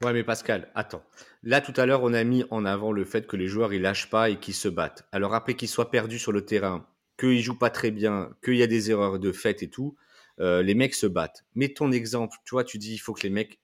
Ouais, 0.03 0.12
mais 0.12 0.24
Pascal, 0.24 0.70
attends. 0.74 1.03
Là, 1.42 1.61
tout 1.61 1.78
à 1.78 1.84
l'heure, 1.84 2.03
on 2.03 2.14
a 2.14 2.24
mis 2.24 2.44
en 2.51 2.64
avant 2.64 2.90
le 2.92 3.05
fait 3.05 3.26
que 3.26 3.36
les 3.36 3.48
joueurs, 3.48 3.74
ils 3.74 3.82
lâchent 3.82 4.09
pas 4.09 4.30
et 4.30 4.38
qu'ils 4.38 4.55
se 4.55 4.68
battent. 4.68 5.07
Alors, 5.12 5.34
après 5.34 5.55
qu'ils 5.55 5.68
soient 5.68 5.90
perdus 5.90 6.18
sur 6.18 6.32
le 6.32 6.44
terrain, 6.44 6.86
qu'ils 7.18 7.42
jouent 7.42 7.59
pas 7.59 7.70
très 7.70 7.90
bien, 7.90 8.30
qu'il 8.42 8.57
y 8.57 8.62
a 8.62 8.66
des 8.66 8.90
erreurs 8.90 9.18
de 9.18 9.32
fait 9.32 9.62
et 9.62 9.68
tout, 9.68 9.96
euh, 10.41 10.62
les 10.62 10.74
mecs 10.74 10.95
se 10.95 11.07
battent. 11.07 11.45
Mets 11.55 11.68
ton 11.74 11.93
exemple, 11.93 12.36
tu 12.45 12.55
vois, 12.55 12.64
tu 12.64 12.78
dis 12.78 12.95
il 12.95 12.99
faut 12.99 13.12
que 13.12 13.22
les 13.22 13.30
mecs 13.30 13.59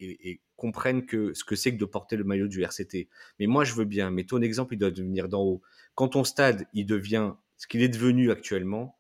comprennent 0.57 1.07
que 1.07 1.33
ce 1.35 1.45
que 1.45 1.57
c'est 1.57 1.73
que 1.73 1.79
de 1.79 1.85
porter 1.85 2.17
le 2.17 2.25
maillot 2.25 2.49
du 2.49 2.63
RCT. 2.63 3.09
Mais 3.39 3.47
moi, 3.47 3.65
je 3.65 3.75
veux 3.75 3.85
bien, 3.85 4.11
mais 4.11 4.25
ton 4.25 4.41
exemple, 4.43 4.75
il 4.75 4.79
doit 4.79 4.91
devenir 4.91 5.29
d'en 5.29 5.43
haut. 5.43 5.63
Quand 5.95 6.09
ton 6.09 6.25
stade, 6.25 6.67
il 6.73 6.87
devient 6.87 7.33
ce 7.57 7.67
qu'il 7.67 7.83
est 7.83 7.89
devenu 7.89 8.31
actuellement, 8.31 8.97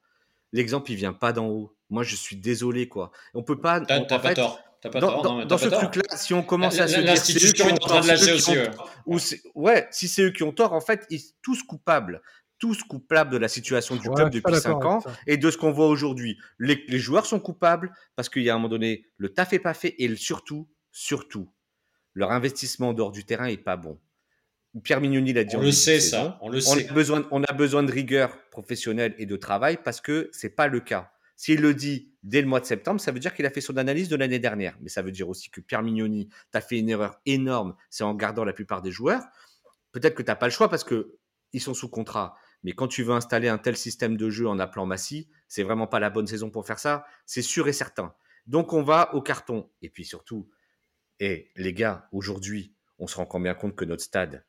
l'exemple, 0.53 0.91
il 0.91 0.97
vient 0.97 1.13
pas 1.13 1.33
d'en 1.33 1.49
haut. 1.49 1.77
Moi, 1.91 2.03
je 2.03 2.17
suis 2.17 2.37
désolé, 2.37 2.89
quoi. 2.89 3.13
On 3.35 3.43
peut 3.43 3.61
pas. 3.61 3.81
T'as 3.81 4.01
pas 4.05 4.19
fait, 4.21 4.35
tort. 4.35 4.61
Pas 4.83 5.01
dans, 5.01 5.09
tort. 5.09 5.23
dans- 5.23 5.45
non, 5.45 5.59
ce 5.59 5.69
pas 5.69 5.79
truc-là, 5.79 6.17
si 6.17 6.33
on 6.33 6.43
commence 6.43 6.79
à 6.79 6.87
se 6.87 7.01
dire 7.01 7.19
c'est 7.19 7.45
eux 7.45 7.53
qui 7.53 7.63
ont 7.63 7.75
tort, 7.77 8.05
aussi. 8.05 8.53
ouais. 8.53 8.71
ou 9.07 9.19
ouais, 9.55 9.89
si 9.91 10.07
c'est 10.07 10.23
eux 10.23 10.31
qui 10.31 10.45
ont 10.45 10.53
tort, 10.53 10.73
en 10.73 10.81
fait, 10.81 11.07
ils 11.11 11.19
sont 11.19 11.35
tous 11.43 11.63
coupables, 11.65 12.23
tous 12.59 12.83
coupables 12.85 13.31
de 13.31 13.37
la 13.37 13.49
situation 13.49 13.97
du 13.97 14.09
Ouais, 14.09 14.15
club 14.15 14.31
depuis 14.31 14.53
d'accord 14.53 15.03
5 15.03 15.09
ans 15.11 15.15
et 15.27 15.37
de 15.37 15.51
ce 15.51 15.57
qu'on 15.59 15.73
voit 15.73 15.89
aujourd'hui. 15.89 16.39
Les, 16.59 16.85
les 16.89 16.99
joueurs 16.99 17.27
sont 17.27 17.41
coupables 17.41 17.93
parce 18.15 18.29
qu'il 18.29 18.43
y 18.43 18.51
a 18.51 18.55
un 18.55 18.57
moment 18.59 18.69
donné, 18.69 19.05
le 19.19 19.29
taf 19.29 19.53
est 19.53 19.59
pas 19.59 19.75
fait 19.75 19.95
et 19.99 20.09
le- 20.09 20.17
surtout, 20.17 20.69
surtout, 20.93 21.51
leur 22.15 22.33
investissement 22.33 22.91
en 22.91 22.95
dehors 22.95 23.13
du 23.13 23.25
terrain 23.25 23.47
est 23.47 23.57
pas 23.59 23.77
bon. 23.77 23.99
Pierre 24.85 25.01
Mignoni 25.01 25.33
l'a 25.33 25.45
dit 25.45 25.57
On 25.57 25.61
en 25.61 25.63
le 25.63 25.73
sait, 25.73 26.01
saison. 26.01 26.17
ça. 26.25 26.39
On 26.43 26.49
le 26.51 26.59
On 26.59 26.61
sait. 26.61 26.89
a, 26.89 26.93
besoin, 26.93 27.27
on 27.31 27.43
a 27.43 27.53
besoin 27.53 27.83
de 27.83 27.91
rigueur 27.93 28.39
professionnelle 28.51 29.15
et 29.19 29.25
de 29.27 29.37
travail 29.37 29.79
parce 29.83 30.01
que 30.01 30.29
c'est 30.33 30.51
pas 30.55 30.69
le 30.69 30.81
cas. 30.81 31.13
S'il 31.39 31.61
le 31.61 31.75
dit 31.75 32.13
dès 32.23 32.41
le 32.41 32.47
mois 32.47 32.61
de 32.61 32.65
septembre, 32.67 33.01
ça 33.01 33.13
veut 33.13 33.19
dire 33.21 33.35
qu'il 33.35 33.45
a 33.47 33.51
fait 33.51 33.61
son 33.61 33.77
analyse 33.77 34.09
de 34.09 34.17
l'année 34.17 34.39
dernière. 34.39 34.77
Mais 34.81 34.89
ça 34.89 35.03
veut 35.03 35.13
dire 35.13 35.29
aussi 35.29 35.51
que 35.51 35.61
Pierre 35.61 35.83
Mignoni, 35.83 36.29
tu 36.29 36.35
as 36.59 36.61
fait 36.63 36.79
une 36.79 36.89
erreur 36.89 37.21
énorme, 37.27 37.75
c'est 37.91 38.05
en 38.05 38.15
gardant 38.15 38.45
la 38.45 38.53
plupart 38.55 38.81
des 38.83 38.91
joueurs. 38.91 39.23
Peut-être 39.93 40.15
que 40.15 40.23
tu 40.23 40.29
n'as 40.31 40.37
pas 40.37 40.47
le 40.47 40.53
choix 40.53 40.69
parce 40.71 40.85
que 40.85 41.17
ils 41.53 41.61
sont 41.61 41.75
sous 41.75 41.89
contrat. 41.89 42.37
Mais 42.67 42.73
quand 42.73 42.89
tu 42.89 43.05
veux 43.05 43.15
installer 43.15 43.47
un 43.49 43.59
tel 43.59 43.77
système 43.77 44.17
de 44.17 44.29
jeu 44.29 44.49
en 44.49 44.59
appelant 44.59 44.87
Massy, 44.87 45.29
c'est 45.47 45.63
vraiment 45.63 45.87
pas 45.87 46.01
la 46.01 46.11
bonne 46.11 46.27
saison 46.27 46.51
pour 46.51 46.67
faire 46.67 46.81
ça. 46.81 47.07
C'est 47.25 47.41
sûr 47.41 47.69
et 47.69 47.73
certain. 47.73 48.13
Donc 48.49 48.73
on 48.73 48.83
va 48.83 49.15
au 49.15 49.23
carton. 49.23 49.71
Et 49.83 49.89
puis 49.89 50.05
surtout, 50.05 50.51
et 51.21 51.51
les 51.55 51.73
gars, 51.73 52.09
aujourd'hui, 52.11 52.75
on 52.99 53.07
se 53.07 53.15
rend 53.17 53.25
quand 53.25 53.39
bien 53.39 53.55
compte 53.55 53.77
que 53.77 53.85
notre 53.85 54.03
stade, 54.03 54.45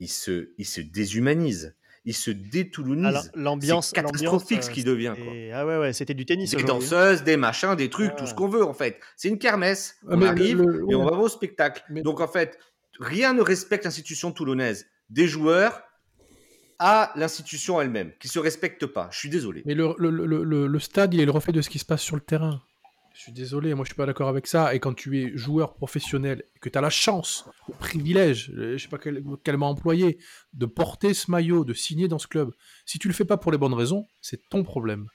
il 0.00 0.08
se, 0.10 0.52
il 0.58 0.66
se 0.66 0.82
déshumanise, 0.82 1.74
il 2.04 2.14
se 2.14 2.30
détoulonise. 2.30 3.06
Alors, 3.06 3.24
l'ambiance, 3.34 3.92
catastrophique 3.92 4.62
ce 4.64 4.70
qui 4.70 4.82
euh, 4.82 4.84
devient. 4.84 5.14
c'était- 5.16 5.50
Ah 5.54 5.64
ouais, 5.64 5.78
ouais, 5.78 5.92
c'était 5.94 6.14
du 6.14 6.26
tennis. 6.26 6.50
Des 6.50 6.62
danseuses, 6.64 7.22
des 7.22 7.38
machins, 7.38 7.74
des 7.74 7.88
trucs, 7.88 8.10
Ah. 8.12 8.16
tout 8.18 8.26
ce 8.26 8.34
qu'on 8.34 8.48
veut 8.48 8.64
en 8.64 8.74
fait. 8.74 9.00
C'est 9.16 9.28
une 9.28 9.38
kermesse. 9.38 9.96
Ah, 10.02 10.08
On 10.10 10.16
mais 10.18 10.26
arrive 10.26 10.60
le- 10.62 10.84
et 10.90 10.94
on 10.94 11.04
va 11.06 11.16
au 11.16 11.28
spectacle. 11.28 11.82
Mais- 11.88 12.02
Donc 12.02 12.20
en 12.20 12.28
fait, 12.28 12.58
rien 13.00 13.32
ne 13.32 13.40
respecte 13.40 13.84
l'institution 13.84 14.30
toulonnaise. 14.30 14.86
Des 15.08 15.26
joueurs 15.26 15.82
à 16.84 17.12
l'institution 17.14 17.80
elle-même, 17.80 18.10
qui 18.18 18.26
se 18.26 18.40
respectent 18.40 18.86
pas. 18.86 19.08
Je 19.12 19.18
suis 19.18 19.28
désolé. 19.28 19.62
Mais 19.66 19.74
le, 19.76 20.78
stade, 20.80 21.14
il 21.14 21.20
est 21.20 21.24
le 21.24 21.30
reflet 21.30 21.52
de 21.52 21.62
ce 21.62 21.70
qui 21.70 21.78
se 21.78 21.84
passe 21.84 22.02
sur 22.02 22.16
le 22.16 22.22
terrain. 22.22 22.60
Je 23.14 23.20
suis 23.20 23.32
désolé, 23.32 23.72
moi 23.74 23.84
je 23.84 23.90
suis 23.90 23.96
pas 23.96 24.06
d'accord 24.06 24.28
avec 24.28 24.48
ça. 24.48 24.74
Et 24.74 24.80
quand 24.80 24.92
tu 24.92 25.22
es 25.22 25.36
joueur 25.36 25.74
professionnel, 25.74 26.42
que 26.60 26.68
tu 26.68 26.76
as 26.76 26.80
la 26.80 26.90
chance, 26.90 27.48
le 27.68 27.74
privilège, 27.74 28.50
euh, 28.56 28.76
je 28.76 28.82
sais 28.82 28.88
pas 28.88 28.98
quel, 28.98 29.22
mot 29.22 29.66
employer, 29.66 30.18
de 30.54 30.66
porter 30.66 31.14
ce 31.14 31.30
maillot, 31.30 31.64
de 31.64 31.72
signer 31.72 32.08
dans 32.08 32.18
ce 32.18 32.26
club, 32.26 32.50
si 32.84 32.98
tu 32.98 33.06
le 33.06 33.14
fais 33.14 33.24
pas 33.24 33.36
pour 33.36 33.52
les 33.52 33.58
bonnes 33.58 33.74
raisons, 33.74 34.08
c'est 34.20 34.48
ton 34.48 34.64
problème. 34.64 35.06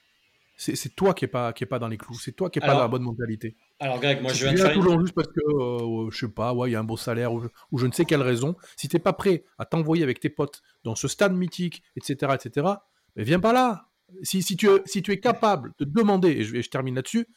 C'est 0.60 0.96
toi 0.96 1.14
qui 1.14 1.24
est 1.24 1.28
pas 1.28 1.52
qui 1.52 1.62
est 1.62 1.68
pas 1.68 1.78
dans 1.78 1.86
les 1.86 1.96
clous, 1.96 2.18
c'est 2.18 2.32
toi 2.32 2.50
qui 2.50 2.58
est 2.58 2.60
pas 2.60 2.72
dans 2.74 2.80
la 2.80 2.88
bonne 2.88 3.04
mentalité. 3.04 3.56
Alors, 3.78 4.00
Greg, 4.00 4.20
moi, 4.20 4.32
si 4.32 4.40
je 4.40 4.44
viens 4.46 4.54
de 4.54 4.60
à 4.60 4.64
faire 4.64 4.74
Toulon 4.74 5.00
juste 5.00 5.14
parce 5.14 5.28
que, 5.28 5.38
euh, 5.40 6.10
je 6.10 6.18
sais 6.18 6.28
pas, 6.32 6.52
ouais, 6.52 6.68
il 6.68 6.72
y 6.72 6.74
a 6.76 6.80
un 6.80 6.84
beau 6.84 6.96
salaire 6.96 7.32
ou, 7.32 7.44
ou 7.70 7.78
je 7.78 7.86
ne 7.86 7.92
sais 7.92 8.04
quelle 8.04 8.22
raison, 8.22 8.56
si 8.76 8.88
t'es 8.88 8.98
pas 8.98 9.12
prêt 9.12 9.44
à 9.56 9.64
t'envoyer 9.66 10.02
avec 10.02 10.18
tes 10.18 10.30
potes 10.30 10.62
dans 10.82 10.96
ce 10.96 11.06
stade 11.06 11.32
mythique, 11.32 11.84
etc., 11.94 12.32
etc., 12.34 12.66
mais 13.14 13.22
viens 13.22 13.38
pas 13.38 13.52
là. 13.52 13.88
Si, 14.22 14.42
si, 14.42 14.56
tu, 14.56 14.66
es- 14.68 14.82
si 14.84 15.00
tu 15.02 15.12
es 15.12 15.20
capable 15.20 15.74
de 15.78 15.84
demander, 15.84 16.30
et 16.30 16.42
je, 16.42 16.56
et 16.56 16.62
je 16.62 16.70
termine 16.70 16.96
là-dessus, 16.96 17.28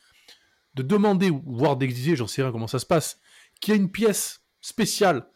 de 0.73 0.81
demander, 0.81 1.29
ou 1.29 1.43
voire 1.45 1.75
d'exiger, 1.77 2.15
j'en 2.15 2.25
sais 2.27 2.41
rien 2.41 2.51
comment 2.51 2.65
ça 2.67 2.79
se 2.79 2.85
passe, 2.87 3.19
qu'il 3.59 3.73
y 3.73 3.77
ait 3.77 3.79
une 3.79 3.91
pièce 3.91 4.41
spéciale 4.61 5.27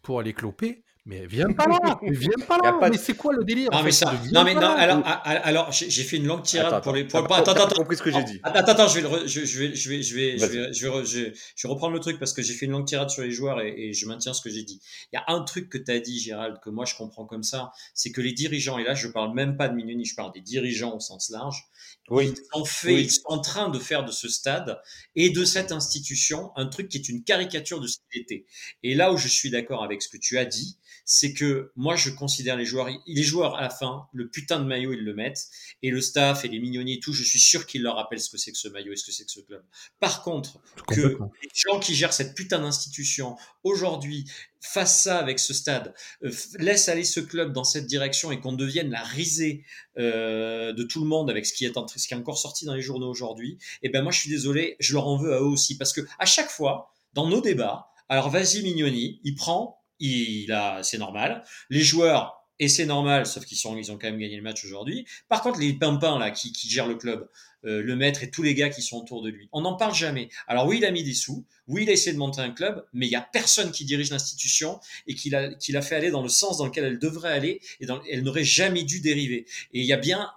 pour 0.00 0.18
aller 0.20 0.32
cloper, 0.32 0.82
mais 1.08 1.26
viens 1.26 1.50
pas 1.52 1.66
là, 1.66 1.98
mais 2.02 2.10
viens 2.12 2.28
pas 2.46 2.58
là, 2.62 2.74
pas 2.74 2.88
de- 2.88 2.92
mais 2.92 2.98
c'est 3.00 3.14
quoi 3.16 3.32
le 3.32 3.42
délire 3.42 3.70
Non, 3.72 3.82
mais 3.82 3.90
ça. 3.90 4.12
Non, 4.32 4.44
mais 4.44 4.54
non, 4.54 4.60
là. 4.60 4.72
alors, 4.72 5.02
alors 5.24 5.72
j'ai 5.72 6.04
fait 6.04 6.18
une 6.18 6.26
longue 6.26 6.42
tirade 6.42 6.66
Attends, 6.66 6.80
pour 6.82 6.92
les. 6.92 7.02
attends, 7.02 7.24
pour- 7.24 7.34
attends, 7.34 7.54
pas 7.54 7.64
attends, 7.64 7.74
compris 7.76 7.96
ce 7.96 8.02
que 8.02 8.12
j'ai 8.12 8.22
dit. 8.24 8.38
Attends, 8.42 8.70
attends, 8.72 8.88
je 8.88 9.00
vais, 9.00 9.08
re- 9.08 9.26
je, 9.26 9.44
je 9.44 9.58
vais, 9.58 9.74
je 9.74 9.88
vais, 9.88 10.02
je 10.02 10.14
vais, 10.14 10.38
je 10.38 10.46
vais, 10.46 10.72
je 10.72 10.86
vais, 10.86 10.92
re- 10.94 11.04
je 11.06 11.18
vais- 11.20 11.32
je 11.56 11.66
vais 11.66 11.72
reprendre 11.72 11.94
le 11.94 12.00
truc 12.00 12.18
parce 12.18 12.32
que 12.34 12.42
j'ai 12.42 12.52
fait 12.52 12.66
une 12.66 12.72
longue 12.72 12.86
tirade 12.86 13.08
sur 13.10 13.22
les 13.22 13.30
joueurs 13.30 13.60
et, 13.62 13.74
et 13.88 13.92
je 13.94 14.06
maintiens 14.06 14.34
ce 14.34 14.42
que 14.42 14.50
j'ai 14.50 14.62
dit. 14.62 14.80
Il 15.12 15.16
y 15.16 15.18
a 15.18 15.24
un 15.34 15.42
truc 15.42 15.70
que 15.70 15.78
tu 15.78 15.90
as 15.90 15.98
dit, 15.98 16.20
Gérald, 16.20 16.58
que 16.62 16.68
moi 16.70 16.84
je 16.84 16.94
comprends 16.94 17.24
comme 17.24 17.42
ça, 17.42 17.72
c'est 17.94 18.12
que 18.12 18.20
les 18.20 18.32
dirigeants, 18.32 18.76
et 18.78 18.84
là 18.84 18.94
je 18.94 19.08
parle 19.08 19.34
même 19.34 19.56
pas 19.56 19.68
de 19.68 19.74
Mignoni, 19.74 20.04
je 20.04 20.14
parle 20.14 20.32
des 20.32 20.42
dirigeants 20.42 20.94
au 20.94 21.00
sens 21.00 21.30
large, 21.30 21.64
Oui. 22.10 22.34
ils 22.36 22.58
ont 22.60 22.64
fait, 22.66 22.92
Oui. 22.94 23.02
ils 23.04 23.10
sont 23.10 23.22
en 23.26 23.40
train 23.40 23.70
de 23.70 23.78
faire 23.78 24.04
de 24.04 24.12
ce 24.12 24.28
stade 24.28 24.78
et 25.16 25.30
de 25.30 25.44
cette 25.46 25.72
institution 25.72 26.50
un 26.56 26.66
truc 26.66 26.88
qui 26.90 26.98
est 26.98 27.08
une 27.08 27.24
caricature 27.24 27.80
de 27.80 27.86
ce 27.86 27.96
qu'il 28.12 28.20
était. 28.20 28.44
Et 28.82 28.94
là 28.94 29.10
où 29.12 29.16
je 29.16 29.28
suis 29.28 29.48
d'accord 29.50 29.82
avec 29.82 30.02
ce 30.02 30.08
que 30.10 30.18
tu 30.18 30.36
as 30.36 30.44
dit, 30.44 30.76
c'est 31.10 31.32
que 31.32 31.72
moi 31.74 31.96
je 31.96 32.10
considère 32.10 32.54
les 32.58 32.66
joueurs, 32.66 32.90
les 33.06 33.22
joueurs 33.22 33.56
à 33.56 33.62
la 33.62 33.70
fin, 33.70 34.06
le 34.12 34.28
putain 34.28 34.60
de 34.60 34.66
maillot 34.66 34.92
ils 34.92 35.02
le 35.02 35.14
mettent. 35.14 35.48
Et 35.82 35.90
le 35.90 36.02
staff 36.02 36.44
et 36.44 36.48
les 36.48 36.58
mignonniers 36.60 36.96
et 36.96 37.00
tout, 37.00 37.14
je 37.14 37.24
suis 37.24 37.38
sûr 37.38 37.64
qu'ils 37.66 37.82
leur 37.82 37.96
rappellent 37.96 38.20
ce 38.20 38.28
que 38.28 38.36
c'est 38.36 38.52
que 38.52 38.58
ce 38.58 38.68
maillot 38.68 38.92
et 38.92 38.96
ce 38.96 39.06
que 39.06 39.12
c'est 39.12 39.24
que 39.24 39.30
ce 39.30 39.40
club. 39.40 39.64
Par 40.00 40.22
contre, 40.22 40.60
que 40.86 41.16
les 41.42 41.48
gens 41.54 41.80
qui 41.80 41.94
gèrent 41.94 42.12
cette 42.12 42.34
putain 42.34 42.58
d'institution 42.58 43.36
aujourd'hui 43.64 44.30
fassent 44.60 45.02
ça 45.04 45.18
avec 45.18 45.38
ce 45.38 45.54
stade, 45.54 45.94
euh, 46.24 46.30
laissent 46.58 46.90
aller 46.90 47.04
ce 47.04 47.20
club 47.20 47.54
dans 47.54 47.64
cette 47.64 47.86
direction 47.86 48.30
et 48.30 48.38
qu'on 48.40 48.52
devienne 48.52 48.90
la 48.90 49.02
risée 49.02 49.64
euh, 49.98 50.74
de 50.74 50.82
tout 50.82 51.00
le 51.00 51.06
monde 51.06 51.30
avec 51.30 51.46
ce 51.46 51.54
qui 51.54 51.64
est 51.64 51.78
en- 51.78 51.88
ce 51.88 52.06
qui 52.06 52.12
est 52.12 52.16
encore 52.18 52.36
sorti 52.38 52.66
dans 52.66 52.74
les 52.74 52.82
journaux 52.82 53.08
aujourd'hui, 53.08 53.56
et 53.82 53.88
ben 53.88 54.02
moi 54.02 54.12
je 54.12 54.18
suis 54.20 54.30
désolé, 54.30 54.76
je 54.78 54.92
leur 54.92 55.06
en 55.08 55.16
veux 55.16 55.32
à 55.32 55.38
eux 55.38 55.44
aussi. 55.44 55.78
Parce 55.78 55.94
que 55.94 56.02
à 56.18 56.26
chaque 56.26 56.50
fois 56.50 56.92
dans 57.14 57.26
nos 57.28 57.40
débats, 57.40 57.88
alors 58.10 58.28
vas-y 58.30 58.62
Mignoni, 58.62 59.20
il 59.24 59.34
prend, 59.36 59.77
il 60.00 60.52
a, 60.52 60.82
c'est 60.82 60.98
normal, 60.98 61.44
les 61.70 61.82
joueurs 61.82 62.38
et 62.60 62.68
c'est 62.68 62.86
normal, 62.86 63.26
sauf 63.26 63.44
qu'ils 63.44 63.56
sont, 63.56 63.76
ont 63.76 63.98
quand 63.98 64.08
même 64.08 64.18
gagné 64.18 64.36
le 64.36 64.42
match 64.42 64.64
aujourd'hui. 64.64 65.06
Par 65.28 65.42
contre, 65.42 65.60
les 65.60 65.72
pimpins 65.74 66.18
là 66.18 66.30
qui, 66.30 66.52
qui 66.52 66.68
gèrent 66.68 66.88
le 66.88 66.96
club, 66.96 67.28
euh, 67.64 67.82
le 67.82 67.96
maître 67.96 68.22
et 68.22 68.30
tous 68.30 68.42
les 68.42 68.54
gars 68.54 68.68
qui 68.68 68.82
sont 68.82 68.96
autour 68.98 69.22
de 69.22 69.30
lui, 69.30 69.48
on 69.52 69.60
n'en 69.60 69.76
parle 69.76 69.94
jamais. 69.94 70.28
Alors 70.48 70.66
oui, 70.66 70.78
il 70.78 70.84
a 70.84 70.90
mis 70.90 71.04
des 71.04 71.14
sous, 71.14 71.44
oui, 71.68 71.84
il 71.84 71.90
a 71.90 71.92
essayé 71.92 72.12
de 72.12 72.18
monter 72.18 72.40
un 72.40 72.50
club, 72.50 72.84
mais 72.92 73.06
il 73.06 73.10
y 73.10 73.16
a 73.16 73.20
personne 73.20 73.70
qui 73.70 73.84
dirige 73.84 74.10
l'institution 74.10 74.80
et 75.06 75.14
qui 75.14 75.30
l'a, 75.30 75.54
qui 75.54 75.70
l'a 75.70 75.82
fait 75.82 75.94
aller 75.94 76.10
dans 76.10 76.22
le 76.22 76.28
sens 76.28 76.58
dans 76.58 76.66
lequel 76.66 76.84
elle 76.84 76.98
devrait 76.98 77.32
aller 77.32 77.60
et 77.80 77.86
dans, 77.86 78.02
elle 78.10 78.22
n'aurait 78.22 78.44
jamais 78.44 78.82
dû 78.82 79.00
dériver. 79.00 79.46
Et 79.72 79.80
il 79.80 79.86
y 79.86 79.92
a 79.92 79.96
bien, 79.96 80.30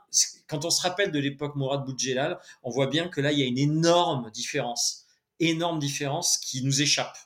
quand 0.48 0.66
on 0.66 0.70
se 0.70 0.82
rappelle 0.82 1.12
de 1.12 1.20
l'époque 1.20 1.56
Mourad 1.56 1.84
Boudjelal, 1.86 2.40
on 2.64 2.70
voit 2.70 2.88
bien 2.88 3.08
que 3.08 3.22
là, 3.22 3.32
il 3.32 3.40
y 3.40 3.44
a 3.44 3.48
une 3.48 3.60
énorme 3.60 4.30
différence, 4.32 5.06
énorme 5.40 5.80
différence 5.80 6.38
qui 6.38 6.64
nous 6.64 6.82
échappe. 6.82 7.18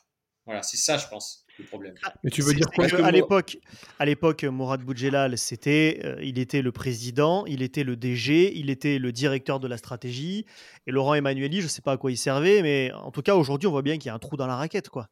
Voilà, 0.46 0.62
c'est 0.62 0.76
ça, 0.76 0.96
je 0.96 1.06
pense, 1.08 1.45
le 1.58 1.64
problème. 1.64 1.94
Mais 2.22 2.30
tu 2.30 2.42
veux 2.42 2.54
dire 2.54 2.70
quoi 2.70 2.86
que 2.88 2.96
à 2.96 3.10
l'époque, 3.10 3.58
à 3.98 4.04
l'époque, 4.04 4.44
Mourad 4.44 4.82
Boudjelal, 4.82 5.38
c'était, 5.38 6.00
euh, 6.04 6.16
il 6.22 6.38
était 6.38 6.62
le 6.62 6.72
président, 6.72 7.46
il 7.46 7.62
était 7.62 7.84
le 7.84 7.96
DG, 7.96 8.56
il 8.56 8.70
était 8.70 8.98
le 8.98 9.12
directeur 9.12 9.60
de 9.60 9.68
la 9.68 9.76
stratégie. 9.76 10.46
Et 10.86 10.92
Laurent 10.92 11.14
Emmanueli, 11.14 11.58
je 11.60 11.64
ne 11.64 11.68
sais 11.68 11.82
pas 11.82 11.92
à 11.92 11.96
quoi 11.96 12.10
il 12.10 12.16
servait, 12.16 12.62
mais 12.62 12.92
en 12.92 13.10
tout 13.10 13.22
cas 13.22 13.34
aujourd'hui, 13.34 13.66
on 13.66 13.72
voit 13.72 13.82
bien 13.82 13.98
qu'il 13.98 14.06
y 14.06 14.10
a 14.10 14.14
un 14.14 14.18
trou 14.18 14.36
dans 14.36 14.46
la 14.46 14.56
raquette, 14.56 14.88
quoi. 14.88 15.08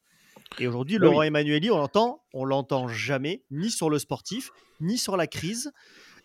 Et 0.58 0.66
aujourd'hui, 0.66 0.98
Laurent 0.98 1.20
oui. 1.20 1.26
Emmanueli, 1.26 1.70
on 1.70 1.78
l'entend, 1.78 2.22
on 2.32 2.44
l'entend 2.44 2.88
jamais, 2.88 3.42
ni 3.50 3.70
sur 3.70 3.90
le 3.90 3.98
sportif, 3.98 4.50
ni 4.80 4.98
sur 4.98 5.16
la 5.16 5.26
crise. 5.26 5.72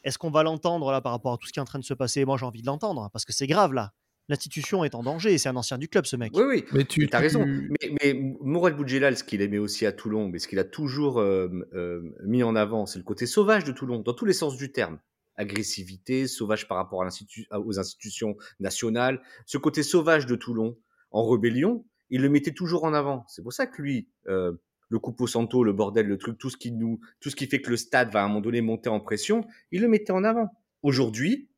Est-ce 0.03 0.17
qu'on 0.17 0.31
va 0.31 0.43
l'entendre 0.43 0.91
là 0.91 1.01
par 1.01 1.11
rapport 1.11 1.33
à 1.33 1.37
tout 1.37 1.47
ce 1.47 1.53
qui 1.53 1.59
est 1.59 1.61
en 1.61 1.65
train 1.65 1.79
de 1.79 1.83
se 1.83 1.93
passer? 1.93 2.25
Moi, 2.25 2.37
j'ai 2.37 2.45
envie 2.45 2.61
de 2.61 2.67
l'entendre 2.67 3.09
parce 3.11 3.25
que 3.25 3.33
c'est 3.33 3.47
grave 3.47 3.73
là. 3.73 3.91
L'institution 4.29 4.83
est 4.83 4.95
en 4.95 5.03
danger. 5.03 5.37
C'est 5.37 5.49
un 5.49 5.55
ancien 5.55 5.77
du 5.77 5.87
club, 5.89 6.05
ce 6.05 6.15
mec. 6.15 6.31
Oui, 6.35 6.43
oui. 6.47 6.65
Mais 6.71 6.85
tu 6.85 7.03
as 7.05 7.07
tu- 7.07 7.15
raison. 7.17 7.45
Mais, 7.45 7.95
mais 8.01 8.13
Mourad 8.41 8.77
Boudjelal, 8.77 9.17
ce 9.17 9.23
qu'il 9.23 9.41
aimait 9.41 9.57
aussi 9.57 9.85
à 9.85 9.91
Toulon, 9.91 10.29
mais 10.29 10.39
ce 10.39 10.47
qu'il 10.47 10.59
a 10.59 10.63
toujours 10.63 11.19
euh, 11.19 11.49
euh, 11.73 12.01
mis 12.23 12.43
en 12.43 12.55
avant, 12.55 12.85
c'est 12.85 12.99
le 12.99 13.03
côté 13.03 13.25
sauvage 13.25 13.63
de 13.63 13.71
Toulon, 13.71 13.99
dans 13.99 14.13
tous 14.13 14.25
les 14.25 14.33
sens 14.33 14.55
du 14.55 14.71
terme. 14.71 14.99
Agressivité, 15.35 16.27
sauvage 16.27 16.67
par 16.67 16.77
rapport 16.77 17.01
à 17.01 17.59
aux 17.59 17.79
institutions 17.79 18.35
nationales. 18.59 19.21
Ce 19.45 19.57
côté 19.57 19.83
sauvage 19.83 20.25
de 20.25 20.35
Toulon, 20.35 20.77
en 21.11 21.27
rébellion, 21.27 21.85
il 22.09 22.21
le 22.21 22.29
mettait 22.29 22.51
toujours 22.51 22.83
en 22.83 22.93
avant. 22.93 23.25
C'est 23.27 23.41
pour 23.41 23.53
ça 23.53 23.65
que 23.65 23.81
lui, 23.81 24.09
euh, 24.27 24.51
le 24.89 24.99
Coupo 24.99 25.27
Santo, 25.27 25.63
le 25.63 25.71
bordel, 25.73 26.07
le 26.07 26.17
truc, 26.17 26.37
tout 26.37 26.49
ce 26.49 26.57
qui 26.57 26.71
nous, 26.71 26.99
tout 27.19 27.29
ce 27.29 27.35
qui 27.35 27.47
fait 27.47 27.61
que 27.61 27.69
le 27.69 27.77
stade 27.77 28.11
va 28.11 28.21
à 28.21 28.25
un 28.25 28.27
moment 28.27 28.41
donné 28.41 28.61
monter 28.61 28.89
en 28.89 28.99
pression, 28.99 29.45
il 29.71 29.81
le 29.81 29.87
mettait 29.87 30.11
en 30.11 30.23
avant. 30.23 30.49
Aujourd'hui, 30.83 31.49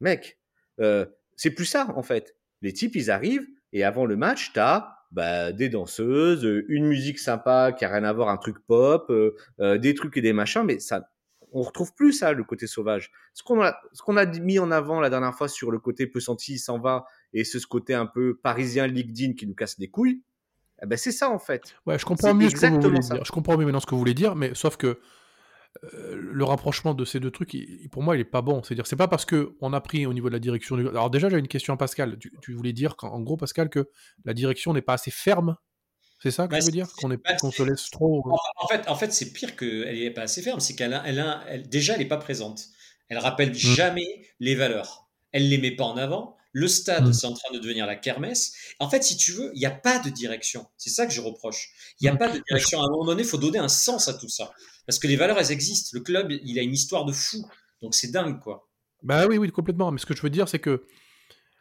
mec, 0.00 0.38
euh, 0.80 1.06
c'est 1.36 1.50
plus 1.50 1.64
ça 1.64 1.88
en 1.96 2.02
fait. 2.02 2.36
Les 2.62 2.72
types, 2.72 2.96
ils 2.96 3.10
arrivent 3.10 3.46
et 3.72 3.84
avant 3.84 4.06
le 4.06 4.16
match, 4.16 4.52
t'as 4.52 4.94
bah, 5.10 5.52
des 5.52 5.68
danseuses, 5.68 6.44
euh, 6.44 6.64
une 6.68 6.86
musique 6.86 7.18
sympa 7.18 7.72
qui 7.72 7.84
a 7.84 7.88
rien 7.88 8.04
à 8.04 8.12
voir, 8.12 8.28
un 8.28 8.36
truc 8.36 8.58
pop, 8.66 9.06
euh, 9.10 9.36
euh, 9.60 9.78
des 9.78 9.94
trucs 9.94 10.16
et 10.16 10.20
des 10.20 10.32
machins, 10.32 10.62
mais 10.64 10.80
ça, 10.80 11.08
on 11.52 11.62
retrouve 11.62 11.94
plus 11.94 12.12
ça, 12.12 12.32
le 12.32 12.42
côté 12.42 12.66
sauvage. 12.66 13.12
Ce 13.32 13.44
qu'on 13.44 13.62
a, 13.62 13.76
ce 13.92 14.02
qu'on 14.02 14.16
a 14.16 14.26
mis 14.26 14.58
en 14.58 14.72
avant 14.72 15.00
la 15.00 15.10
dernière 15.10 15.34
fois 15.34 15.46
sur 15.46 15.70
le 15.70 15.78
côté 15.78 16.08
peu 16.08 16.18
senti, 16.18 16.54
il 16.54 16.58
s'en 16.58 16.80
va, 16.80 17.04
et 17.32 17.44
ce, 17.44 17.60
ce 17.60 17.66
côté 17.66 17.94
un 17.94 18.06
peu 18.06 18.36
parisien, 18.42 18.88
LinkedIn 18.88 19.34
qui 19.34 19.46
nous 19.46 19.54
casse 19.54 19.78
les 19.78 19.88
couilles, 19.88 20.22
eh 20.82 20.86
ben 20.86 20.96
c'est 20.96 21.12
ça 21.12 21.30
en 21.30 21.38
fait. 21.38 21.76
Ouais, 21.86 21.98
je 21.98 22.04
comprends 22.04 22.34
mieux 22.34 22.48
ce 22.48 22.54
que 22.54 22.58
vous 22.60 22.66
exactement 22.66 22.88
voulez 22.88 23.02
ça. 23.02 23.14
dire. 23.14 23.24
Je 23.24 23.32
comprends 23.32 23.56
mieux 23.56 23.64
maintenant 23.64 23.80
ce 23.80 23.86
que 23.86 23.92
vous 23.92 23.98
voulez 23.98 24.14
dire, 24.14 24.34
mais 24.34 24.54
sauf 24.54 24.76
que 24.76 24.98
euh, 25.94 26.14
le 26.16 26.44
rapprochement 26.44 26.94
de 26.94 27.04
ces 27.04 27.20
deux 27.20 27.30
trucs, 27.30 27.52
il- 27.54 27.88
pour 27.90 28.02
moi, 28.02 28.16
il 28.16 28.20
est 28.20 28.24
pas 28.24 28.42
bon. 28.42 28.62
C'est-à-dire, 28.62 28.86
c'est 28.86 28.96
pas 28.96 29.08
parce 29.08 29.24
que 29.24 29.56
on 29.60 29.72
a 29.72 29.80
pris 29.80 30.06
au 30.06 30.12
niveau 30.12 30.28
de 30.28 30.32
la 30.34 30.38
direction. 30.38 30.76
du- 30.76 30.88
Alors 30.88 31.10
déjà, 31.10 31.28
j'ai 31.28 31.38
une 31.38 31.48
question 31.48 31.74
à 31.74 31.76
Pascal. 31.76 32.16
Tu, 32.18 32.32
tu 32.42 32.52
voulais 32.52 32.72
dire, 32.72 32.96
qu'en- 32.96 33.08
en 33.10 33.20
gros, 33.20 33.36
Pascal, 33.36 33.68
que 33.70 33.90
la 34.24 34.34
direction 34.34 34.72
n'est 34.72 34.82
pas 34.82 34.94
assez 34.94 35.10
ferme? 35.10 35.56
C'est 36.22 36.30
ça 36.30 36.46
que 36.46 36.52
Bah, 36.52 36.60
tu 36.60 36.66
veux 36.66 36.70
dire? 36.72 36.88
Qu'on 36.96 37.10
est- 37.10 37.50
se 37.50 37.62
laisse 37.62 37.90
trop. 37.90 38.22
En, 38.30 38.36
en 38.64 38.68
fait, 38.68 38.88
en 38.88 38.94
fait 38.96 39.12
c'est 39.12 39.32
pire 39.32 39.56
qu'elle 39.56 39.98
n'est 39.98 40.10
pas 40.10 40.22
assez 40.22 40.40
ferme. 40.40 40.60
C'est 40.60 40.74
qu'elle 40.74 40.98
elle 41.04 41.68
déjà, 41.68 41.94
elle 41.94 41.98
n'est 41.98 42.04
pas 42.08 42.16
présente. 42.16 42.68
Elle 43.08 43.18
rappelle 43.18 43.52
jamais 43.54 44.06
les 44.40 44.54
valeurs. 44.54 45.02
elle 45.32 45.48
les 45.48 45.58
met 45.58 45.72
pas 45.72 45.84
en 45.84 45.96
avant. 45.96 46.33
Le 46.56 46.68
stade, 46.68 47.08
Mm. 47.08 47.12
c'est 47.12 47.26
en 47.26 47.34
train 47.34 47.52
de 47.52 47.58
devenir 47.58 47.84
la 47.84 47.96
kermesse. 47.96 48.54
En 48.78 48.88
fait, 48.88 49.02
si 49.02 49.16
tu 49.16 49.32
veux, 49.32 49.50
il 49.54 49.58
n'y 49.58 49.66
a 49.66 49.72
pas 49.72 49.98
de 49.98 50.08
direction. 50.08 50.66
C'est 50.76 50.88
ça 50.90 51.04
que 51.04 51.12
je 51.12 51.20
reproche. 51.20 51.68
Il 52.00 52.04
n'y 52.04 52.08
a 52.08 52.14
Mm. 52.14 52.18
pas 52.18 52.28
de 52.30 52.40
direction. 52.48 52.80
À 52.80 52.84
un 52.86 52.90
moment 52.90 53.04
donné, 53.06 53.22
il 53.22 53.28
faut 53.28 53.38
donner 53.38 53.58
un 53.58 53.68
sens 53.68 54.06
à 54.08 54.14
tout 54.14 54.28
ça. 54.28 54.52
Parce 54.86 54.98
que 55.00 55.08
les 55.08 55.16
valeurs, 55.16 55.36
elles 55.38 55.50
existent. 55.50 55.90
Le 55.92 56.00
club, 56.00 56.30
il 56.30 56.58
a 56.58 56.62
une 56.62 56.72
histoire 56.72 57.04
de 57.06 57.12
fou. 57.12 57.44
Donc 57.82 57.94
c'est 57.94 58.10
dingue, 58.12 58.38
quoi. 58.40 58.68
Bah 59.02 59.26
oui, 59.26 59.36
oui, 59.36 59.50
complètement. 59.50 59.90
Mais 59.90 59.98
ce 59.98 60.06
que 60.06 60.14
je 60.14 60.22
veux 60.22 60.30
dire, 60.30 60.48
c'est 60.48 60.60
que, 60.60 60.86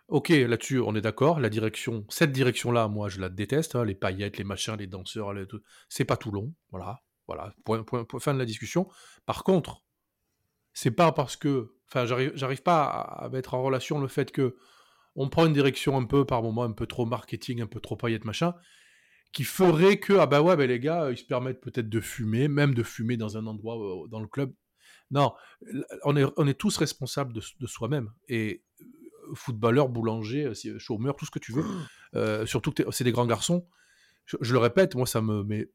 ok, 0.10 0.30
là-dessus, 0.30 0.80
on 0.80 0.94
est 0.96 1.02
d'accord. 1.02 1.40
La 1.40 1.50
direction, 1.50 2.06
cette 2.10 2.32
direction-là, 2.32 2.88
moi, 2.88 3.10
je 3.10 3.20
la 3.20 3.30
déteste. 3.30 3.76
hein, 3.76 3.84
les 3.86 3.96
paillettes, 3.96 4.38
les 4.38 4.44
machins, 4.44 4.76
les 4.78 4.88
danseurs, 4.88 5.34
les 5.34 5.48
tout- 5.48 5.62
c'est 5.90 6.06
pas 6.06 6.18
Toulon. 6.18 6.54
Voilà, 6.70 7.02
voilà. 7.28 7.54
Point, 7.66 7.84
point, 7.84 8.04
point, 8.06 8.20
fin 8.20 8.34
de 8.36 8.40
la 8.40 8.46
discussion. 8.46 8.88
Par 9.26 9.44
contre, 9.44 9.82
c'est 10.74 10.92
pas 10.92 11.12
parce 11.12 11.36
que, 11.36 11.74
enfin, 11.88 12.06
j'arrive, 12.06 12.62
pas 12.62 12.84
à 12.86 13.30
mettre 13.30 13.54
en 13.56 13.64
relation 13.64 14.00
le 14.00 14.08
fait 14.08 14.32
que 14.32 14.56
on 15.16 15.30
prend 15.30 15.46
une 15.46 15.54
direction 15.54 15.98
un 15.98 16.06
peu, 16.06 16.26
par 16.26 16.42
moment, 16.42 16.64
un 16.64 16.72
peu 16.72 16.88
trop 16.88 17.06
marketing, 17.06 17.62
un 17.62 17.68
peu 17.68 17.80
trop 17.80 17.96
paillettes, 17.96 18.26
machin, 18.26 18.56
qui 19.32 19.44
ferait 19.44 20.00
que, 20.00 20.14
ah 20.14 20.26
bah 20.26 20.42
ouais, 20.42 20.56
bah 20.56 20.66
les 20.66 20.80
gars, 20.80 21.12
ils 21.12 21.18
se 21.18 21.26
permettent 21.26 21.62
peut-être 21.62 21.90
de 21.90 22.00
fumer, 22.00 22.48
même 22.48 22.74
de 22.74 22.84
fumer 22.84 23.18
dans 23.18 23.38
un 23.38 23.48
endroit, 23.48 23.78
euh, 23.78 24.08
dans 24.08 24.20
le 24.20 24.28
club. 24.28 24.54
Non, 25.12 25.34
on 26.04 26.16
est, 26.16 26.26
on 26.38 26.48
est 26.48 26.54
tous 26.54 26.78
responsables 26.78 27.34
de, 27.34 27.42
de 27.60 27.68
soi-même. 27.68 28.12
Et 28.28 28.64
euh, 28.82 28.86
footballeur, 29.36 29.90
boulanger, 29.90 30.46
euh, 30.46 30.80
chômeur, 30.80 31.16
tout 31.16 31.26
ce 31.26 31.32
que 31.32 31.40
tu 31.40 31.52
veux, 31.52 31.66
euh, 32.16 32.46
surtout 32.46 32.72
que 32.72 32.84
c'est 32.92 33.04
des 33.04 33.12
grands 33.12 33.28
garçons. 33.28 33.68
Je, 34.26 34.38
je 34.42 34.54
le 34.54 34.60
répète, 34.60 34.96
moi, 34.96 35.06
ça 35.06 35.22
me 35.22 35.44
met 35.44 35.70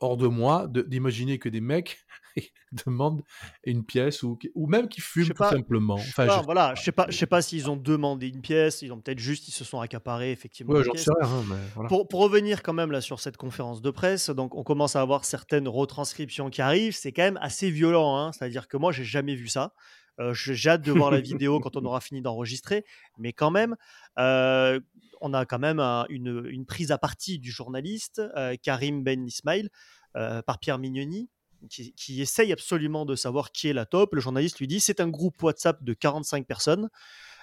hors 0.00 0.16
de 0.16 0.26
moi 0.26 0.66
de- 0.66 0.82
d'imaginer 0.82 1.38
que 1.38 1.48
des 1.48 1.60
mecs 1.60 1.98
demandent 2.86 3.22
une 3.64 3.84
pièce 3.84 4.22
ou, 4.22 4.38
ou 4.54 4.66
même 4.66 4.88
qui 4.88 5.00
fument 5.00 5.26
tout 5.28 5.34
pas, 5.34 5.50
simplement. 5.50 5.96
je 5.96 6.04
sais 6.04 6.08
Enfin, 6.10 6.26
pas, 6.26 6.38
je- 6.40 6.44
voilà, 6.44 6.74
je 6.76 6.82
sais 6.82 6.92
pas, 6.92 7.06
je 7.08 7.16
sais 7.16 7.26
pas 7.26 7.42
s'ils 7.42 7.68
ont 7.70 7.76
demandé 7.76 8.28
une 8.28 8.40
pièce, 8.40 8.82
ils 8.82 8.92
ont 8.92 9.00
peut-être 9.00 9.18
juste, 9.18 9.48
ils 9.48 9.52
se 9.52 9.64
sont 9.64 9.80
accaparés 9.80 10.30
effectivement 10.32 10.72
Ouais, 10.74 10.84
sais 10.94 11.10
rien, 11.20 11.28
hein, 11.30 11.44
mais 11.48 11.56
voilà. 11.74 11.88
Pour, 11.88 12.06
pour 12.08 12.20
revenir 12.20 12.62
quand 12.62 12.72
même 12.72 12.90
là 12.92 13.00
sur 13.00 13.20
cette 13.20 13.36
conférence 13.36 13.82
de 13.82 13.90
presse, 13.90 14.30
donc 14.30 14.54
on 14.54 14.62
commence 14.62 14.96
à 14.96 15.00
avoir 15.00 15.24
certaines 15.24 15.68
retranscriptions 15.68 16.50
qui 16.50 16.62
arrivent. 16.62 16.94
C'est 16.94 17.12
quand 17.12 17.22
même 17.22 17.38
assez 17.42 17.70
violent, 17.70 18.16
hein. 18.16 18.32
c'est-à-dire 18.32 18.68
que 18.68 18.76
moi 18.76 18.92
j'ai 18.92 19.04
jamais 19.04 19.34
vu 19.34 19.48
ça. 19.48 19.72
Euh, 20.18 20.34
j'ai 20.34 20.68
hâte 20.68 20.82
de 20.82 20.92
voir 20.92 21.10
la 21.10 21.20
vidéo 21.20 21.60
quand 21.60 21.76
on 21.76 21.84
aura 21.86 22.00
fini 22.00 22.20
d'enregistrer, 22.20 22.84
mais 23.18 23.32
quand 23.32 23.50
même, 23.50 23.74
euh, 24.18 24.78
on 25.20 25.34
a 25.34 25.44
quand 25.46 25.58
même 25.58 25.80
un- 25.80 26.06
une, 26.08 26.64
prise 26.66 26.90
à 26.92 26.98
partie 26.98 27.38
du 27.38 27.50
journaliste 27.50 28.22
euh, 28.36 28.56
Karim 28.62 29.02
Ben 29.02 29.26
Ismail 29.26 29.68
euh, 30.16 30.42
par 30.42 30.58
Pierre 30.58 30.78
Mignoni. 30.78 31.28
Qui, 31.68 32.22
essaye 32.22 32.54
absolument 32.54 33.04
de 33.04 33.14
savoir 33.14 33.52
qui 33.52 33.68
est 33.68 33.74
la 33.74 33.84
top. 33.84 34.14
Le 34.14 34.22
journaliste 34.22 34.60
lui 34.60 34.66
dit 34.66 34.80
c'est 34.80 34.98
un 34.98 35.08
groupe 35.08 35.42
WhatsApp 35.42 35.84
de 35.84 35.92
45 35.92 36.46
personnes. 36.46 36.88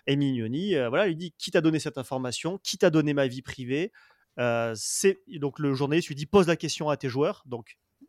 Et 0.07 0.15
Mignoni, 0.15 0.73
euh, 0.75 0.89
voilà, 0.89 1.05
lui 1.05 1.15
dit 1.15 1.35
qui 1.37 1.51
t'a 1.51 1.61
donné 1.61 1.77
cette 1.77 1.99
information, 1.99 2.57
qui 2.63 2.79
t'a 2.79 2.89
donné 2.89 3.13
ma 3.13 3.27
vie 3.27 3.43
privée? 3.43 3.91
Euh, 4.39 4.73
c'est 4.75 5.19
donc 5.27 5.59
le 5.59 5.75
journaliste 5.75 6.07
lui 6.07 6.15
dit 6.15 6.25
pose 6.25 6.47
la 6.47 6.55
question 6.55 6.89
à 6.89 6.97
tes 6.97 7.09
joueurs. 7.09 7.43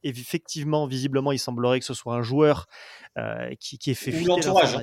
Effectivement, 0.02 0.86
visiblement, 0.86 1.32
il 1.32 1.38
semblerait 1.38 1.80
que 1.80 1.86
ce 1.86 1.94
soit 1.94 2.14
un 2.14 2.22
joueur 2.22 2.66
euh, 3.16 3.52
qui, 3.58 3.78
qui 3.78 3.90
ait 3.90 3.94
fait 3.94 4.12
Ou 4.12 4.26
l'entourage. 4.26 4.76
hein. 4.76 4.82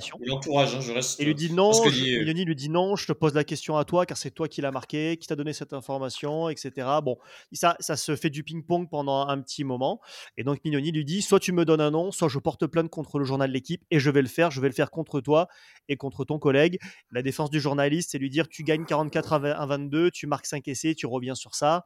hein, 0.75 0.81
je 0.81 0.91
reste. 0.91 1.19
Et 1.19 1.25
lui 1.25 1.35
dit 1.35 1.53
non, 1.53 1.69
parce 1.69 1.81
que 1.81 1.89
je- 1.89 2.03
euh, 2.03 2.19
Mignoni 2.19 2.45
lui 2.45 2.55
dit 2.55 2.69
non, 2.69 2.95
je 2.95 3.05
te 3.07 3.13
pose 3.13 3.33
la 3.33 3.43
question 3.43 3.77
à 3.77 3.85
toi 3.85 4.05
car 4.05 4.17
c'est 4.17 4.31
toi 4.31 4.47
qui 4.47 4.61
l'as 4.61 4.71
marqué, 4.71 5.17
qui 5.17 5.27
t'a 5.27 5.35
donné 5.35 5.53
cette 5.53 5.73
information, 5.73 6.49
etc. 6.49 6.87
Bon, 7.03 7.17
ça, 7.53 7.75
ça 7.79 7.95
se 7.95 8.15
fait 8.15 8.29
du 8.29 8.43
ping-pong 8.43 8.89
pendant 8.89 9.27
un 9.27 9.41
petit 9.41 9.63
moment. 9.63 10.01
Et 10.37 10.43
donc 10.43 10.59
Mignoni 10.65 10.91
lui 10.91 11.05
dit 11.05 11.21
soit 11.21 11.39
tu 11.39 11.51
me 11.53 11.63
donnes 11.65 11.81
un 11.81 11.91
nom, 11.91 12.11
soit 12.11 12.27
je 12.27 12.39
porte 12.39 12.67
plainte 12.67 12.89
contre 12.89 13.19
le 13.19 13.25
journal 13.25 13.47
de 13.49 13.53
l'équipe 13.53 13.83
et 13.91 13.99
je 13.99 14.09
vais 14.09 14.21
le 14.21 14.27
faire, 14.27 14.51
je 14.51 14.59
vais 14.59 14.67
le 14.67 14.73
faire 14.73 14.91
contre 14.91 15.21
toi 15.21 15.47
et 15.87 15.95
contre 15.95 16.25
ton 16.25 16.39
collègue. 16.39 16.79
La 17.11 17.21
défense 17.21 17.49
du 17.49 17.59
journaliste, 17.61 18.11
c'est 18.11 18.17
lui 18.17 18.29
dire 18.29 18.47
tu 18.49 18.63
gagnes 18.63 18.85
44 18.85 19.33
à 19.33 19.39
20 19.39 19.51
à 19.51 19.65
22, 19.65 20.11
tu 20.11 20.27
marques 20.27 20.45
5 20.45 20.67
essais, 20.67 20.93
tu 20.95 21.05
reviens 21.05 21.35
sur 21.35 21.55
ça. 21.55 21.85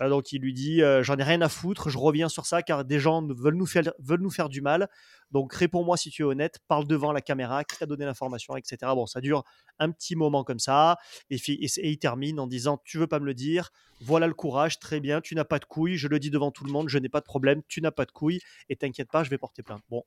Euh, 0.00 0.08
donc 0.08 0.32
il 0.32 0.40
lui 0.42 0.52
dit 0.52 0.82
euh, 0.82 1.02
j'en 1.02 1.16
ai 1.16 1.22
rien 1.22 1.40
à 1.42 1.48
foutre, 1.48 1.88
je 1.88 1.98
reviens 1.98 2.28
sur 2.28 2.46
ça 2.46 2.62
car 2.62 2.84
des 2.84 3.00
gens 3.00 3.26
veulent 3.26 3.56
nous 3.56 3.66
faire, 3.66 3.92
veulent 3.98 4.20
nous 4.20 4.30
faire 4.30 4.48
du 4.48 4.60
mal. 4.60 4.88
Donc 5.30 5.52
réponds-moi 5.52 5.96
si 5.96 6.10
tu 6.10 6.22
es 6.22 6.24
honnête, 6.24 6.58
parle 6.68 6.86
devant 6.86 7.12
la 7.12 7.20
caméra, 7.20 7.64
qui 7.64 7.76
t'a 7.76 7.86
donné 7.86 8.04
l'information, 8.04 8.56
etc. 8.56 8.76
Bon, 8.94 9.06
ça 9.06 9.20
dure 9.20 9.44
un 9.78 9.90
petit 9.90 10.16
moment 10.16 10.44
comme 10.44 10.58
ça 10.58 10.96
et, 11.30 11.36
il 11.46 11.98
termine 11.98 12.40
en 12.40 12.46
disant 12.46 12.80
tu 12.84 12.98
veux 12.98 13.06
pas 13.06 13.18
me 13.20 13.26
le 13.26 13.34
dire, 13.34 13.70
voilà 14.00 14.26
le 14.26 14.34
courage, 14.34 14.78
très 14.78 15.00
bien, 15.00 15.20
tu 15.20 15.34
n'as 15.34 15.44
pas 15.44 15.58
de 15.58 15.64
couilles, 15.64 15.96
je 15.96 16.08
le 16.08 16.18
dis 16.18 16.30
devant 16.30 16.50
tout 16.50 16.64
le 16.64 16.72
monde, 16.72 16.88
je 16.88 16.98
n'ai 16.98 17.08
pas 17.08 17.20
de 17.20 17.26
problème, 17.26 17.62
tu 17.68 17.80
n'as 17.80 17.90
pas 17.90 18.04
de 18.04 18.12
couilles 18.12 18.40
et 18.68 18.76
t'inquiète 18.76 19.10
pas, 19.10 19.24
je 19.24 19.30
vais 19.30 19.38
porter 19.38 19.62
plainte. 19.62 19.82
Bon, 19.90 20.04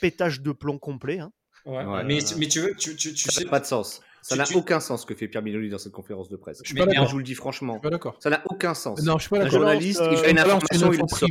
pétage 0.00 0.40
de 0.40 0.52
plomb 0.52 0.78
complet. 0.78 1.18
hein. 1.20 1.32
ouais. 1.66 1.84
Ouais. 1.84 2.04
mais, 2.04 2.18
mais 2.38 2.48
tu 2.48 2.60
veux, 2.60 2.74
tu, 2.76 2.96
tu, 2.96 3.12
tu 3.12 3.24
Ça 3.24 3.32
sais. 3.32 3.44
n'a 3.44 3.50
pas 3.50 3.60
de 3.60 3.66
sens. 3.66 4.00
Ça 4.22 4.36
n'a 4.36 4.44
tu- 4.44 4.54
aucun 4.56 4.80
sens 4.80 5.02
ce 5.02 5.06
que 5.06 5.14
fait 5.14 5.28
Pierre 5.28 5.42
Mignoni 5.42 5.68
dans 5.68 5.78
cette 5.78 5.92
conférence 5.92 6.28
de 6.28 6.36
presse. 6.36 6.60
Je 6.62 6.68
suis 6.68 6.76
pas 6.78 6.86
mais 6.86 6.94
je 6.94 7.10
vous 7.10 7.18
le 7.18 7.24
dis 7.24 7.34
franchement. 7.34 7.74
Je 7.74 7.78
suis 7.78 7.82
pas 7.82 7.90
d'accord. 7.90 8.16
Ça 8.20 8.30
n'a 8.30 8.42
aucun 8.48 8.74
sens. 8.74 9.02
Non, 9.02 9.18
je 9.18 9.22
suis 9.22 9.30
pas 9.30 9.36
Un 9.36 9.38
d'accord. 9.44 9.58
journaliste, 9.58 10.00
Euh, 10.00 10.14
il 10.16 10.24
a 10.26 10.30
une 10.30 10.38
information, 10.38 10.92
il 10.92 10.98
la 11.00 11.08
sort. 11.08 11.28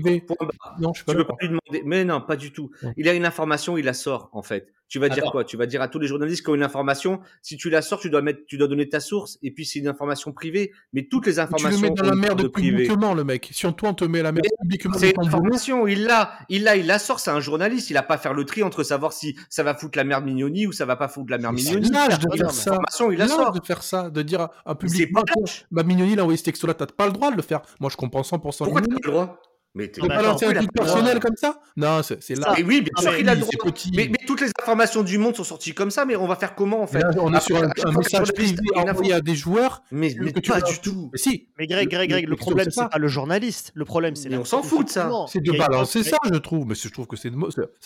Non, 0.80 0.94
je 0.94 0.98
suis 1.00 1.06
pas 1.06 1.14
Tu 1.14 1.18
peux 1.18 1.24
d'accord. 1.24 1.38
pas 1.38 1.46
lui 1.46 1.50
demander. 1.72 1.84
Mais 1.86 2.04
non, 2.06 2.22
pas 2.22 2.36
du 2.36 2.52
tout. 2.52 2.72
Non. 2.84 2.94
Il 2.98 3.08
a 3.10 3.14
une 3.14 3.26
information, 3.26 3.78
il 3.78 3.86
la 3.86 3.94
sort 3.94 4.30
en 4.34 4.42
fait. 4.42 4.68
Tu 4.90 5.00
vas 5.00 5.08
dire 5.08 5.20
Attends. 5.24 5.32
quoi? 5.32 5.44
Tu 5.46 5.56
vas 5.56 5.68
dire 5.68 5.82
à 5.82 5.88
tous 5.88 6.00
les 6.00 6.08
journalistes 6.08 6.44
qui 6.44 6.50
ont 6.50 6.56
une 6.56 6.64
information, 6.64 7.22
si 7.42 7.56
tu 7.56 7.70
la 7.70 7.82
sors, 7.82 7.98
tu 8.02 8.10
dois 8.10 8.22
mettre, 8.22 8.42
tu 8.46 8.58
dois 8.58 8.68
donner 8.68 8.90
ta 8.90 9.00
source. 9.00 9.40
Et 9.42 9.52
puis 9.52 9.66
c'est 9.66 9.80
une 9.80 9.88
information 9.88 10.34
privée. 10.34 10.74
Mais 10.92 11.04
toutes 11.10 11.28
les 11.28 11.32
Tu 11.32 11.38
le 11.38 11.44
informations 11.44 11.80
mets 11.80 11.92
dans 11.92 12.04
la 12.04 12.16
merde 12.16 12.50
publiquement, 12.52 13.14
le 13.14 13.24
mec. 13.24 13.50
Si 13.54 13.66
on, 13.66 13.72
toi, 13.72 13.90
on 13.90 13.94
te 13.94 14.04
met 14.04 14.22
la 14.22 14.34
merde 14.34 14.46
publiquement 14.62 14.98
C'est 14.98 15.12
une 15.12 15.26
information, 15.26 15.88
il 15.88 16.04
l'a, 16.04 16.34
il 16.50 16.64
l'a, 16.66 16.76
il 16.76 16.88
la 16.88 17.00
sort. 17.00 17.22
C'est 17.22 17.32
un 17.32 17.40
journaliste. 17.40 17.90
Il 17.90 17.96
a 17.96 18.04
pas 18.04 18.16
à 18.16 18.18
faire 18.18 18.34
le 18.34 18.44
tri 18.44 18.64
entre 18.64 18.84
savoir 18.84 19.14
si 19.14 19.38
ça 19.50 19.64
va 19.64 19.76
foutre 19.76 19.98
la 19.98 20.04
merde 20.04 20.26
Mignoni 20.26 20.68
ou 20.68 20.74
ça 20.74 20.84
va 20.86 20.98
pas 20.98 21.08
foutre 21.08 21.32
la 21.32 21.38
merde 21.38 21.58
c'est 21.58 21.74
Mignoni. 21.76 21.90
lâche 21.90 22.20
de 22.20 22.48
ça. 22.50 22.78
L'information, 22.82 23.12
il 23.12 23.18
la 23.18 23.28
sort. 23.28 23.52
de 23.52 23.66
faire 23.66 23.84
ça, 23.84 24.10
de 24.10 24.22
dire 24.22 24.42
à 24.42 24.52
un 24.66 24.72
C'est 24.72 24.88
public, 24.88 25.14
pas 25.14 25.24
bah, 25.72 25.84
Mignoni, 25.84 26.14
il 26.14 26.20
a 26.20 26.24
envoyé 26.24 26.38
ce 26.38 26.44
texto-là, 26.44 26.74
t'as 26.74 26.88
pas 26.88 27.06
le 27.06 27.14
droit 27.14 27.32
de 27.32 27.36
le 27.36 27.42
faire. 27.42 27.62
Moi, 27.80 27.90
je 27.90 27.98
comprends 27.98 28.22
100% 28.22 28.40
Pourquoi 28.40 28.82
t'as 28.82 28.88
pas 28.88 28.96
le 29.04 29.12
droit? 29.12 29.42
Mais 29.74 29.88
t'es 29.88 30.02
balancer 30.06 30.46
un 30.48 30.54
truc 30.54 30.74
personnel 30.74 31.20
comme 31.20 31.36
ça? 31.38 31.62
Non, 31.78 32.02
c'est 32.04 32.36
là. 32.36 32.56
Et 32.58 32.64
oui, 32.64 32.82
bien 32.82 32.92
Ah, 32.98 33.02
sûr 33.04 33.12
mais 33.12 33.18
qu'il 33.20 33.30
a 33.30 33.36
le 33.36 33.42
droit. 33.42 33.72
Mais, 33.96 34.10
mais 34.12 34.18
toutes 34.28 34.42
les 34.42 34.52
informations 34.62 35.02
du 35.02 35.18
monde 35.18 35.36
sont 35.36 35.46
sorties 35.46 35.74
comme 35.74 35.92
ça, 35.92 36.04
mais 36.04 36.18
on 36.18 36.28
va 36.28 36.36
faire 36.36 36.56
comment 36.56 36.82
en 36.82 36.88
fait? 36.88 37.00
Là, 37.00 37.12
on 37.20 37.34
est 37.34 37.40
sur 37.40 37.56
un, 37.56 37.70
un 37.86 37.92
message 37.94 38.34
privé 38.34 38.58
envoyé 38.76 39.14
à 39.14 39.22
des 39.22 39.36
joueurs. 39.36 39.82
Mais, 39.92 40.14
que 40.14 40.24
mais 40.24 40.34
tu 40.34 40.52
pas 40.52 40.60
du 40.60 40.80
tout. 40.80 41.10
Mais 41.14 41.18
si, 41.18 41.48
Mais 41.58 41.68
Greg, 41.68 41.90
Greg, 41.90 42.10
Greg, 42.10 42.28
le 42.28 42.36
problème, 42.36 42.68
c'est 42.70 42.90
pas 42.90 42.98
le 42.98 43.08
journaliste. 43.08 43.72
Le 43.74 43.86
problème, 43.86 44.16
c'est 44.16 44.36
on 44.36 44.44
s'en 44.44 44.62
fout 44.62 44.88
de 44.88 44.92
ça. 44.92 45.10
c'est 45.28 45.42
de 45.42 45.52
balancer 45.54 46.04
ça, 46.04 46.18
je 46.32 46.38
trouve. 46.38 46.66
Mais 46.68 46.76
je 46.76 46.90
trouve 46.90 47.08
que 47.08 47.16
c'est 47.16 47.32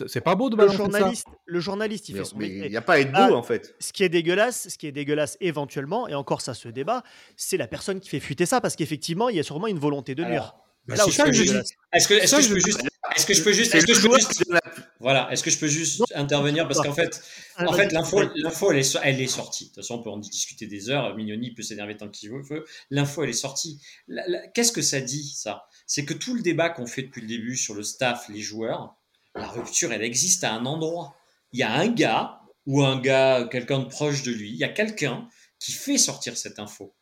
c'est- 0.08 0.22
pas 0.22 0.34
beau 0.36 0.50
de 0.50 0.56
Le 0.56 0.66
balancer 0.66 0.78
ça. 0.78 0.84
journaliste, 0.84 1.28
le 1.46 1.60
journaliste, 1.60 2.10
il 2.10 2.16
fait 2.18 2.26
son 2.26 2.38
mais 2.38 2.48
métier. 2.48 2.66
il 2.66 2.72
n'y 2.72 2.78
a 2.78 2.82
pas 2.82 2.94
à 2.94 3.00
être 3.00 3.12
beau 3.12 3.18
Ah, 3.20 3.34
en 3.34 3.44
fait. 3.44 3.76
ce 3.80 3.94
qui 3.94 4.04
est 4.04 4.10
dégueulasse, 4.10 4.70
ce 4.70 4.78
qui 4.78 4.88
est 4.88 4.92
dégueulasse 4.92 5.38
éventuellement, 5.40 6.08
et 6.08 6.16
encore 6.16 6.42
ça 6.42 6.54
se 6.56 6.68
débat, 6.68 7.04
c'est 7.38 7.58
la 7.58 7.68
personne 7.68 8.00
qui 8.00 8.10
fait 8.10 8.20
fuiter 8.20 8.46
ça, 8.48 8.60
parce 8.60 8.76
qu'effectivement, 8.76 9.30
il 9.30 9.36
y 9.36 9.40
a 9.40 9.44
sûrement 9.44 9.68
une 9.68 9.78
volonté 9.80 10.16
de 10.16 10.24
nuire. 10.24 10.56
Bah, 10.88 10.96
Là 10.96 11.04
c'est 11.04 11.10
où 11.10 11.14
ça 11.14 11.24
c'est 11.26 11.30
que 11.32 11.36
je 11.36 11.42
dis. 11.42 11.48
dégueulasse. 11.48 11.70
Est-ce 11.94 12.08
que, 12.08 12.16
je 12.42 12.50
peux 12.50 12.60
juste, 12.60 12.82
est-ce 13.16 13.26
que 13.26 13.34
je 13.34 13.44
peux 13.44 13.54
juste, 13.54 13.72
C'est 13.72 13.78
est-ce 13.78 13.86
que 13.86 13.92
le 13.92 13.98
je 13.98 14.02
peux 14.02 14.08
joueur 14.08 14.20
juste, 14.20 14.34
qui 14.34 14.44
donne 14.44 14.60
la- 14.64 14.72
voilà, 15.00 15.30
est-ce 15.32 15.44
que 15.44 15.50
je 15.50 15.58
peux 15.58 15.68
juste 15.68 16.04
intervenir 16.14 16.68
parce 16.68 16.82
qu'en 16.82 16.94
fait, 16.94 17.22
en 17.58 17.74
fait, 17.74 17.92
l'info, 17.92 18.22
l'info, 18.36 18.72
elle 18.72 18.80
est, 18.80 18.98
elle 19.04 19.22
est 19.22 19.28
sortie. 19.28 19.66
De 19.66 19.70
toute 19.70 19.76
façon, 19.78 19.96
on 19.96 20.04
peut 20.04 20.10
en 20.10 20.18
discuter 20.18 20.68
des 20.68 20.90
heures. 20.90 21.16
Mignoni 21.16 21.54
peut 21.54 21.64
s'énerver 21.64 21.96
tant 21.98 22.10
qu'il 22.10 22.30
veut. 22.32 22.66
L'info, 22.92 23.24
elle 23.24 23.30
est 23.30 23.34
sortie. 23.34 23.82
Qu'est-ce 24.54 24.72
que 24.72 24.82
ça 24.82 25.00
dit, 25.02 25.34
ça? 25.36 25.66
C'est 25.88 26.06
que 26.06 26.14
tout 26.14 26.36
le 26.36 26.42
débat 26.42 26.70
qu'on 26.70 26.88
fait 26.88 27.04
depuis 27.04 27.22
le 27.22 27.28
début 27.28 27.56
sur 27.58 27.74
le 27.74 27.84
staff, 27.84 28.26
les 28.30 28.42
joueurs, 28.42 28.96
la 29.36 29.48
rupture, 29.48 29.92
elle 29.92 30.04
existe 30.04 30.44
à 30.44 30.54
un 30.54 30.66
endroit. 30.66 31.16
Il 31.54 31.60
y 31.60 31.64
a 31.64 31.72
un 31.74 31.88
gars 31.88 32.42
ou 32.66 32.84
un 32.84 33.00
gars, 33.00 33.48
quelqu'un 33.52 33.80
de 33.80 33.86
proche 33.86 34.24
de 34.24 34.32
lui. 34.32 34.50
Il 34.50 34.58
y 34.58 34.64
a 34.64 34.70
quelqu'un 34.70 35.28
qui 35.60 35.72
fait 35.72 35.98
sortir 35.98 36.36
cette 36.38 36.60
info. 36.60 36.94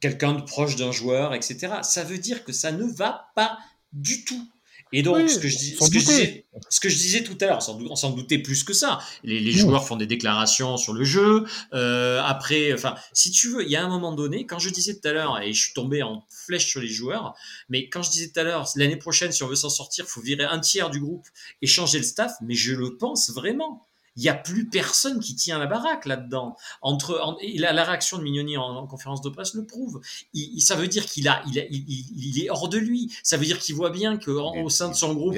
Quelqu'un 0.00 0.34
de 0.34 0.42
proche 0.42 0.76
d'un 0.76 0.92
joueur, 0.92 1.34
etc. 1.34 1.74
Ça 1.82 2.04
veut 2.04 2.18
dire 2.18 2.44
que 2.44 2.52
ça 2.52 2.72
ne 2.72 2.84
va 2.84 3.30
pas 3.34 3.58
du 3.92 4.24
tout. 4.24 4.48
Et 4.92 5.02
donc, 5.02 5.16
Oui, 5.16 5.28
ce, 5.28 5.38
que 5.38 5.48
je, 5.48 5.56
ce, 5.56 5.90
que 5.90 5.98
disais, 5.98 6.44
ce 6.68 6.78
que 6.78 6.90
je 6.90 6.96
disais 6.96 7.22
tout 7.22 7.36
à 7.40 7.46
l'heure, 7.46 7.66
on 7.68 7.96
s'en 7.96 8.10
doutait 8.10 8.38
plus 8.38 8.62
que 8.62 8.74
ça. 8.74 8.98
Les, 9.24 9.40
les 9.40 9.52
joueurs 9.52 9.86
font 9.86 9.96
des 9.96 10.06
déclarations 10.06 10.76
sur 10.76 10.92
le 10.92 11.02
jeu. 11.02 11.46
Euh, 11.72 12.20
après, 12.22 12.74
enfin, 12.74 12.94
si 13.14 13.30
tu 13.30 13.48
veux, 13.48 13.64
il 13.64 13.70
y 13.70 13.76
a 13.76 13.82
un 13.82 13.88
moment 13.88 14.12
donné, 14.12 14.44
quand 14.44 14.58
je 14.58 14.68
disais 14.68 14.94
tout 14.94 15.08
à 15.08 15.12
l'heure, 15.12 15.40
et 15.40 15.54
je 15.54 15.64
suis 15.64 15.72
tombé 15.72 16.02
en 16.02 16.26
flèche 16.28 16.66
sur 16.66 16.80
les 16.80 16.88
joueurs, 16.88 17.34
mais 17.70 17.88
quand 17.88 18.02
je 18.02 18.10
disais 18.10 18.28
tout 18.28 18.40
à 18.40 18.42
l'heure, 18.42 18.68
l'année 18.76 18.96
prochaine, 18.96 19.32
si 19.32 19.42
on 19.42 19.48
veut 19.48 19.56
s'en 19.56 19.70
sortir, 19.70 20.06
faut 20.06 20.20
virer 20.20 20.44
un 20.44 20.60
tiers 20.60 20.90
du 20.90 21.00
groupe 21.00 21.26
et 21.62 21.66
changer 21.66 21.96
le 21.98 22.04
staff, 22.04 22.34
mais 22.42 22.54
je 22.54 22.74
le 22.74 22.98
pense 22.98 23.30
vraiment. 23.30 23.88
Il 24.16 24.22
n'y 24.22 24.28
a 24.28 24.34
plus 24.34 24.68
personne 24.68 25.20
qui 25.20 25.34
tient 25.34 25.58
la 25.58 25.66
baraque 25.66 26.04
là-dedans. 26.06 26.56
Entre 26.82 27.18
en- 27.22 27.38
et 27.40 27.56
la, 27.58 27.72
la 27.72 27.84
réaction 27.84 28.18
de 28.18 28.22
Mignoni 28.22 28.56
en, 28.58 28.62
en 28.76 28.86
conférence 28.86 29.22
de 29.22 29.30
presse 29.30 29.54
le 29.54 29.64
prouve. 29.64 30.00
Il, 30.34 30.56
il- 30.56 30.60
ça 30.60 30.74
veut 30.76 30.86
dire 30.88 31.06
qu'il 31.06 31.28
a, 31.28 31.42
il, 31.48 31.58
a- 31.58 31.64
il, 31.70 31.84
il- 31.88 32.36
il 32.36 32.44
est 32.44 32.50
hors 32.50 32.68
de 32.68 32.76
lui. 32.78 33.10
Ça 33.22 33.36
veut 33.36 33.44
dire 33.46 33.58
qu'il 33.58 33.74
voit 33.74 33.90
bien 33.90 34.18
qu'au 34.18 34.68
sein 34.68 34.88
de 34.90 34.94
son 34.94 35.14
groupe, 35.14 35.34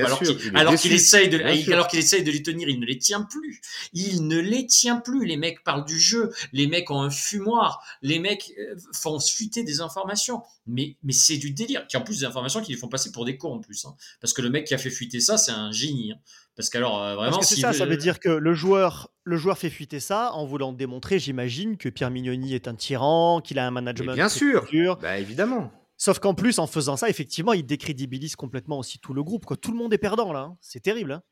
alors 0.58 0.70
qu'il 0.82 0.90
essaye 0.96 1.28
de, 1.28 1.36
alors 1.72 1.86
qu'il 1.88 1.98
essaye 2.00 2.24
de 2.24 2.30
les 2.32 2.42
tenir, 2.42 2.68
il 2.68 2.80
ne 2.80 2.86
les 2.86 2.98
tient 2.98 3.22
plus. 3.22 3.60
Il 3.92 4.26
ne 4.26 4.38
les 4.38 4.66
tient 4.66 4.96
plus. 4.96 5.24
Les 5.24 5.36
mecs 5.36 5.62
parlent 5.62 5.84
du 5.84 5.98
jeu. 6.00 6.32
Les 6.52 6.66
mecs 6.66 6.90
ont 6.90 7.00
un 7.00 7.10
fumoir. 7.10 7.80
Les 8.02 8.18
mecs 8.18 8.52
euh, 8.58 8.74
font 8.92 9.20
fuiter 9.20 9.62
des 9.62 9.80
informations. 9.80 10.42
Mais, 10.66 10.96
mais 11.02 11.12
c'est 11.12 11.36
du 11.36 11.50
délire. 11.52 11.86
Qui 11.86 11.96
en 11.96 12.00
plus 12.02 12.20
des 12.20 12.24
informations 12.24 12.60
qui 12.62 12.72
les 12.72 12.78
font 12.78 12.88
passer 12.88 13.12
pour 13.12 13.24
des 13.24 13.36
cons 13.36 13.54
en 13.54 13.60
plus. 13.60 13.84
hein. 13.84 13.94
Parce 14.20 14.32
que 14.32 14.42
le 14.42 14.50
mec 14.50 14.66
qui 14.66 14.74
a 14.74 14.78
fait 14.78 14.90
fuiter 14.90 15.20
ça, 15.20 15.38
c'est 15.38 15.52
un 15.52 15.70
génie. 15.70 16.12
hein. 16.12 16.18
Parce 16.56 16.70
qu'alors, 16.70 17.02
euh, 17.02 17.14
vraiment, 17.16 17.36
Parce 17.36 17.48
que 17.50 17.54
c'est 17.54 17.60
ça, 17.60 17.72
ça 17.72 17.84
veut 17.84 17.96
dire 17.96 18.20
que 18.20 18.28
le 18.28 18.54
joueur, 18.54 19.10
le 19.24 19.36
joueur 19.36 19.58
fait 19.58 19.70
fuiter 19.70 19.98
ça 19.98 20.32
en 20.32 20.46
voulant 20.46 20.72
démontrer, 20.72 21.18
j'imagine, 21.18 21.76
que 21.76 21.88
Pierre 21.88 22.10
Mignoni 22.10 22.54
est 22.54 22.68
un 22.68 22.74
tyran, 22.74 23.40
qu'il 23.42 23.58
a 23.58 23.66
un 23.66 23.72
management. 23.72 24.12
Mais 24.12 24.14
bien 24.14 24.28
sûr, 24.28 24.66
bah, 25.00 25.18
évidemment. 25.18 25.72
Sauf 25.96 26.18
qu'en 26.18 26.34
plus, 26.34 26.58
en 26.58 26.66
faisant 26.66 26.96
ça, 26.96 27.08
effectivement, 27.08 27.52
il 27.52 27.66
décrédibilise 27.66 28.36
complètement 28.36 28.78
aussi 28.78 28.98
tout 28.98 29.14
le 29.14 29.22
groupe. 29.22 29.46
Quoi. 29.46 29.56
Tout 29.56 29.72
le 29.72 29.78
monde 29.78 29.92
est 29.92 29.98
perdant 29.98 30.32
là. 30.32 30.40
Hein. 30.40 30.56
C'est 30.60 30.80
terrible. 30.80 31.12
Hein. 31.12 31.22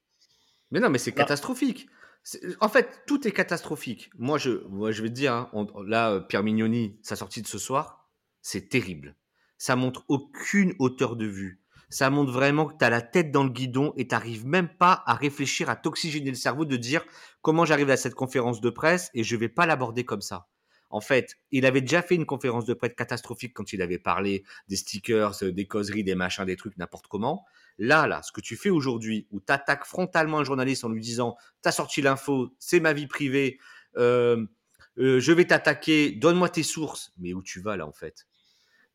Mais 0.71 0.81
non, 0.81 0.89
mais 0.89 0.99
c'est 0.99 1.13
catastrophique. 1.13 1.87
En 2.61 2.69
fait, 2.69 3.03
tout 3.07 3.27
est 3.27 3.33
catastrophique. 3.33 4.11
Moi, 4.17 4.39
je, 4.39 4.67
moi, 4.69 4.93
je 4.93 5.03
vais 5.03 5.09
te 5.09 5.15
dire, 5.15 5.33
hein, 5.33 5.67
là, 5.87 6.21
Pierre 6.21 6.43
Mignoni, 6.43 6.99
sa 7.03 7.17
sortie 7.17 7.43
de 7.43 7.49
ce 7.49 7.59
soir, 7.59 8.09
c'est 8.41 8.69
terrible. 8.69 9.17
Ça 9.59 9.77
montre 9.77 10.05
aucune 10.09 10.75
hauteur 10.79 11.17
de 11.17 11.27
vue. 11.27 11.62
Ça 11.93 12.09
montre 12.09 12.33
vraiment 12.33 12.65
que 12.65 12.75
tu 12.79 12.85
as 12.87 12.91
la 12.91 13.03
tête 13.03 13.31
dans 13.31 13.45
le 13.45 13.51
guidon 13.51 13.93
et 13.99 14.09
tu 14.09 14.17
même 14.47 14.71
pas 14.71 15.03
à 15.05 15.15
réfléchir, 15.15 15.69
à 15.69 15.77
t'oxygéner 15.77 16.31
le 16.31 16.37
cerveau, 16.37 16.65
de 16.65 16.77
dire 16.77 17.05
comment 17.43 17.67
j'arrive 17.67 17.91
à 17.91 17.99
cette 17.99 18.15
conférence 18.15 18.63
de 18.63 18.71
presse 18.71 19.11
et 19.13 19.23
je 19.23 19.37
vais 19.37 19.51
pas 19.51 19.67
l'aborder 19.67 20.03
comme 20.03 20.23
ça. 20.23 20.49
En 20.89 21.03
fait, 21.03 21.37
il 21.51 21.67
avait 21.67 21.83
déjà 21.83 22.01
fait 22.01 22.15
une 22.15 22.25
conférence 22.25 22.65
de 22.65 22.73
presse 22.73 22.95
catastrophique 22.95 23.53
quand 23.53 23.75
il 23.75 23.83
avait 23.83 23.99
parlé 23.99 24.43
des 24.69 24.77
stickers, 24.77 25.43
euh, 25.43 25.53
des 25.53 25.67
causeries, 25.67 26.03
des 26.03 26.15
machins, 26.15 26.47
des 26.47 26.57
trucs, 26.57 26.79
n'importe 26.79 27.09
comment. 27.09 27.45
Là, 27.79 28.07
là, 28.07 28.23
ce 28.23 28.33
que 28.33 28.41
tu 28.41 28.57
fais 28.57 28.71
aujourd'hui, 28.71 29.27
où 29.31 29.41
tu 29.41 29.53
attaques 29.53 29.85
frontalement 29.85 30.39
un 30.39 30.45
journaliste 30.45 30.85
en 30.85 30.89
lui 30.89 31.01
disant 31.03 31.37
T'as 31.61 31.73
sorti 31.73 32.01
l'info, 32.01 32.55
c'est 32.59 32.81
ma 32.81 32.95
vie 32.95 33.07
privée, 33.07 33.59
euh, 33.99 34.47
euh, 34.99 35.21
je 35.21 35.33
vais 35.33 35.47
t'attaquer, 35.47 36.13
donne-moi 36.13 36.49
tes 36.49 36.63
sources. 36.63 37.13
Mais 37.19 37.35
où 37.35 37.43
tu 37.43 37.61
vas 37.61 37.77
là, 37.77 37.87
en 37.87 37.93
fait? 37.93 38.27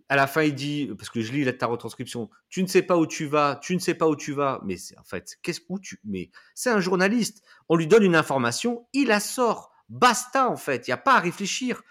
À 0.09 0.15
la 0.15 0.25
fin, 0.25 0.43
il 0.43 0.55
dit, 0.55 0.89
parce 0.97 1.09
que 1.09 1.21
je 1.21 1.33
lis 1.33 1.57
ta 1.57 1.65
retranscription, 1.65 2.29
tu 2.49 2.63
ne 2.63 2.67
sais 2.67 2.81
pas 2.81 2.97
où 2.97 3.05
tu 3.05 3.25
vas, 3.25 3.59
tu 3.61 3.75
ne 3.75 3.79
sais 3.79 3.93
pas 3.93 4.07
où 4.07 4.15
tu 4.15 4.31
vas. 4.31 4.61
Mais 4.63 4.77
en 4.97 5.03
fait, 5.03 5.37
qu'est-ce 5.41 5.61
où 5.67 5.79
tu. 5.79 5.99
Mais 6.05 6.31
c'est 6.55 6.69
un 6.69 6.79
journaliste. 6.79 7.43
On 7.67 7.75
lui 7.75 7.87
donne 7.87 8.03
une 8.03 8.15
information, 8.15 8.87
il 8.93 9.07
la 9.07 9.19
sort. 9.19 9.71
Basta, 9.89 10.49
en 10.49 10.57
fait. 10.57 10.87
Il 10.87 10.91
n'y 10.91 10.93
a 10.93 10.97
pas 10.97 11.15
à 11.15 11.19
réfléchir. 11.19 11.81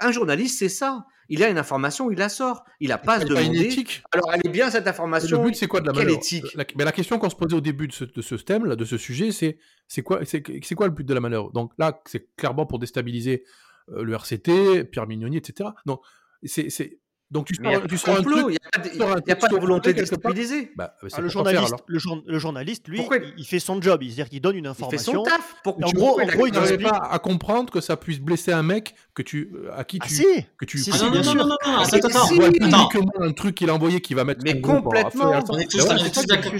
Un 0.00 0.12
journaliste, 0.12 0.58
c'est 0.58 0.68
ça. 0.68 1.06
Il 1.28 1.42
a 1.42 1.48
une 1.48 1.56
information, 1.56 2.10
il 2.10 2.18
la 2.18 2.28
sort. 2.28 2.64
Il 2.80 2.88
n'a 2.88 2.98
pas 2.98 3.14
à 3.14 3.20
se 3.20 3.26
demander. 3.26 3.86
Alors, 4.12 4.30
elle 4.34 4.40
est 4.44 4.50
bien 4.50 4.70
cette 4.70 4.86
information. 4.86 5.38
le 5.38 5.48
but, 5.48 5.56
c'est 5.56 5.66
quoi 5.66 5.80
de 5.80 5.86
la 5.86 5.92
Quelle 5.92 6.10
éthique? 6.10 6.54
La, 6.54 6.64
mais 6.76 6.84
la 6.84 6.92
question 6.92 7.18
qu'on 7.18 7.30
se 7.30 7.36
posait 7.36 7.54
au 7.54 7.60
début 7.62 7.88
de 7.88 7.92
ce, 7.92 8.04
de 8.04 8.20
ce 8.20 8.34
thème, 8.34 8.66
là, 8.66 8.76
de 8.76 8.84
ce 8.84 8.98
sujet, 8.98 9.32
c'est 9.32 9.58
c'est 9.88 10.02
quoi, 10.02 10.20
c'est 10.24 10.74
quoi 10.74 10.86
le 10.86 10.92
but 10.92 11.06
de 11.06 11.14
la 11.14 11.20
manœuvre 11.20 11.50
Donc 11.52 11.72
là, 11.78 12.00
c'est 12.06 12.34
clairement 12.36 12.66
pour 12.66 12.78
déstabiliser 12.78 13.44
euh, 13.90 14.02
le 14.02 14.14
RCT, 14.14 14.84
Pierre 14.84 15.06
Mignoni, 15.06 15.36
etc. 15.36 15.70
Donc, 15.86 16.02
c'est 16.44 17.00
donc 17.32 17.46
tu 17.46 17.54
sors, 17.54 17.86
tu 17.88 17.96
sors 17.96 18.18
un 18.18 18.22
truc. 18.22 18.58
Il 18.92 18.98
n'y 18.98 19.32
a, 19.32 19.36
pas 19.36 19.48
de 19.48 19.56
volonté 19.56 19.94
de 19.94 20.04
stabiliser. 20.04 20.70
Bah, 20.76 20.94
ah, 21.00 21.20
le, 21.20 21.28
journaliste, 21.28 21.74
le, 21.86 21.98
le, 22.26 22.38
journaliste, 22.38 22.88
lui, 22.88 23.00
il 23.38 23.46
fait 23.46 23.58
son 23.58 23.80
job. 23.80 24.02
C'est-à-dire 24.02 24.28
qu'il 24.28 24.42
donne 24.42 24.56
une 24.56 24.66
information. 24.66 25.12
Il 25.12 25.24
fait 25.24 25.30
son 25.30 25.36
taf. 25.38 25.56
Pour 25.64 25.78
en 25.82 25.90
gros, 25.92 26.20
en 26.20 26.26
gros 26.26 26.46
il 26.46 26.52
n'arrive 26.52 26.82
pas 26.82 27.08
à 27.10 27.18
comprendre 27.18 27.72
que 27.72 27.80
ça 27.80 27.96
puisse 27.96 28.20
blesser 28.20 28.52
un 28.52 28.62
mec 28.62 28.94
que 29.14 29.22
tu, 29.22 29.50
euh, 29.54 29.70
à 29.74 29.84
qui 29.84 29.98
ah, 30.02 30.06
tu, 30.06 30.14
si. 30.14 30.26
que 30.58 30.66
tu. 30.66 30.76
Si, 30.76 30.90
ah, 30.92 30.98
non, 31.04 31.10
non, 31.10 31.22
non, 31.22 31.22
non, 31.22 31.34
non, 31.34 31.56
non, 31.66 31.78
attends, 31.78 31.96
attends. 31.96 32.30
Uniquement 32.34 33.12
un 33.20 33.32
truc 33.32 33.54
qu'il 33.54 33.70
a 33.70 33.74
envoyé 33.74 34.02
qui 34.02 34.12
va 34.12 34.24
mettre. 34.24 34.42
Mais 34.44 34.60
complètement. 34.60 35.42
On 35.48 35.58
est 35.58 35.66
tous 35.66 36.26
d'accord. 36.26 36.52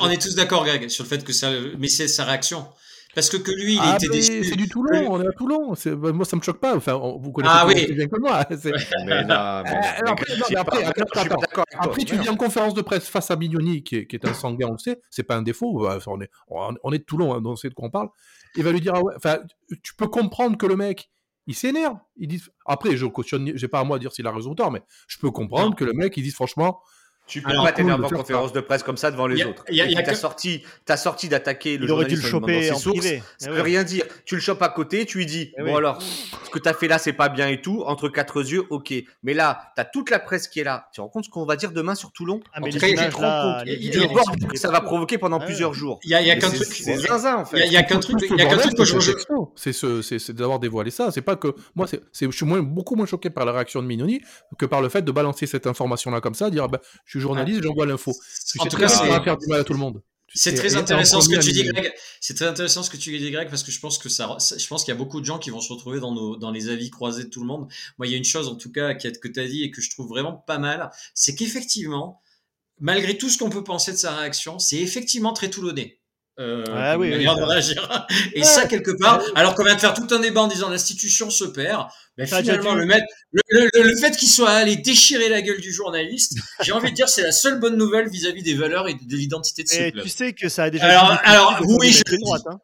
On 0.00 0.10
est 0.10 0.20
tous 0.20 0.34
d'accord, 0.34 0.64
Greg, 0.64 0.88
sur 0.88 1.04
le 1.04 1.08
fait 1.08 1.22
que 1.22 1.32
ça, 1.32 1.50
mais 1.78 1.88
c'est 1.88 2.08
sa 2.08 2.24
réaction. 2.24 2.66
Parce 3.14 3.28
que, 3.28 3.36
que 3.36 3.50
lui, 3.50 3.74
il 3.74 3.80
ah 3.80 3.96
était 3.96 4.08
déçu. 4.08 4.44
C'est 4.44 4.56
du 4.56 4.68
Toulon, 4.68 5.12
on 5.12 5.22
est 5.22 5.28
à 5.28 5.32
Toulon. 5.32 5.74
Bah, 5.96 6.12
moi, 6.12 6.24
ça 6.24 6.36
me 6.36 6.42
choque 6.42 6.58
pas. 6.58 6.76
Enfin, 6.76 6.94
vous 6.94 7.32
connaissez 7.32 7.54
ah, 7.56 7.66
oui. 7.66 7.92
bien 7.92 8.06
que 8.06 8.20
moi. 8.20 8.44
Mais 9.06 10.56
après, 10.56 10.84
après, 11.78 12.04
tu 12.04 12.16
dis 12.16 12.28
en 12.28 12.36
conférence 12.36 12.74
de 12.74 12.82
presse 12.82 13.08
face 13.08 13.30
à 13.30 13.36
Mignoni, 13.36 13.82
qui 13.82 13.96
est, 13.96 14.06
qui 14.06 14.16
est 14.16 14.26
un 14.26 14.34
sanguin, 14.34 14.68
on 14.68 14.72
le 14.72 14.78
sait, 14.78 15.00
c'est 15.10 15.22
pas 15.22 15.36
un 15.36 15.42
défaut. 15.42 15.86
on, 16.06 16.20
est, 16.20 16.30
on 16.48 16.92
est 16.92 16.98
de 16.98 17.04
Toulon, 17.04 17.34
hein, 17.34 17.42
on 17.44 17.56
sait 17.56 17.68
de 17.68 17.74
quoi 17.74 17.86
on 17.86 17.90
parle. 17.90 18.08
Il 18.56 18.62
va 18.62 18.72
lui 18.72 18.80
dire, 18.80 18.92
ah 18.94 19.02
ouais, 19.02 19.14
enfin, 19.16 19.38
tu 19.82 19.94
peux 19.94 20.06
comprendre 20.06 20.56
que 20.56 20.66
le 20.66 20.76
mec, 20.76 21.10
il 21.46 21.54
s'énerve. 21.54 21.96
Il 22.16 22.28
dit, 22.28 22.42
après, 22.66 22.96
je 22.96 23.06
cautionne, 23.06 23.52
j'ai 23.54 23.68
pas 23.68 23.80
à 23.80 23.84
moi 23.84 23.98
de 23.98 24.02
dire 24.02 24.12
s'il 24.12 24.26
a 24.26 24.32
raison 24.32 24.50
ou 24.50 24.54
tort, 24.54 24.70
mais 24.70 24.82
je 25.06 25.18
peux 25.18 25.30
comprendre 25.30 25.76
que 25.76 25.84
le 25.84 25.92
mec, 25.92 26.16
il 26.16 26.22
dit 26.22 26.30
franchement, 26.30 26.80
tu 27.26 27.40
peux 27.40 27.54
pas 27.54 27.72
t'énerver 27.72 28.04
en 28.04 28.08
conférence 28.08 28.52
de 28.52 28.60
presse 28.60 28.82
comme 28.82 28.96
ça 28.96 29.10
devant 29.10 29.26
les 29.26 29.44
autres. 29.44 29.64
Tu 29.66 29.80
as 29.80 30.14
sorti, 30.14 30.62
as 30.88 30.96
sorti 30.96 31.28
d'attaquer 31.28 31.78
le 31.78 31.84
Il 31.84 31.90
aurait 31.90 32.04
dû 32.04 32.16
le 32.16 32.22
choper 32.22 32.70
en 32.70 32.78
privé. 32.78 33.22
Ça 33.38 33.50
veut 33.50 33.62
rien 33.62 33.82
dire. 33.82 34.04
Tu 34.24 34.34
le 34.34 34.40
chopes 34.40 34.62
à 34.62 34.68
côté, 34.68 35.06
tu 35.06 35.18
lui 35.18 35.26
dis 35.26 35.52
bon 35.58 35.76
alors, 35.76 36.00
ce 36.02 36.50
que 36.50 36.58
tu 36.58 36.68
as 36.68 36.74
fait 36.74 36.88
là, 36.88 36.98
c'est 36.98 37.12
pas 37.12 37.28
bien 37.28 37.48
et 37.48 37.60
tout. 37.60 37.82
Entre 37.86 38.08
quatre 38.08 38.42
yeux, 38.42 38.64
ok. 38.70 38.92
Mais 39.22 39.34
là, 39.34 39.72
tu 39.74 39.80
as 39.80 39.84
toute 39.84 40.10
la 40.10 40.18
presse 40.18 40.48
qui 40.48 40.60
est 40.60 40.64
là. 40.64 40.88
Tu 40.92 40.96
te 40.96 41.00
rends 41.00 41.08
compte 41.08 41.24
ce 41.24 41.30
qu'on 41.30 41.44
va 41.44 41.56
dire 41.56 41.72
demain 41.72 41.94
sur 41.94 42.12
Toulon 42.12 42.40
ah, 42.52 42.60
mais 42.60 42.70
les 42.70 42.90
images, 42.90 43.18
là, 43.18 43.62
les 43.64 43.90
que 44.48 44.58
ça 44.58 44.70
va 44.70 44.80
provoquer 44.80 45.18
pendant 45.18 45.40
plusieurs 45.40 45.74
jours. 45.74 46.00
Il 46.04 46.10
y 46.10 46.14
a, 46.14 46.36
qu'un 46.36 46.50
truc. 46.50 46.64
C'est 46.64 46.96
zinzin 46.96 47.36
en 47.36 47.44
fait. 47.44 47.66
Il 47.66 47.72
y 47.72 47.76
a 47.76 47.82
qu'un 47.82 48.00
truc. 48.00 48.18
Il 48.28 48.36
y 48.36 48.42
a 48.42 48.46
qu'un 48.46 48.58
truc 48.58 48.76
que 48.76 48.84
je 48.84 50.10
C'est 50.12 50.32
d'avoir 50.32 50.58
dévoilé 50.58 50.90
ça. 50.90 51.10
C'est 51.10 51.22
pas 51.22 51.36
que 51.36 51.54
moi, 51.74 51.86
je 51.86 52.30
suis 52.30 52.46
beaucoup 52.62 52.96
moins 52.96 53.06
choqué 53.06 53.30
par 53.30 53.44
la 53.44 53.52
réaction 53.52 53.82
de 53.82 53.86
Mignoni 53.86 54.20
que 54.58 54.66
par 54.66 54.82
le 54.82 54.88
fait 54.88 55.02
de 55.02 55.12
balancer 55.12 55.46
cette 55.46 55.66
information 55.66 56.10
là 56.10 56.20
comme 56.20 56.34
ça, 56.34 56.50
dire 56.50 56.68
bah, 56.68 56.80
je 57.04 57.13
suis 57.18 57.20
journaliste, 57.20 57.62
j'envoie 57.62 57.86
en 57.86 58.66
tout 58.66 58.76
cas, 58.76 58.88
ça 58.88 59.04
va 59.04 59.22
faire 59.22 59.36
du 59.36 59.46
mal 59.46 59.60
à 59.60 59.64
tout 59.64 59.72
le 59.72 59.78
monde. 59.78 60.02
C'est 60.36 60.54
très 60.54 60.74
intéressant 60.74 61.20
ce 61.20 61.28
que 61.28 61.40
tu 61.40 61.52
dis, 61.52 61.62
Greg. 61.62 61.92
C'est 62.20 62.34
très 62.34 62.46
intéressant 62.46 62.82
ce 62.82 62.90
que 62.90 62.96
tu 62.96 63.16
dis, 63.16 63.30
Greg, 63.30 63.48
parce 63.48 63.62
que 63.62 63.70
je 63.70 63.78
pense 63.78 63.98
que 63.98 64.08
ça, 64.08 64.36
je 64.40 64.66
pense 64.66 64.84
qu'il 64.84 64.92
y 64.92 64.96
a 64.96 64.98
beaucoup 64.98 65.20
de 65.20 65.26
gens 65.26 65.38
qui 65.38 65.50
vont 65.50 65.60
se 65.60 65.72
retrouver 65.72 66.00
dans 66.00 66.12
nos, 66.12 66.36
dans 66.36 66.50
les 66.50 66.68
avis 66.68 66.90
croisés 66.90 67.24
de 67.24 67.28
tout 67.28 67.40
le 67.40 67.46
monde. 67.46 67.68
Moi, 67.98 68.08
il 68.08 68.10
y 68.10 68.14
a 68.14 68.18
une 68.18 68.24
chose, 68.24 68.48
en 68.48 68.56
tout 68.56 68.72
cas, 68.72 68.94
que 68.94 69.28
tu 69.28 69.40
as 69.40 69.46
dit 69.46 69.62
et 69.62 69.70
que 69.70 69.80
je 69.80 69.90
trouve 69.90 70.08
vraiment 70.08 70.32
pas 70.32 70.58
mal, 70.58 70.90
c'est 71.14 71.36
qu'effectivement, 71.36 72.20
malgré 72.80 73.16
tout 73.16 73.28
ce 73.28 73.38
qu'on 73.38 73.50
peut 73.50 73.64
penser 73.64 73.92
de 73.92 73.96
sa 73.96 74.16
réaction, 74.16 74.58
c'est 74.58 74.78
effectivement 74.78 75.32
très 75.32 75.50
toulonnais. 75.50 76.00
Euh, 76.40 76.64
ah 76.74 76.98
oui, 76.98 77.12
Et 78.34 78.42
ça, 78.42 78.66
quelque 78.66 78.90
part, 78.90 79.22
alors 79.36 79.54
qu'on 79.54 79.62
vient 79.62 79.76
de 79.76 79.80
faire 79.80 79.94
tout 79.94 80.08
un 80.10 80.18
débat 80.18 80.42
en 80.42 80.48
disant 80.48 80.68
l'institution 80.68 81.30
se 81.30 81.44
perd, 81.44 81.86
mais 82.18 82.26
finalement, 82.26 82.74
le, 82.74 82.84
le, 83.52 83.96
fait 84.00 84.16
qu'il 84.16 84.28
soit 84.28 84.50
allé 84.50 84.76
déchirer 84.76 85.28
la 85.28 85.42
gueule 85.42 85.60
du 85.60 85.72
journaliste, 85.72 86.38
j'ai 86.60 86.72
envie 86.72 86.90
de 86.90 86.96
dire, 86.96 87.08
c'est 87.08 87.22
la 87.22 87.32
seule 87.32 87.60
bonne 87.60 87.76
nouvelle 87.76 88.08
vis-à-vis 88.08 88.42
des 88.42 88.54
valeurs 88.54 88.88
et 88.88 88.94
de 88.94 89.16
l'identité 89.16 89.62
de 89.62 89.68
ce 89.68 89.90
club. 89.90 90.04
Tu 90.04 90.08
sais 90.08 90.32
que 90.32 90.48
ça 90.48 90.64
a 90.64 90.70
déjà. 90.70 90.86
Alors, 90.86 91.18
alors 91.22 91.62
oui, 91.66 91.92
je. 91.92 92.16
Droite, 92.16 92.42
hein. 92.46 92.60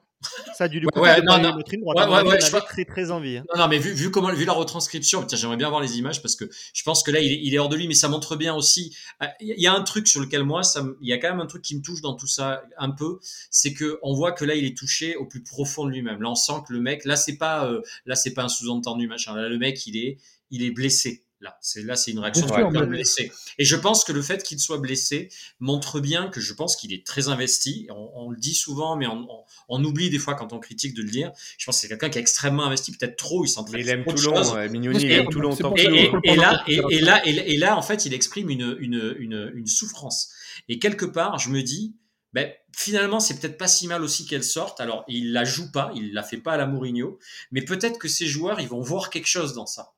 Ça 0.54 0.64
a 0.64 0.68
dû 0.68 0.80
lui 0.80 0.86
coûter 0.86 1.00
ouais, 1.00 1.22
non, 1.22 1.38
non. 1.38 1.50
Droite. 1.50 2.08
Ouais, 2.10 2.28
ouais, 2.28 2.28
ouais, 2.28 2.60
très 2.60 2.84
très 2.84 3.10
envie. 3.10 3.38
Hein. 3.38 3.44
Non, 3.54 3.62
non, 3.62 3.68
mais 3.68 3.78
vu, 3.78 3.92
vu 3.92 4.10
comment, 4.10 4.32
vu 4.32 4.44
la 4.44 4.52
retranscription, 4.52 5.26
j'aimerais 5.32 5.56
bien 5.56 5.70
voir 5.70 5.80
les 5.80 5.98
images 5.98 6.20
parce 6.20 6.36
que 6.36 6.44
je 6.74 6.82
pense 6.82 7.02
que 7.02 7.10
là, 7.10 7.20
il 7.20 7.32
est, 7.32 7.40
il 7.42 7.54
est, 7.54 7.58
hors 7.58 7.70
de 7.70 7.76
lui, 7.76 7.88
mais 7.88 7.94
ça 7.94 8.08
montre 8.08 8.36
bien 8.36 8.54
aussi. 8.54 8.94
Euh, 9.22 9.26
il 9.40 9.58
y 9.58 9.66
a 9.66 9.72
un 9.72 9.82
truc 9.82 10.06
sur 10.08 10.20
lequel 10.20 10.44
moi, 10.44 10.62
ça, 10.62 10.84
il 11.00 11.08
y 11.08 11.12
a 11.12 11.18
quand 11.18 11.30
même 11.30 11.40
un 11.40 11.46
truc 11.46 11.62
qui 11.62 11.76
me 11.76 11.82
touche 11.82 12.02
dans 12.02 12.14
tout 12.14 12.26
ça 12.26 12.62
un 12.76 12.90
peu, 12.90 13.18
c'est 13.50 13.72
que 13.72 13.98
on 14.02 14.14
voit 14.14 14.32
que 14.32 14.44
là, 14.44 14.54
il 14.54 14.64
est 14.64 14.76
touché 14.76 15.16
au 15.16 15.24
plus 15.24 15.42
profond 15.42 15.86
de 15.86 15.90
lui-même. 15.90 16.20
Là, 16.20 16.30
on 16.30 16.34
sent 16.34 16.62
que 16.68 16.72
le 16.74 16.80
mec, 16.80 17.04
là, 17.04 17.16
c'est 17.16 17.36
pas, 17.36 17.66
euh, 17.66 17.80
là, 18.04 18.14
c'est 18.14 18.34
pas 18.34 18.44
un 18.44 18.48
sous-entendu 18.48 19.08
machin. 19.08 19.34
Là, 19.34 19.48
le 19.48 19.58
mec, 19.58 19.86
il 19.86 19.96
est, 19.96 20.18
il 20.50 20.62
est 20.62 20.70
blessé. 20.70 21.24
Là, 21.40 21.56
c'est 21.62 21.82
là, 21.82 21.96
c'est 21.96 22.10
une 22.10 22.18
réaction 22.18 22.46
de 22.46 22.84
blessé. 22.84 23.32
Et 23.56 23.64
je 23.64 23.76
pense 23.76 24.04
que 24.04 24.12
le 24.12 24.20
fait 24.20 24.42
qu'il 24.42 24.60
soit 24.60 24.76
blessé 24.76 25.30
montre 25.58 25.98
bien 25.98 26.28
que 26.28 26.38
je 26.38 26.52
pense 26.52 26.76
qu'il 26.76 26.92
est 26.92 27.06
très 27.06 27.28
investi. 27.28 27.88
On, 27.90 28.30
le 28.30 28.36
dit 28.36 28.54
souvent, 28.54 28.94
mais 28.96 29.06
on, 29.06 29.84
oublie 29.84 30.10
des 30.10 30.18
fois 30.18 30.34
quand 30.34 30.52
on 30.52 30.58
critique 30.58 30.94
de 30.94 31.02
le 31.02 31.08
dire. 31.08 31.32
Je 31.56 31.64
pense 31.64 31.76
que 31.76 31.80
c'est 31.80 31.88
quelqu'un 31.88 32.10
qui 32.10 32.18
est 32.18 32.20
extrêmement 32.20 32.64
investi, 32.64 32.92
peut-être 32.92 33.16
trop. 33.16 33.46
Il. 33.46 33.50
Il 33.78 33.88
aime 33.88 34.04
Toulon, 34.04 34.54
ouais, 34.54 34.68
Mignoni, 34.68 35.02
il 35.02 35.12
aime 35.12 35.28
Toulon. 35.28 35.56
Et, 35.76 36.10
et, 36.24 36.36
là, 36.36 36.62
et, 36.68 37.00
là, 37.00 37.26
et, 37.26 37.56
là, 37.56 37.76
en 37.76 37.82
fait, 37.82 38.04
il 38.04 38.12
exprime 38.12 38.50
une, 38.50 38.76
une, 38.78 39.16
une, 39.18 39.50
une 39.54 39.66
souffrance. 39.66 40.30
Et 40.68 40.78
quelque 40.78 41.06
part, 41.06 41.38
je 41.38 41.48
me 41.48 41.62
dis, 41.62 41.96
ben, 42.34 42.52
finalement, 42.76 43.18
c'est 43.18 43.40
peut-être 43.40 43.56
pas 43.56 43.66
si 43.66 43.88
mal 43.88 44.02
aussi 44.02 44.26
qu'elle 44.26 44.44
sorte. 44.44 44.80
Alors, 44.80 45.04
il 45.08 45.32
la 45.32 45.44
joue 45.44 45.72
pas, 45.72 45.90
il 45.94 46.12
la 46.12 46.22
fait 46.22 46.36
pas 46.36 46.52
à 46.52 46.56
la 46.58 46.66
Mourinho, 46.66 47.18
mais 47.50 47.62
peut-être 47.62 47.98
que 47.98 48.08
ces 48.08 48.26
joueurs, 48.26 48.60
ils 48.60 48.68
vont 48.68 48.80
voir 48.80 49.08
quelque 49.08 49.26
chose 49.26 49.54
dans 49.54 49.66
ça 49.66 49.94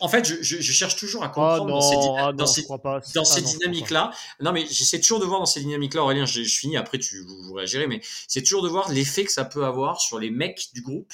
en 0.00 0.08
fait, 0.08 0.42
je, 0.42 0.60
cherche 0.60 0.96
toujours 0.96 1.24
à 1.24 1.28
comprendre 1.28 1.66
dans 1.66 2.46
ces, 2.46 2.66
dans 3.14 3.24
ces, 3.24 3.42
dynamiques-là. 3.42 4.10
Non, 4.40 4.52
mais 4.52 4.66
j'essaie 4.70 5.00
toujours 5.00 5.20
de 5.20 5.24
voir 5.24 5.40
dans 5.40 5.46
ces 5.46 5.60
dynamiques-là, 5.60 6.02
Aurélien, 6.02 6.26
je, 6.26 6.42
finis, 6.42 6.76
après 6.76 6.98
tu 6.98 7.24
vous, 7.24 7.52
réagirez, 7.52 7.86
mais 7.86 8.00
c'est 8.26 8.42
toujours 8.42 8.62
de 8.62 8.68
voir 8.68 8.90
l'effet 8.90 9.24
que 9.24 9.32
ça 9.32 9.44
peut 9.44 9.64
avoir 9.64 10.00
sur 10.00 10.18
les 10.18 10.30
mecs 10.30 10.68
du 10.74 10.82
groupe. 10.82 11.12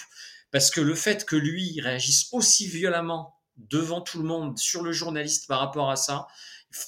Parce 0.50 0.70
que 0.70 0.80
le 0.80 0.94
fait 0.94 1.24
que 1.24 1.36
lui 1.36 1.80
réagisse 1.80 2.28
aussi 2.32 2.68
violemment 2.68 3.34
devant 3.56 4.00
tout 4.00 4.18
le 4.18 4.24
monde, 4.24 4.58
sur 4.58 4.82
le 4.82 4.92
journaliste 4.92 5.48
par 5.48 5.60
rapport 5.60 5.90
à 5.90 5.96
ça, 5.96 6.28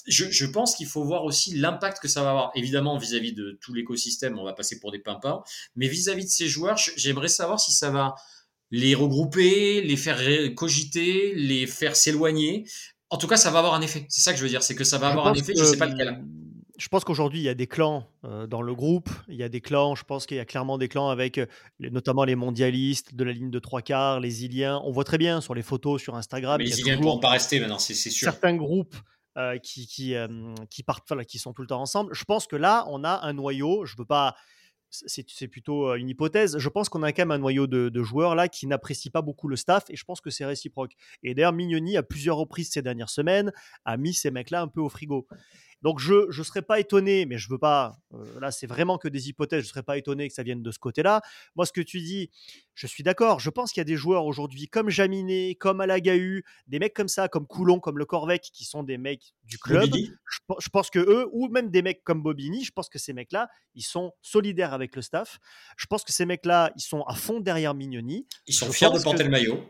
je, 0.05 0.45
pense 0.45 0.75
qu'il 0.75 0.87
faut 0.87 1.03
voir 1.03 1.23
aussi 1.23 1.55
l'impact 1.55 1.99
que 1.99 2.07
ça 2.07 2.23
va 2.23 2.31
avoir. 2.31 2.51
Évidemment, 2.55 2.97
vis-à-vis 2.97 3.33
de 3.33 3.57
tout 3.61 3.73
l'écosystème, 3.73 4.37
on 4.37 4.43
va 4.43 4.53
passer 4.53 4.79
pour 4.79 4.91
des 4.91 4.99
pimpins, 4.99 5.43
mais 5.75 5.87
vis-à-vis 5.87 6.23
-vis 6.23 6.27
de 6.27 6.31
ces 6.31 6.47
joueurs, 6.47 6.77
j'aimerais 6.95 7.29
savoir 7.29 7.59
si 7.59 7.71
ça 7.71 7.89
va 7.89 8.15
les 8.71 8.95
regrouper, 8.95 9.81
les 9.81 9.97
faire 9.97 10.19
cogiter, 10.55 11.33
les 11.35 11.67
faire 11.67 11.95
s'éloigner. 11.95 12.65
En 13.09 13.17
tout 13.17 13.27
cas, 13.27 13.37
ça 13.37 13.51
va 13.51 13.59
avoir 13.59 13.73
un 13.73 13.81
effet. 13.81 14.05
C'est 14.09 14.21
ça 14.21 14.31
que 14.33 14.37
je 14.37 14.43
veux 14.43 14.49
dire, 14.49 14.63
c'est 14.63 14.75
que 14.75 14.83
ça 14.83 14.97
va 14.97 15.07
avoir 15.07 15.27
un 15.27 15.33
effet. 15.33 15.53
je 15.57 15.63
sais 15.63 15.77
pas 15.77 15.85
lequel. 15.87 16.23
Je 16.77 16.89
pense 16.89 17.03
qu'aujourd'hui, 17.03 17.39
il 17.39 17.43
y 17.43 17.49
a 17.49 17.55
des 17.55 17.65
clans 17.65 18.07
euh, 18.23 18.45
dans 18.45 18.61
le 18.61 18.75
groupe. 18.75 19.09
Il 19.29 19.35
y 19.35 19.41
a 19.41 19.49
des 19.49 19.61
clans, 19.61 19.95
je 19.95 20.03
pense 20.03 20.27
qu'il 20.27 20.37
y 20.37 20.39
a 20.39 20.45
clairement 20.45 20.77
des 20.77 20.87
clans 20.87 21.09
avec 21.09 21.39
euh, 21.39 21.47
notamment 21.79 22.23
les 22.23 22.35
mondialistes 22.35 23.15
de 23.15 23.23
la 23.23 23.31
ligne 23.31 23.49
de 23.49 23.59
trois 23.59 23.81
quarts, 23.81 24.19
les 24.19 24.45
Iliens. 24.45 24.79
On 24.83 24.91
voit 24.91 25.03
très 25.03 25.17
bien 25.17 25.41
sur 25.41 25.55
les 25.55 25.63
photos 25.63 25.99
sur 25.99 26.15
Instagram. 26.15 26.57
Mais 26.59 26.65
les 26.65 26.79
Iliens 26.81 26.97
ne 26.97 27.01
pourront 27.01 27.19
pas 27.19 27.31
rester 27.31 27.59
maintenant, 27.59 27.79
c'est 27.79 27.95
sûr. 27.95 28.11
Certains 28.13 28.55
groupes 28.55 28.95
euh, 29.37 29.57
qui, 29.57 29.87
qui, 29.87 30.13
qui, 30.69 30.83
partent, 30.83 31.25
qui 31.25 31.39
sont 31.39 31.53
tout 31.53 31.63
le 31.63 31.67
temps 31.67 31.81
ensemble. 31.81 32.13
Je 32.13 32.25
pense 32.25 32.45
que 32.45 32.55
là, 32.55 32.85
on 32.89 33.03
a 33.03 33.25
un 33.25 33.33
noyau. 33.33 33.85
Je 33.85 33.93
ne 33.93 33.97
veux 33.97 34.05
pas 34.05 34.35
c'est 34.89 35.47
plutôt 35.47 35.93
une 35.95 36.09
hypothèse. 36.09 36.57
Je 36.57 36.69
pense 36.69 36.89
qu'on 36.89 37.03
a 37.03 37.11
quand 37.11 37.23
même 37.23 37.31
un 37.31 37.37
noyau 37.39 37.67
de, 37.67 38.03
joueurs 38.03 38.35
là 38.35 38.47
qui 38.47 38.67
n'apprécient 38.67 39.11
pas 39.11 39.21
beaucoup 39.21 39.47
le 39.47 39.55
staff 39.55 39.85
et 39.89 39.95
je 39.95 40.03
pense 40.05 40.21
que 40.21 40.29
c'est 40.29 40.45
réciproque. 40.45 40.93
Et 41.23 41.33
d'ailleurs, 41.33 41.53
Mignoni, 41.53 41.97
à 41.97 42.03
plusieurs 42.03 42.37
reprises 42.37 42.69
ces 42.71 42.81
dernières 42.81 43.09
semaines, 43.09 43.51
a 43.85 43.97
mis 43.97 44.13
ces 44.13 44.31
mecs-là 44.31 44.61
un 44.61 44.67
peu 44.67 44.81
au 44.81 44.89
frigo. 44.89 45.27
Donc 45.81 45.99
je 45.99 46.27
ne 46.27 46.43
serais 46.43 46.61
pas 46.61 46.79
étonné, 46.79 47.25
mais 47.25 47.37
je 47.37 47.49
veux 47.49 47.57
pas. 47.57 47.97
Euh, 48.13 48.39
là, 48.39 48.51
c'est 48.51 48.67
vraiment 48.67 48.97
que 48.97 49.07
des 49.07 49.29
hypothèses. 49.29 49.63
Je 49.63 49.67
ne 49.67 49.69
serais 49.69 49.83
pas 49.83 49.97
étonné 49.97 50.27
que 50.27 50.33
ça 50.33 50.43
vienne 50.43 50.63
de 50.63 50.71
ce 50.71 50.79
côté-là. 50.79 51.21
Moi, 51.55 51.65
ce 51.65 51.71
que 51.71 51.81
tu 51.81 51.99
dis, 51.99 52.29
je 52.73 52.87
suis 52.87 53.03
d'accord. 53.03 53.39
Je 53.39 53.49
pense 53.49 53.71
qu'il 53.71 53.81
y 53.81 53.81
a 53.81 53.85
des 53.85 53.95
joueurs 53.95 54.25
aujourd'hui 54.25 54.67
comme 54.67 54.89
Jaminet, 54.89 55.55
comme 55.55 55.81
Alagahu, 55.81 56.43
des 56.67 56.79
mecs 56.79 56.93
comme 56.93 57.07
ça, 57.07 57.27
comme 57.27 57.45
Coulon, 57.45 57.79
comme 57.79 57.97
Le 57.97 58.05
Corvec, 58.05 58.41
qui 58.41 58.65
sont 58.65 58.83
des 58.83 58.97
mecs 58.97 59.33
du 59.43 59.57
club. 59.59 59.89
Je, 59.93 60.69
pense 60.69 60.89
que 60.89 60.99
eux, 60.99 61.27
ou 61.31 61.47
même 61.49 61.69
des 61.69 61.81
mecs 61.81 62.03
comme 62.03 62.21
Bobigny, 62.21 62.63
je 62.63 62.71
pense 62.71 62.89
que 62.89 62.99
ces 62.99 63.13
mecs-là, 63.13 63.49
ils 63.75 63.83
sont 63.83 64.13
solidaires 64.21 64.73
avec 64.73 64.95
le 64.95 65.01
staff. 65.01 65.39
Je 65.77 65.85
pense 65.85 66.03
que 66.03 66.11
ces 66.11 66.25
mecs-là, 66.25 66.71
ils 66.75 66.81
sont 66.81 67.03
à 67.03 67.15
fond 67.15 67.39
derrière 67.39 67.73
Mignoni. 67.73 68.27
Ils 68.47 68.53
sont 68.53 68.71
fiers 68.71 68.91
de 68.91 69.01
porter 69.01 69.23
le 69.23 69.29
maillot 69.29 69.63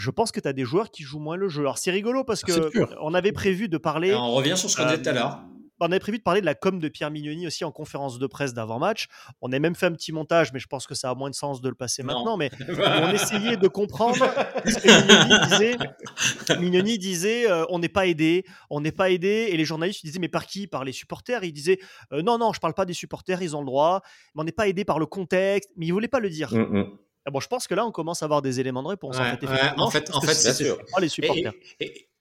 je 0.00 0.10
pense 0.10 0.32
que 0.32 0.40
tu 0.40 0.48
as 0.48 0.52
des 0.52 0.64
joueurs 0.64 0.90
qui 0.90 1.02
jouent 1.02 1.20
moins 1.20 1.36
le 1.36 1.48
jeu. 1.48 1.60
Alors 1.60 1.78
c'est 1.78 1.90
rigolo 1.90 2.24
parce 2.24 2.42
que 2.42 2.70
on 3.00 3.14
avait 3.14 3.32
prévu 3.32 3.68
de 3.68 3.78
parler. 3.78 4.14
on 4.14 4.32
revient 4.32 4.56
sur 4.56 4.70
ce 4.70 4.76
qu'on 4.76 4.84
disait 4.84 5.02
tout 5.02 5.08
à 5.08 5.12
l'heure. 5.12 5.40
On 5.82 5.86
avait 5.86 5.98
prévu 5.98 6.18
de 6.18 6.22
parler 6.22 6.42
de 6.42 6.46
la 6.46 6.54
com 6.54 6.78
de 6.78 6.88
Pierre 6.88 7.10
Mignoni 7.10 7.46
aussi 7.46 7.64
en 7.64 7.72
conférence 7.72 8.18
de 8.18 8.26
presse 8.26 8.52
d'avant-match. 8.52 9.08
On 9.40 9.50
a 9.50 9.58
même 9.58 9.74
fait 9.74 9.86
un 9.86 9.92
petit 9.92 10.12
montage, 10.12 10.52
mais 10.52 10.58
je 10.58 10.66
pense 10.66 10.86
que 10.86 10.94
ça 10.94 11.08
a 11.08 11.14
moins 11.14 11.30
de 11.30 11.34
sens 11.34 11.62
de 11.62 11.68
le 11.70 11.74
passer 11.74 12.02
maintenant. 12.02 12.36
Mais 12.36 12.50
on 12.68 13.10
essayait 13.12 13.56
de 13.56 13.66
comprendre 13.66 14.18
ce 14.66 14.78
que 14.78 16.58
Mignoni 16.58 16.98
disait. 16.98 17.50
Euh, 17.50 17.64
on 17.70 17.78
n'est 17.78 17.88
pas 17.88 18.06
aidé, 18.06 18.44
on 18.68 18.82
n'est 18.82 18.92
pas 18.92 19.10
aidé. 19.10 19.48
Et 19.50 19.56
les 19.56 19.64
journalistes 19.64 20.04
disaient 20.04 20.18
mais 20.18 20.28
par 20.28 20.46
qui? 20.46 20.66
Par 20.66 20.84
les 20.84 20.92
supporters. 20.92 21.44
Il 21.44 21.52
disait 21.52 21.78
euh, 22.12 22.20
non 22.20 22.36
non, 22.36 22.52
je 22.52 22.60
parle 22.60 22.74
pas 22.74 22.84
des 22.84 22.92
supporters, 22.92 23.40
ils 23.40 23.56
ont 23.56 23.60
le 23.60 23.66
droit. 23.66 24.02
Mais 24.34 24.42
on 24.42 24.44
n'est 24.44 24.52
pas 24.52 24.68
aidé 24.68 24.84
par 24.84 24.98
le 24.98 25.06
contexte. 25.06 25.70
Mais 25.76 25.86
il 25.86 25.92
voulait 25.92 26.08
pas 26.08 26.20
le 26.20 26.28
dire. 26.28 26.52
Mm, 26.52 26.78
mm. 26.78 26.98
Ah 27.26 27.30
bon, 27.30 27.40
je 27.40 27.48
pense 27.48 27.66
que 27.66 27.74
là, 27.74 27.84
on 27.84 27.92
commence 27.92 28.22
à 28.22 28.24
avoir 28.24 28.40
des 28.40 28.60
éléments 28.60 28.82
de 28.82 28.88
réponse. 28.88 29.18
en 29.18 29.24
fait, 29.24 29.46
en 29.76 29.90
fait, 29.90 30.10
en 30.14 30.20
fait 30.20 30.34
c'est 30.34 30.76
les 31.00 31.08
supporters. 31.08 31.52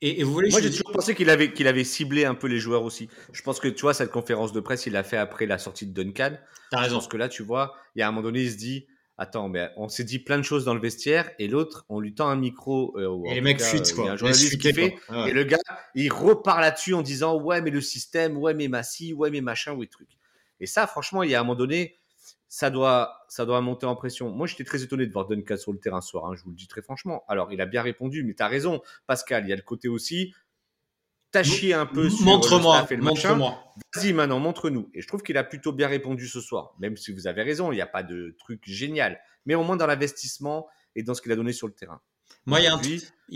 Et, 0.02 0.24
vous 0.24 0.32
voulez 0.34 0.50
Moi, 0.50 0.62
j'ai 0.62 0.72
toujours 0.72 0.91
pensé 0.91 1.16
qu'il 1.16 1.30
avait, 1.30 1.52
qu'il 1.52 1.68
avait 1.68 1.84
ciblé 1.84 2.26
un 2.26 2.36
peu 2.36 2.47
les 2.47 2.60
joueurs 2.60 2.84
aussi. 2.84 3.10
Je 3.34 3.41
pense 3.41 3.60
que, 3.60 3.68
tu 3.68 3.82
vois, 3.82 3.93
cette 3.93 4.12
conférence 4.12 4.54
de 4.54 4.60
presse, 4.60 4.86
il 4.86 4.93
l'a 4.93 5.04
fait 5.04 5.18
après 5.18 5.45
la 5.45 5.58
sortie 5.58 5.86
de 5.86 5.93
Duncan. 5.93 6.38
T'as 6.72 6.80
raison. 6.80 6.97
Parce 6.97 7.08
que 7.08 7.18
là, 7.18 7.28
tu 7.30 7.43
vois, 7.43 7.76
il 7.95 8.00
y 8.00 8.02
a 8.02 8.08
un 8.08 8.12
moment 8.12 8.24
donné, 8.24 8.41
il 8.41 8.52
se 8.52 8.58
dit 8.58 8.88
Attends, 9.22 9.50
mais 9.50 9.70
on 9.76 9.89
s'est 9.89 10.06
dit 10.06 10.20
plein 10.20 10.38
de 10.38 10.43
choses 10.43 10.64
dans 10.64 10.74
le 10.74 10.80
vestiaire, 10.80 11.30
et 11.39 11.50
l'autre, 11.50 11.86
on 11.89 12.00
lui 12.00 12.16
tend 12.16 12.30
un 12.30 12.38
micro. 12.38 12.97
Euh, 12.97 13.22
et 13.26 13.36
les 13.36 13.41
mecs 13.41 13.62
fuitent, 13.62 13.93
quoi. 13.93 14.06
Il 14.06 14.08
y 14.08 14.10
a 14.10 14.14
un 14.14 14.16
journaliste 14.16 14.58
qui 14.58 14.74
fait, 14.74 14.95
et 15.28 15.34
le 15.34 15.43
gars, 15.43 15.60
il 15.93 16.10
repart 16.10 16.62
là-dessus 16.62 16.93
en 16.93 17.02
disant 17.02 17.36
Ouais, 17.38 17.62
mais 17.62 17.70
le 17.70 17.82
système, 17.82 18.38
ouais, 18.38 18.54
mais 18.54 18.70
Massi, 18.70 19.12
ouais, 19.12 19.30
mais 19.30 19.41
machin, 19.41 19.74
ouais, 19.74 19.88
truc. 19.88 20.08
Et 20.62 20.66
ça, 20.66 20.88
franchement, 20.88 21.24
il 21.24 21.32
y 21.32 21.36
a 21.36 21.41
un 21.41 21.43
moment 21.43 21.56
donné, 21.56 21.99
ça 22.50 22.72
doit, 22.72 23.24
ça 23.30 23.45
doit 23.45 23.62
monter 23.62 23.86
en 23.86 23.95
pression. 23.95 24.32
Moi, 24.32 24.47
j'étais 24.47 24.64
très 24.64 24.82
étonné 24.82 25.06
de 25.06 25.14
voir 25.14 25.28
Duncan 25.28 25.56
sur 25.56 25.72
le 25.72 25.80
terrain 25.80 26.02
ce 26.02 26.10
soir, 26.10 26.26
hein, 26.26 26.36
je 26.36 26.43
vous 26.43 26.50
le 26.50 26.56
dis 26.56 26.68
très 26.68 26.82
franchement. 26.82 27.24
Alors, 27.28 27.54
il 27.54 27.62
a 27.62 27.68
bien 27.68 27.84
répondu, 27.84 28.24
mais 28.24 28.34
tu 28.34 28.41
as 28.41 28.47
raison, 28.47 28.82
Pascal. 29.06 29.45
Il 29.45 29.50
y 29.50 29.54
a 29.54 29.56
le 29.56 29.62
côté 29.62 29.88
aussi, 29.88 30.34
t'as 31.32 31.43
chié 31.43 31.76
un 31.76 31.86
peu 31.86 32.10
sur 32.10 32.26
montre-moi, 32.26 32.88
montre-moi. 32.97 33.64
Vas-y 33.93 34.14
maintenant, 34.14 34.39
montre-nous. 34.39 34.89
Et 34.95 35.02
je 35.02 35.08
trouve 35.08 35.22
qu'il 35.22 35.38
a 35.38 35.43
plutôt 35.43 35.72
bien 35.72 35.88
répondu 35.88 36.28
ce 36.28 36.41
soir, 36.41 36.74
même 36.80 36.97
si 36.97 37.14
vous 37.14 37.28
avez 37.28 37.43
raison, 37.43 37.72
il 37.72 37.76
n'y 37.76 37.82
a 37.82 37.88
pas 37.88 38.02
de 38.02 38.36
truc 38.39 38.62
génial, 38.66 39.22
mais 39.45 39.54
au 39.54 39.64
moins 39.64 39.78
dans 39.78 39.88
l'investissement 39.88 40.68
et 40.95 41.04
dans 41.04 41.14
ce 41.14 41.22
qu'il 41.22 41.32
a 41.32 41.36
donné 41.36 41.54
sur 41.54 41.68
le 41.68 41.74
terrain. 41.74 42.02
Moi, 42.47 42.62
il 42.62 42.64
y 42.64 42.68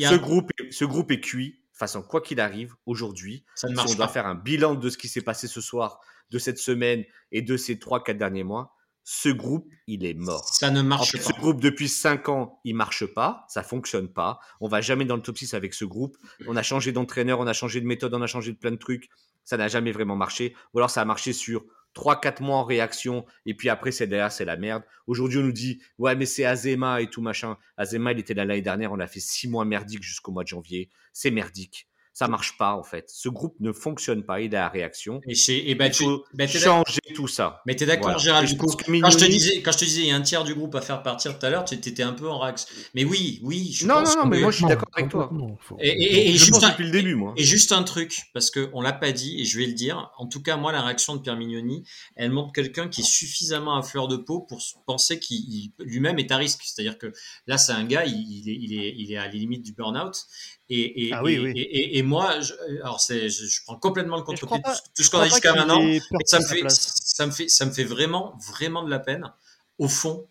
a 0.06 0.10
un, 0.10 0.12
ce, 0.12 0.16
Groupe, 0.16 0.50
ce 0.72 0.86
groupe 0.86 1.12
est 1.12 1.22
cuit. 1.22 1.60
De 1.72 1.78
façon, 1.78 2.04
quoi 2.04 2.22
qu'il 2.22 2.40
arrive, 2.40 2.76
aujourd'hui, 2.86 3.46
si 3.56 3.66
on 3.66 3.96
doit 3.96 4.08
faire 4.08 4.28
un 4.28 4.36
bilan 4.36 4.76
de 4.76 4.90
ce 4.90 4.98
qui 4.98 5.08
s'est 5.08 5.24
passé 5.24 5.48
ce 5.48 5.60
soir, 5.60 6.00
de 6.30 6.38
cette 6.38 6.60
semaine 6.60 7.04
et 7.32 7.42
de 7.42 7.58
ces 7.58 7.76
3-4 7.76 8.16
derniers 8.16 8.44
mois, 8.44 8.73
ce 9.04 9.30
groupe, 9.30 9.70
il 9.88 10.06
est 10.06 10.14
mort. 10.14 10.48
Ça 10.48 10.72
ne 10.72 10.82
marche 10.82 11.14
pas. 11.14 11.24
Ce 11.24 11.34
groupe, 11.34 11.62
depuis 11.62 11.90
5 11.90 12.30
ans, 12.30 12.60
il 12.64 12.76
marche 12.76 13.06
pas, 13.06 13.46
ça 13.50 13.64
fonctionne 13.64 14.08
pas. 14.08 14.40
On 14.62 14.68
va 14.68 14.82
jamais 14.82 15.06
dans 15.06 15.16
le 15.16 15.22
top 15.22 15.38
6 15.38 15.54
avec 15.54 15.74
ce 15.74 15.86
groupe. 15.86 16.18
On 16.48 16.56
a 16.56 16.64
changé 16.64 16.92
d'entraîneur, 16.92 17.40
on 17.40 17.48
a 17.48 17.54
changé 17.54 17.82
de 17.82 17.86
méthode, 17.86 18.14
on 18.14 18.22
a 18.22 18.28
changé 18.28 18.52
de 18.54 18.58
plein 18.58 18.72
de 18.72 18.78
trucs. 18.78 19.10
Ça 19.44 19.58
n'a 19.58 19.68
jamais 19.68 19.92
vraiment 19.92 20.16
marché. 20.16 20.56
Ou 20.74 20.80
alors 20.80 20.90
ça 20.90 21.02
a 21.02 21.06
marché 21.06 21.34
sur 21.34 21.66
3-4 21.96 22.42
mois 22.42 22.58
en 22.58 22.64
réaction, 22.64 23.26
et 23.46 23.54
puis 23.54 23.70
après, 23.70 23.92
c'est 23.92 24.08
derrière, 24.08 24.32
c'est 24.32 24.46
la 24.46 24.58
merde. 24.58 24.84
Aujourd'hui, 25.06 25.40
on 25.40 25.44
nous 25.44 25.52
dit, 25.52 25.82
ouais, 26.00 26.16
mais 26.16 26.26
c'est 26.26 26.46
Azema 26.46 27.02
et 27.02 27.08
tout 27.08 27.22
machin. 27.22 27.58
Azema, 27.78 28.14
il 28.14 28.20
était 28.20 28.34
là 28.34 28.46
l'année 28.46 28.62
dernière, 28.62 28.92
on 28.92 29.00
a 29.00 29.08
fait 29.08 29.20
6 29.20 29.48
mois 29.50 29.66
merdiques 29.66 30.02
jusqu'au 30.02 30.32
mois 30.32 30.44
de 30.44 30.48
janvier. 30.48 30.90
C'est 31.12 31.30
merdique 31.30 31.88
ça 32.14 32.28
marche 32.28 32.58
pas 32.58 32.76
en 32.76 32.84
fait. 32.84 33.10
Ce 33.10 33.28
groupe 33.28 33.56
ne 33.60 33.72
fonctionne 33.72 34.24
pas, 34.24 34.40
il 34.40 34.54
est 34.54 34.58
à 34.58 34.70
réaction. 34.70 35.20
Et, 35.28 35.36
et 35.70 35.76
ben, 35.76 35.88
il 35.88 35.94
faut 35.94 36.24
ben, 36.34 36.48
changer 36.48 37.02
tout 37.16 37.28
ça. 37.28 37.62
Mais 37.66 37.76
tu 37.76 37.84
es 37.84 37.88
d'accord, 37.88 38.20
Gérald, 38.20 38.48
du 38.48 38.56
coup, 38.56 38.68
quand, 38.68 39.10
je 39.10 39.18
te 39.18 39.26
disais, 39.26 39.62
quand 39.62 39.72
je 39.72 39.80
te 39.80 39.86
disais 39.86 40.02
il 40.02 40.08
y 40.08 40.12
a 40.12 40.16
un 40.16 40.22
tiers 40.22 40.44
du 40.44 40.54
groupe 40.54 40.76
à 40.76 40.82
faire 40.82 41.02
partir 41.02 41.38
tout 41.38 41.46
à 41.46 41.50
l'heure, 41.50 41.66
tu 41.66 41.74
étais 41.74 42.04
un 42.04 42.14
peu 42.14 42.30
en 42.30 42.40
réaction. 42.40 42.68
Mais 42.94 43.04
oui, 43.04 43.40
oui. 43.44 43.72
Je 43.74 43.88
non, 43.88 44.04
non, 44.04 44.16
non, 44.16 44.26
mais 44.28 44.40
moi 44.40 44.52
je 44.52 44.58
suis 44.58 44.66
d'accord 44.66 44.90
avec 44.94 45.10
toi. 45.10 45.32
Et, 45.80 46.34
je 46.34 46.38
juste 46.38 46.52
pense 46.52 46.70
depuis 46.70 46.86
le 46.86 46.92
début, 46.92 47.16
moi. 47.16 47.34
Et 47.36 47.44
juste 47.44 47.72
un 47.72 47.84
truc, 47.84 48.22
parce 48.34 48.52
qu'on 48.52 48.82
l'a 48.82 48.94
pas 48.94 49.12
dit, 49.12 49.42
et 49.42 49.46
je 49.46 49.58
vais 49.58 49.66
le 49.66 49.74
dire. 49.74 50.12
En 50.18 50.28
tout 50.28 50.42
cas, 50.42 50.56
moi, 50.56 50.72
la 50.72 50.82
réaction 50.82 51.16
de 51.16 51.22
Pierre 51.22 51.36
Mignoni, 51.36 51.84
elle 52.16 52.32
montre 52.32 52.54
quelqu'un 52.54 52.88
qui 52.88 53.02
est 53.02 53.10
suffisamment 53.10 53.76
à 53.76 53.82
fleur 53.82 54.08
de 54.08 54.18
peau 54.18 54.42
pour 54.42 54.62
penser 54.86 55.20
qu'il 55.20 55.72
lui-même 55.80 56.20
est 56.20 56.32
à 56.32 56.38
risque. 56.38 56.62
C'est-à-dire 56.64 56.98
que 56.98 57.12
là, 57.48 57.58
c'est 57.58 57.72
un 57.72 57.86
gars, 57.86 58.06
il, 58.06 58.50
est, 58.50 58.56
il, 58.56 58.80
est, 58.80 58.94
il 58.98 59.12
est 59.12 59.18
à 59.18 59.26
la 59.26 59.32
limite 59.32 59.64
du 59.64 59.74
burn-out. 59.74 60.26
Et, 60.76 61.08
et, 61.08 61.14
ah 61.14 61.22
et, 61.28 61.98
et, 62.00 62.02
moi, 62.02 62.40
je, 62.40 62.54
alors 62.82 63.00
c'est, 63.00 63.30
je, 63.30 63.64
prends 63.64 63.78
complètement 63.78 64.18
le 64.18 64.24
contre-pied 64.24 64.60
tout, 64.96 65.04
ce 65.04 65.10
qu'on 65.10 65.20
a 65.20 65.26
dit 65.26 65.30
jusqu'à 65.30 65.54
maintenant. 65.54 65.80
Ça 66.26 66.40
me, 66.40 66.46
fait, 66.46 66.64
ça, 66.70 67.28
me 67.28 67.32
fait, 67.32 67.48
ça 67.48 67.66
me 67.66 67.72
fait 67.72 67.84
vraiment, 67.84 68.36
vraiment 68.50 68.84
de 68.84 68.90
la 68.90 68.98
peine, 68.98 69.32
au 69.78 69.88
fond, 69.88 70.28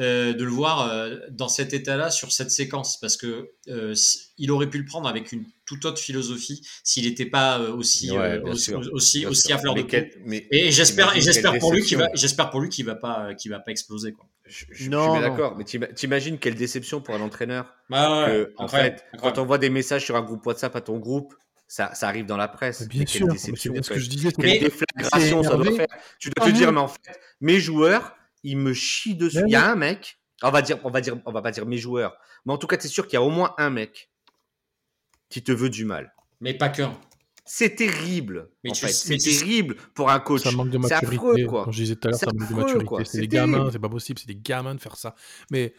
euh, 0.00 0.32
de 0.32 0.44
le 0.44 0.50
voir 0.50 0.88
euh, 0.88 1.18
dans 1.30 1.48
cet 1.48 1.74
état-là, 1.74 2.10
sur 2.10 2.32
cette 2.32 2.50
séquence, 2.50 2.98
parce 2.98 3.18
que 3.18 3.50
euh, 3.68 3.94
il 4.38 4.50
aurait 4.50 4.70
pu 4.70 4.78
le 4.78 4.86
prendre 4.86 5.06
avec 5.06 5.30
une 5.32 5.44
toute 5.66 5.84
autre 5.84 6.00
philosophie 6.00 6.66
s'il 6.82 7.04
n'était 7.04 7.26
pas 7.26 7.60
aussi, 7.60 8.10
aussi, 8.90 9.26
aussi, 9.26 9.52
à 9.52 9.58
fleur 9.58 9.74
de 9.74 9.82
peau. 9.82 9.96
et 10.50 10.70
j'espère, 10.70 11.14
et 11.14 11.20
j'espère 11.20 11.58
pour 11.58 11.74
lui 11.74 11.82
qu'il 11.82 11.98
va, 11.98 12.08
j'espère 12.14 12.48
pour 12.48 12.60
lui 12.60 12.70
qu'il 12.70 12.86
va 12.86 12.94
pas, 12.94 13.34
qu'il 13.34 13.50
va 13.50 13.58
pas 13.58 13.70
exploser 13.70 14.12
quoi. 14.12 14.26
Je, 14.52 14.90
non, 14.90 15.14
suis 15.14 15.22
d'accord, 15.22 15.56
mais 15.56 15.64
t'imagines 15.64 16.38
quelle 16.38 16.56
déception 16.56 17.00
pour 17.00 17.14
un 17.14 17.22
entraîneur. 17.22 17.74
Bah 17.88 18.28
en 18.58 18.68
fait, 18.68 19.04
quand 19.18 19.38
on 19.38 19.46
voit 19.46 19.58
des 19.58 19.70
messages 19.70 20.04
sur 20.04 20.14
un 20.14 20.22
groupe 20.22 20.44
WhatsApp 20.44 20.76
à 20.76 20.82
ton 20.82 20.98
groupe, 20.98 21.34
ça, 21.66 21.94
ça 21.94 22.08
arrive 22.08 22.26
dans 22.26 22.36
la 22.36 22.48
presse. 22.48 22.86
Bien 22.86 23.06
sûr, 23.06 23.28
déception, 23.28 23.72
ce 23.82 23.88
que 23.88 23.98
je 23.98 24.10
disais. 24.10 24.30
Quelle 24.32 24.60
déflagration 24.60 25.42
ça 25.42 25.56
doit 25.56 25.72
faire. 25.72 25.86
Tu 26.18 26.28
dois 26.28 26.46
te 26.46 26.50
dire, 26.50 26.70
mais 26.70 26.80
en 26.80 26.88
fait, 26.88 27.18
mes 27.40 27.60
joueurs, 27.60 28.14
ils 28.42 28.58
me 28.58 28.74
chient 28.74 29.14
dessus. 29.14 29.42
Il 29.46 29.52
y 29.52 29.56
a 29.56 29.70
un 29.70 29.76
mec, 29.76 30.18
on 30.42 30.50
va 30.50 30.60
dire, 30.60 30.78
on 30.84 30.90
va 30.90 31.00
dire, 31.00 31.16
on 31.24 31.32
va 31.32 31.40
pas 31.40 31.50
dire 31.50 31.64
mes 31.64 31.78
joueurs, 31.78 32.14
mais 32.44 32.52
en 32.52 32.58
tout 32.58 32.66
cas, 32.66 32.76
tu 32.76 32.86
es 32.86 32.90
sûr 32.90 33.06
qu'il 33.06 33.14
y 33.14 33.16
a 33.16 33.22
au 33.22 33.30
moins 33.30 33.54
un 33.56 33.70
mec 33.70 34.10
qui 35.30 35.42
te 35.42 35.50
veut 35.50 35.70
du 35.70 35.86
mal. 35.86 36.14
Mais 36.42 36.52
pas 36.52 36.68
qu'un. 36.68 36.94
C'est 37.44 37.74
terrible. 37.74 38.50
En 38.68 38.74
fait. 38.74 38.88
C'est 38.88 39.16
terrible 39.16 39.76
pour 39.94 40.10
un 40.10 40.20
coach. 40.20 40.42
Ça 40.42 40.52
manque 40.52 40.70
de 40.70 40.78
maturité. 40.78 41.16
Affreux, 41.16 41.46
quoi. 41.46 41.64
Comme 41.64 41.72
je 41.72 41.82
disais 41.82 41.96
tout 41.96 42.08
à 42.08 42.10
l'heure, 42.10 42.20
ça 42.20 42.26
manque 42.26 42.48
de 42.48 42.54
maturité. 42.54 43.04
C'est 43.04 43.20
des 43.20 43.28
gamins, 43.28 43.70
c'est 43.70 43.78
pas 43.78 43.88
possible, 43.88 44.18
c'est 44.18 44.28
des 44.28 44.40
gamins 44.40 44.74
de 44.74 44.80
faire 44.80 44.96
ça. 44.96 45.14
Mais 45.50 45.74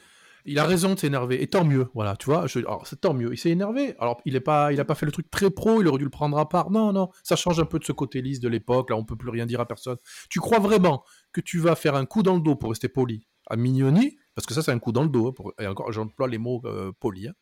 il 0.45 0.59
a 0.59 0.65
raison 0.65 0.93
de 0.93 0.99
s'énerver. 0.99 1.41
Et 1.41 1.47
tant 1.47 1.63
mieux, 1.63 1.87
voilà, 1.93 2.15
tu 2.15 2.25
vois. 2.25 2.45
c'est 2.47 2.99
tant 2.99 3.13
mieux. 3.13 3.31
Il 3.31 3.37
s'est 3.37 3.49
énervé. 3.49 3.95
Alors, 3.99 4.21
il 4.25 4.33
n'a 4.33 4.41
pas, 4.41 4.73
il 4.73 4.79
a 4.79 4.85
pas 4.85 4.95
fait 4.95 5.05
le 5.05 5.11
truc 5.11 5.29
très 5.31 5.49
pro, 5.49 5.81
il 5.81 5.87
aurait 5.87 5.99
dû 5.99 6.03
le 6.03 6.09
prendre 6.09 6.37
à 6.37 6.49
part. 6.49 6.69
Non, 6.71 6.91
non, 6.91 7.09
ça 7.23 7.35
change 7.35 7.59
un 7.59 7.65
peu 7.65 7.79
de 7.79 7.85
ce 7.85 7.91
côté 7.91 8.21
lisse 8.21 8.39
de 8.39 8.49
l'époque. 8.49 8.89
Là, 8.89 8.97
on 8.97 9.05
peut 9.05 9.15
plus 9.15 9.29
rien 9.29 9.45
dire 9.45 9.61
à 9.61 9.65
personne. 9.65 9.97
Tu 10.29 10.39
crois 10.39 10.59
vraiment 10.59 11.03
que 11.31 11.41
tu 11.41 11.59
vas 11.59 11.75
faire 11.75 11.95
un 11.95 12.05
coup 12.05 12.23
dans 12.23 12.35
le 12.35 12.41
dos 12.41 12.55
pour 12.55 12.69
rester 12.69 12.89
poli? 12.89 13.27
À 13.47 13.57
Mignoni 13.57 14.17
Parce 14.35 14.45
que 14.45 14.53
ça, 14.53 14.61
c'est 14.61 14.71
un 14.71 14.79
coup 14.79 14.91
dans 14.91 15.03
le 15.03 15.09
dos. 15.09 15.27
Hein, 15.27 15.33
pour... 15.35 15.53
Et 15.59 15.67
encore, 15.67 15.91
j'emploie 15.91 16.27
les 16.27 16.37
mots 16.37 16.61
euh, 16.65 16.91
polis. 16.99 17.27
Hein 17.27 17.33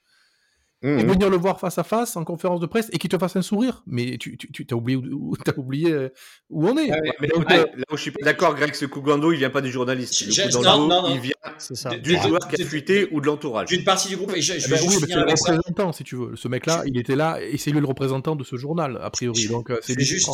et 0.84 0.88
mmh. 0.88 1.12
venir 1.12 1.30
le 1.30 1.38
voir 1.38 1.60
face 1.60 1.78
à 1.78 1.84
face 1.84 2.16
en 2.16 2.24
conférence 2.24 2.60
de 2.60 2.66
presse 2.66 2.90
et 2.92 2.98
qu'il 2.98 3.10
te 3.10 3.18
fasse 3.18 3.36
un 3.36 3.44
sourire. 3.44 3.84
Mais 3.86 4.18
tu, 4.18 4.36
tu, 4.36 4.52
tu 4.52 4.66
as 4.74 4.76
oublié, 4.76 4.98
où, 4.98 5.36
as 5.46 5.60
oublié 5.60 5.92
euh, 5.92 6.10
où 6.50 6.68
on 6.68 6.76
est. 6.76 6.90
mais 7.20 7.28
là, 7.28 7.36
où, 7.92 7.98
je 7.98 8.02
suis 8.02 8.12
pas 8.12 8.26
d'accord, 8.26 8.56
Greg, 8.56 8.74
ce 8.74 8.86
Kougando, 8.86 9.32
il 9.32 9.38
vient 9.38 9.52
pas 9.52 9.62
du 9.62 9.72
journaliste. 9.72 10.22
Le 10.22 10.64
non, 10.64 10.88
non, 10.88 11.02
non. 11.04 11.14
il 11.14 11.20
vient 11.20 11.34
ça. 11.60 11.96
du 11.96 12.18
joueur 12.18 12.48
qui 12.48 12.62
a 12.62 12.66
fuité 12.66 13.08
ou 13.12 13.22
de 13.22 13.28
l'entourage. 13.28 13.70
D'une 13.70 13.84
partie 13.84 14.10
du 14.10 14.18
groupe. 14.18 14.36
Et 14.36 14.42
je, 14.42 14.54
je 14.54 14.66
eh 14.66 14.70
ben 14.70 14.80
oui, 14.82 14.96
c'est 15.00 15.14
le 15.14 15.22
représentant, 15.22 15.92
si 15.92 16.04
tu 16.04 16.16
veux. 16.16 16.36
Ce 16.36 16.48
mec-là, 16.48 16.82
il 16.86 16.98
était 16.98 17.16
là 17.16 17.40
et 17.42 17.58
c'est 17.58 17.70
lui 17.70 17.80
le 17.80 17.86
représentant 17.86 18.36
de 18.36 18.44
ce 18.44 18.56
journal, 18.56 19.00
a 19.02 19.10
priori. 19.12 19.48
Donc, 19.48 19.70
euh, 19.70 19.80
c'est 19.84 20.00
juste. 20.00 20.30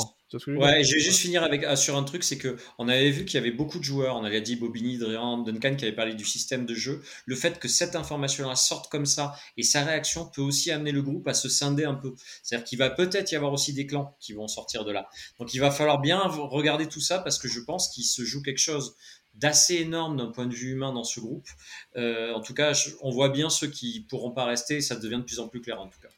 Ouais, 0.48 0.84
je 0.84 0.94
vais 0.94 1.00
juste 1.00 1.20
finir 1.20 1.42
avec, 1.42 1.64
ah, 1.64 1.78
sur 1.78 1.96
un 1.96 2.04
truc, 2.04 2.22
c'est 2.22 2.38
que 2.38 2.58
on 2.78 2.90
avait 2.90 3.12
vu 3.12 3.24
qu'il 3.24 3.36
y 3.36 3.38
avait 3.38 3.56
beaucoup 3.56 3.80
de 3.80 3.84
joueurs, 3.86 4.18
on 4.18 4.26
avait 4.26 4.42
dit 4.42 4.58
Bobigny, 4.58 4.98
Drian, 4.98 5.38
Duncan 5.38 5.76
qui 5.78 5.86
avait 5.86 5.96
parlé 5.96 6.16
du 6.16 6.26
système 6.26 6.66
de 6.66 6.74
jeu. 6.74 7.02
Le 7.26 7.36
fait 7.36 7.60
que 7.60 7.70
cette 7.70 7.96
information-là 7.96 8.56
sorte 8.56 8.92
comme 8.92 9.06
ça 9.06 9.36
et 9.56 9.64
sa 9.64 9.86
réaction 9.86 10.26
peut 10.38 10.44
aussi 10.44 10.70
amener 10.72 10.92
le 10.92 11.02
groupe 11.02 11.28
à 11.28 11.34
se 11.34 11.50
scinder 11.50 11.86
un 11.86 11.96
peu. 11.96 12.14
C'est-à-dire 12.44 12.66
qu'il 12.66 12.78
va 12.78 12.92
peut-être 12.92 13.32
y 13.32 13.36
avoir 13.36 13.52
aussi 13.54 13.74
des 13.74 13.88
clans 13.88 14.16
qui 14.20 14.34
vont 14.34 14.48
sortir 14.48 14.86
de 14.86 14.92
là. 14.92 15.10
Donc 15.40 15.56
il 15.56 15.60
va 15.60 15.72
falloir 15.72 16.00
bien 16.00 16.20
regarder 16.20 16.88
tout 16.88 17.02
ça 17.02 17.18
parce 17.18 17.40
que 17.40 17.48
je 17.48 17.60
pense 17.60 17.90
qu'il 17.90 18.04
se 18.04 18.24
joue 18.24 18.44
quelque 18.44 18.60
chose 18.60 18.96
d'assez 19.34 19.76
énorme 19.76 20.18
d'un 20.18 20.28
point 20.28 20.46
de 20.46 20.54
vue 20.54 20.72
humain 20.74 20.94
dans 20.94 21.04
ce 21.04 21.20
groupe. 21.20 21.48
Euh, 21.96 22.34
en 22.34 22.42
tout 22.42 22.54
cas, 22.54 22.74
on 23.02 23.10
voit 23.10 23.30
bien 23.30 23.50
ceux 23.50 23.68
qui 23.68 24.06
pourront 24.10 24.32
pas 24.32 24.46
rester, 24.46 24.80
ça 24.80 24.96
devient 24.96 25.18
de 25.18 25.24
plus 25.24 25.40
en 25.40 25.48
plus 25.48 25.62
clair 25.62 25.82
en 25.82 25.88
tout 25.88 26.00
cas. 26.00 26.10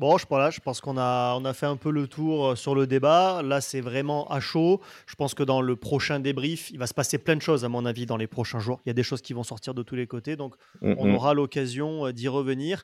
Bon, 0.00 0.16
je, 0.16 0.24
voilà, 0.30 0.48
je 0.48 0.60
pense 0.60 0.80
qu'on 0.80 0.96
a, 0.96 1.36
on 1.38 1.44
a 1.44 1.52
fait 1.52 1.66
un 1.66 1.76
peu 1.76 1.90
le 1.90 2.08
tour 2.08 2.46
euh, 2.46 2.56
sur 2.56 2.74
le 2.74 2.86
débat. 2.86 3.42
Là, 3.42 3.60
c'est 3.60 3.82
vraiment 3.82 4.26
à 4.28 4.40
chaud. 4.40 4.80
Je 5.06 5.14
pense 5.14 5.34
que 5.34 5.42
dans 5.42 5.60
le 5.60 5.76
prochain 5.76 6.20
débrief, 6.20 6.70
il 6.70 6.78
va 6.78 6.86
se 6.86 6.94
passer 6.94 7.18
plein 7.18 7.36
de 7.36 7.42
choses, 7.42 7.66
à 7.66 7.68
mon 7.68 7.84
avis, 7.84 8.06
dans 8.06 8.16
les 8.16 8.26
prochains 8.26 8.60
jours. 8.60 8.80
Il 8.86 8.88
y 8.88 8.92
a 8.92 8.94
des 8.94 9.02
choses 9.02 9.20
qui 9.20 9.34
vont 9.34 9.42
sortir 9.42 9.74
de 9.74 9.82
tous 9.82 9.96
les 9.96 10.06
côtés. 10.06 10.36
Donc, 10.36 10.54
Mm, 10.80 10.94
on 10.98 11.14
aura 11.14 11.34
l'occasion 11.34 12.06
euh, 12.06 12.12
d'y 12.12 12.28
revenir. 12.28 12.82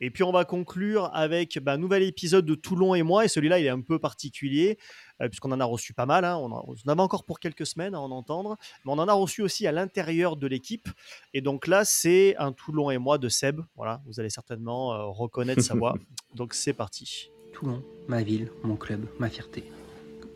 Et 0.00 0.10
puis, 0.10 0.22
on 0.22 0.30
va 0.30 0.44
conclure 0.44 1.10
avec 1.14 1.58
bah, 1.58 1.72
un 1.72 1.78
nouvel 1.78 2.02
épisode 2.02 2.44
de 2.44 2.54
Toulon 2.54 2.94
et 2.94 3.02
moi. 3.02 3.24
Et 3.24 3.28
celui-là, 3.28 3.58
il 3.58 3.66
est 3.66 3.70
un 3.70 3.80
peu 3.80 3.98
particulier, 3.98 4.78
puisqu'on 5.26 5.50
en 5.52 5.60
a 5.60 5.64
reçu 5.64 5.92
pas 5.94 6.06
mal. 6.06 6.24
hein. 6.24 6.36
On, 6.36 6.52
en, 6.52 6.64
on 6.66 6.72
en 6.72 6.92
avait 6.92 7.00
encore 7.02 7.24
pour 7.24 7.40
quelques 7.40 7.66
semaines 7.66 7.94
à 7.94 8.00
en 8.00 8.10
entendre. 8.10 8.56
Mais 8.84 8.92
on 8.92 8.98
en 8.98 9.08
a 9.08 9.12
reçu 9.12 9.42
aussi 9.42 9.66
à 9.66 9.72
l'intérieur 9.72 10.36
de 10.36 10.46
l'équipe. 10.46 10.88
Et 11.34 11.40
donc 11.40 11.66
là, 11.66 11.84
c'est 11.84 12.36
un 12.36 12.52
Toulon 12.52 12.90
et 12.90 12.98
moi 12.98 13.18
de 13.18 13.28
Seb. 13.28 13.60
Voilà, 13.76 14.00
vous 14.06 14.20
allez 14.20 14.30
certainement 14.30 14.92
euh, 14.94 15.04
reconnaître 15.06 15.62
sa 15.62 15.74
voix. 15.74 15.94
Donc, 16.34 16.54
c'est 16.54 16.72
parti. 16.74 17.30
Toulon, 17.52 17.82
ma 18.06 18.22
ville, 18.22 18.52
mon 18.62 18.76
club, 18.76 19.06
ma 19.18 19.28
fierté. 19.28 19.64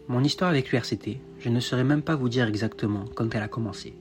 Mon 0.09 0.25
histoire 0.25 0.51
avec 0.51 0.73
l'URCT, 0.73 1.19
je 1.39 1.49
ne 1.49 1.61
saurais 1.61 1.85
même 1.85 2.03
pas 2.03 2.17
vous 2.17 2.29
dire 2.29 2.49
exactement 2.49 3.05
quand 3.15 3.35
elle 3.35 3.43
a 3.43 3.49
commencé. 3.49 3.95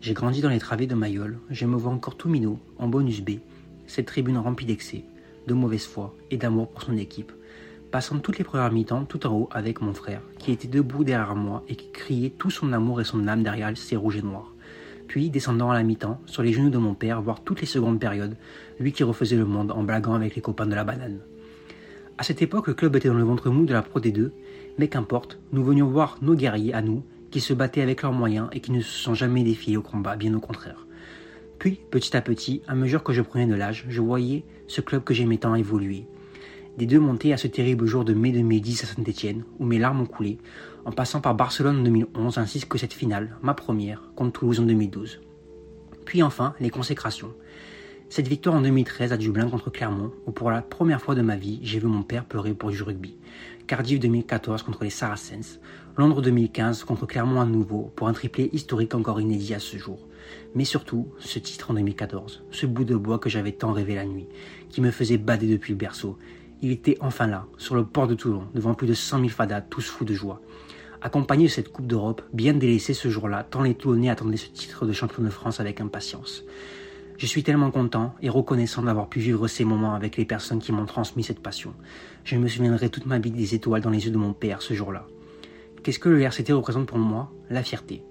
J'ai 0.00 0.12
grandi 0.14 0.40
dans 0.42 0.50
les 0.50 0.58
travées 0.58 0.86
de 0.86 0.94
Mayol, 0.94 1.40
je 1.50 1.66
me 1.66 1.76
vois 1.76 1.90
encore 1.92 2.16
tout 2.16 2.28
minot, 2.28 2.58
en 2.78 2.88
bonus 2.88 3.20
B, 3.22 3.38
cette 3.86 4.06
tribune 4.06 4.38
remplie 4.38 4.66
d'excès, 4.66 5.04
de 5.46 5.54
mauvaise 5.54 5.86
foi 5.86 6.14
et 6.30 6.36
d'amour 6.36 6.70
pour 6.70 6.82
son 6.82 6.96
équipe, 6.96 7.32
passant 7.94 8.18
toutes 8.18 8.38
les 8.38 8.44
premières 8.44 8.72
mi-temps 8.72 9.04
tout 9.04 9.24
en 9.24 9.32
haut 9.32 9.48
avec 9.52 9.80
mon 9.80 9.94
frère, 9.94 10.20
qui 10.40 10.50
était 10.50 10.66
debout 10.66 11.04
derrière 11.04 11.36
moi 11.36 11.62
et 11.68 11.76
qui 11.76 11.92
criait 11.92 12.30
tout 12.36 12.50
son 12.50 12.72
amour 12.72 13.00
et 13.00 13.04
son 13.04 13.28
âme 13.28 13.44
derrière 13.44 13.70
ses 13.76 13.94
rouges 13.94 14.16
et 14.16 14.22
noirs. 14.22 14.52
Puis 15.06 15.30
descendant 15.30 15.70
à 15.70 15.74
la 15.74 15.84
mi-temps, 15.84 16.20
sur 16.26 16.42
les 16.42 16.52
genoux 16.52 16.70
de 16.70 16.78
mon 16.78 16.94
père, 16.94 17.22
voir 17.22 17.44
toutes 17.44 17.60
les 17.60 17.68
secondes 17.68 18.00
périodes, 18.00 18.36
lui 18.80 18.90
qui 18.90 19.04
refaisait 19.04 19.36
le 19.36 19.44
monde 19.44 19.70
en 19.70 19.84
blaguant 19.84 20.14
avec 20.14 20.34
les 20.34 20.42
copains 20.42 20.66
de 20.66 20.74
la 20.74 20.82
banane. 20.82 21.20
À 22.18 22.24
cette 22.24 22.42
époque, 22.42 22.66
le 22.66 22.74
club 22.74 22.96
était 22.96 23.06
dans 23.06 23.14
le 23.14 23.22
ventre 23.22 23.48
mou 23.48 23.64
de 23.64 23.72
la 23.72 23.82
Pro 23.82 24.00
D2, 24.00 24.32
mais 24.76 24.88
qu'importe, 24.88 25.38
nous 25.52 25.62
venions 25.62 25.86
voir 25.86 26.18
nos 26.20 26.34
guerriers 26.34 26.74
à 26.74 26.82
nous, 26.82 27.04
qui 27.30 27.40
se 27.40 27.54
battaient 27.54 27.80
avec 27.80 28.02
leurs 28.02 28.12
moyens 28.12 28.48
et 28.50 28.58
qui 28.58 28.72
ne 28.72 28.80
se 28.80 28.90
sont 28.90 29.14
jamais 29.14 29.44
défiés 29.44 29.76
au 29.76 29.82
combat, 29.82 30.16
bien 30.16 30.34
au 30.34 30.40
contraire. 30.40 30.84
Puis, 31.60 31.78
petit 31.92 32.16
à 32.16 32.22
petit, 32.22 32.60
à 32.66 32.74
mesure 32.74 33.04
que 33.04 33.12
je 33.12 33.22
prenais 33.22 33.46
de 33.46 33.54
l'âge, 33.54 33.84
je 33.88 34.00
voyais 34.00 34.44
ce 34.66 34.80
club 34.80 35.04
que 35.04 35.14
j'aimais 35.14 35.38
tant 35.38 35.54
évoluer. 35.54 36.08
Des 36.76 36.86
deux 36.86 36.98
montées 36.98 37.32
à 37.32 37.36
ce 37.36 37.46
terrible 37.46 37.86
jour 37.86 38.04
de 38.04 38.14
mai 38.14 38.32
2010 38.32 38.82
à 38.82 38.86
Saint-Etienne, 38.88 39.44
où 39.60 39.64
mes 39.64 39.78
larmes 39.78 40.00
ont 40.00 40.06
coulé, 40.06 40.38
en 40.84 40.90
passant 40.90 41.20
par 41.20 41.36
Barcelone 41.36 41.78
en 41.78 41.82
2011 41.84 42.38
ainsi 42.38 42.66
que 42.66 42.78
cette 42.78 42.92
finale, 42.92 43.36
ma 43.42 43.54
première, 43.54 44.02
contre 44.16 44.40
Toulouse 44.40 44.58
en 44.58 44.64
2012. 44.64 45.20
Puis 46.04 46.22
enfin, 46.24 46.54
les 46.58 46.70
consécrations. 46.70 47.32
Cette 48.08 48.26
victoire 48.26 48.56
en 48.56 48.60
2013 48.60 49.12
à 49.12 49.16
Dublin 49.16 49.48
contre 49.48 49.70
Clermont, 49.70 50.12
où 50.26 50.32
pour 50.32 50.50
la 50.50 50.62
première 50.62 51.00
fois 51.00 51.14
de 51.14 51.22
ma 51.22 51.36
vie, 51.36 51.60
j'ai 51.62 51.78
vu 51.78 51.86
mon 51.86 52.02
père 52.02 52.24
pleurer 52.24 52.54
pour 52.54 52.70
du 52.70 52.82
rugby. 52.82 53.16
Cardiff 53.68 54.00
2014 54.00 54.62
contre 54.64 54.82
les 54.82 54.90
Saracens. 54.90 55.60
Londres 55.96 56.22
2015 56.22 56.82
contre 56.82 57.06
Clermont 57.06 57.40
à 57.40 57.46
nouveau, 57.46 57.92
pour 57.94 58.08
un 58.08 58.12
triplé 58.12 58.50
historique 58.52 58.96
encore 58.96 59.20
inédit 59.20 59.54
à 59.54 59.60
ce 59.60 59.76
jour. 59.78 60.08
Mais 60.56 60.64
surtout, 60.64 61.08
ce 61.18 61.38
titre 61.38 61.70
en 61.70 61.74
2014, 61.74 62.44
ce 62.50 62.66
bout 62.66 62.84
de 62.84 62.96
bois 62.96 63.20
que 63.20 63.30
j'avais 63.30 63.52
tant 63.52 63.72
rêvé 63.72 63.94
la 63.94 64.04
nuit, 64.04 64.26
qui 64.70 64.80
me 64.80 64.90
faisait 64.90 65.18
bader 65.18 65.46
depuis 65.46 65.72
le 65.72 65.78
berceau. 65.78 66.18
Il 66.62 66.70
était 66.70 66.96
enfin 67.00 67.26
là, 67.26 67.46
sur 67.58 67.74
le 67.74 67.84
port 67.84 68.06
de 68.06 68.14
Toulon, 68.14 68.44
devant 68.54 68.74
plus 68.74 68.86
de 68.86 68.94
100 68.94 69.18
000 69.18 69.28
fadas, 69.28 69.60
tous 69.60 69.86
fous 69.86 70.04
de 70.04 70.14
joie. 70.14 70.40
Accompagné 71.02 71.44
de 71.44 71.50
cette 71.50 71.70
Coupe 71.70 71.86
d'Europe, 71.86 72.22
bien 72.32 72.54
délaissée 72.54 72.94
ce 72.94 73.10
jour-là, 73.10 73.44
tant 73.44 73.62
les 73.62 73.74
Toulonnais 73.74 74.08
attendaient 74.08 74.38
ce 74.38 74.48
titre 74.48 74.86
de 74.86 74.92
champion 74.92 75.22
de 75.22 75.28
France 75.28 75.60
avec 75.60 75.80
impatience. 75.80 76.44
Je 77.18 77.26
suis 77.26 77.42
tellement 77.42 77.70
content 77.70 78.14
et 78.22 78.28
reconnaissant 78.28 78.82
d'avoir 78.82 79.08
pu 79.08 79.20
vivre 79.20 79.46
ces 79.46 79.64
moments 79.64 79.94
avec 79.94 80.16
les 80.16 80.24
personnes 80.24 80.58
qui 80.58 80.72
m'ont 80.72 80.86
transmis 80.86 81.22
cette 81.22 81.40
passion. 81.40 81.74
Je 82.24 82.36
me 82.36 82.48
souviendrai 82.48 82.88
toute 82.88 83.06
ma 83.06 83.18
vie 83.18 83.30
des 83.30 83.54
étoiles 83.54 83.82
dans 83.82 83.90
les 83.90 84.06
yeux 84.06 84.10
de 84.10 84.18
mon 84.18 84.32
père 84.32 84.62
ce 84.62 84.74
jour-là. 84.74 85.06
Qu'est-ce 85.82 85.98
que 85.98 86.08
le 86.08 86.22
RCT 86.22 86.52
représente 86.52 86.86
pour 86.86 86.98
moi? 86.98 87.30
La 87.50 87.62
fierté. 87.62 88.02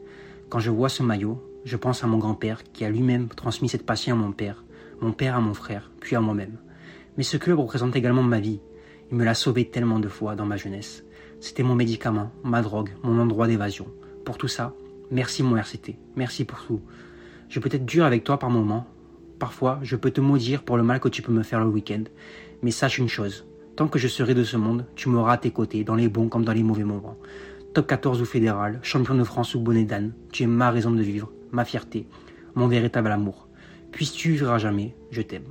Quand 0.49 0.59
je 0.59 0.69
vois 0.69 0.89
ce 0.89 1.03
maillot, 1.03 1.43
je 1.65 1.75
pense 1.75 2.03
à 2.03 2.07
mon 2.07 2.17
grand-père 2.17 2.61
qui 2.71 2.85
a 2.85 2.89
lui-même 2.89 3.27
transmis 3.29 3.67
cette 3.67 3.85
passion 3.85 4.15
à 4.15 4.19
mon 4.19 4.31
père, 4.31 4.63
mon 5.01 5.11
père 5.11 5.35
à 5.35 5.41
mon 5.41 5.53
frère, 5.53 5.91
puis 5.99 6.15
à 6.15 6.21
moi-même. 6.21 6.57
Mais 7.17 7.23
ce 7.23 7.37
club 7.37 7.59
représente 7.59 7.95
également 7.95 8.23
ma 8.23 8.39
vie. 8.39 8.59
Il 9.11 9.17
me 9.17 9.23
l'a 9.23 9.35
sauvé 9.35 9.65
tellement 9.65 9.99
de 9.99 10.07
fois 10.07 10.35
dans 10.35 10.45
ma 10.45 10.57
jeunesse. 10.57 11.03
C'était 11.39 11.63
mon 11.63 11.75
médicament, 11.75 12.31
ma 12.43 12.61
drogue, 12.61 12.91
mon 13.03 13.19
endroit 13.19 13.47
d'évasion. 13.47 13.87
Pour 14.25 14.37
tout 14.37 14.47
ça, 14.47 14.73
merci 15.11 15.43
mon 15.43 15.57
RCT, 15.57 15.97
merci 16.15 16.45
pour 16.45 16.63
tout. 16.65 16.81
Je 17.49 17.59
peux 17.59 17.69
être 17.71 17.85
dur 17.85 18.05
avec 18.05 18.23
toi 18.23 18.39
par 18.39 18.49
moments. 18.49 18.87
Parfois, 19.39 19.79
je 19.83 19.95
peux 19.95 20.11
te 20.11 20.21
maudire 20.21 20.63
pour 20.63 20.77
le 20.77 20.83
mal 20.83 20.99
que 20.99 21.09
tu 21.09 21.21
peux 21.21 21.31
me 21.31 21.43
faire 21.43 21.59
le 21.59 21.67
week-end. 21.67 22.03
Mais 22.61 22.71
sache 22.71 22.97
une 22.97 23.09
chose, 23.09 23.45
tant 23.75 23.87
que 23.87 23.99
je 23.99 24.07
serai 24.07 24.33
de 24.33 24.43
ce 24.43 24.57
monde, 24.57 24.85
tu 24.95 25.09
m'auras 25.09 25.33
à 25.33 25.37
tes 25.37 25.51
côtés, 25.51 25.83
dans 25.83 25.95
les 25.95 26.07
bons 26.07 26.29
comme 26.29 26.45
dans 26.45 26.53
les 26.53 26.63
mauvais 26.63 26.85
moments. 26.85 27.17
Top 27.73 27.87
14 27.87 28.21
ou 28.21 28.25
fédéral, 28.25 28.79
champion 28.81 29.15
de 29.15 29.23
France 29.23 29.53
ou 29.53 29.59
bonnet 29.59 29.83
d'âne, 29.83 30.13
tu 30.31 30.43
es 30.43 30.47
ma 30.47 30.71
raison 30.71 30.91
de 30.91 31.01
vivre, 31.01 31.31
ma 31.51 31.65
fierté, 31.65 32.07
mon 32.55 32.67
véritable 32.67 33.11
amour. 33.11 33.47
Puisses-tu 33.91 34.31
vivre 34.31 34.51
à 34.51 34.57
jamais, 34.57 34.95
je 35.11 35.21
t'aime. 35.21 35.43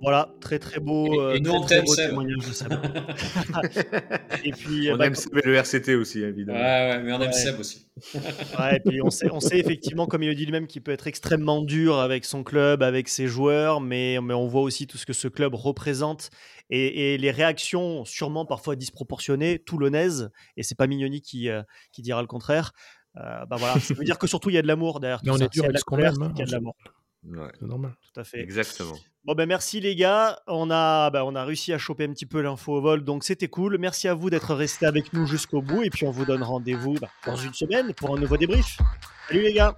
Voilà, 0.00 0.32
très 0.40 0.58
très 0.60 0.78
beau, 0.80 1.06
Et- 1.12 1.18
euh, 1.18 1.34
et 1.34 1.40
nous, 1.40 1.50
très, 1.50 1.58
on 1.58 1.62
très 1.64 1.74
t'aime, 1.76 1.84
beau 1.84 1.94
Seb. 1.94 2.08
témoignage 2.10 2.46
de 2.46 2.52
Seb. 2.52 2.72
et 4.44 4.52
puis, 4.52 4.90
On 4.92 4.96
bah, 4.96 5.06
aime 5.06 5.14
le 5.44 5.54
RCT 5.56 5.94
aussi, 5.96 6.20
Ouais, 6.22 6.28
évidemment. 6.28 6.58
ouais, 6.58 7.02
mais 7.02 7.12
on 7.12 7.16
aime 7.20 7.26
Ouais. 7.28 7.32
Seb 7.32 7.58
aussi. 7.58 7.86
Ouais, 8.58 8.76
et 8.76 8.80
puis 8.80 9.02
on 9.02 9.10
sait, 9.10 9.28
on 9.32 9.40
sait 9.40 9.58
effectivement, 9.58 10.06
comme 10.06 10.22
il 10.22 10.28
le 10.28 10.34
dit 10.36 10.44
lui-même, 10.44 10.66
qu'il 10.68 10.82
peut 10.82 10.92
être 10.92 11.06
extrêmement 11.08 11.62
dur 11.62 11.98
avec 11.98 12.24
son 12.24 12.44
club, 12.44 12.82
avec 12.82 13.08
ses 13.08 13.26
joueurs, 13.26 13.80
mais, 13.80 14.18
mais 14.22 14.34
on 14.34 14.46
voit 14.46 14.62
aussi 14.62 14.86
tout 14.86 14.98
ce 14.98 15.06
que 15.06 15.12
ce 15.12 15.26
club 15.26 15.54
représente 15.54 16.30
et, 16.70 17.14
et 17.14 17.18
les 17.18 17.30
réactions, 17.32 18.04
sûrement 18.04 18.46
parfois 18.46 18.76
disproportionnées, 18.76 19.58
toulonnaises, 19.58 20.30
et 20.56 20.62
c'est 20.62 20.76
pas 20.76 20.86
Mignoni 20.86 21.22
qui, 21.22 21.48
euh, 21.48 21.62
qui 21.92 22.02
dira 22.02 22.20
le 22.20 22.28
contraire. 22.28 22.72
Euh, 23.16 23.44
bah 23.46 23.56
voilà, 23.58 23.80
ça 23.80 23.94
veut 23.94 24.04
dire 24.04 24.18
que 24.18 24.28
surtout 24.28 24.50
il 24.50 24.54
y 24.54 24.58
a 24.58 24.62
de 24.62 24.68
l'amour 24.68 25.00
derrière 25.00 25.20
Mais 25.24 25.30
tout 25.30 25.34
on 25.34 25.38
ça. 25.38 25.44
est 25.46 25.52
dur 25.52 25.64
avec 25.64 25.74
la 25.74 25.78
ce 25.80 25.84
qu'on 25.84 25.98
aime, 25.98 26.22
hein, 26.22 26.28
qu'il 26.30 26.40
y 26.40 26.42
a 26.42 26.46
de 26.46 26.52
l'amour. 26.52 26.76
Ouais, 27.24 27.48
C'est 27.58 27.66
normal. 27.66 27.94
Tout 28.12 28.20
à 28.20 28.24
fait. 28.24 28.40
exactement. 28.40 28.96
Bon 29.24 29.34
ben 29.34 29.46
merci 29.46 29.80
les 29.80 29.94
gars, 29.94 30.40
on 30.46 30.70
a, 30.70 31.10
bah, 31.10 31.24
on 31.24 31.34
a 31.34 31.44
réussi 31.44 31.72
à 31.74 31.78
choper 31.78 32.04
un 32.04 32.12
petit 32.12 32.24
peu 32.24 32.40
l'info 32.40 32.74
au 32.76 32.80
vol, 32.80 33.04
donc 33.04 33.24
c'était 33.24 33.48
cool. 33.48 33.76
Merci 33.78 34.08
à 34.08 34.14
vous 34.14 34.30
d'être 34.30 34.54
restés 34.54 34.86
avec 34.86 35.12
nous 35.12 35.26
jusqu'au 35.26 35.60
bout 35.60 35.82
et 35.82 35.90
puis 35.90 36.06
on 36.06 36.10
vous 36.10 36.24
donne 36.24 36.42
rendez-vous 36.42 36.94
bah, 36.94 37.08
dans 37.26 37.36
une 37.36 37.52
semaine 37.52 37.92
pour 37.94 38.16
un 38.16 38.18
nouveau 38.18 38.36
débrief. 38.36 38.78
Salut 39.28 39.42
les 39.42 39.52
gars 39.52 39.76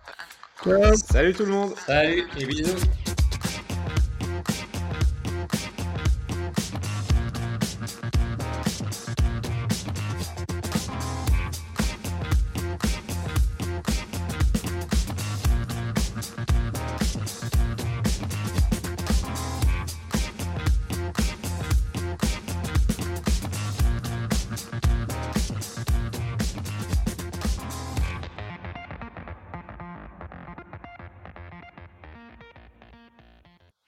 Salut 0.95 1.33
tout 1.35 1.47
le 1.47 1.53
monde 1.53 1.75
Salut 1.87 2.25
et 2.39 2.47
bisous. 2.47 2.77